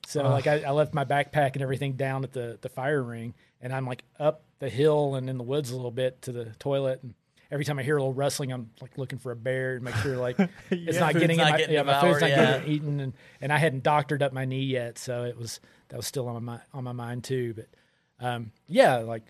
So 0.07 0.23
like 0.23 0.47
I, 0.47 0.61
I 0.61 0.71
left 0.71 0.93
my 0.93 1.05
backpack 1.05 1.53
and 1.53 1.61
everything 1.61 1.93
down 1.93 2.23
at 2.23 2.31
the 2.33 2.57
the 2.61 2.69
fire 2.69 3.03
ring, 3.03 3.33
and 3.61 3.73
I'm 3.73 3.85
like 3.85 4.03
up 4.19 4.43
the 4.59 4.69
hill 4.69 5.15
and 5.15 5.29
in 5.29 5.37
the 5.37 5.43
woods 5.43 5.71
a 5.71 5.75
little 5.75 5.91
bit 5.91 6.21
to 6.23 6.31
the 6.31 6.45
toilet. 6.57 7.03
And 7.03 7.13
every 7.51 7.65
time 7.65 7.77
I 7.77 7.83
hear 7.83 7.97
a 7.97 7.99
little 7.99 8.13
rustling, 8.13 8.51
I'm 8.51 8.71
like 8.81 8.97
looking 8.97 9.19
for 9.19 9.31
a 9.31 9.35
bear 9.35 9.77
to 9.77 9.83
make 9.83 9.95
sure 9.95 10.17
like 10.17 10.37
it's 10.71 10.99
not 10.99 11.13
getting 11.13 11.39
in 11.39 11.45
my, 11.45 11.57
getting 11.57 11.75
yeah, 11.75 11.83
my 11.83 12.01
food's 12.01 12.21
not 12.21 12.29
yeah. 12.31 12.57
getting 12.57 12.73
eaten, 12.73 12.99
and 12.99 13.13
and 13.41 13.53
I 13.53 13.57
hadn't 13.57 13.83
doctored 13.83 14.23
up 14.23 14.33
my 14.33 14.45
knee 14.45 14.63
yet, 14.63 14.97
so 14.97 15.23
it 15.25 15.37
was 15.37 15.59
that 15.91 15.97
was 15.97 16.07
still 16.07 16.27
on 16.27 16.43
my 16.43 16.55
mi- 16.55 16.61
on 16.73 16.83
my 16.83 16.91
mind 16.91 17.23
too. 17.23 17.53
But 17.53 17.67
um, 18.19 18.51
yeah, 18.67 18.97
like 18.97 19.23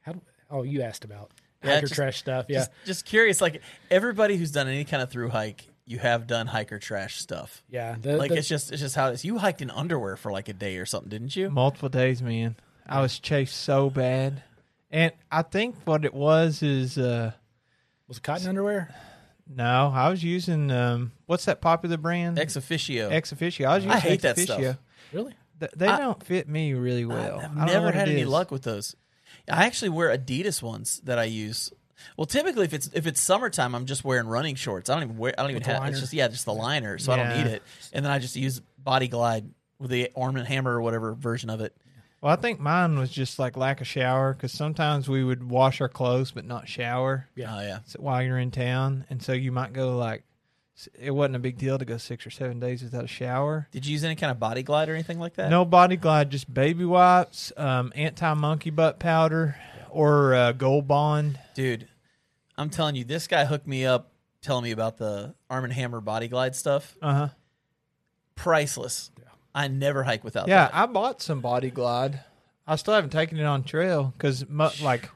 how 0.00 0.14
oh 0.50 0.62
you 0.62 0.80
asked 0.82 1.04
about 1.04 1.30
Yeah, 1.62 1.74
hiker 1.74 1.80
just- 1.82 1.94
trash 1.94 2.18
stuff, 2.18 2.46
yeah. 2.48 2.58
Just, 2.60 2.70
just 2.86 3.04
curious, 3.04 3.40
like 3.40 3.60
everybody 3.90 4.36
who's 4.36 4.50
done 4.50 4.66
any 4.68 4.84
kind 4.84 5.02
of 5.02 5.10
through 5.10 5.28
hike, 5.28 5.64
you 5.86 5.98
have 5.98 6.26
done 6.26 6.46
hiker 6.46 6.78
trash 6.78 7.18
stuff. 7.20 7.62
yeah, 7.68 7.96
the, 8.00 8.16
Like 8.16 8.30
the- 8.30 8.38
it's 8.38 8.48
just 8.48 8.72
it's 8.72 8.80
just 8.80 8.94
how 8.96 9.08
it 9.10 9.14
is. 9.14 9.24
You 9.24 9.38
hiked 9.38 9.60
in 9.60 9.70
underwear 9.70 10.16
for 10.16 10.32
like 10.32 10.48
a 10.48 10.52
day 10.54 10.78
or 10.78 10.86
something, 10.86 11.10
didn't 11.10 11.36
you? 11.36 11.50
Multiple 11.50 11.88
days, 11.90 12.22
man. 12.22 12.56
I 12.86 13.00
was 13.00 13.18
chased 13.18 13.56
so 13.56 13.90
bad. 13.90 14.42
And 14.90 15.12
I 15.32 15.42
think 15.42 15.74
what 15.84 16.04
it 16.04 16.14
was 16.14 16.62
is 16.62 16.96
uh 16.98 17.32
was 18.06 18.18
it 18.18 18.22
cotton 18.22 18.46
underwear. 18.48 18.94
no, 19.48 19.90
I 19.94 20.08
was 20.10 20.22
using 20.22 20.70
um 20.70 21.12
what's 21.26 21.46
that 21.46 21.60
popular 21.60 21.96
brand? 21.96 22.36
ExOfficio. 22.36 23.10
Ex 23.10 23.32
officio. 23.32 23.68
I 23.68 23.74
was 23.76 23.84
using 23.84 23.96
I 23.96 24.00
hate 24.00 24.12
Ex 24.12 24.22
that 24.22 24.32
Officio. 24.38 24.60
stuff. 24.72 24.78
Really? 25.12 25.32
Th- 25.68 25.72
They 25.76 25.88
I- 25.88 25.98
don't 25.98 26.22
fit 26.24 26.48
me 26.48 26.72
really 26.74 27.04
well. 27.04 27.40
I've 27.40 27.58
I 27.58 27.66
never 27.66 27.92
had 27.92 28.08
any 28.08 28.22
is. 28.22 28.28
luck 28.28 28.50
with 28.50 28.62
those. 28.62 28.94
I 29.50 29.66
actually 29.66 29.90
wear 29.90 30.16
Adidas 30.16 30.62
ones 30.62 31.00
that 31.04 31.18
I 31.18 31.24
use. 31.24 31.72
Well, 32.16 32.26
typically, 32.26 32.64
if 32.64 32.72
it's 32.74 32.88
if 32.92 33.06
it's 33.06 33.20
summertime, 33.20 33.74
I'm 33.74 33.86
just 33.86 34.04
wearing 34.04 34.26
running 34.26 34.54
shorts. 34.56 34.88
I 34.90 34.94
don't 34.94 35.04
even 35.04 35.18
wear. 35.18 35.34
I 35.38 35.42
don't 35.42 35.50
even 35.50 35.62
have. 35.62 35.78
liner? 35.80 35.90
It's 35.92 36.00
just 36.00 36.12
yeah, 36.12 36.28
just 36.28 36.44
the 36.44 36.54
liner, 36.54 36.98
so 36.98 37.12
I 37.12 37.16
don't 37.16 37.36
need 37.36 37.46
it. 37.46 37.62
And 37.92 38.04
then 38.04 38.12
I 38.12 38.18
just 38.18 38.36
use 38.36 38.60
Body 38.78 39.08
Glide 39.08 39.48
with 39.78 39.90
the 39.90 40.10
Arm 40.16 40.36
and 40.36 40.46
Hammer 40.46 40.72
or 40.72 40.82
whatever 40.82 41.14
version 41.14 41.50
of 41.50 41.60
it. 41.60 41.74
Well, 42.20 42.32
I 42.32 42.36
think 42.36 42.58
mine 42.58 42.98
was 42.98 43.10
just 43.10 43.38
like 43.38 43.56
lack 43.56 43.80
of 43.82 43.86
shower 43.86 44.32
because 44.32 44.50
sometimes 44.52 45.08
we 45.10 45.22
would 45.24 45.48
wash 45.48 45.80
our 45.82 45.88
clothes 45.90 46.30
but 46.30 46.46
not 46.46 46.66
shower 46.68 47.28
Yeah. 47.36 47.54
Oh 47.54 47.60
yeah. 47.60 47.78
while 47.98 48.22
you're 48.22 48.38
in 48.38 48.50
town, 48.50 49.04
and 49.10 49.22
so 49.22 49.32
you 49.32 49.52
might 49.52 49.72
go 49.74 49.96
like 49.96 50.24
it 51.00 51.12
wasn't 51.12 51.36
a 51.36 51.38
big 51.38 51.56
deal 51.56 51.78
to 51.78 51.84
go 51.84 51.96
six 51.96 52.26
or 52.26 52.30
seven 52.30 52.58
days 52.60 52.82
without 52.82 53.04
a 53.04 53.08
shower. 53.08 53.68
Did 53.70 53.86
you 53.86 53.92
use 53.92 54.04
any 54.04 54.16
kind 54.16 54.30
of 54.30 54.40
Body 54.40 54.62
Glide 54.62 54.88
or 54.88 54.94
anything 54.94 55.18
like 55.20 55.34
that? 55.34 55.48
No 55.50 55.64
body 55.64 55.96
glide, 55.96 56.30
just 56.30 56.52
baby 56.52 56.84
wipes, 56.84 57.52
um, 57.56 57.92
anti 57.94 58.34
monkey 58.34 58.70
butt 58.70 58.98
powder, 58.98 59.56
or 59.90 60.34
uh, 60.34 60.52
Gold 60.52 60.88
Bond. 60.88 61.38
dude. 61.54 61.88
I'm 62.56 62.70
telling 62.70 62.94
you, 62.94 63.02
this 63.04 63.26
guy 63.26 63.44
hooked 63.46 63.66
me 63.66 63.84
up, 63.84 64.12
telling 64.40 64.62
me 64.64 64.70
about 64.70 64.96
the 64.96 65.34
Arm 65.50 65.64
and 65.64 65.72
Hammer 65.72 66.00
Body 66.00 66.28
Glide 66.28 66.54
stuff. 66.54 66.96
Uh 67.02 67.14
huh. 67.14 67.28
Priceless. 68.34 69.10
I 69.54 69.68
never 69.68 70.02
hike 70.02 70.24
without 70.24 70.48
Yeah, 70.48 70.64
that. 70.66 70.74
I 70.74 70.86
bought 70.86 71.22
some 71.22 71.40
body 71.40 71.70
glide. 71.70 72.20
I 72.66 72.76
still 72.76 72.94
haven't 72.94 73.10
taken 73.10 73.38
it 73.38 73.44
on 73.44 73.62
trail 73.62 74.12
because 74.16 74.44
like 74.80 75.08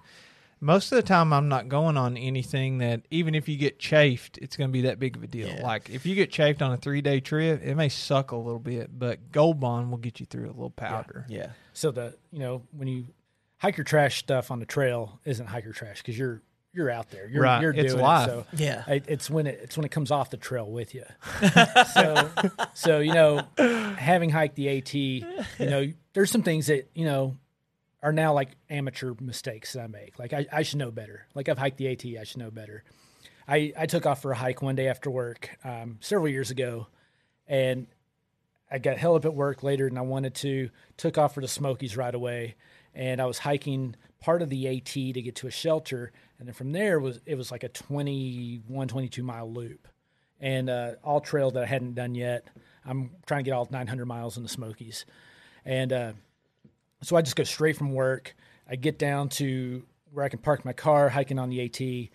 most 0.60 0.90
of 0.92 0.96
the 0.96 1.02
time 1.02 1.32
I'm 1.32 1.48
not 1.48 1.68
going 1.68 1.96
on 1.96 2.16
anything 2.16 2.78
that 2.78 3.02
even 3.10 3.34
if 3.34 3.48
you 3.48 3.56
get 3.56 3.78
chafed, 3.78 4.38
it's 4.38 4.56
going 4.56 4.68
to 4.70 4.72
be 4.72 4.82
that 4.82 4.98
big 4.98 5.16
of 5.16 5.22
a 5.22 5.26
deal. 5.26 5.48
Yeah. 5.48 5.62
Like 5.62 5.90
if 5.90 6.04
you 6.06 6.14
get 6.14 6.30
chafed 6.30 6.62
on 6.62 6.72
a 6.72 6.76
three 6.76 7.00
day 7.00 7.20
trip, 7.20 7.62
it 7.62 7.74
may 7.74 7.88
suck 7.88 8.32
a 8.32 8.36
little 8.36 8.58
bit, 8.60 8.96
but 8.98 9.30
Gold 9.32 9.60
Bond 9.60 9.90
will 9.90 9.98
get 9.98 10.20
you 10.20 10.26
through 10.26 10.46
a 10.46 10.52
little 10.54 10.70
powder. 10.70 11.26
Yeah. 11.28 11.50
So 11.72 11.90
the 11.90 12.16
you 12.32 12.38
know 12.40 12.62
when 12.72 12.88
you 12.88 13.06
hiker 13.58 13.84
trash 13.84 14.18
stuff 14.18 14.50
on 14.50 14.58
the 14.60 14.66
trail 14.66 15.20
isn't 15.24 15.46
hiker 15.46 15.72
trash 15.72 15.98
because 15.98 16.18
you're 16.18 16.42
you're 16.74 16.90
out 16.90 17.10
there. 17.10 17.26
You're 17.28 17.42
Right, 17.42 17.62
you're 17.62 17.72
it's 17.72 17.92
doing 17.94 18.04
life. 18.04 18.28
it. 18.28 18.30
So 18.30 18.46
Yeah. 18.56 18.84
it, 18.88 19.04
it's 19.08 19.30
when 19.30 19.46
it, 19.46 19.58
it's 19.62 19.76
when 19.76 19.84
it 19.84 19.90
comes 19.90 20.10
off 20.10 20.30
the 20.30 20.36
trail 20.36 20.70
with 20.70 20.94
you. 20.94 21.04
so 21.94 22.30
so 22.74 22.98
you 23.00 23.12
know 23.14 23.42
having 23.56 24.30
hiked 24.30 24.54
the 24.56 24.68
AT, 24.78 24.94
you 24.94 25.24
know 25.60 25.92
there's 26.12 26.30
some 26.30 26.42
things 26.42 26.66
that 26.66 26.90
you 26.94 27.04
know 27.04 27.36
are 28.02 28.12
now 28.12 28.32
like 28.32 28.50
amateur 28.70 29.14
mistakes 29.20 29.72
that 29.72 29.82
I 29.82 29.86
make. 29.86 30.18
Like 30.18 30.32
I, 30.32 30.46
I 30.52 30.62
should 30.62 30.78
know 30.78 30.90
better. 30.90 31.26
Like 31.34 31.48
I've 31.48 31.58
hiked 31.58 31.78
the 31.78 31.88
AT, 31.88 32.20
I 32.20 32.24
should 32.24 32.38
know 32.38 32.50
better. 32.50 32.84
I, 33.46 33.72
I 33.78 33.86
took 33.86 34.06
off 34.06 34.22
for 34.22 34.32
a 34.32 34.36
hike 34.36 34.60
one 34.60 34.76
day 34.76 34.88
after 34.88 35.10
work 35.10 35.50
um, 35.64 35.96
several 36.00 36.28
years 36.28 36.50
ago, 36.50 36.86
and 37.46 37.86
I 38.70 38.78
got 38.78 38.98
held 38.98 39.16
up 39.16 39.24
at 39.24 39.34
work 39.34 39.62
later, 39.62 39.86
and 39.86 39.98
I 39.98 40.02
wanted 40.02 40.34
to 40.36 40.68
took 40.98 41.16
off 41.16 41.34
for 41.34 41.40
the 41.40 41.48
Smokies 41.48 41.96
right 41.96 42.14
away, 42.14 42.56
and 42.94 43.20
I 43.20 43.24
was 43.24 43.38
hiking 43.38 43.96
part 44.20 44.42
of 44.42 44.50
the 44.50 44.68
AT 44.68 44.84
to 44.92 45.22
get 45.22 45.36
to 45.36 45.46
a 45.46 45.50
shelter, 45.50 46.12
and 46.38 46.46
then 46.46 46.54
from 46.54 46.72
there 46.72 47.00
was 47.00 47.20
it 47.24 47.36
was 47.36 47.50
like 47.50 47.64
a 47.64 47.68
21, 47.68 48.88
22 48.88 49.22
mile 49.22 49.50
loop, 49.50 49.88
and 50.40 50.68
uh, 50.68 50.92
all 51.02 51.20
trail 51.20 51.50
that 51.52 51.62
I 51.62 51.66
hadn't 51.66 51.94
done 51.94 52.14
yet. 52.14 52.46
I'm 52.84 53.10
trying 53.26 53.44
to 53.44 53.50
get 53.50 53.54
all 53.54 53.66
900 53.70 54.04
miles 54.04 54.36
in 54.36 54.42
the 54.42 54.48
Smokies, 54.50 55.06
and 55.64 55.92
uh, 55.92 56.12
so 57.02 57.16
I 57.16 57.22
just 57.22 57.36
go 57.36 57.44
straight 57.44 57.76
from 57.76 57.92
work. 57.92 58.34
I 58.68 58.76
get 58.76 58.98
down 58.98 59.28
to 59.30 59.84
where 60.12 60.24
I 60.24 60.28
can 60.28 60.38
park 60.40 60.64
my 60.64 60.72
car, 60.72 61.08
hiking 61.08 61.38
on 61.38 61.48
the 61.50 61.62
AT. 61.64 62.10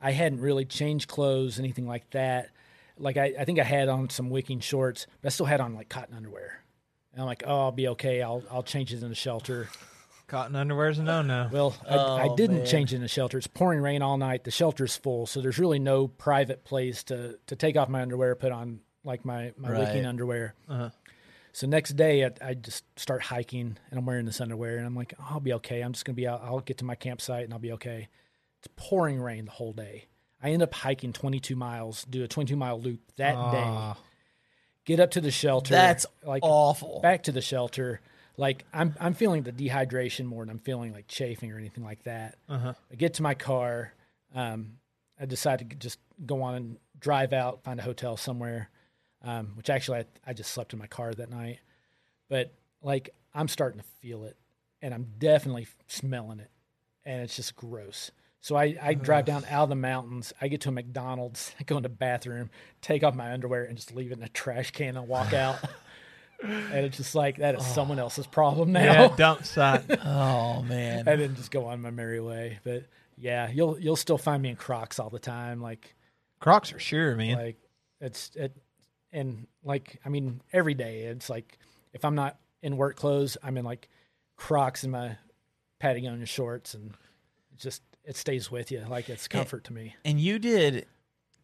I 0.00 0.12
hadn't 0.12 0.40
really 0.40 0.64
changed 0.64 1.08
clothes, 1.08 1.58
anything 1.58 1.86
like 1.86 2.08
that. 2.10 2.50
Like 2.98 3.16
I, 3.16 3.34
I 3.38 3.44
think 3.44 3.58
I 3.58 3.64
had 3.64 3.88
on 3.88 4.10
some 4.10 4.30
wicking 4.30 4.60
shorts, 4.60 5.06
but 5.22 5.28
I 5.28 5.30
still 5.30 5.46
had 5.46 5.60
on 5.60 5.74
like 5.74 5.88
cotton 5.88 6.16
underwear. 6.16 6.62
And 7.12 7.20
I'm 7.22 7.26
like, 7.26 7.42
oh, 7.46 7.60
I'll 7.62 7.72
be 7.72 7.88
okay. 7.88 8.22
I'll 8.22 8.42
I'll 8.50 8.62
change 8.62 8.92
it 8.92 9.02
in 9.02 9.08
the 9.08 9.14
shelter. 9.14 9.68
Cotton 10.26 10.56
underwear's 10.56 10.98
a 10.98 11.02
no 11.02 11.22
no. 11.22 11.48
Well, 11.50 11.74
I, 11.88 11.94
I 11.96 12.28
Oh, 12.28 12.36
didn't 12.36 12.58
man. 12.58 12.66
change 12.66 12.92
in 12.92 13.00
the 13.00 13.08
shelter. 13.08 13.38
It's 13.38 13.46
pouring 13.46 13.80
rain 13.80 14.02
all 14.02 14.18
night. 14.18 14.44
The 14.44 14.50
shelter's 14.50 14.94
full, 14.96 15.26
so 15.26 15.40
there's 15.40 15.58
really 15.58 15.78
no 15.78 16.06
private 16.08 16.64
place 16.64 17.02
to 17.04 17.38
to 17.46 17.56
take 17.56 17.76
off 17.76 17.88
my 17.88 18.02
underwear, 18.02 18.34
put 18.34 18.52
on 18.52 18.80
like 19.04 19.24
my 19.24 19.52
my 19.56 19.78
wicking 19.78 20.04
underwear. 20.04 20.54
Uh-huh. 20.68 20.90
So 21.58 21.66
next 21.66 21.96
day, 21.96 22.24
I, 22.24 22.30
I 22.40 22.54
just 22.54 22.84
start 22.96 23.20
hiking, 23.20 23.76
and 23.90 23.98
I'm 23.98 24.06
wearing 24.06 24.26
this 24.26 24.40
underwear, 24.40 24.76
and 24.76 24.86
I'm 24.86 24.94
like, 24.94 25.12
oh, 25.18 25.26
I'll 25.30 25.40
be 25.40 25.54
okay. 25.54 25.80
I'm 25.80 25.90
just 25.90 26.04
gonna 26.04 26.14
be 26.14 26.28
out. 26.28 26.40
I'll 26.44 26.60
get 26.60 26.78
to 26.78 26.84
my 26.84 26.94
campsite, 26.94 27.42
and 27.42 27.52
I'll 27.52 27.58
be 27.58 27.72
okay. 27.72 28.06
It's 28.60 28.68
pouring 28.76 29.20
rain 29.20 29.46
the 29.46 29.50
whole 29.50 29.72
day. 29.72 30.04
I 30.40 30.50
end 30.50 30.62
up 30.62 30.72
hiking 30.72 31.12
22 31.12 31.56
miles, 31.56 32.04
do 32.04 32.22
a 32.22 32.28
22 32.28 32.54
mile 32.54 32.80
loop 32.80 33.00
that 33.16 33.32
day. 33.32 33.64
Ah. 33.66 33.96
Get 34.84 35.00
up 35.00 35.10
to 35.10 35.20
the 35.20 35.32
shelter. 35.32 35.74
That's 35.74 36.06
like 36.24 36.44
awful. 36.44 37.00
back 37.00 37.24
to 37.24 37.32
the 37.32 37.42
shelter. 37.42 38.02
Like 38.36 38.64
I'm 38.72 38.94
I'm 39.00 39.14
feeling 39.14 39.42
the 39.42 39.50
dehydration 39.50 40.26
more 40.26 40.44
than 40.44 40.50
I'm 40.50 40.60
feeling 40.60 40.92
like 40.92 41.08
chafing 41.08 41.50
or 41.50 41.58
anything 41.58 41.82
like 41.82 42.04
that. 42.04 42.36
Uh-huh. 42.48 42.74
I 42.88 42.94
get 42.94 43.14
to 43.14 43.24
my 43.24 43.34
car. 43.34 43.94
Um, 44.32 44.74
I 45.18 45.26
decide 45.26 45.58
to 45.58 45.64
just 45.64 45.98
go 46.24 46.40
on 46.42 46.54
and 46.54 46.76
drive 47.00 47.32
out, 47.32 47.64
find 47.64 47.80
a 47.80 47.82
hotel 47.82 48.16
somewhere. 48.16 48.70
Um, 49.22 49.52
which 49.56 49.68
actually 49.68 49.98
I, 49.98 50.04
I 50.28 50.32
just 50.32 50.52
slept 50.52 50.72
in 50.72 50.78
my 50.78 50.86
car 50.86 51.12
that 51.12 51.30
night. 51.30 51.58
But 52.28 52.52
like 52.82 53.10
I'm 53.34 53.48
starting 53.48 53.80
to 53.80 53.86
feel 54.00 54.24
it, 54.24 54.36
and 54.82 54.94
I'm 54.94 55.06
definitely 55.18 55.66
smelling 55.86 56.40
it, 56.40 56.50
and 57.04 57.22
it's 57.22 57.36
just 57.36 57.56
gross. 57.56 58.10
So 58.40 58.56
I, 58.56 58.76
I 58.80 58.94
drive 58.94 59.24
down 59.24 59.44
out 59.50 59.64
of 59.64 59.68
the 59.68 59.74
mountains. 59.74 60.32
I 60.40 60.48
get 60.48 60.60
to 60.62 60.68
a 60.68 60.72
McDonald's, 60.72 61.54
I 61.58 61.62
go 61.66 61.76
in 61.76 61.82
the 61.82 61.88
bathroom, 61.88 62.50
take 62.80 63.02
off 63.02 63.14
my 63.14 63.32
underwear, 63.32 63.64
and 63.64 63.76
just 63.76 63.94
leave 63.94 64.12
it 64.12 64.18
in 64.18 64.22
a 64.22 64.28
trash 64.28 64.70
can 64.70 64.96
and 64.96 65.08
walk 65.08 65.32
out. 65.32 65.58
and 66.42 66.84
it's 66.86 66.96
just 66.96 67.14
like 67.14 67.38
that 67.38 67.56
is 67.56 67.66
someone 67.66 67.98
else's 67.98 68.26
problem 68.26 68.72
now. 68.72 68.84
Yeah, 68.84 69.16
dump 69.16 69.44
site. 69.44 69.84
Oh 70.04 70.62
man. 70.62 71.08
and 71.08 71.20
then 71.20 71.34
just 71.34 71.50
go 71.50 71.66
on 71.66 71.80
my 71.80 71.90
merry 71.90 72.20
way. 72.20 72.60
But 72.62 72.84
yeah, 73.16 73.50
you'll 73.50 73.78
you'll 73.78 73.96
still 73.96 74.18
find 74.18 74.42
me 74.42 74.50
in 74.50 74.56
Crocs 74.56 74.98
all 75.00 75.10
the 75.10 75.18
time. 75.18 75.60
Like 75.60 75.94
Crocs 76.40 76.72
are 76.72 76.78
sure, 76.78 77.16
man. 77.16 77.36
like 77.36 77.56
it's 78.00 78.30
it 78.36 78.56
and 79.12 79.46
like 79.64 80.00
I 80.04 80.08
mean 80.08 80.40
every 80.52 80.74
day 80.74 81.02
it's 81.02 81.28
like 81.30 81.58
if 81.92 82.04
I'm 82.04 82.14
not 82.14 82.38
in 82.62 82.76
work 82.76 82.96
clothes, 82.96 83.36
I'm 83.42 83.56
in 83.56 83.64
like 83.64 83.88
Crocs 84.36 84.82
and 84.82 84.92
my 84.92 85.16
Patagonia 85.78 86.26
shorts, 86.26 86.74
and 86.74 86.90
it 87.52 87.58
just 87.58 87.82
it 88.04 88.16
stays 88.16 88.50
with 88.50 88.70
you. 88.70 88.84
Like 88.88 89.08
it's 89.08 89.28
comfort 89.28 89.64
to 89.64 89.72
me. 89.72 89.94
And 90.04 90.18
you 90.20 90.38
did 90.38 90.86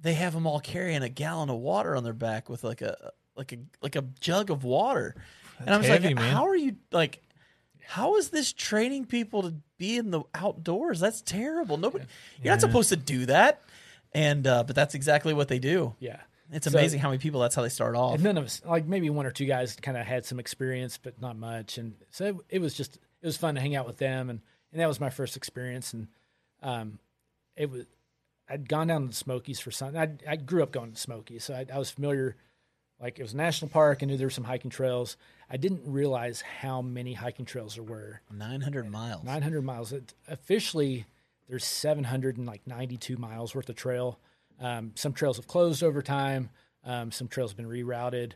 they 0.00 0.14
have 0.14 0.34
them 0.34 0.46
all 0.46 0.60
carrying 0.60 1.02
a 1.02 1.08
gallon 1.08 1.50
of 1.50 1.56
water 1.58 1.96
on 1.96 2.04
their 2.04 2.12
back 2.12 2.48
with 2.48 2.62
like 2.64 2.80
a 2.82 3.12
like 3.36 3.52
a 3.52 3.56
like 3.82 3.96
a 3.96 4.02
jug 4.20 4.50
of 4.50 4.62
water. 4.62 5.16
And 5.60 5.70
I 5.70 5.78
was 5.78 5.86
heavy, 5.86 6.08
like, 6.08 6.16
man. 6.16 6.32
how 6.32 6.46
are 6.46 6.56
you 6.56 6.76
like? 6.92 7.20
How 7.86 8.16
is 8.16 8.30
this 8.30 8.52
training 8.52 9.04
people 9.06 9.42
to 9.42 9.54
be 9.78 9.96
in 9.98 10.10
the 10.10 10.22
outdoors? 10.34 11.00
That's 11.00 11.20
terrible. 11.20 11.76
Nobody, 11.76 12.06
you're 12.42 12.52
not 12.52 12.60
supposed 12.60 12.88
to 12.88 12.96
do 12.96 13.26
that. 13.26 13.60
And 14.12 14.46
uh, 14.46 14.64
but 14.64 14.74
that's 14.76 14.94
exactly 14.94 15.34
what 15.34 15.48
they 15.48 15.58
do. 15.58 15.94
Yeah. 15.98 16.20
It's 16.52 16.70
So- 16.70 16.78
amazing 16.78 17.00
how 17.00 17.08
many 17.08 17.18
people 17.18 17.40
that's 17.40 17.54
how 17.54 17.62
they 17.62 17.68
start 17.68 17.96
off. 17.96 18.14
And 18.14 18.24
none 18.24 18.38
of 18.38 18.44
us, 18.44 18.62
like 18.64 18.86
maybe 18.86 19.10
one 19.10 19.26
or 19.26 19.30
two 19.30 19.46
guys, 19.46 19.76
kind 19.76 19.96
of 19.96 20.06
had 20.06 20.24
some 20.24 20.38
experience, 20.38 20.98
but 21.02 21.20
not 21.20 21.36
much. 21.36 21.78
And 21.78 21.94
so 22.10 22.24
it, 22.26 22.36
it 22.48 22.58
was 22.60 22.74
just 22.74 22.96
it 22.96 23.26
was 23.26 23.36
fun 23.36 23.54
to 23.56 23.60
hang 23.60 23.74
out 23.74 23.86
with 23.86 23.96
them, 23.98 24.30
and 24.30 24.40
and 24.72 24.80
that 24.80 24.86
was 24.86 25.00
my 25.00 25.10
first 25.10 25.36
experience. 25.36 25.92
And 25.92 26.08
um, 26.62 26.98
it 27.56 27.70
was 27.70 27.86
I'd 28.48 28.68
gone 28.68 28.86
down 28.86 29.02
to 29.02 29.08
the 29.08 29.14
Smokies 29.14 29.58
for 29.60 29.70
something. 29.70 30.00
I 30.00 30.32
I 30.32 30.36
grew 30.36 30.62
up 30.62 30.70
going 30.72 30.92
to 30.92 30.98
Smokies, 31.00 31.44
so 31.44 31.54
I, 31.54 31.66
I 31.72 31.78
was 31.78 31.90
familiar. 31.90 32.36
Like 33.00 33.18
it 33.18 33.22
was 33.22 33.34
a 33.34 33.36
national 33.36 33.70
park, 33.70 34.02
and 34.02 34.10
knew 34.10 34.16
there 34.16 34.26
were 34.28 34.30
some 34.30 34.44
hiking 34.44 34.70
trails. 34.70 35.16
I 35.50 35.56
didn't 35.56 35.82
realize 35.84 36.40
how 36.40 36.82
many 36.82 37.12
hiking 37.14 37.44
trails 37.44 37.74
there 37.74 37.84
were. 37.84 38.20
900 38.30 38.90
miles. 38.90 39.24
900 39.24 39.62
miles. 39.62 39.92
It, 39.92 40.14
officially, 40.28 41.06
there's 41.48 41.64
792 41.64 43.16
miles 43.16 43.54
worth 43.54 43.68
of 43.68 43.76
trail. 43.76 44.18
Um, 44.60 44.92
some 44.94 45.12
trails 45.12 45.36
have 45.36 45.46
closed 45.46 45.82
over 45.82 46.02
time. 46.02 46.50
Um, 46.84 47.12
some 47.12 47.28
trails 47.28 47.50
have 47.50 47.56
been 47.56 47.68
rerouted. 47.68 48.32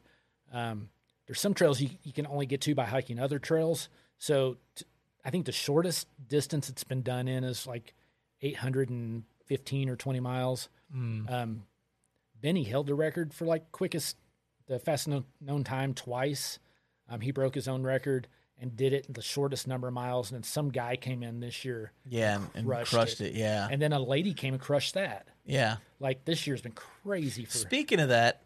Um, 0.53 0.89
there's 1.27 1.41
some 1.41 1.55
trails 1.55 1.81
you, 1.81 1.91
you 2.03 2.13
can 2.13 2.27
only 2.27 2.47
get 2.47 2.61
to 2.63 2.75
by 2.75 2.85
hiking 2.85 3.19
other 3.19 3.39
trails. 3.39 3.89
So 4.19 4.57
t- 4.75 4.85
I 5.25 5.31
think 5.31 5.47
the 5.47 5.53
shortest 5.53 6.07
distance 6.29 6.69
it's 6.69 6.85
been 6.85 7.03
done 7.03 7.29
in 7.29 7.45
is 7.45 7.67
like 7.67 7.95
815 8.43 9.89
or 9.89 9.97
20 9.97 10.21
miles. 10.21 10.69
Um, 11.29 11.65
Benny 12.41 12.65
held 12.65 12.87
the 12.87 12.95
record 12.95 13.35
for 13.35 13.45
like 13.45 13.71
quickest, 13.73 14.17
the 14.67 14.79
fastest 14.79 15.09
known, 15.09 15.25
known 15.41 15.65
time 15.65 15.93
twice. 15.95 16.59
Um, 17.09 17.21
he 17.21 17.31
broke 17.31 17.55
his 17.55 17.69
own 17.69 17.83
record 17.83 18.29
and 18.61 18.77
did 18.77 18.93
it 18.93 19.07
in 19.07 19.13
the 19.13 19.23
shortest 19.23 19.67
number 19.69 19.87
of 19.89 19.95
miles. 19.95 20.31
And 20.31 20.37
then 20.37 20.43
some 20.43 20.71
guy 20.71 20.97
came 20.97 21.23
in 21.23 21.41
this 21.41 21.65
year, 21.65 21.93
Yeah, 22.09 22.37
and, 22.37 22.49
and 22.55 22.67
crushed, 22.67 22.93
Crushed 22.93 23.21
it. 23.21 23.29
it. 23.29 23.35
Yeah, 23.37 23.69
and 23.71 23.81
then 23.81 23.93
a 23.93 24.01
lady 24.01 24.35
came 24.35 24.53
and 24.55 24.61
crushed 24.63 24.95
that. 24.95 25.29
yeah. 25.45 25.77
Like 26.01 26.25
this 26.25 26.47
year's 26.47 26.61
been 26.63 26.73
crazy 26.73 27.45
for. 27.45 27.57
Speaking 27.59 27.99
of 28.01 28.09
that, 28.11 28.43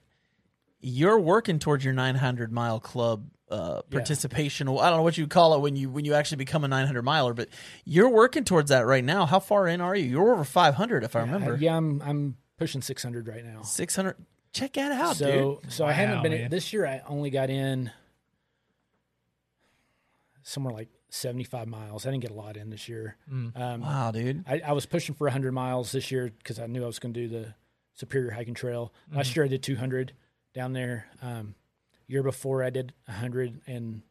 you're 0.80 1.18
working 1.20 1.58
towards 1.58 1.84
your 1.84 1.94
900 1.94 2.50
mile 2.52 2.80
club 2.80 3.26
uh, 3.50 3.82
Yeah. 3.90 3.96
participation. 3.98 4.68
I 4.68 4.88
don't 4.88 4.96
know 4.98 5.02
what 5.02 5.18
you 5.18 5.26
call 5.26 5.54
it 5.54 5.60
when 5.60 5.76
you 5.76 5.90
when 5.90 6.04
you 6.06 6.14
actually 6.14 6.38
become 6.38 6.64
a 6.64 6.68
900 6.68 7.02
miler, 7.02 7.34
but 7.34 7.48
you're 7.84 8.08
working 8.08 8.44
towards 8.44 8.70
that 8.70 8.86
right 8.86 9.04
now. 9.04 9.26
How 9.26 9.38
far 9.40 9.68
in 9.68 9.80
are 9.82 9.94
you? 9.94 10.06
You're 10.08 10.32
over 10.32 10.44
500, 10.44 11.04
if 11.04 11.14
I 11.14 11.20
remember. 11.20 11.56
Yeah, 11.56 11.76
I'm 11.76 12.00
I'm 12.02 12.36
pushing 12.58 12.80
600 12.80 13.28
right 13.28 13.44
now. 13.44 13.62
600. 13.62 14.16
Check 14.54 14.72
that 14.74 14.92
out, 14.92 15.16
so 15.16 15.60
so 15.68 15.84
I 15.86 15.92
haven't 15.92 16.22
been 16.22 16.32
man. 16.32 16.50
this 16.50 16.72
year. 16.72 16.86
I 16.86 17.02
only 17.06 17.28
got 17.30 17.48
in 17.50 17.90
somewhere 20.42 20.72
like 20.74 20.88
75 21.10 21.68
miles. 21.68 22.06
I 22.06 22.10
didn't 22.10 22.22
get 22.22 22.30
a 22.30 22.34
lot 22.34 22.56
in 22.56 22.70
this 22.70 22.88
year. 22.88 23.16
Um, 23.30 23.52
dude. 23.54 23.80
Wow, 23.82 24.10
dude. 24.10 24.44
I, 24.46 24.60
I 24.66 24.72
was 24.72 24.86
pushing 24.86 25.14
for 25.14 25.24
100 25.26 25.52
miles 25.52 25.92
this 25.92 26.10
year 26.10 26.30
because 26.38 26.58
I 26.58 26.66
knew 26.66 26.82
I 26.82 26.86
was 26.86 26.98
going 26.98 27.12
to 27.14 27.20
do 27.20 27.28
the 27.28 27.54
Superior 27.94 28.30
Hiking 28.30 28.54
Trail. 28.54 28.92
Last 29.12 29.36
year 29.36 29.44
I 29.44 29.48
did 29.48 29.62
200 29.62 30.12
down 30.54 30.72
there. 30.72 31.06
Um, 31.20 31.54
year 32.06 32.22
before 32.22 32.62
I 32.62 32.70
did 32.70 32.92
100, 33.06 33.60
and 33.66 34.02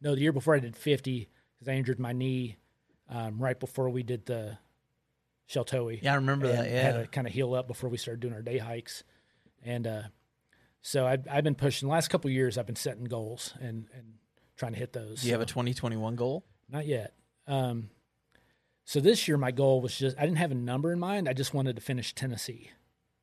no, 0.00 0.14
the 0.14 0.20
year 0.20 0.32
before 0.32 0.54
I 0.54 0.58
did 0.60 0.76
50 0.76 1.28
because 1.54 1.68
I 1.68 1.72
injured 1.74 1.98
my 1.98 2.12
knee 2.12 2.56
um, 3.08 3.38
right 3.38 3.58
before 3.58 3.88
we 3.90 4.02
did 4.02 4.26
the 4.26 4.58
Sheltowee. 5.48 6.00
Yeah, 6.02 6.12
I 6.12 6.16
remember 6.16 6.48
that. 6.48 6.66
and 6.66 6.74
Yeah. 6.74 6.82
had 6.82 7.00
to 7.02 7.06
kind 7.06 7.26
of 7.26 7.32
heal 7.32 7.54
up 7.54 7.66
before 7.68 7.88
we 7.90 7.98
started 7.98 8.20
doing 8.20 8.34
our 8.34 8.42
day 8.42 8.58
hikes, 8.58 9.04
and 9.64 9.86
uh, 9.86 10.02
so 10.80 11.06
I've, 11.06 11.26
I've 11.30 11.44
been 11.44 11.54
pushing. 11.54 11.88
The 11.88 11.92
last 11.92 12.08
couple 12.08 12.28
of 12.28 12.34
years, 12.34 12.58
I've 12.58 12.66
been 12.66 12.74
setting 12.76 13.04
goals 13.04 13.54
and 13.60 13.86
and 13.94 14.14
trying 14.56 14.72
to 14.72 14.78
hit 14.78 14.92
those. 14.92 15.22
Do 15.22 15.26
you 15.26 15.32
have 15.32 15.40
a 15.40 15.46
2021 15.46 16.16
goal? 16.16 16.44
not 16.68 16.86
yet. 16.86 17.14
Um, 17.46 17.90
so 18.84 19.00
this 19.00 19.28
year, 19.28 19.36
my 19.36 19.50
goal 19.50 19.80
was 19.80 19.96
just 19.96 20.18
I 20.18 20.22
didn't 20.22 20.38
have 20.38 20.50
a 20.50 20.56
number 20.56 20.92
in 20.92 20.98
mind. 20.98 21.28
I 21.28 21.32
just 21.32 21.54
wanted 21.54 21.76
to 21.76 21.82
finish 21.82 22.14
Tennessee. 22.14 22.70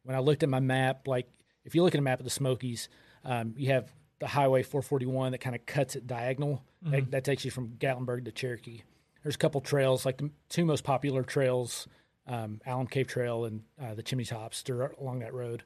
When 0.04 0.16
I 0.16 0.20
looked 0.20 0.44
at 0.44 0.50
my 0.50 0.60
map, 0.60 1.08
like 1.08 1.28
if 1.66 1.76
you 1.76 1.84
look 1.84 1.96
at 1.96 2.00
a 2.00 2.04
map 2.04 2.20
of 2.20 2.26
the 2.26 2.30
Smokies, 2.30 2.90
um, 3.24 3.54
you 3.58 3.72
have 3.72 3.92
the 4.20 4.28
Highway 4.28 4.64
441 4.64 5.32
that 5.32 5.40
kind 5.40 5.56
of 5.56 5.66
cuts 5.66 5.96
it 5.96 6.08
diagonal. 6.08 6.64
That, 6.82 7.12
that 7.12 7.24
takes 7.24 7.46
you 7.46 7.52
from 7.52 7.70
Gatlinburg 7.80 8.26
to 8.26 8.32
Cherokee. 8.34 8.82
There's 9.24 9.36
a 9.36 9.38
couple 9.38 9.62
trails, 9.62 10.06
like 10.06 10.18
the 10.18 10.30
two 10.50 10.66
most 10.66 10.84
popular 10.84 11.24
trails, 11.24 11.88
um, 12.28 12.60
Alum 12.66 12.88
Cave 12.88 13.08
Trail 13.08 13.46
and 13.46 13.64
uh, 13.82 13.94
the 13.94 14.04
Chimney 14.04 14.26
Tops. 14.26 14.62
They're 14.64 14.82
along 15.00 15.20
that 15.20 15.34
road. 15.34 15.64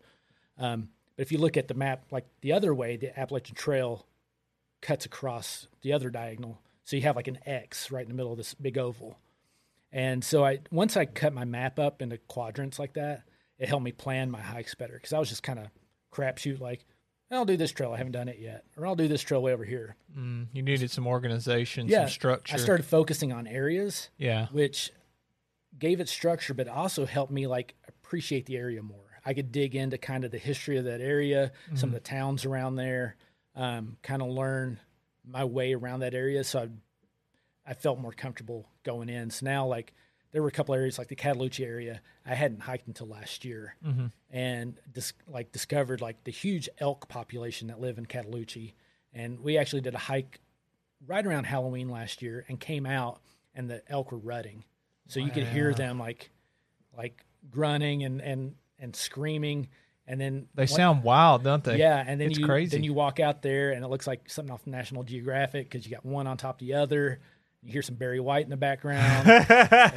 Um, 0.60 0.90
but 1.16 1.24
if 1.24 1.32
you 1.32 1.40
look 1.40 1.58
at 1.58 1.68
the 1.68 1.74
map, 1.74 2.06
like 2.12 2.26
the 2.42 2.54
other 2.54 2.74
way, 2.76 2.98
the 2.98 3.20
Appalachian 3.20 3.56
Trail 3.56 4.06
cuts 4.82 5.06
across 5.06 5.68
the 5.82 5.94
other 5.94 6.10
diagonal. 6.10 6.62
So 6.84 6.96
you 6.96 7.02
have 7.04 7.16
like 7.16 7.28
an 7.28 7.40
X 7.46 7.92
right 7.92 8.04
in 8.04 8.10
the 8.10 8.16
middle 8.16 8.32
of 8.32 8.38
this 8.38 8.54
big 8.54 8.78
oval. 8.78 9.20
And 9.92 10.24
so 10.24 10.46
I 10.46 10.60
once 10.72 10.98
I 10.98 11.06
cut 11.06 11.34
my 11.34 11.46
map 11.46 11.80
up 11.80 12.02
into 12.02 12.18
quadrants 12.18 12.80
like 12.80 12.94
that, 12.94 13.24
it 13.58 13.68
helped 13.70 13.84
me 13.84 13.92
plan 13.92 14.30
my 14.30 14.42
hikes 14.42 14.76
better 14.76 14.94
because 14.94 15.14
I 15.14 15.20
was 15.20 15.30
just 15.30 15.44
kind 15.44 15.60
of 15.60 15.68
crapshoot 16.14 16.60
like, 16.60 16.86
I'll 17.30 17.46
do 17.46 17.58
this 17.58 17.72
trail, 17.72 17.92
I 17.92 17.98
haven't 17.98 18.14
done 18.14 18.30
it 18.30 18.40
yet, 18.40 18.64
or 18.78 18.88
I'll 18.88 18.96
do 18.96 19.08
this 19.08 19.22
trail 19.22 19.42
way 19.42 19.52
over 19.52 19.66
here. 19.66 19.98
Mm, 20.18 20.48
you 20.54 20.62
needed 20.62 20.90
some 20.92 21.08
organization, 21.08 21.88
yeah, 21.88 22.06
some 22.06 22.10
structure. 22.10 22.56
I 22.56 22.58
started 22.58 22.86
focusing 22.86 23.34
on 23.34 23.48
areas, 23.48 24.10
yeah. 24.18 24.48
which 24.52 24.92
gave 25.78 26.00
it 26.00 26.08
structure, 26.08 26.54
but 26.54 26.70
also 26.70 27.06
helped 27.06 27.32
me 27.32 27.48
like 27.48 27.76
appreciate 27.88 28.46
the 28.46 28.56
area 28.56 28.82
more. 28.82 29.20
I 29.26 29.34
could 29.34 29.52
dig 29.52 29.76
into 29.76 29.98
kind 29.98 30.24
of 30.24 30.32
the 30.32 30.38
history 30.38 30.78
of 30.78 30.86
that 30.86 31.02
area, 31.02 31.52
some 31.74 31.90
of 31.90 31.94
the 31.94 32.00
towns 32.00 32.46
around 32.46 32.76
there, 32.76 33.18
um, 33.58 33.98
kind 34.04 34.22
of 34.22 34.30
learn 34.30 34.80
my 35.26 35.44
way 35.44 35.74
around 35.74 36.00
that 36.00 36.14
area. 36.14 36.44
So 36.46 36.60
I, 36.60 37.72
I 37.72 37.74
felt 37.74 38.00
more 38.00 38.14
comfortable 38.14 38.70
going 38.84 39.10
in. 39.10 39.30
So 39.30 39.46
now, 39.46 39.66
like, 39.66 39.94
there 40.32 40.42
were 40.42 40.48
a 40.48 40.52
couple 40.52 40.76
areas 40.76 40.98
like 40.98 41.08
the 41.08 41.16
Cataloochee 41.16 41.66
area 41.66 42.02
I 42.26 42.36
hadn't 42.36 42.62
hiked 42.62 42.88
until 42.88 43.08
last 43.08 43.44
year, 43.44 43.76
and 44.30 44.80
dis- 44.94 45.14
like 45.28 45.52
discovered 45.52 46.00
like 46.00 46.24
the 46.24 46.32
huge 46.32 46.70
elk 46.80 47.08
population 47.10 47.68
that 47.70 47.80
live 47.82 47.98
in 47.98 48.06
Cataloochee. 48.06 48.74
And 49.14 49.40
we 49.40 49.58
actually 49.58 49.82
did 49.82 49.96
a 49.96 49.98
hike 50.00 50.40
right 51.06 51.26
around 51.26 51.46
Halloween 51.46 51.90
last 51.90 52.22
year 52.22 52.46
and 52.48 52.60
came 52.60 52.86
out, 52.86 53.20
and 53.56 53.70
the 53.70 53.82
elk 53.90 54.12
were 54.12 54.18
rutting 54.20 54.64
So 55.08 55.20
you 55.20 55.32
could 55.32 55.44
hear 55.54 55.74
them 55.74 55.98
like 56.00 56.30
like 56.96 57.26
grunting 57.50 58.04
and 58.04 58.22
and 58.22 58.56
and 58.80 58.96
screaming, 58.96 59.70
and 60.08 60.20
then 60.22 60.48
They 60.56 60.64
what- 60.64 60.70
sound 60.70 61.04
wild, 61.04 61.44
don't 61.44 61.64
they? 61.64 61.78
yeah, 61.78 62.04
and 62.06 62.20
then 62.20 62.30
It's 62.30 62.40
you 62.40 62.46
crazy. 62.46 62.72
then 62.78 62.84
you 62.84 62.94
walk 62.94 63.20
out 63.20 63.42
there 63.42 63.72
and 63.72 63.84
it 63.84 63.88
looks 63.88 64.08
like 64.08 64.30
something 64.30 64.54
off 64.54 64.66
National 64.66 65.04
Geographic 65.04 65.70
because 65.70 65.86
you 65.86 65.92
got 65.92 66.06
one 66.06 66.28
on 66.28 66.38
top 66.38 66.62
of 66.62 66.68
the 66.68 66.74
other. 66.76 67.20
You 67.64 67.74
hear 67.74 67.82
some 67.82 67.96
Barry 67.96 68.20
White 68.20 68.46
in 68.46 68.52
the 68.52 68.56
background, 68.56 69.28
uh, 69.30 69.44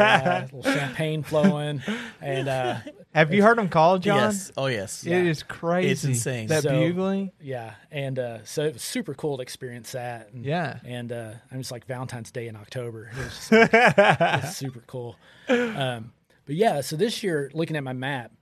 a 0.00 0.48
little 0.52 0.62
champagne 0.62 1.22
flowing, 1.22 1.82
and 2.20 2.48
uh, 2.48 2.76
Have 3.14 3.34
you 3.34 3.42
heard 3.42 3.58
them 3.58 3.68
call, 3.68 3.98
John? 3.98 4.16
Yes. 4.16 4.50
Oh 4.56 4.66
yes. 4.66 5.04
It 5.06 5.12
is 5.12 5.42
crazy. 5.42 5.90
It's 5.90 6.04
insane. 6.04 6.48
That 6.48 6.62
So- 6.62 6.70
bugling. 6.70 7.32
yeah, 7.40 7.74
and 7.90 8.18
uh, 8.18 8.44
so 8.44 8.64
it 8.64 8.72
was 8.72 8.82
super 8.82 9.14
cool 9.14 9.36
to 9.36 9.42
experience 9.42 9.92
that. 9.92 10.32
And, 10.32 10.44
Yeah. 10.44 10.78
and 10.84 11.12
uh, 11.12 11.32
I'm 11.52 11.58
just 11.58 11.70
like 11.70 11.84
Valentine's 11.86 12.30
Day 12.32 12.48
in 12.48 12.56
October. 12.56 13.10
It 13.12 13.18
was 13.18 13.26
just 13.36 13.52
like, 13.52 13.72
it 13.74 14.42
was 14.44 14.56
super 14.56 14.82
cool. 14.86 15.16
Um, 15.48 16.12
but 16.46 16.54
yeah, 16.56 16.80
so 16.80 16.96
this 16.96 17.22
year, 17.22 17.50
looking 17.52 17.76
at 17.76 17.84
my 17.84 17.92
map, 17.92 18.32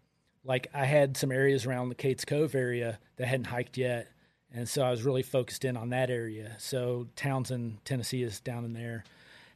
like 0.49 0.69
I 0.73 0.87
had 0.87 1.17
some 1.17 1.31
areas 1.31 1.67
around 1.67 1.91
the 1.91 1.95
Cades 1.95 2.27
Cove 2.27 2.55
area 2.55 2.99
that 3.17 3.29
hadn't 3.29 3.47
hiked 3.47 3.77
yet, 3.77 4.09
and 4.51 4.67
so 4.69 4.83
I 4.83 4.91
was 4.91 5.05
really 5.05 5.23
focused 5.23 5.65
in 5.65 5.77
on 5.77 5.91
that 5.91 6.11
area. 6.11 6.57
So 6.59 7.07
Townsend, 7.15 7.85
Tennessee, 7.85 8.23
is 8.23 8.41
down 8.41 8.65
in 8.65 8.73
there, 8.73 9.05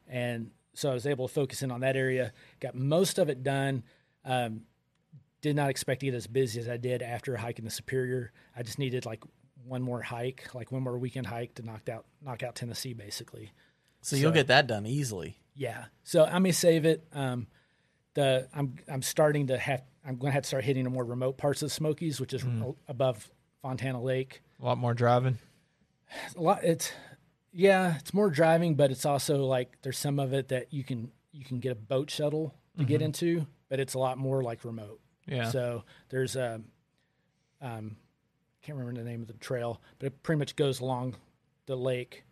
and 0.06 0.50
so 0.74 0.90
I 0.90 0.94
was 0.94 1.06
able 1.06 1.26
to 1.28 1.34
focus 1.34 1.62
in 1.62 1.70
on 1.70 1.80
that 1.80 1.96
area. 1.96 2.32
Got 2.60 2.74
most 2.74 3.18
of 3.18 3.30
it 3.30 3.42
done. 3.42 3.82
Um, 4.24 4.62
did 5.40 5.56
not 5.56 5.70
expect 5.70 6.00
to 6.00 6.06
get 6.06 6.14
as 6.14 6.28
busy 6.28 6.60
as 6.60 6.68
I 6.68 6.76
did 6.76 7.02
after 7.02 7.36
hiking 7.36 7.64
the 7.64 7.70
Superior. 7.70 8.30
I 8.56 8.62
just 8.62 8.78
needed 8.78 9.04
like 9.04 9.24
one 9.64 9.82
more 9.82 10.00
hike, 10.00 10.54
like 10.54 10.70
one 10.70 10.82
more 10.82 10.98
weekend 10.98 11.26
hike 11.26 11.54
to 11.54 11.62
knock 11.62 11.88
out 11.88 12.04
knock 12.20 12.42
out 12.42 12.54
Tennessee, 12.54 12.92
basically. 12.92 13.50
So 14.02 14.16
you'll 14.16 14.32
get 14.32 14.48
that 14.48 14.66
done 14.66 14.84
easily. 14.84 15.38
Yeah. 15.54 15.86
So 16.04 16.24
I 16.24 16.38
may 16.38 16.52
save 16.52 16.84
it. 16.84 17.06
Um, 17.14 17.46
the 18.14 18.48
I'm 18.54 18.76
I'm 18.88 19.02
starting 19.02 19.46
to 19.46 19.58
have 19.58 19.82
I'm 20.06 20.16
going 20.16 20.30
to 20.30 20.34
have 20.34 20.42
to 20.42 20.48
start 20.48 20.64
hitting 20.64 20.84
the 20.84 20.90
more 20.90 21.04
remote 21.04 21.38
parts 21.38 21.62
of 21.62 21.66
the 21.66 21.74
Smokies, 21.74 22.20
which 22.20 22.34
is 22.34 22.42
mm-hmm. 22.42 22.62
a- 22.62 22.74
above 22.88 23.30
Fontana 23.62 24.02
Lake. 24.02 24.42
A 24.60 24.64
lot 24.64 24.78
more 24.78 24.94
driving. 24.94 25.38
A 26.36 26.40
lot. 26.40 26.64
It's 26.64 26.92
yeah, 27.52 27.96
it's 27.98 28.12
more 28.12 28.30
driving, 28.30 28.74
but 28.74 28.90
it's 28.90 29.06
also 29.06 29.44
like 29.44 29.78
there's 29.82 29.98
some 29.98 30.18
of 30.18 30.32
it 30.32 30.48
that 30.48 30.72
you 30.72 30.84
can 30.84 31.10
you 31.32 31.44
can 31.44 31.60
get 31.60 31.72
a 31.72 31.76
boat 31.76 32.10
shuttle 32.10 32.54
to 32.78 32.84
get 32.84 32.96
mm-hmm. 32.96 33.04
into, 33.06 33.46
but 33.68 33.80
it's 33.80 33.94
a 33.94 33.98
lot 33.98 34.18
more 34.18 34.42
like 34.42 34.64
remote. 34.64 35.00
Yeah. 35.26 35.50
So 35.50 35.84
there's 36.08 36.36
a, 36.36 36.60
um, 37.60 37.96
can't 38.62 38.78
remember 38.78 39.00
the 39.00 39.08
name 39.08 39.22
of 39.22 39.28
the 39.28 39.34
trail, 39.34 39.80
but 39.98 40.06
it 40.06 40.22
pretty 40.22 40.38
much 40.38 40.56
goes 40.56 40.80
along 40.80 41.16
the 41.66 41.76
lake, 41.76 42.24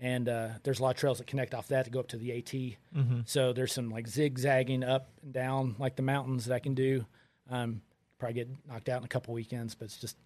and 0.00 0.28
uh, 0.28 0.48
there's 0.62 0.80
a 0.80 0.82
lot 0.82 0.94
of 0.94 0.96
trails 1.00 1.18
that 1.18 1.26
connect 1.26 1.54
off 1.54 1.68
that 1.68 1.84
to 1.84 1.90
go 1.90 2.00
up 2.00 2.08
to 2.08 2.16
the 2.16 2.32
AT. 2.32 2.44
Mm-hmm. 2.52 3.20
So 3.26 3.52
there's 3.52 3.72
some 3.72 3.90
like 3.90 4.08
zigzagging 4.08 4.82
up 4.82 5.08
and 5.22 5.32
down 5.32 5.76
like 5.78 5.94
the 5.96 6.02
mountains 6.02 6.46
that 6.46 6.54
I 6.54 6.58
can 6.58 6.74
do. 6.74 7.04
Um, 7.50 7.82
probably 8.18 8.34
get 8.34 8.48
knocked 8.68 8.88
out 8.88 8.98
in 8.98 9.04
a 9.04 9.08
couple 9.08 9.34
weekends, 9.34 9.74
but 9.74 9.84
it's 9.86 9.98
just 9.98 10.16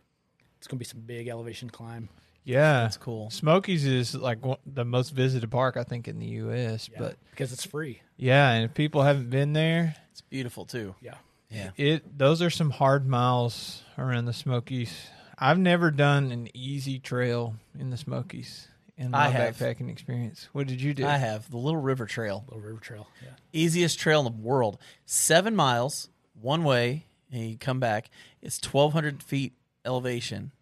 it's 0.59 0.66
gonna 0.68 0.79
be 0.79 0.85
some 0.85 1.01
big 1.01 1.29
elevation 1.29 1.68
climb. 1.70 2.09
yeah. 2.45 2.83
That's 2.83 2.97
cool. 2.97 3.31
Smokies 3.31 3.85
is 3.85 4.14
like 4.14 4.45
one, 4.45 4.59
the 4.66 4.85
most 4.85 5.11
visited 5.11 5.51
park 5.51 5.77
I 5.77 5.83
think 5.85 6.07
in 6.09 6.18
the 6.18 6.27
U.S. 6.27 6.89
Yeah, 6.93 6.99
But 6.99 7.16
because 7.31 7.53
it's 7.53 7.64
free. 7.66 8.01
yeah, 8.16 8.51
and 8.51 8.64
if 8.66 8.75
people 8.75 9.03
haven't 9.03 9.31
been 9.31 9.53
there, 9.55 9.97
It's 10.12 10.20
beautiful 10.22 10.64
too. 10.64 10.95
Yeah. 11.01 11.14
Yeah. 11.51 11.70
it 11.77 12.18
those 12.18 12.43
are 12.43 12.51
some 12.51 12.70
hard 12.70 13.07
miles 13.09 13.83
around 13.99 14.25
the 14.27 14.33
Smokies. 14.33 14.93
I've 15.39 15.59
never 15.59 15.91
done 15.91 16.33
an 16.33 16.49
easy 16.55 16.99
trail 16.99 17.55
in 17.79 17.91
the 17.91 17.97
Smokies 17.97 18.68
in 18.97 19.11
my 19.11 19.26
I 19.26 19.28
have. 19.30 19.57
backpacking 19.57 19.90
experience. 19.90 20.49
What 20.53 20.66
did 20.66 20.80
you 20.80 20.95
do? 20.95 21.07
I 21.07 21.16
have 21.16 21.51
the 21.51 21.57
Little 21.59 21.80
River 21.80 22.07
Trail, 22.07 22.45
Little 22.49 22.62
River 22.62 22.80
Trail. 22.80 23.07
Yeah. 23.22 23.30
easiest 23.53 23.99
trail 23.99 24.20
in 24.20 24.24
the 24.26 24.42
world. 24.42 24.78
Seven 25.07 25.57
miles 25.57 26.09
one 26.40 26.64
way, 26.64 27.07
and 27.32 27.51
you 27.51 27.57
come 27.59 27.80
back. 27.80 28.11
It's 28.42 28.59
twelve 28.59 28.92
hundred 28.92 29.22
feet 29.22 29.55
elevation 29.84 30.53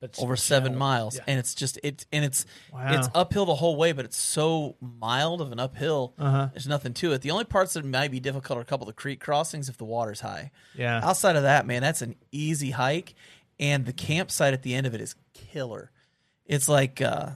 But 0.00 0.10
it's 0.10 0.22
over 0.22 0.36
seven 0.36 0.72
shallow. 0.72 0.78
miles, 0.78 1.16
Yeah. 1.16 1.22
and 1.26 1.38
it's 1.38 1.54
just 1.54 1.78
it's 1.82 2.06
and 2.12 2.24
it's 2.24 2.46
Wow. 2.72 2.98
it's 2.98 3.08
uphill 3.14 3.44
the 3.46 3.54
whole 3.54 3.76
way, 3.76 3.92
but 3.92 4.04
it's 4.04 4.16
so 4.16 4.76
mild 4.80 5.40
of 5.40 5.52
an 5.52 5.58
uphill. 5.60 6.14
Uh-huh. 6.18 6.48
There's 6.52 6.66
nothing 6.66 6.94
to 6.94 7.12
it. 7.12 7.22
The 7.22 7.30
only 7.30 7.44
parts 7.44 7.74
that 7.74 7.84
might 7.84 8.10
be 8.10 8.20
difficult 8.20 8.58
are 8.58 8.62
a 8.62 8.64
couple 8.64 8.88
of 8.88 8.94
the 8.94 9.00
creek 9.00 9.20
crossings 9.20 9.68
if 9.68 9.76
the 9.76 9.84
water's 9.84 10.20
high. 10.20 10.50
Yeah. 10.74 11.00
Outside 11.02 11.36
of 11.36 11.42
that, 11.42 11.66
man, 11.66 11.82
that's 11.82 12.02
an 12.02 12.14
easy 12.32 12.70
hike, 12.72 13.14
and 13.58 13.86
the 13.86 13.92
campsite 13.92 14.52
at 14.54 14.62
the 14.62 14.74
end 14.74 14.86
of 14.86 14.94
it 14.94 15.00
is 15.00 15.14
killer. 15.34 15.90
It's 16.46 16.68
like 16.68 17.00
uh, 17.00 17.30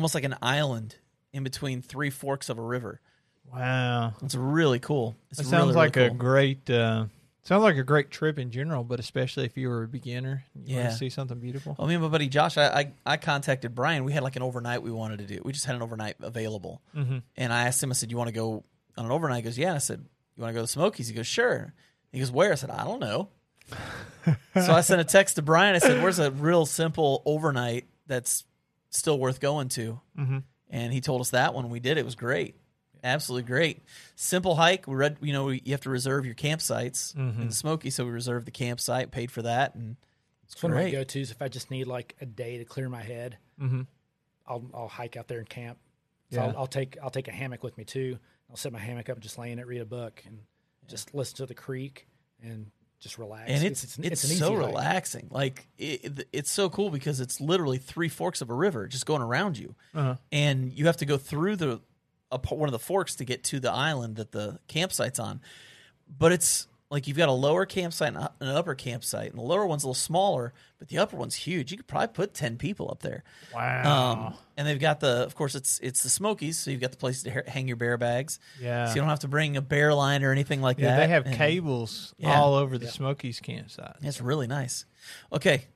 almost 0.00 0.14
like 0.14 0.24
an 0.24 0.36
island 0.42 0.96
in 1.32 1.44
between 1.44 1.82
three 1.82 2.10
forks 2.10 2.48
of 2.48 2.58
a 2.58 2.62
river. 2.62 3.00
Wow. 3.52 4.14
It's 4.22 4.34
really 4.34 4.78
cool. 4.78 5.16
It's 5.30 5.40
really, 5.40 5.50
sounds 5.50 5.62
really 5.68 5.74
like 5.76 5.96
a 5.96 6.08
cool. 6.08 6.16
great 6.16 6.70
uh, 6.70 7.06
sounds 7.42 7.62
like 7.62 7.76
a 7.76 7.82
great 7.82 8.10
trip 8.10 8.38
in 8.38 8.50
general, 8.50 8.84
but 8.84 9.00
especially 9.00 9.44
if 9.44 9.56
you 9.56 9.68
were 9.68 9.82
a 9.84 9.88
beginner, 9.88 10.44
you 10.54 10.74
want 10.76 10.84
Yeah. 10.86 10.90
to 10.90 10.96
see 10.96 11.10
something 11.10 11.38
beautiful. 11.38 11.74
Well, 11.78 11.88
me 11.88 11.94
and 11.94 12.02
my 12.02 12.08
buddy 12.08 12.28
Josh, 12.28 12.56
I, 12.56 12.66
I 12.80 12.92
I 13.06 13.16
contacted 13.16 13.74
Brian. 13.74 14.04
We 14.04 14.12
had 14.12 14.22
like 14.22 14.36
an 14.36 14.42
overnight 14.42 14.82
we 14.82 14.90
wanted 14.92 15.18
to 15.20 15.26
do. 15.26 15.40
We 15.44 15.52
just 15.52 15.66
had 15.66 15.74
an 15.76 15.82
overnight 15.82 16.16
available, 16.20 16.80
Mm-hmm. 16.96 17.18
and 17.36 17.52
I 17.52 17.66
asked 17.66 17.82
him. 17.82 17.90
I 17.90 17.94
said, 17.94 18.10
"You 18.10 18.16
want 18.16 18.28
to 18.28 18.34
go 18.34 18.64
on 18.96 19.06
an 19.06 19.10
overnight?" 19.12 19.38
He 19.38 19.42
goes, 19.42 19.58
"Yeah." 19.58 19.68
And 19.68 19.76
I 19.76 19.78
said, 19.78 20.04
"You 20.36 20.42
want 20.42 20.50
to 20.50 20.54
go 20.54 20.58
to 20.60 20.64
the 20.64 20.68
Smokies?" 20.68 21.08
He 21.08 21.14
goes, 21.14 21.26
"Sure." 21.26 21.72
He 22.12 22.18
goes, 22.20 22.30
"Where?" 22.30 22.52
I 22.52 22.54
said, 22.56 22.70
"I 22.70 22.84
don't 22.84 23.00
know." 23.00 23.28
so 24.54 24.72
I 24.72 24.80
sent 24.80 25.00
a 25.00 25.04
text 25.04 25.36
to 25.36 25.42
Brian. 25.42 25.74
I 25.74 25.78
said, 25.78 26.02
"Where's 26.02 26.18
a 26.18 26.30
real 26.30 26.66
simple 26.66 27.22
overnight 27.24 27.86
that's 28.06 28.44
still 28.90 29.18
worth 29.18 29.40
going 29.40 29.68
to?" 29.70 30.00
Mm-hmm. 30.18 30.38
And 30.70 30.92
he 30.92 31.00
told 31.00 31.20
us 31.20 31.30
that 31.30 31.54
one. 31.54 31.68
We 31.70 31.80
did. 31.80 31.98
It 31.98 32.04
was 32.04 32.14
great, 32.14 32.54
absolutely 33.02 33.46
great. 33.48 33.82
Simple 34.14 34.54
hike. 34.54 34.86
We 34.86 34.94
read. 34.94 35.16
You 35.20 35.32
know, 35.32 35.44
we, 35.46 35.62
you 35.64 35.72
have 35.72 35.80
to 35.82 35.90
reserve 35.90 36.26
your 36.26 36.34
campsites 36.36 37.14
Mm-hmm. 37.14 37.42
in 37.42 37.48
the 37.48 37.54
Smokies, 37.54 37.94
so 37.94 38.04
we 38.04 38.10
reserved 38.10 38.46
the 38.46 38.52
campsite, 38.52 39.10
paid 39.10 39.30
for 39.32 39.42
that, 39.42 39.74
and 39.74 39.96
it's 40.44 40.54
It's 40.54 40.62
one 40.62 40.72
of 40.72 40.78
my 40.78 40.90
go 40.90 41.04
tos 41.04 41.30
if 41.30 41.42
I 41.42 41.48
just 41.48 41.70
need 41.70 41.86
like 41.86 42.14
a 42.20 42.26
day 42.26 42.58
to 42.58 42.64
clear 42.64 42.88
my 42.88 43.02
head. 43.02 43.38
Mm-hmm. 43.60 43.82
I'll 44.46 44.64
I'll 44.74 44.88
hike 44.88 45.16
out 45.16 45.28
there 45.28 45.38
and 45.38 45.48
camp. 45.48 45.78
So 46.32 46.36
Yeah. 46.36 46.46
I'll, 46.48 46.58
I'll 46.58 46.66
take 46.66 46.98
I'll 47.02 47.10
take 47.10 47.28
a 47.28 47.32
hammock 47.32 47.62
with 47.62 47.76
me 47.78 47.84
too. 47.84 48.18
I'll 48.48 48.56
set 48.56 48.72
my 48.72 48.78
hammock 48.80 49.08
up 49.08 49.16
and 49.16 49.22
just 49.22 49.38
lay 49.38 49.52
in 49.52 49.58
it, 49.60 49.66
read 49.66 49.80
a 49.80 49.84
book, 49.84 50.22
and 50.26 50.40
just 50.88 51.14
listen 51.14 51.36
to 51.38 51.46
the 51.46 51.54
creek 51.54 52.08
and 52.42 52.70
just 53.00 53.18
relax. 53.18 53.50
and 53.50 53.64
it's 53.64 53.82
it's, 53.84 53.98
an 53.98 54.04
easy 54.04 54.36
so 54.36 54.54
relaxing. 54.54 55.28
Like 55.30 55.66
it, 55.78 56.04
it- 56.18 56.28
it's 56.32 56.50
so 56.50 56.68
cool 56.70 56.90
because 56.90 57.18
it's 57.20 57.40
literally 57.40 57.78
three 57.78 58.08
forks 58.08 58.40
of 58.40 58.50
a 58.50 58.54
river 58.54 58.86
just 58.86 59.06
going 59.06 59.22
around 59.22 59.58
you, 59.58 59.74
Uh-huh. 59.94 60.16
and 60.30 60.72
you 60.72 60.86
have 60.86 60.98
to 60.98 61.06
go 61.06 61.16
through 61.16 61.56
the 61.56 61.80
a, 62.32 62.38
one 62.54 62.68
of 62.68 62.72
the 62.72 62.78
forks 62.78 63.16
to 63.16 63.24
get 63.24 63.42
to 63.44 63.58
the 63.58 63.72
island 63.72 64.16
that 64.16 64.30
the 64.32 64.60
campsite's 64.68 65.18
on. 65.18 65.40
But 66.18 66.30
it's 66.32 66.68
like 66.90 67.06
you've 67.06 67.16
got 67.16 67.28
a 67.28 67.32
lower 67.32 67.66
campsite 67.66 68.08
and 68.14 68.28
an 68.40 68.48
upper 68.48 68.74
campsite, 68.74 69.30
and 69.30 69.38
the 69.38 69.42
lower 69.44 69.64
one's 69.64 69.84
a 69.84 69.86
little 69.86 69.94
smaller, 69.94 70.52
but 70.80 70.88
the 70.88 70.98
upper 70.98 71.16
one's 71.16 71.36
huge. 71.36 71.70
You 71.70 71.76
could 71.76 71.86
probably 71.86 72.08
put 72.08 72.34
ten 72.34 72.56
people 72.56 72.90
up 72.90 73.00
there. 73.00 73.22
Wow. 73.54 74.12
Um, 74.26 74.34
and 74.56 74.66
they've 74.66 74.80
got 74.80 74.98
the, 74.98 75.22
of 75.24 75.34
course, 75.36 75.54
it's 75.54 75.78
it's 75.80 76.02
the 76.02 76.08
Smokies, 76.10 76.58
so 76.58 76.70
you've 76.70 76.80
got 76.80 76.90
the 76.90 76.96
place 76.96 77.22
to 77.22 77.30
ha- 77.30 77.40
hang 77.46 77.68
your 77.68 77.76
bear 77.76 77.96
bags. 77.96 78.40
Yeah. 78.60 78.86
So 78.86 78.94
you 78.96 79.00
don't 79.02 79.08
have 79.08 79.20
to 79.20 79.28
bring 79.28 79.56
a 79.56 79.62
bear 79.62 79.94
line 79.94 80.24
or 80.24 80.32
anything 80.32 80.60
like 80.60 80.78
yeah, 80.78 80.96
that. 80.96 80.96
they 80.96 81.08
have 81.08 81.26
and- 81.26 81.36
cables 81.36 82.12
Yeah. 82.18 82.38
all 82.40 82.54
over 82.54 82.76
the 82.76 82.88
Smokies 82.88 83.38
campsite. 83.40 83.96
It's 84.02 84.20
really 84.20 84.48
nice. 84.48 84.84
Okay. 85.32 85.66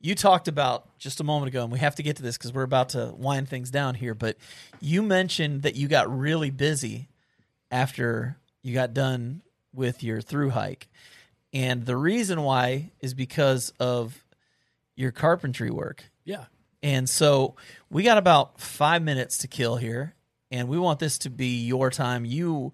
You 0.00 0.14
talked 0.14 0.48
about 0.48 0.98
just 0.98 1.20
a 1.20 1.24
moment 1.24 1.48
ago, 1.48 1.62
and 1.62 1.72
we 1.72 1.78
have 1.78 1.94
to 1.94 2.02
get 2.02 2.16
to 2.16 2.22
this 2.22 2.36
because 2.36 2.52
we're 2.52 2.62
about 2.64 2.90
to 2.90 3.14
wind 3.16 3.48
things 3.48 3.70
down 3.70 3.94
here. 3.94 4.14
But 4.14 4.36
you 4.78 5.02
mentioned 5.02 5.62
that 5.62 5.76
you 5.76 5.88
got 5.88 6.14
really 6.14 6.50
busy 6.50 7.08
after 7.70 8.36
you 8.62 8.74
got 8.74 8.92
done 8.92 9.40
with 9.74 10.02
your 10.02 10.20
through 10.20 10.50
hike. 10.50 10.88
And 11.52 11.86
the 11.86 11.96
reason 11.96 12.42
why 12.42 12.92
is 13.00 13.14
because 13.14 13.72
of 13.78 14.24
your 14.96 15.12
carpentry 15.12 15.70
work. 15.70 16.04
Yeah. 16.24 16.44
And 16.82 17.08
so 17.08 17.56
we 17.90 18.02
got 18.02 18.18
about 18.18 18.60
five 18.60 19.02
minutes 19.02 19.38
to 19.38 19.48
kill 19.48 19.76
here, 19.76 20.14
and 20.50 20.68
we 20.68 20.78
want 20.78 20.98
this 20.98 21.18
to 21.18 21.30
be 21.30 21.64
your 21.64 21.90
time. 21.90 22.24
You 22.24 22.72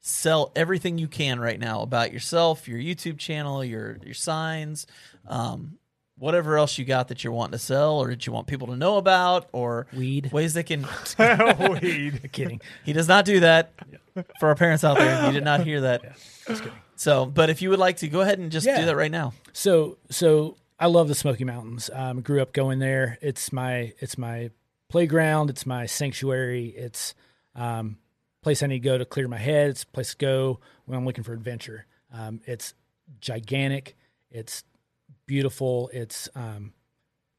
sell 0.00 0.52
everything 0.56 0.98
you 0.98 1.08
can 1.08 1.40
right 1.40 1.58
now 1.58 1.82
about 1.82 2.12
yourself, 2.12 2.68
your 2.68 2.78
YouTube 2.78 3.18
channel, 3.18 3.62
your 3.62 3.98
your 4.02 4.14
signs, 4.14 4.86
um, 5.26 5.78
whatever 6.18 6.56
else 6.56 6.78
you 6.78 6.84
got 6.84 7.08
that 7.08 7.24
you're 7.24 7.32
wanting 7.32 7.52
to 7.52 7.58
sell, 7.58 7.98
or 7.98 8.08
that 8.08 8.26
you 8.26 8.32
want 8.32 8.46
people 8.46 8.68
to 8.68 8.76
know 8.76 8.96
about, 8.96 9.48
or 9.52 9.86
Weed. 9.92 10.30
ways 10.32 10.54
they 10.54 10.62
can. 10.62 10.86
Weed. 11.80 12.28
kidding. 12.32 12.60
He 12.84 12.92
does 12.92 13.08
not 13.08 13.24
do 13.24 13.40
that 13.40 13.72
for 14.38 14.48
our 14.48 14.54
parents 14.54 14.84
out 14.84 14.98
there. 14.98 15.26
You 15.26 15.32
did 15.32 15.44
not 15.44 15.64
hear 15.64 15.80
that. 15.82 16.02
Just 16.46 16.62
kidding. 16.62 16.78
So, 16.96 17.26
but 17.26 17.50
if 17.50 17.60
you 17.62 17.70
would 17.70 17.78
like 17.80 17.96
to 17.98 18.08
go 18.08 18.20
ahead 18.20 18.38
and 18.38 18.52
just 18.52 18.66
Yeah. 18.66 18.78
do 18.80 18.86
that 18.86 18.96
right 18.96 19.10
now. 19.10 19.32
So 19.52 19.98
so 20.10 20.56
I 20.78 20.86
love 20.86 21.08
the 21.08 21.14
Smoky 21.14 21.44
Mountains. 21.44 21.90
Um, 21.92 22.20
grew 22.20 22.40
up 22.40 22.52
going 22.52 22.78
there. 22.78 23.18
It's 23.20 23.52
my 23.52 23.92
it's 23.98 24.16
my 24.16 24.50
playground. 24.88 25.50
It's 25.50 25.66
my 25.66 25.86
sanctuary. 25.86 26.66
It's 26.76 27.14
um, 27.56 27.98
place 28.42 28.62
I 28.62 28.66
need 28.68 28.82
to 28.82 28.88
go 28.88 28.98
to 28.98 29.04
clear 29.04 29.26
my 29.26 29.38
head. 29.38 29.70
It's 29.70 29.82
a 29.82 29.86
place 29.88 30.10
to 30.12 30.16
go 30.18 30.60
when 30.84 30.96
I'm 30.96 31.04
looking 31.04 31.24
for 31.24 31.32
adventure. 31.32 31.86
Um, 32.12 32.40
it's 32.46 32.74
gigantic. 33.20 33.96
It's 34.30 34.62
beautiful. 35.26 35.90
It's 35.92 36.28
um, 36.34 36.72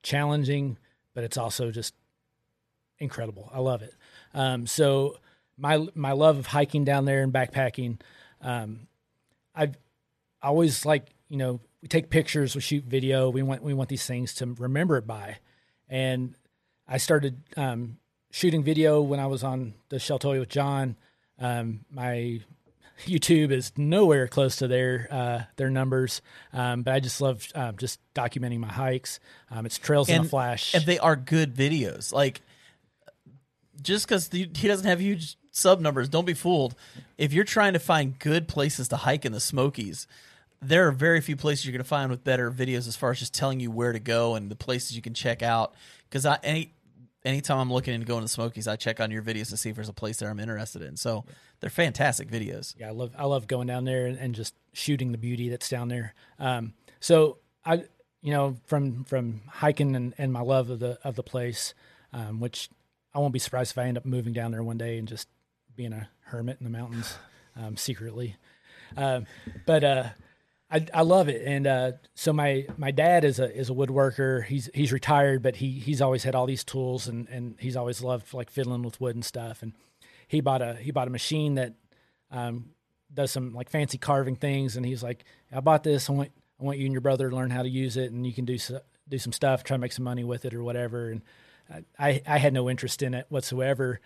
challenging, 0.03 0.77
but 1.13 1.23
it's 1.23 1.37
also 1.37 1.71
just 1.71 1.93
incredible. 2.99 3.49
I 3.53 3.59
love 3.59 3.81
it. 3.81 3.93
Um, 4.33 4.67
so 4.67 5.17
my 5.57 5.87
my 5.95 6.11
love 6.11 6.37
of 6.37 6.47
hiking 6.47 6.83
down 6.83 7.05
there 7.05 7.23
and 7.23 7.33
backpacking, 7.33 7.99
um, 8.41 8.87
I've 9.53 9.77
always 10.41 10.85
like 10.85 11.07
you 11.29 11.37
know 11.37 11.59
we 11.81 11.87
take 11.87 12.09
pictures, 12.09 12.55
we 12.55 12.61
shoot 12.61 12.83
video, 12.83 13.29
we 13.29 13.43
want 13.43 13.63
we 13.63 13.73
want 13.73 13.89
these 13.89 14.05
things 14.05 14.33
to 14.35 14.47
remember 14.57 14.97
it 14.97 15.07
by, 15.07 15.37
and 15.89 16.35
I 16.87 16.97
started 16.97 17.41
um, 17.57 17.97
shooting 18.31 18.63
video 18.63 19.01
when 19.01 19.19
I 19.19 19.27
was 19.27 19.43
on 19.43 19.73
the 19.89 19.97
Sheltowee 19.97 20.39
with 20.39 20.49
John. 20.49 20.95
Um, 21.39 21.85
my 21.89 22.41
YouTube 23.03 23.51
is 23.51 23.71
nowhere 23.77 24.27
close 24.27 24.57
to 24.57 24.67
their 24.67 25.07
uh, 25.11 25.43
their 25.57 25.69
numbers, 25.69 26.21
um, 26.53 26.83
but 26.83 26.93
I 26.93 26.99
just 26.99 27.19
love 27.21 27.47
uh, 27.53 27.73
just 27.73 27.99
documenting 28.13 28.59
my 28.59 28.71
hikes. 28.71 29.19
Um, 29.51 29.65
it's 29.65 29.77
trails 29.77 30.09
in 30.09 30.21
a 30.21 30.23
flash, 30.25 30.73
and 30.73 30.85
they 30.85 30.99
are 30.99 31.15
good 31.15 31.53
videos. 31.53 32.13
Like 32.13 32.41
just 33.81 34.07
because 34.07 34.29
he 34.31 34.45
doesn't 34.45 34.87
have 34.87 35.01
huge 35.01 35.37
sub 35.51 35.79
numbers, 35.79 36.09
don't 36.09 36.25
be 36.25 36.33
fooled. 36.33 36.75
If 37.17 37.33
you're 37.33 37.43
trying 37.45 37.73
to 37.73 37.79
find 37.79 38.17
good 38.19 38.47
places 38.47 38.87
to 38.89 38.97
hike 38.97 39.25
in 39.25 39.31
the 39.31 39.39
Smokies, 39.39 40.07
there 40.61 40.87
are 40.87 40.91
very 40.91 41.21
few 41.21 41.35
places 41.35 41.65
you're 41.65 41.71
going 41.71 41.83
to 41.83 41.87
find 41.87 42.09
with 42.09 42.23
better 42.23 42.51
videos 42.51 42.87
as 42.87 42.95
far 42.95 43.11
as 43.11 43.19
just 43.19 43.33
telling 43.33 43.59
you 43.59 43.71
where 43.71 43.93
to 43.93 43.99
go 43.99 44.35
and 44.35 44.49
the 44.49 44.55
places 44.55 44.95
you 44.95 45.01
can 45.01 45.13
check 45.13 45.43
out. 45.43 45.73
Because 46.09 46.25
I 46.25 46.39
any 46.43 46.71
anytime 47.25 47.57
I'm 47.57 47.73
looking 47.73 47.93
into 47.93 48.05
going 48.05 48.21
to 48.21 48.25
the 48.25 48.29
Smokies, 48.29 48.67
I 48.67 48.75
check 48.75 48.99
on 49.01 49.11
your 49.11 49.23
videos 49.23 49.49
to 49.49 49.57
see 49.57 49.69
if 49.69 49.75
there's 49.75 49.89
a 49.89 49.93
place 49.93 50.17
there 50.17 50.29
I'm 50.29 50.39
interested 50.39 50.81
in. 50.81 50.95
So 50.95 51.25
they're 51.59 51.69
fantastic 51.69 52.29
videos. 52.29 52.75
Yeah, 52.77 52.89
I 52.89 52.91
love 52.91 53.11
I 53.17 53.25
love 53.25 53.47
going 53.47 53.67
down 53.67 53.85
there 53.85 54.05
and, 54.05 54.35
just 54.35 54.53
shooting 54.73 55.11
the 55.11 55.17
beauty 55.17 55.49
that's 55.49 55.67
down 55.69 55.87
there. 55.87 56.13
Um, 56.39 56.73
so 56.99 57.39
I, 57.65 57.85
you 58.21 58.31
know, 58.31 58.57
from 58.65 59.03
from 59.05 59.41
hiking 59.47 59.95
and, 59.95 60.13
and 60.17 60.31
my 60.31 60.41
love 60.41 60.69
of 60.69 60.79
the 60.79 60.99
of 61.03 61.15
the 61.15 61.23
place, 61.23 61.73
um, 62.13 62.39
which 62.39 62.69
I 63.13 63.19
won't 63.19 63.33
be 63.33 63.39
surprised 63.39 63.71
if 63.71 63.77
I 63.77 63.85
end 63.85 63.97
up 63.97 64.05
moving 64.05 64.33
down 64.33 64.51
there 64.51 64.63
one 64.63 64.77
day 64.77 64.97
and 64.97 65.07
just 65.07 65.27
being 65.75 65.93
a 65.93 66.09
hermit 66.25 66.57
in 66.59 66.63
the 66.65 66.77
mountains 66.77 67.17
um, 67.55 67.77
secretly. 67.77 68.35
Um, 68.97 69.25
but 69.65 69.83
uh, 69.83 70.09
I, 70.69 70.85
I 70.93 71.01
love 71.03 71.29
it, 71.29 71.43
and 71.45 71.67
uh, 71.67 71.91
so 72.15 72.33
my 72.33 72.65
my 72.77 72.89
dad 72.89 73.23
is 73.23 73.39
a 73.39 73.55
is 73.55 73.69
a 73.69 73.73
woodworker. 73.73 74.43
He's 74.43 74.69
he's 74.73 74.91
retired, 74.91 75.43
but 75.43 75.57
he 75.57 75.79
he's 75.79 76.01
always 76.01 76.23
had 76.23 76.33
all 76.33 76.47
these 76.47 76.63
tools, 76.63 77.07
and 77.07 77.27
and 77.29 77.55
he's 77.59 77.75
always 77.75 78.01
loved 78.01 78.33
like 78.33 78.49
fiddling 78.49 78.81
with 78.81 78.99
wood 78.99 79.15
and 79.15 79.23
stuff. 79.23 79.61
And 79.61 79.73
he 80.27 80.41
bought 80.41 80.63
a 80.63 80.73
he 80.75 80.89
bought 80.91 81.07
a 81.07 81.11
machine 81.11 81.55
that 81.55 81.75
um, 82.31 82.71
does 83.13 83.31
some 83.31 83.53
like 83.53 83.69
fancy 83.69 83.99
carving 83.99 84.35
things, 84.35 84.75
and 84.75 84.85
he's 84.85 85.03
like, 85.03 85.23
I 85.51 85.59
bought 85.59 85.83
this. 85.83 86.09
I 86.09 86.13
want 86.13 86.31
I 86.59 86.63
want 86.63 86.79
you 86.79 86.85
and 86.85 86.93
your 86.93 87.01
brother 87.01 87.29
to 87.29 87.35
learn 87.35 87.51
how 87.51 87.61
to 87.61 87.69
use 87.69 87.95
it, 87.95 88.11
and 88.11 88.25
you 88.25 88.33
can 88.33 88.45
do 88.45 88.57
do 89.07 89.19
some 89.19 89.33
stuff, 89.33 89.63
try 89.63 89.77
to 89.77 89.81
make 89.81 89.91
some 89.91 90.05
money 90.05 90.23
with 90.23 90.45
it 90.45 90.53
or 90.55 90.63
whatever. 90.63 91.11
And 91.11 91.21
I 91.99 92.23
I 92.27 92.39
had 92.39 92.53
no 92.53 92.71
interest 92.71 93.03
in 93.03 93.13
it 93.13 93.27
whatsoever, 93.29 93.99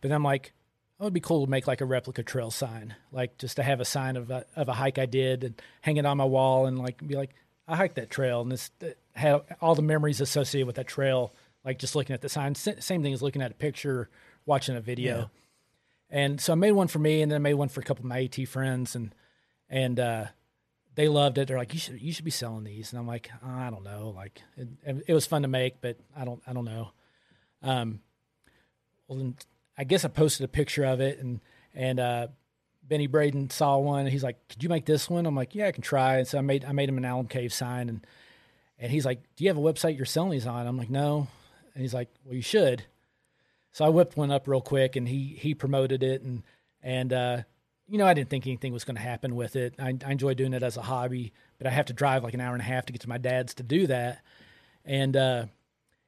but 0.00 0.10
I'm 0.10 0.24
like, 0.24 0.54
it 0.98 1.04
would 1.04 1.12
be 1.12 1.20
cool 1.20 1.44
to 1.44 1.50
make 1.50 1.66
like 1.66 1.82
a 1.82 1.84
replica 1.84 2.22
trail 2.22 2.50
sign, 2.50 2.94
like 3.12 3.36
just 3.36 3.56
to 3.56 3.62
have 3.62 3.80
a 3.80 3.84
sign 3.84 4.16
of 4.16 4.30
a, 4.30 4.46
of 4.56 4.68
a 4.68 4.72
hike 4.72 4.98
I 4.98 5.06
did 5.06 5.44
and 5.44 5.60
hang 5.82 5.98
it 5.98 6.06
on 6.06 6.16
my 6.16 6.24
wall 6.24 6.66
and 6.66 6.78
like 6.78 7.06
be 7.06 7.16
like, 7.16 7.34
I 7.68 7.76
hiked 7.76 7.96
that 7.96 8.10
trail 8.10 8.40
and 8.40 8.50
this 8.50 8.70
have 9.14 9.42
all 9.60 9.74
the 9.74 9.82
memories 9.82 10.20
associated 10.20 10.66
with 10.66 10.76
that 10.76 10.86
trail, 10.86 11.34
like 11.64 11.78
just 11.78 11.96
looking 11.96 12.14
at 12.14 12.22
the 12.22 12.30
sign. 12.30 12.54
Same 12.54 13.02
thing 13.02 13.12
as 13.12 13.20
looking 13.20 13.42
at 13.42 13.50
a 13.50 13.54
picture, 13.54 14.08
watching 14.46 14.74
a 14.74 14.80
video. 14.80 15.18
Yeah. 15.18 15.26
And 16.08 16.40
so 16.40 16.52
I 16.52 16.56
made 16.56 16.72
one 16.72 16.88
for 16.88 16.98
me 16.98 17.20
and 17.20 17.30
then 17.30 17.36
I 17.36 17.40
made 17.40 17.54
one 17.54 17.68
for 17.68 17.80
a 17.80 17.84
couple 17.84 18.02
of 18.02 18.08
my 18.08 18.22
AT 18.22 18.48
friends 18.48 18.94
and, 18.94 19.14
and, 19.68 20.00
uh, 20.00 20.26
they 20.94 21.08
loved 21.08 21.36
it. 21.36 21.46
They're 21.48 21.58
like, 21.58 21.74
you 21.74 21.78
should, 21.78 22.00
you 22.00 22.10
should 22.10 22.24
be 22.24 22.30
selling 22.30 22.64
these. 22.64 22.90
And 22.90 22.98
I'm 22.98 23.06
like, 23.06 23.30
oh, 23.44 23.50
I 23.50 23.68
don't 23.68 23.84
know. 23.84 24.14
Like 24.16 24.40
it, 24.56 25.04
it 25.06 25.12
was 25.12 25.26
fun 25.26 25.42
to 25.42 25.48
make, 25.48 25.82
but 25.82 25.98
I 26.16 26.24
don't, 26.24 26.40
I 26.46 26.54
don't 26.54 26.64
know. 26.64 26.92
Um, 27.62 28.00
well, 29.06 29.18
then 29.18 29.36
I 29.78 29.84
guess 29.84 30.04
I 30.04 30.08
posted 30.08 30.44
a 30.44 30.48
picture 30.48 30.84
of 30.84 31.00
it 31.00 31.18
and 31.18 31.40
and 31.74 32.00
uh, 32.00 32.28
Benny 32.82 33.06
Braden 33.06 33.50
saw 33.50 33.78
one. 33.78 34.00
And 34.00 34.08
he's 34.08 34.24
like, 34.24 34.36
"Could 34.48 34.62
you 34.62 34.68
make 34.68 34.86
this 34.86 35.10
one?" 35.10 35.26
I'm 35.26 35.34
like, 35.34 35.54
"Yeah, 35.54 35.66
I 35.66 35.72
can 35.72 35.82
try." 35.82 36.18
And 36.18 36.28
so 36.28 36.38
I 36.38 36.40
made 36.40 36.64
I 36.64 36.72
made 36.72 36.88
him 36.88 36.98
an 36.98 37.04
Alum 37.04 37.26
Cave 37.26 37.52
sign 37.52 37.88
and 37.88 38.06
and 38.78 38.92
he's 38.92 39.06
like, 39.06 39.22
"Do 39.36 39.44
you 39.44 39.50
have 39.50 39.58
a 39.58 39.60
website 39.60 39.96
you're 39.96 40.06
selling 40.06 40.30
these 40.30 40.46
on?" 40.46 40.66
I'm 40.66 40.76
like, 40.76 40.90
"No." 40.90 41.28
And 41.74 41.82
he's 41.82 41.94
like, 41.94 42.08
"Well, 42.24 42.34
you 42.34 42.42
should." 42.42 42.84
So 43.72 43.84
I 43.84 43.90
whipped 43.90 44.16
one 44.16 44.30
up 44.30 44.48
real 44.48 44.62
quick 44.62 44.96
and 44.96 45.06
he 45.08 45.36
he 45.38 45.54
promoted 45.54 46.02
it 46.02 46.22
and 46.22 46.42
and 46.82 47.12
uh, 47.12 47.42
you 47.86 47.98
know 47.98 48.06
I 48.06 48.14
didn't 48.14 48.30
think 48.30 48.46
anything 48.46 48.72
was 48.72 48.84
going 48.84 48.96
to 48.96 49.02
happen 49.02 49.36
with 49.36 49.56
it. 49.56 49.74
I, 49.78 49.94
I 50.06 50.12
enjoy 50.12 50.34
doing 50.34 50.54
it 50.54 50.62
as 50.62 50.76
a 50.76 50.82
hobby, 50.82 51.32
but 51.58 51.66
I 51.66 51.70
have 51.70 51.86
to 51.86 51.92
drive 51.92 52.24
like 52.24 52.34
an 52.34 52.40
hour 52.40 52.54
and 52.54 52.62
a 52.62 52.64
half 52.64 52.86
to 52.86 52.92
get 52.92 53.02
to 53.02 53.08
my 53.08 53.18
dad's 53.18 53.54
to 53.54 53.62
do 53.62 53.86
that. 53.88 54.22
And 54.84 55.16
uh, 55.16 55.46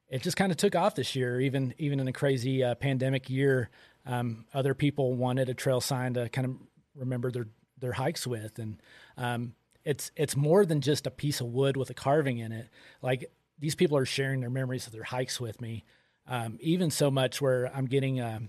it 0.08 0.22
just 0.22 0.36
kind 0.36 0.50
of 0.50 0.56
took 0.56 0.74
off 0.74 0.94
this 0.94 1.14
year, 1.14 1.40
even 1.40 1.74
even 1.78 2.00
in 2.00 2.08
a 2.08 2.12
crazy 2.12 2.62
uh, 2.62 2.74
pandemic 2.74 3.28
year. 3.28 3.70
Um, 4.06 4.46
other 4.54 4.74
people 4.74 5.14
wanted 5.14 5.48
a 5.48 5.54
trail 5.54 5.80
sign 5.80 6.14
to 6.14 6.28
kind 6.28 6.46
of 6.46 6.56
remember 6.94 7.30
their 7.30 7.48
their 7.78 7.92
hikes 7.92 8.26
with, 8.26 8.58
and 8.58 8.80
um, 9.16 9.54
it's 9.84 10.10
it's 10.16 10.36
more 10.36 10.64
than 10.64 10.80
just 10.80 11.06
a 11.06 11.10
piece 11.10 11.40
of 11.40 11.48
wood 11.48 11.76
with 11.76 11.90
a 11.90 11.94
carving 11.94 12.38
in 12.38 12.52
it. 12.52 12.68
Like 13.02 13.30
these 13.58 13.74
people 13.74 13.96
are 13.96 14.06
sharing 14.06 14.40
their 14.40 14.50
memories 14.50 14.86
of 14.86 14.92
their 14.92 15.04
hikes 15.04 15.40
with 15.40 15.60
me, 15.60 15.84
um, 16.26 16.58
even 16.60 16.90
so 16.90 17.10
much 17.10 17.40
where 17.42 17.70
I'm 17.74 17.86
getting 17.86 18.20
um, 18.20 18.48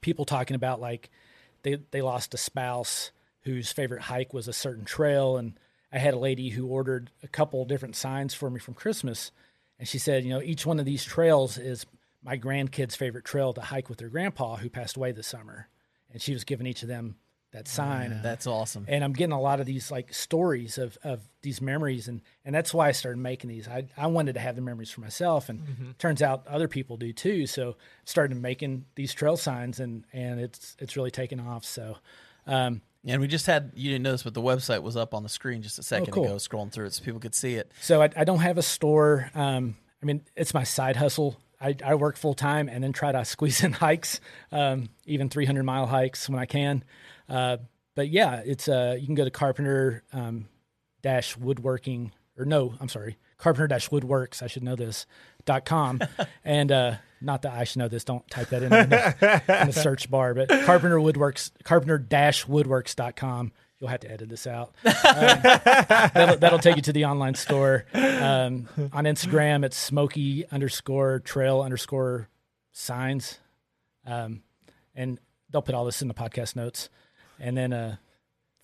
people 0.00 0.24
talking 0.24 0.56
about 0.56 0.80
like 0.80 1.10
they 1.62 1.78
they 1.90 2.02
lost 2.02 2.34
a 2.34 2.38
spouse 2.38 3.10
whose 3.42 3.72
favorite 3.72 4.02
hike 4.02 4.34
was 4.34 4.48
a 4.48 4.52
certain 4.52 4.84
trail, 4.84 5.38
and 5.38 5.58
I 5.90 5.98
had 5.98 6.14
a 6.14 6.18
lady 6.18 6.50
who 6.50 6.66
ordered 6.66 7.10
a 7.22 7.28
couple 7.28 7.64
different 7.64 7.96
signs 7.96 8.34
for 8.34 8.50
me 8.50 8.58
from 8.58 8.74
Christmas 8.74 9.30
and 9.78 9.88
she 9.88 9.98
said, 9.98 10.24
you 10.24 10.30
know, 10.30 10.42
each 10.42 10.64
one 10.66 10.78
of 10.78 10.86
these 10.86 11.04
trails 11.04 11.58
is 11.58 11.86
my 12.22 12.38
grandkids' 12.38 12.96
favorite 12.96 13.24
trail 13.24 13.52
to 13.52 13.60
hike 13.60 13.88
with 13.88 13.98
their 13.98 14.08
grandpa 14.08 14.56
who 14.56 14.70
passed 14.70 14.96
away 14.96 15.12
this 15.12 15.26
summer. 15.26 15.68
And 16.12 16.22
she 16.22 16.32
was 16.32 16.44
giving 16.44 16.66
each 16.66 16.82
of 16.82 16.88
them 16.88 17.16
that 17.52 17.68
sign. 17.68 18.10
Yeah, 18.10 18.20
that's 18.22 18.46
awesome. 18.46 18.84
And 18.88 19.04
I'm 19.04 19.12
getting 19.12 19.32
a 19.32 19.40
lot 19.40 19.60
of 19.60 19.66
these 19.66 19.90
like 19.90 20.12
stories 20.12 20.78
of, 20.78 20.98
of 21.04 21.20
these 21.42 21.60
memories 21.60 22.08
and, 22.08 22.20
and 22.44 22.54
that's 22.54 22.74
why 22.74 22.88
I 22.88 22.92
started 22.92 23.18
making 23.18 23.48
these. 23.48 23.68
I, 23.68 23.86
I 23.96 24.08
wanted 24.08 24.34
to 24.34 24.40
have 24.40 24.56
the 24.56 24.62
memories 24.62 24.90
for 24.90 25.00
myself 25.00 25.48
and 25.48 25.60
mm-hmm. 25.60 25.90
turns 25.98 26.22
out 26.22 26.46
other 26.48 26.66
people 26.66 26.96
do 26.96 27.12
too. 27.12 27.46
So 27.46 27.76
started 28.04 28.36
making 28.40 28.86
these 28.96 29.14
trail 29.14 29.36
signs 29.36 29.80
and, 29.80 30.04
and 30.12 30.40
it's 30.40 30.76
it's 30.80 30.96
really 30.96 31.12
taken 31.12 31.40
off. 31.40 31.64
So 31.64 31.96
um, 32.46 32.80
and 33.06 33.20
we 33.20 33.28
just 33.28 33.46
had 33.46 33.72
you 33.74 33.90
didn't 33.90 34.02
notice, 34.02 34.22
but 34.22 34.34
the 34.34 34.42
website 34.42 34.82
was 34.82 34.96
up 34.96 35.14
on 35.14 35.22
the 35.22 35.28
screen 35.28 35.62
just 35.62 35.78
a 35.78 35.82
second 35.82 36.10
oh, 36.10 36.12
cool. 36.12 36.24
ago, 36.24 36.34
scrolling 36.36 36.72
through 36.72 36.86
it 36.86 36.92
so 36.92 37.04
people 37.04 37.20
could 37.20 37.34
see 37.34 37.54
it. 37.54 37.70
So 37.80 38.02
I, 38.02 38.10
I 38.16 38.24
don't 38.24 38.40
have 38.40 38.58
a 38.58 38.62
store. 38.62 39.30
Um, 39.34 39.76
I 40.02 40.06
mean, 40.06 40.22
it's 40.36 40.54
my 40.54 40.64
side 40.64 40.96
hustle. 40.96 41.38
I, 41.60 41.76
I 41.84 41.94
work 41.94 42.16
full 42.16 42.34
time 42.34 42.68
and 42.68 42.84
then 42.84 42.92
try 42.92 43.12
to 43.12 43.24
squeeze 43.24 43.62
in 43.62 43.72
hikes, 43.74 44.20
um, 44.52 44.88
even 45.06 45.28
300 45.28 45.62
mile 45.62 45.86
hikes 45.86 46.28
when 46.28 46.38
I 46.38 46.46
can. 46.46 46.84
Uh, 47.28 47.58
but 47.94 48.08
yeah, 48.08 48.42
it's 48.44 48.68
uh, 48.68 48.96
you 48.98 49.06
can 49.06 49.14
go 49.14 49.24
to 49.24 49.30
Carpenter 49.30 50.02
um, 50.12 50.48
dash 51.02 51.36
woodworking 51.36 52.12
or 52.38 52.44
no, 52.44 52.74
I'm 52.80 52.88
sorry, 52.88 53.16
Carpenter 53.38 53.68
dash 53.68 53.88
woodworks. 53.90 54.42
I 54.42 54.46
should 54.46 54.62
know 54.62 54.76
this 54.76 55.06
dot 55.44 55.64
com, 55.64 56.00
and 56.44 56.72
uh, 56.72 56.94
not 57.24 57.42
that 57.42 57.52
I 57.52 57.64
should 57.64 57.78
know 57.78 57.88
this. 57.88 58.04
Don't 58.04 58.28
type 58.28 58.50
that 58.50 58.62
in, 58.62 58.72
in, 58.72 58.90
the, 58.90 59.42
in 59.60 59.66
the 59.68 59.72
search 59.72 60.10
bar, 60.10 60.34
but 60.34 60.48
Carpenter 60.48 60.98
Woodworks, 60.98 61.50
Carpenter 61.64 61.98
woodworks.com. 61.98 63.52
You'll 63.80 63.90
have 63.90 64.00
to 64.00 64.10
edit 64.10 64.28
this 64.28 64.46
out. 64.46 64.74
Um, 64.84 64.92
that'll, 65.02 66.36
that'll, 66.38 66.58
take 66.58 66.76
you 66.76 66.82
to 66.82 66.92
the 66.92 67.06
online 67.06 67.34
store. 67.34 67.84
Um, 67.92 68.68
on 68.92 69.04
Instagram, 69.04 69.64
it's 69.64 69.76
smoky 69.76 70.46
underscore 70.50 71.20
trail 71.20 71.60
underscore 71.60 72.28
signs. 72.72 73.38
Um, 74.06 74.42
and 74.94 75.18
they'll 75.50 75.62
put 75.62 75.74
all 75.74 75.84
this 75.84 76.02
in 76.02 76.08
the 76.08 76.14
podcast 76.14 76.56
notes. 76.56 76.88
And 77.38 77.56
then 77.56 77.72
uh, 77.72 77.96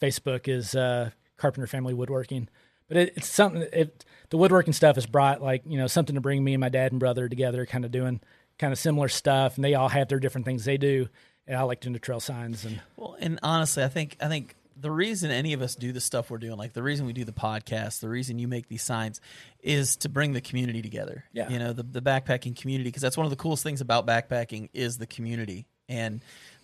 Facebook 0.00 0.48
is 0.48 0.74
uh, 0.74 1.10
Carpenter 1.36 1.66
Family 1.66 1.92
Woodworking. 1.92 2.48
But 2.88 2.96
it, 2.96 3.12
it's 3.16 3.28
something, 3.28 3.66
it, 3.72 4.04
the 4.30 4.36
woodworking 4.36 4.72
stuff 4.72 4.96
has 4.96 5.06
brought 5.06 5.42
like, 5.42 5.62
you 5.66 5.78
know, 5.78 5.86
something 5.86 6.14
to 6.14 6.20
bring 6.20 6.42
me 6.42 6.54
and 6.54 6.60
my 6.60 6.68
dad 6.68 6.92
and 6.92 7.00
brother 7.00 7.28
together, 7.28 7.66
kind 7.66 7.84
of 7.84 7.92
doing 7.92 8.20
kind 8.60 8.72
of 8.72 8.78
similar 8.78 9.08
stuff, 9.08 9.56
and 9.56 9.64
they 9.64 9.74
all 9.74 9.88
have 9.88 10.08
their 10.08 10.20
different 10.20 10.44
things 10.44 10.64
they 10.64 10.76
do. 10.76 11.08
And 11.46 11.56
I 11.56 11.62
like 11.62 11.80
doing 11.80 11.94
the 11.94 11.98
trail 11.98 12.20
signs 12.20 12.64
and 12.64 12.80
well, 12.96 13.16
and 13.18 13.40
honestly, 13.42 13.82
I 13.82 13.88
think 13.88 14.16
I 14.20 14.28
think 14.28 14.54
the 14.76 14.90
reason 14.90 15.30
any 15.30 15.52
of 15.52 15.62
us 15.62 15.74
do 15.74 15.90
the 15.92 16.00
stuff 16.00 16.30
we're 16.30 16.38
doing, 16.38 16.56
like 16.56 16.74
the 16.74 16.82
reason 16.82 17.06
we 17.06 17.12
do 17.12 17.24
the 17.24 17.32
podcast, 17.32 18.00
the 18.00 18.08
reason 18.08 18.38
you 18.38 18.46
make 18.46 18.68
these 18.68 18.82
signs, 18.82 19.20
is 19.60 19.96
to 19.96 20.08
bring 20.08 20.32
the 20.32 20.40
community 20.40 20.82
together. 20.82 21.24
Yeah, 21.32 21.48
you 21.48 21.58
know, 21.58 21.72
the 21.72 21.82
the 21.82 22.02
backpacking 22.02 22.54
community, 22.54 22.88
because 22.88 23.02
that's 23.02 23.16
one 23.16 23.26
of 23.26 23.30
the 23.30 23.36
coolest 23.36 23.64
things 23.64 23.80
about 23.80 24.06
backpacking 24.06 24.68
is 24.72 24.98
the 24.98 25.06
community, 25.06 25.66
and 25.88 26.22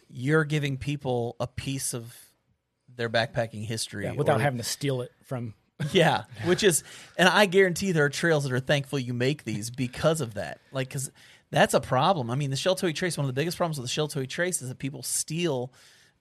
you're 0.08 0.44
giving 0.44 0.76
people 0.76 1.34
a 1.40 1.48
piece 1.48 1.94
of 1.94 2.14
their 2.94 3.08
backpacking 3.08 3.64
history 3.64 4.04
yeah, 4.04 4.12
without 4.12 4.38
or, 4.38 4.42
having 4.42 4.58
to 4.58 4.64
steal 4.64 5.00
it 5.00 5.10
from 5.24 5.54
yeah, 5.92 6.24
which 6.44 6.62
is, 6.62 6.84
and 7.18 7.28
I 7.28 7.46
guarantee 7.46 7.92
there 7.92 8.06
are 8.06 8.10
trails 8.10 8.44
that 8.44 8.52
are 8.52 8.60
thankful 8.60 8.98
you 8.98 9.12
make 9.12 9.44
these 9.44 9.70
because 9.70 10.22
of 10.22 10.34
that. 10.34 10.58
Like, 10.72 10.88
because 10.88 11.10
that's 11.56 11.72
a 11.72 11.80
problem. 11.80 12.30
I 12.30 12.34
mean, 12.34 12.50
the 12.50 12.56
Sheltowee 12.56 12.94
Trace, 12.94 13.16
one 13.16 13.24
of 13.24 13.34
the 13.34 13.38
biggest 13.40 13.56
problems 13.56 13.80
with 13.80 13.90
the 13.90 14.00
Sheltowee 14.00 14.28
Trace 14.28 14.60
is 14.60 14.68
that 14.68 14.78
people 14.78 15.02
steal 15.02 15.72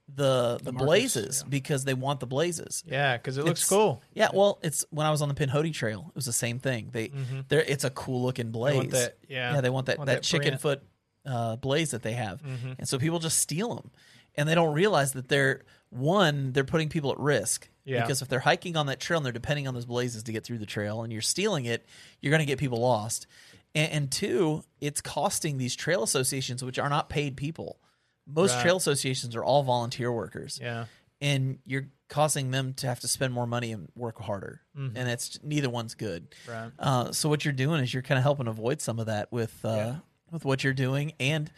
the 0.07 0.57
the, 0.63 0.71
the 0.71 0.71
blazes 0.71 1.41
yeah. 1.43 1.49
because 1.49 1.83
they 1.83 1.93
want 1.93 2.21
the 2.21 2.25
blazes. 2.25 2.83
Yeah, 2.87 3.17
because 3.17 3.37
it 3.37 3.43
looks 3.43 3.61
it's, 3.61 3.69
cool. 3.69 4.01
Yeah, 4.13 4.29
well, 4.33 4.59
it's 4.63 4.85
when 4.91 5.05
I 5.05 5.11
was 5.11 5.21
on 5.21 5.27
the 5.27 5.35
Pinhoti 5.35 5.73
Trail, 5.73 6.05
it 6.07 6.15
was 6.15 6.25
the 6.25 6.33
same 6.33 6.59
thing. 6.59 6.89
They, 6.91 7.09
mm-hmm. 7.09 7.41
it's 7.49 7.83
a 7.83 7.89
cool 7.89 8.23
looking 8.23 8.51
blaze. 8.51 8.91
That, 8.91 9.17
yeah, 9.27 9.55
yeah, 9.55 9.61
they 9.61 9.69
want 9.69 9.87
that 9.87 9.97
want 9.97 10.07
that, 10.07 10.21
that 10.21 10.23
chicken 10.23 10.57
foot 10.57 10.81
uh, 11.25 11.57
blaze 11.57 11.91
that 11.91 12.01
they 12.03 12.13
have, 12.13 12.41
Mm-hmm. 12.41 12.73
and 12.79 12.87
so 12.87 12.97
people 12.97 13.19
just 13.19 13.39
steal 13.39 13.75
them, 13.75 13.91
and 14.35 14.47
they 14.47 14.55
don't 14.55 14.73
realize 14.73 15.13
that 15.13 15.27
they're 15.27 15.63
one 15.89 16.53
they're 16.53 16.63
putting 16.63 16.87
people 16.87 17.11
at 17.11 17.19
risk. 17.19 17.67
Yeah. 17.83 18.01
Because 18.01 18.21
if 18.21 18.27
they're 18.27 18.39
hiking 18.39 18.77
on 18.77 18.87
that 18.87 18.99
trail 18.99 19.17
and 19.17 19.25
they're 19.25 19.31
depending 19.33 19.67
on 19.67 19.75
those 19.75 19.85
blazes 19.85 20.23
to 20.23 20.31
get 20.31 20.43
through 20.43 20.57
the 20.57 20.65
trail, 20.65 21.03
and 21.03 21.11
you're 21.13 21.21
stealing 21.21 21.65
it, 21.65 21.85
you're 22.19 22.31
going 22.31 22.39
to 22.39 22.45
get 22.45 22.57
people 22.57 22.79
lost. 22.79 23.27
And, 23.75 23.91
and 23.91 24.11
two, 24.11 24.63
it's 24.81 25.01
costing 25.01 25.57
these 25.59 25.75
trail 25.75 26.01
associations, 26.01 26.63
which 26.63 26.79
are 26.79 26.89
not 26.89 27.09
paid 27.09 27.37
people. 27.37 27.79
Most 28.25 28.55
Right. 28.55 28.61
trail 28.63 28.77
associations 28.77 29.35
are 29.35 29.43
all 29.43 29.61
volunteer 29.63 30.11
workers 30.11 30.57
Yeah. 30.61 30.85
and 31.21 31.59
you're 31.65 31.89
causing 32.07 32.51
them 32.51 32.73
to 32.75 32.87
have 32.87 32.99
to 33.01 33.07
spend 33.07 33.33
more 33.33 33.45
money 33.47 33.71
and 33.71 33.89
work 33.95 34.19
harder, 34.21 34.61
Mm-hmm. 34.77 34.95
and 34.97 35.09
it's 35.09 35.39
neither 35.43 35.69
one's 35.69 35.93
good. 35.95 36.33
Right. 36.47 36.71
Uh, 36.79 37.11
so 37.11 37.29
what 37.29 37.43
you're 37.45 37.53
doing 37.53 37.81
is 37.83 37.93
you're 37.93 38.01
kind 38.03 38.17
of 38.17 38.23
helping 38.23 38.47
avoid 38.47 38.81
some 38.81 38.99
of 38.99 39.07
that 39.07 39.31
with 39.31 39.63
uh, 39.65 39.69
Yeah. 39.75 39.95
with 40.31 40.45
what 40.45 40.63
you're 40.63 40.73
doing, 40.73 41.13
and 41.19 41.51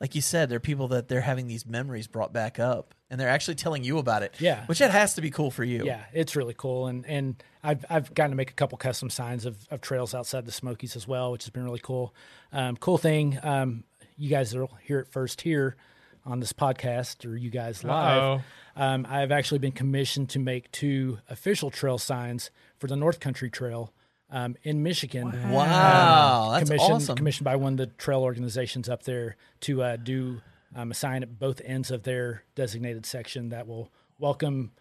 like 0.00 0.14
you 0.14 0.20
said, 0.20 0.48
there 0.48 0.56
are 0.56 0.60
people 0.60 0.88
that 0.88 1.08
they're 1.08 1.20
having 1.20 1.46
these 1.46 1.64
memories 1.66 2.06
brought 2.08 2.32
back 2.32 2.58
up, 2.58 2.94
and 3.12 3.20
they're 3.20 3.28
actually 3.28 3.54
telling 3.56 3.84
you 3.84 3.98
about 3.98 4.22
it. 4.22 4.34
Yeah. 4.38 4.64
which 4.66 4.78
that 4.78 4.90
has 4.90 5.14
to 5.14 5.20
be 5.20 5.30
cool 5.30 5.50
for 5.50 5.62
you. 5.62 5.84
Yeah, 5.84 6.02
it's 6.14 6.34
really 6.34 6.54
cool, 6.56 6.86
and 6.86 7.06
and 7.06 7.36
I've 7.62 7.84
I've 7.90 8.12
gotten 8.14 8.30
to 8.30 8.36
make 8.36 8.50
a 8.50 8.54
couple 8.54 8.78
custom 8.78 9.10
signs 9.10 9.44
of, 9.44 9.56
of 9.70 9.82
trails 9.82 10.14
outside 10.14 10.46
the 10.46 10.52
Smokies 10.52 10.96
as 10.96 11.06
well, 11.06 11.30
which 11.30 11.44
has 11.44 11.50
been 11.50 11.62
really 11.64 11.78
cool. 11.82 12.14
Um, 12.52 12.76
cool 12.78 12.96
thing, 12.96 13.38
um, 13.42 13.84
you 14.16 14.30
guys 14.30 14.56
will 14.56 14.70
hear 14.82 14.98
it 14.98 15.08
first 15.08 15.42
here 15.42 15.76
on 16.24 16.40
this 16.40 16.54
podcast, 16.54 17.30
or 17.30 17.36
you 17.36 17.50
guys 17.50 17.84
live. 17.84 18.40
Um, 18.76 19.06
I've 19.08 19.30
actually 19.30 19.58
been 19.58 19.72
commissioned 19.72 20.30
to 20.30 20.38
make 20.38 20.72
two 20.72 21.18
official 21.28 21.70
trail 21.70 21.98
signs 21.98 22.50
for 22.78 22.86
the 22.86 22.96
North 22.96 23.20
Country 23.20 23.50
Trail 23.50 23.92
um, 24.30 24.56
in 24.62 24.82
Michigan. 24.82 25.26
Wow, 25.50 26.52
that's 26.52 26.70
commissioned, 26.70 26.92
awesome. 26.94 27.16
Commissioned 27.16 27.44
by 27.44 27.56
one 27.56 27.74
of 27.74 27.76
the 27.76 27.86
trail 27.88 28.22
organizations 28.22 28.88
up 28.88 29.02
there 29.02 29.36
to 29.60 29.82
uh, 29.82 29.96
do 29.96 30.40
um, 30.74 30.90
a 30.90 30.94
sign 30.94 31.22
at 31.22 31.38
both 31.38 31.60
ends 31.64 31.90
of 31.90 32.02
their 32.02 32.44
designated 32.54 33.06
section 33.06 33.50
that 33.50 33.66
will 33.66 33.90
welcome 34.18 34.72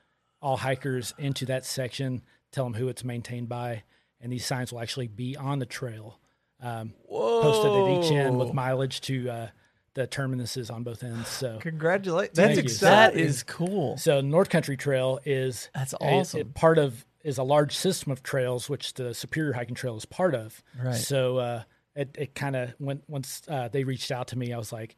all 0.42 0.58
hikers 0.58 1.14
into 1.18 1.46
that 1.46 1.66
section, 1.66 2.22
tell 2.52 2.64
them 2.64 2.74
who 2.74 2.88
it's 2.88 3.04
maintained 3.04 3.50
by, 3.50 3.84
and 4.20 4.32
these 4.32 4.46
signs 4.46 4.72
will 4.72 4.80
actually 4.82 5.08
be 5.08 5.36
on 5.38 5.60
the 5.60 5.66
trail, 5.66 6.20
um, 6.62 6.94
posted 7.10 7.72
at 7.72 8.04
each 8.06 8.12
end 8.12 8.38
with 8.40 8.54
mileage 8.54 9.02
to 9.02 9.30
uh, 9.30 9.48
the 9.94 10.08
terminuses 10.08 10.70
on 10.70 10.84
both 10.84 11.04
ends. 11.04 11.28
So, 11.28 11.58
Congratulations. 11.60 12.36
That's 12.36 12.58
exciting. 12.58 13.18
That 13.18 13.22
is 13.24 13.44
cool. 13.44 13.98
so 13.98 14.22
North 14.22 14.50
Country 14.50 14.78
Trail 14.78 15.20
is 15.26 15.70
That's 15.76 15.94
a- 15.94 15.98
awesome. 15.98 16.54
part 16.54 16.78
of 16.78 17.06
is 17.24 17.38
a 17.38 17.44
large 17.44 17.76
system 17.76 18.12
of 18.12 18.24
trails, 18.24 18.68
which 18.68 18.96
the 18.96 19.14
Superior 19.14 19.54
Hiking 19.54 19.76
Trail 19.76 19.96
is 19.96 20.06
part 20.06 20.34
of. 20.34 20.64
Right. 20.82 20.96
So 20.96 21.38
uh, 21.38 21.64
it 21.96 22.16
it 22.18 22.36
kind 22.36 22.56
of 22.56 22.74
went 22.80 23.04
once 23.08 23.44
uh, 23.48 23.68
they 23.68 23.84
reached 23.84 24.12
out 24.12 24.30
to 24.30 24.38
me, 24.38 24.54
I 24.54 24.58
was 24.58 24.72
like, 24.72 24.96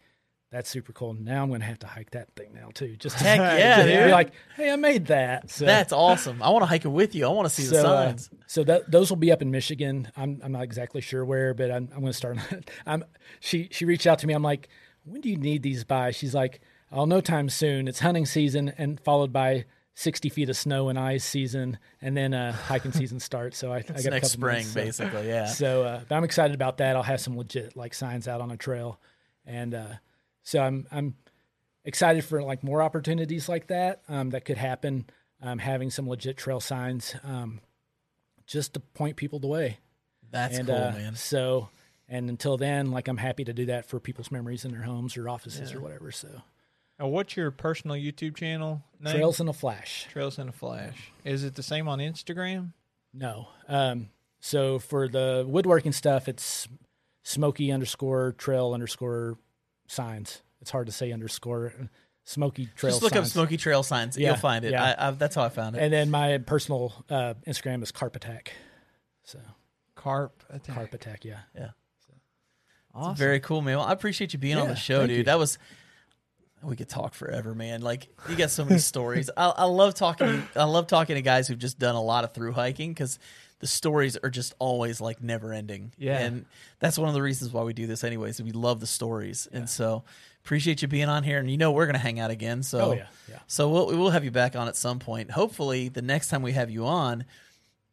"That's 0.53 0.69
super 0.69 0.93
cool." 0.93 1.13
Now 1.13 1.43
I'm 1.43 1.49
going 1.49 1.59
to 1.59 1.65
have 1.65 1.79
to 1.79 1.87
hike 1.87 2.11
that 2.11 2.33
thing 2.35 2.53
now 2.53 2.69
too. 2.73 2.95
Just 2.95 3.17
to, 3.17 3.23
Heck 3.25 3.39
yeah, 3.39 3.83
dude. 3.85 4.05
be 4.05 4.11
like, 4.11 4.31
"Hey, 4.55 4.71
I 4.71 4.77
made 4.77 5.07
that." 5.07 5.49
So, 5.51 5.65
That's 5.65 5.91
awesome. 5.91 6.41
I 6.41 6.49
want 6.49 6.61
to 6.63 6.67
hike 6.67 6.85
it 6.85 6.89
with 6.89 7.13
you. 7.15 7.25
I 7.25 7.29
want 7.29 7.49
to 7.49 7.53
see 7.53 7.63
the 7.63 7.81
so, 7.81 7.87
uh, 7.87 8.05
signs. 8.05 8.29
so 8.47 8.63
that 8.63 8.89
those 8.89 9.09
will 9.09 9.17
be 9.17 9.31
up 9.31 9.41
in 9.41 9.51
Michigan. 9.51 10.09
I'm 10.15 10.39
I'm 10.43 10.53
not 10.53 10.63
exactly 10.63 11.01
sure 11.01 11.25
where, 11.25 11.53
but 11.53 11.69
I'm 11.71 11.89
I'm 11.93 11.99
going 11.99 12.11
to 12.11 12.13
start. 12.13 12.37
I'm 12.85 13.03
she 13.41 13.67
she 13.71 13.83
reached 13.85 14.07
out 14.07 14.19
to 14.19 14.27
me. 14.27 14.33
I'm 14.33 14.43
like, 14.43 14.69
when 15.03 15.19
do 15.19 15.29
you 15.29 15.37
need 15.37 15.63
these 15.63 15.83
by? 15.83 16.11
She's 16.11 16.33
like, 16.33 16.61
oh, 16.91 17.05
no 17.05 17.19
time 17.19 17.49
soon. 17.49 17.87
It's 17.87 17.99
hunting 17.99 18.25
season, 18.25 18.73
and 18.77 18.99
followed 18.99 19.33
by 19.33 19.65
60 19.95 20.29
feet 20.29 20.49
of 20.49 20.57
snow 20.57 20.89
and 20.89 20.97
ice 20.97 21.23
season, 21.23 21.77
and 22.01 22.17
then 22.17 22.33
uh, 22.33 22.51
hiking 22.51 22.91
season 22.91 23.19
starts. 23.19 23.57
So 23.57 23.71
I, 23.71 23.77
I 23.77 23.81
got 23.81 23.93
next 23.93 24.03
couple 24.11 24.29
spring, 24.29 24.55
months, 24.55 24.73
so- 24.73 24.83
basically. 24.83 25.27
Yeah. 25.27 25.47
So 25.47 25.83
uh, 25.83 26.01
but 26.07 26.15
I'm 26.15 26.23
excited 26.23 26.55
about 26.55 26.77
that. 26.77 26.95
I'll 26.95 27.03
have 27.03 27.21
some 27.21 27.37
legit 27.37 27.75
like 27.75 27.93
signs 27.93 28.27
out 28.27 28.41
on 28.41 28.51
a 28.51 28.57
trail, 28.57 28.99
and 29.45 29.73
uh, 29.73 29.87
so 30.43 30.59
I'm 30.61 30.85
I'm 30.91 31.15
excited 31.85 32.23
for 32.23 32.43
like 32.43 32.63
more 32.63 32.81
opportunities 32.81 33.49
like 33.49 33.67
that 33.67 34.01
um, 34.07 34.29
that 34.31 34.45
could 34.45 34.57
happen. 34.57 35.05
Um, 35.41 35.59
having 35.59 35.89
some 35.89 36.07
legit 36.07 36.37
trail 36.37 36.61
signs, 36.61 37.15
um, 37.25 37.59
just 38.47 38.75
to 38.75 38.79
point 38.79 39.17
people 39.17 39.39
the 39.39 39.47
way. 39.47 39.77
That's 40.31 40.57
and 40.57 40.67
cool, 40.67 40.75
uh, 40.75 40.91
man. 40.91 41.15
so 41.15 41.67
and 42.07 42.29
until 42.29 42.55
then, 42.55 42.91
like 42.91 43.09
I'm 43.09 43.17
happy 43.17 43.43
to 43.43 43.53
do 43.53 43.65
that 43.65 43.85
for 43.85 43.99
people's 43.99 44.31
memories 44.31 44.63
in 44.63 44.71
their 44.71 44.83
homes 44.83 45.17
or 45.17 45.27
offices 45.27 45.73
or 45.73 45.81
whatever. 45.81 46.11
So 46.11 46.29
Now, 46.97 47.07
what's 47.07 47.35
your 47.35 47.51
personal 47.51 47.97
YouTube 47.97 48.37
channel 48.37 48.83
name? 49.01 49.15
trails 49.15 49.41
in 49.41 49.49
a 49.49 49.53
flash. 49.53 50.07
Trails 50.11 50.39
in 50.39 50.47
a 50.47 50.53
Flash. 50.53 51.11
Is 51.25 51.43
it 51.43 51.55
the 51.55 51.63
same 51.63 51.89
on 51.89 51.99
Instagram? 51.99 52.71
No. 53.13 53.49
Um, 53.67 54.09
so 54.39 54.79
for 54.79 55.09
the 55.09 55.43
woodworking 55.45 55.91
stuff, 55.91 56.29
it's 56.29 56.69
smoky 57.23 57.69
underscore 57.71 58.31
trail 58.37 58.73
underscore 58.73 59.37
signs. 59.87 60.41
It's 60.61 60.71
hard 60.71 60.87
to 60.87 60.91
say 60.91 61.11
underscore. 61.11 61.73
Smoky 62.25 62.69
trail 62.77 62.91
Just 62.93 63.03
look 63.03 63.13
signs. 63.13 63.27
up 63.27 63.31
Smoky 63.33 63.57
Trail 63.57 63.83
signs. 63.83 64.17
Yeah, 64.17 64.29
You'll 64.29 64.37
find 64.37 64.63
it. 64.63 64.71
yeah. 64.71 64.95
I, 64.97 65.07
I, 65.09 65.11
that's 65.11 65.35
how 65.35 65.43
I 65.43 65.49
found 65.49 65.75
it. 65.75 65.79
And 65.83 65.91
then 65.91 66.09
my 66.09 66.37
personal 66.37 66.93
uh, 67.09 67.33
Instagram 67.45 67.83
is 67.83 67.91
Carp 67.91 68.15
Attack. 68.15 68.53
So 69.25 69.39
Carp 69.95 70.41
Attack. 70.49 70.75
Carp 70.75 70.93
Attack, 70.93 71.25
yeah. 71.25 71.39
yeah. 71.53 71.71
Awesome. 72.95 73.15
Very 73.17 73.39
cool, 73.41 73.61
man. 73.61 73.77
Well, 73.77 73.85
I 73.85 73.91
appreciate 73.91 74.31
you 74.33 74.39
being 74.39 74.57
on 74.57 74.67
the 74.69 74.75
show, 74.75 75.05
dude. 75.05 75.17
you. 75.17 75.23
That 75.23 75.37
was 75.39 75.57
we 76.61 76.75
could 76.75 76.89
talk 76.89 77.13
forever, 77.13 77.53
man. 77.53 77.81
Like 77.81 78.07
you 78.29 78.35
got 78.35 78.51
so 78.51 78.63
many 78.63 78.79
stories. 78.79 79.29
I, 79.35 79.49
I 79.49 79.65
love 79.65 79.95
talking. 79.95 80.43
I 80.55 80.63
love 80.63 80.87
talking 80.87 81.15
to 81.15 81.21
guys 81.21 81.47
who've 81.47 81.59
just 81.59 81.77
done 81.79 81.95
a 81.95 82.01
lot 82.01 82.23
of 82.23 82.33
through 82.33 82.53
hiking 82.53 82.91
because 82.91 83.19
the 83.63 83.67
stories 83.67 84.17
are 84.17 84.29
just 84.29 84.53
always 84.59 84.99
like 84.99 85.23
never 85.23 85.53
ending. 85.53 85.93
Yeah. 85.97 86.19
and 86.19 86.45
that's 86.79 86.97
one 86.97 87.07
of 87.07 87.15
the 87.15 87.21
reasons 87.21 87.53
why 87.53 87.63
we 87.63 87.71
do 87.71 87.87
this, 87.87 88.03
anyways. 88.03 88.41
We 88.41 88.51
love 88.51 88.81
the 88.81 88.87
stories, 88.87 89.47
and 89.53 89.69
so 89.69 90.03
appreciate 90.43 90.81
you 90.81 90.89
being 90.89 91.07
on 91.07 91.23
here. 91.23 91.37
And 91.39 91.49
you 91.49 91.55
know 91.57 91.71
we're 91.71 91.85
gonna 91.85 91.97
hang 91.97 92.19
out 92.19 92.29
again. 92.29 92.61
So 92.63 92.79
Oh, 92.79 92.91
yeah, 92.93 93.05
yeah. 93.29 93.39
So 93.47 93.69
we'll 93.69 93.87
we 93.87 93.95
will 93.95 94.09
have 94.09 94.25
you 94.25 94.31
back 94.31 94.57
on 94.57 94.67
at 94.67 94.75
some 94.75 94.99
point. 94.99 95.31
Hopefully, 95.31 95.87
the 95.87 96.01
next 96.01 96.27
time 96.27 96.41
we 96.41 96.51
have 96.51 96.69
you 96.69 96.85
on, 96.85 97.23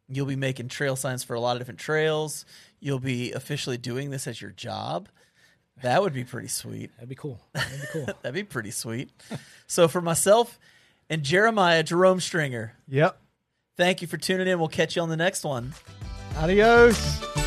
you'll 0.09 0.25
be 0.25 0.35
making 0.35 0.67
trail 0.67 0.97
signs 0.97 1.23
for 1.23 1.33
a 1.35 1.39
lot 1.39 1.53
of 1.55 1.59
different 1.61 1.79
trails. 1.79 2.45
You'll 2.81 2.99
be 2.99 3.31
officially 3.31 3.77
doing 3.77 4.09
this 4.09 4.27
as 4.27 4.41
your 4.41 4.51
job. 4.51 5.07
That 5.83 6.01
would 6.01 6.13
be 6.13 6.25
pretty 6.25 6.49
sweet. 6.49 6.91
That'd 6.97 7.07
be 7.09 7.15
cool. 7.15 7.39
That'd 7.53 7.79
be 7.81 7.87
cool. 7.93 8.05
That'd 8.21 8.33
be 8.33 8.43
pretty 8.43 8.71
sweet. 8.71 9.09
so 9.67 9.87
for 9.87 10.01
myself 10.01 10.59
and 11.09 11.23
Jeremiah 11.23 11.83
Jerome 11.83 12.19
Stringer, 12.19 12.73
Yep. 12.89 13.17
Thank 13.81 14.01
you 14.01 14.07
for 14.07 14.17
tuning 14.17 14.47
in. 14.47 14.59
We'll 14.59 14.67
catch 14.67 14.95
you 14.95 15.01
on 15.01 15.09
the 15.09 15.17
next 15.17 15.43
one. 15.43 15.73
Adios. 16.37 17.40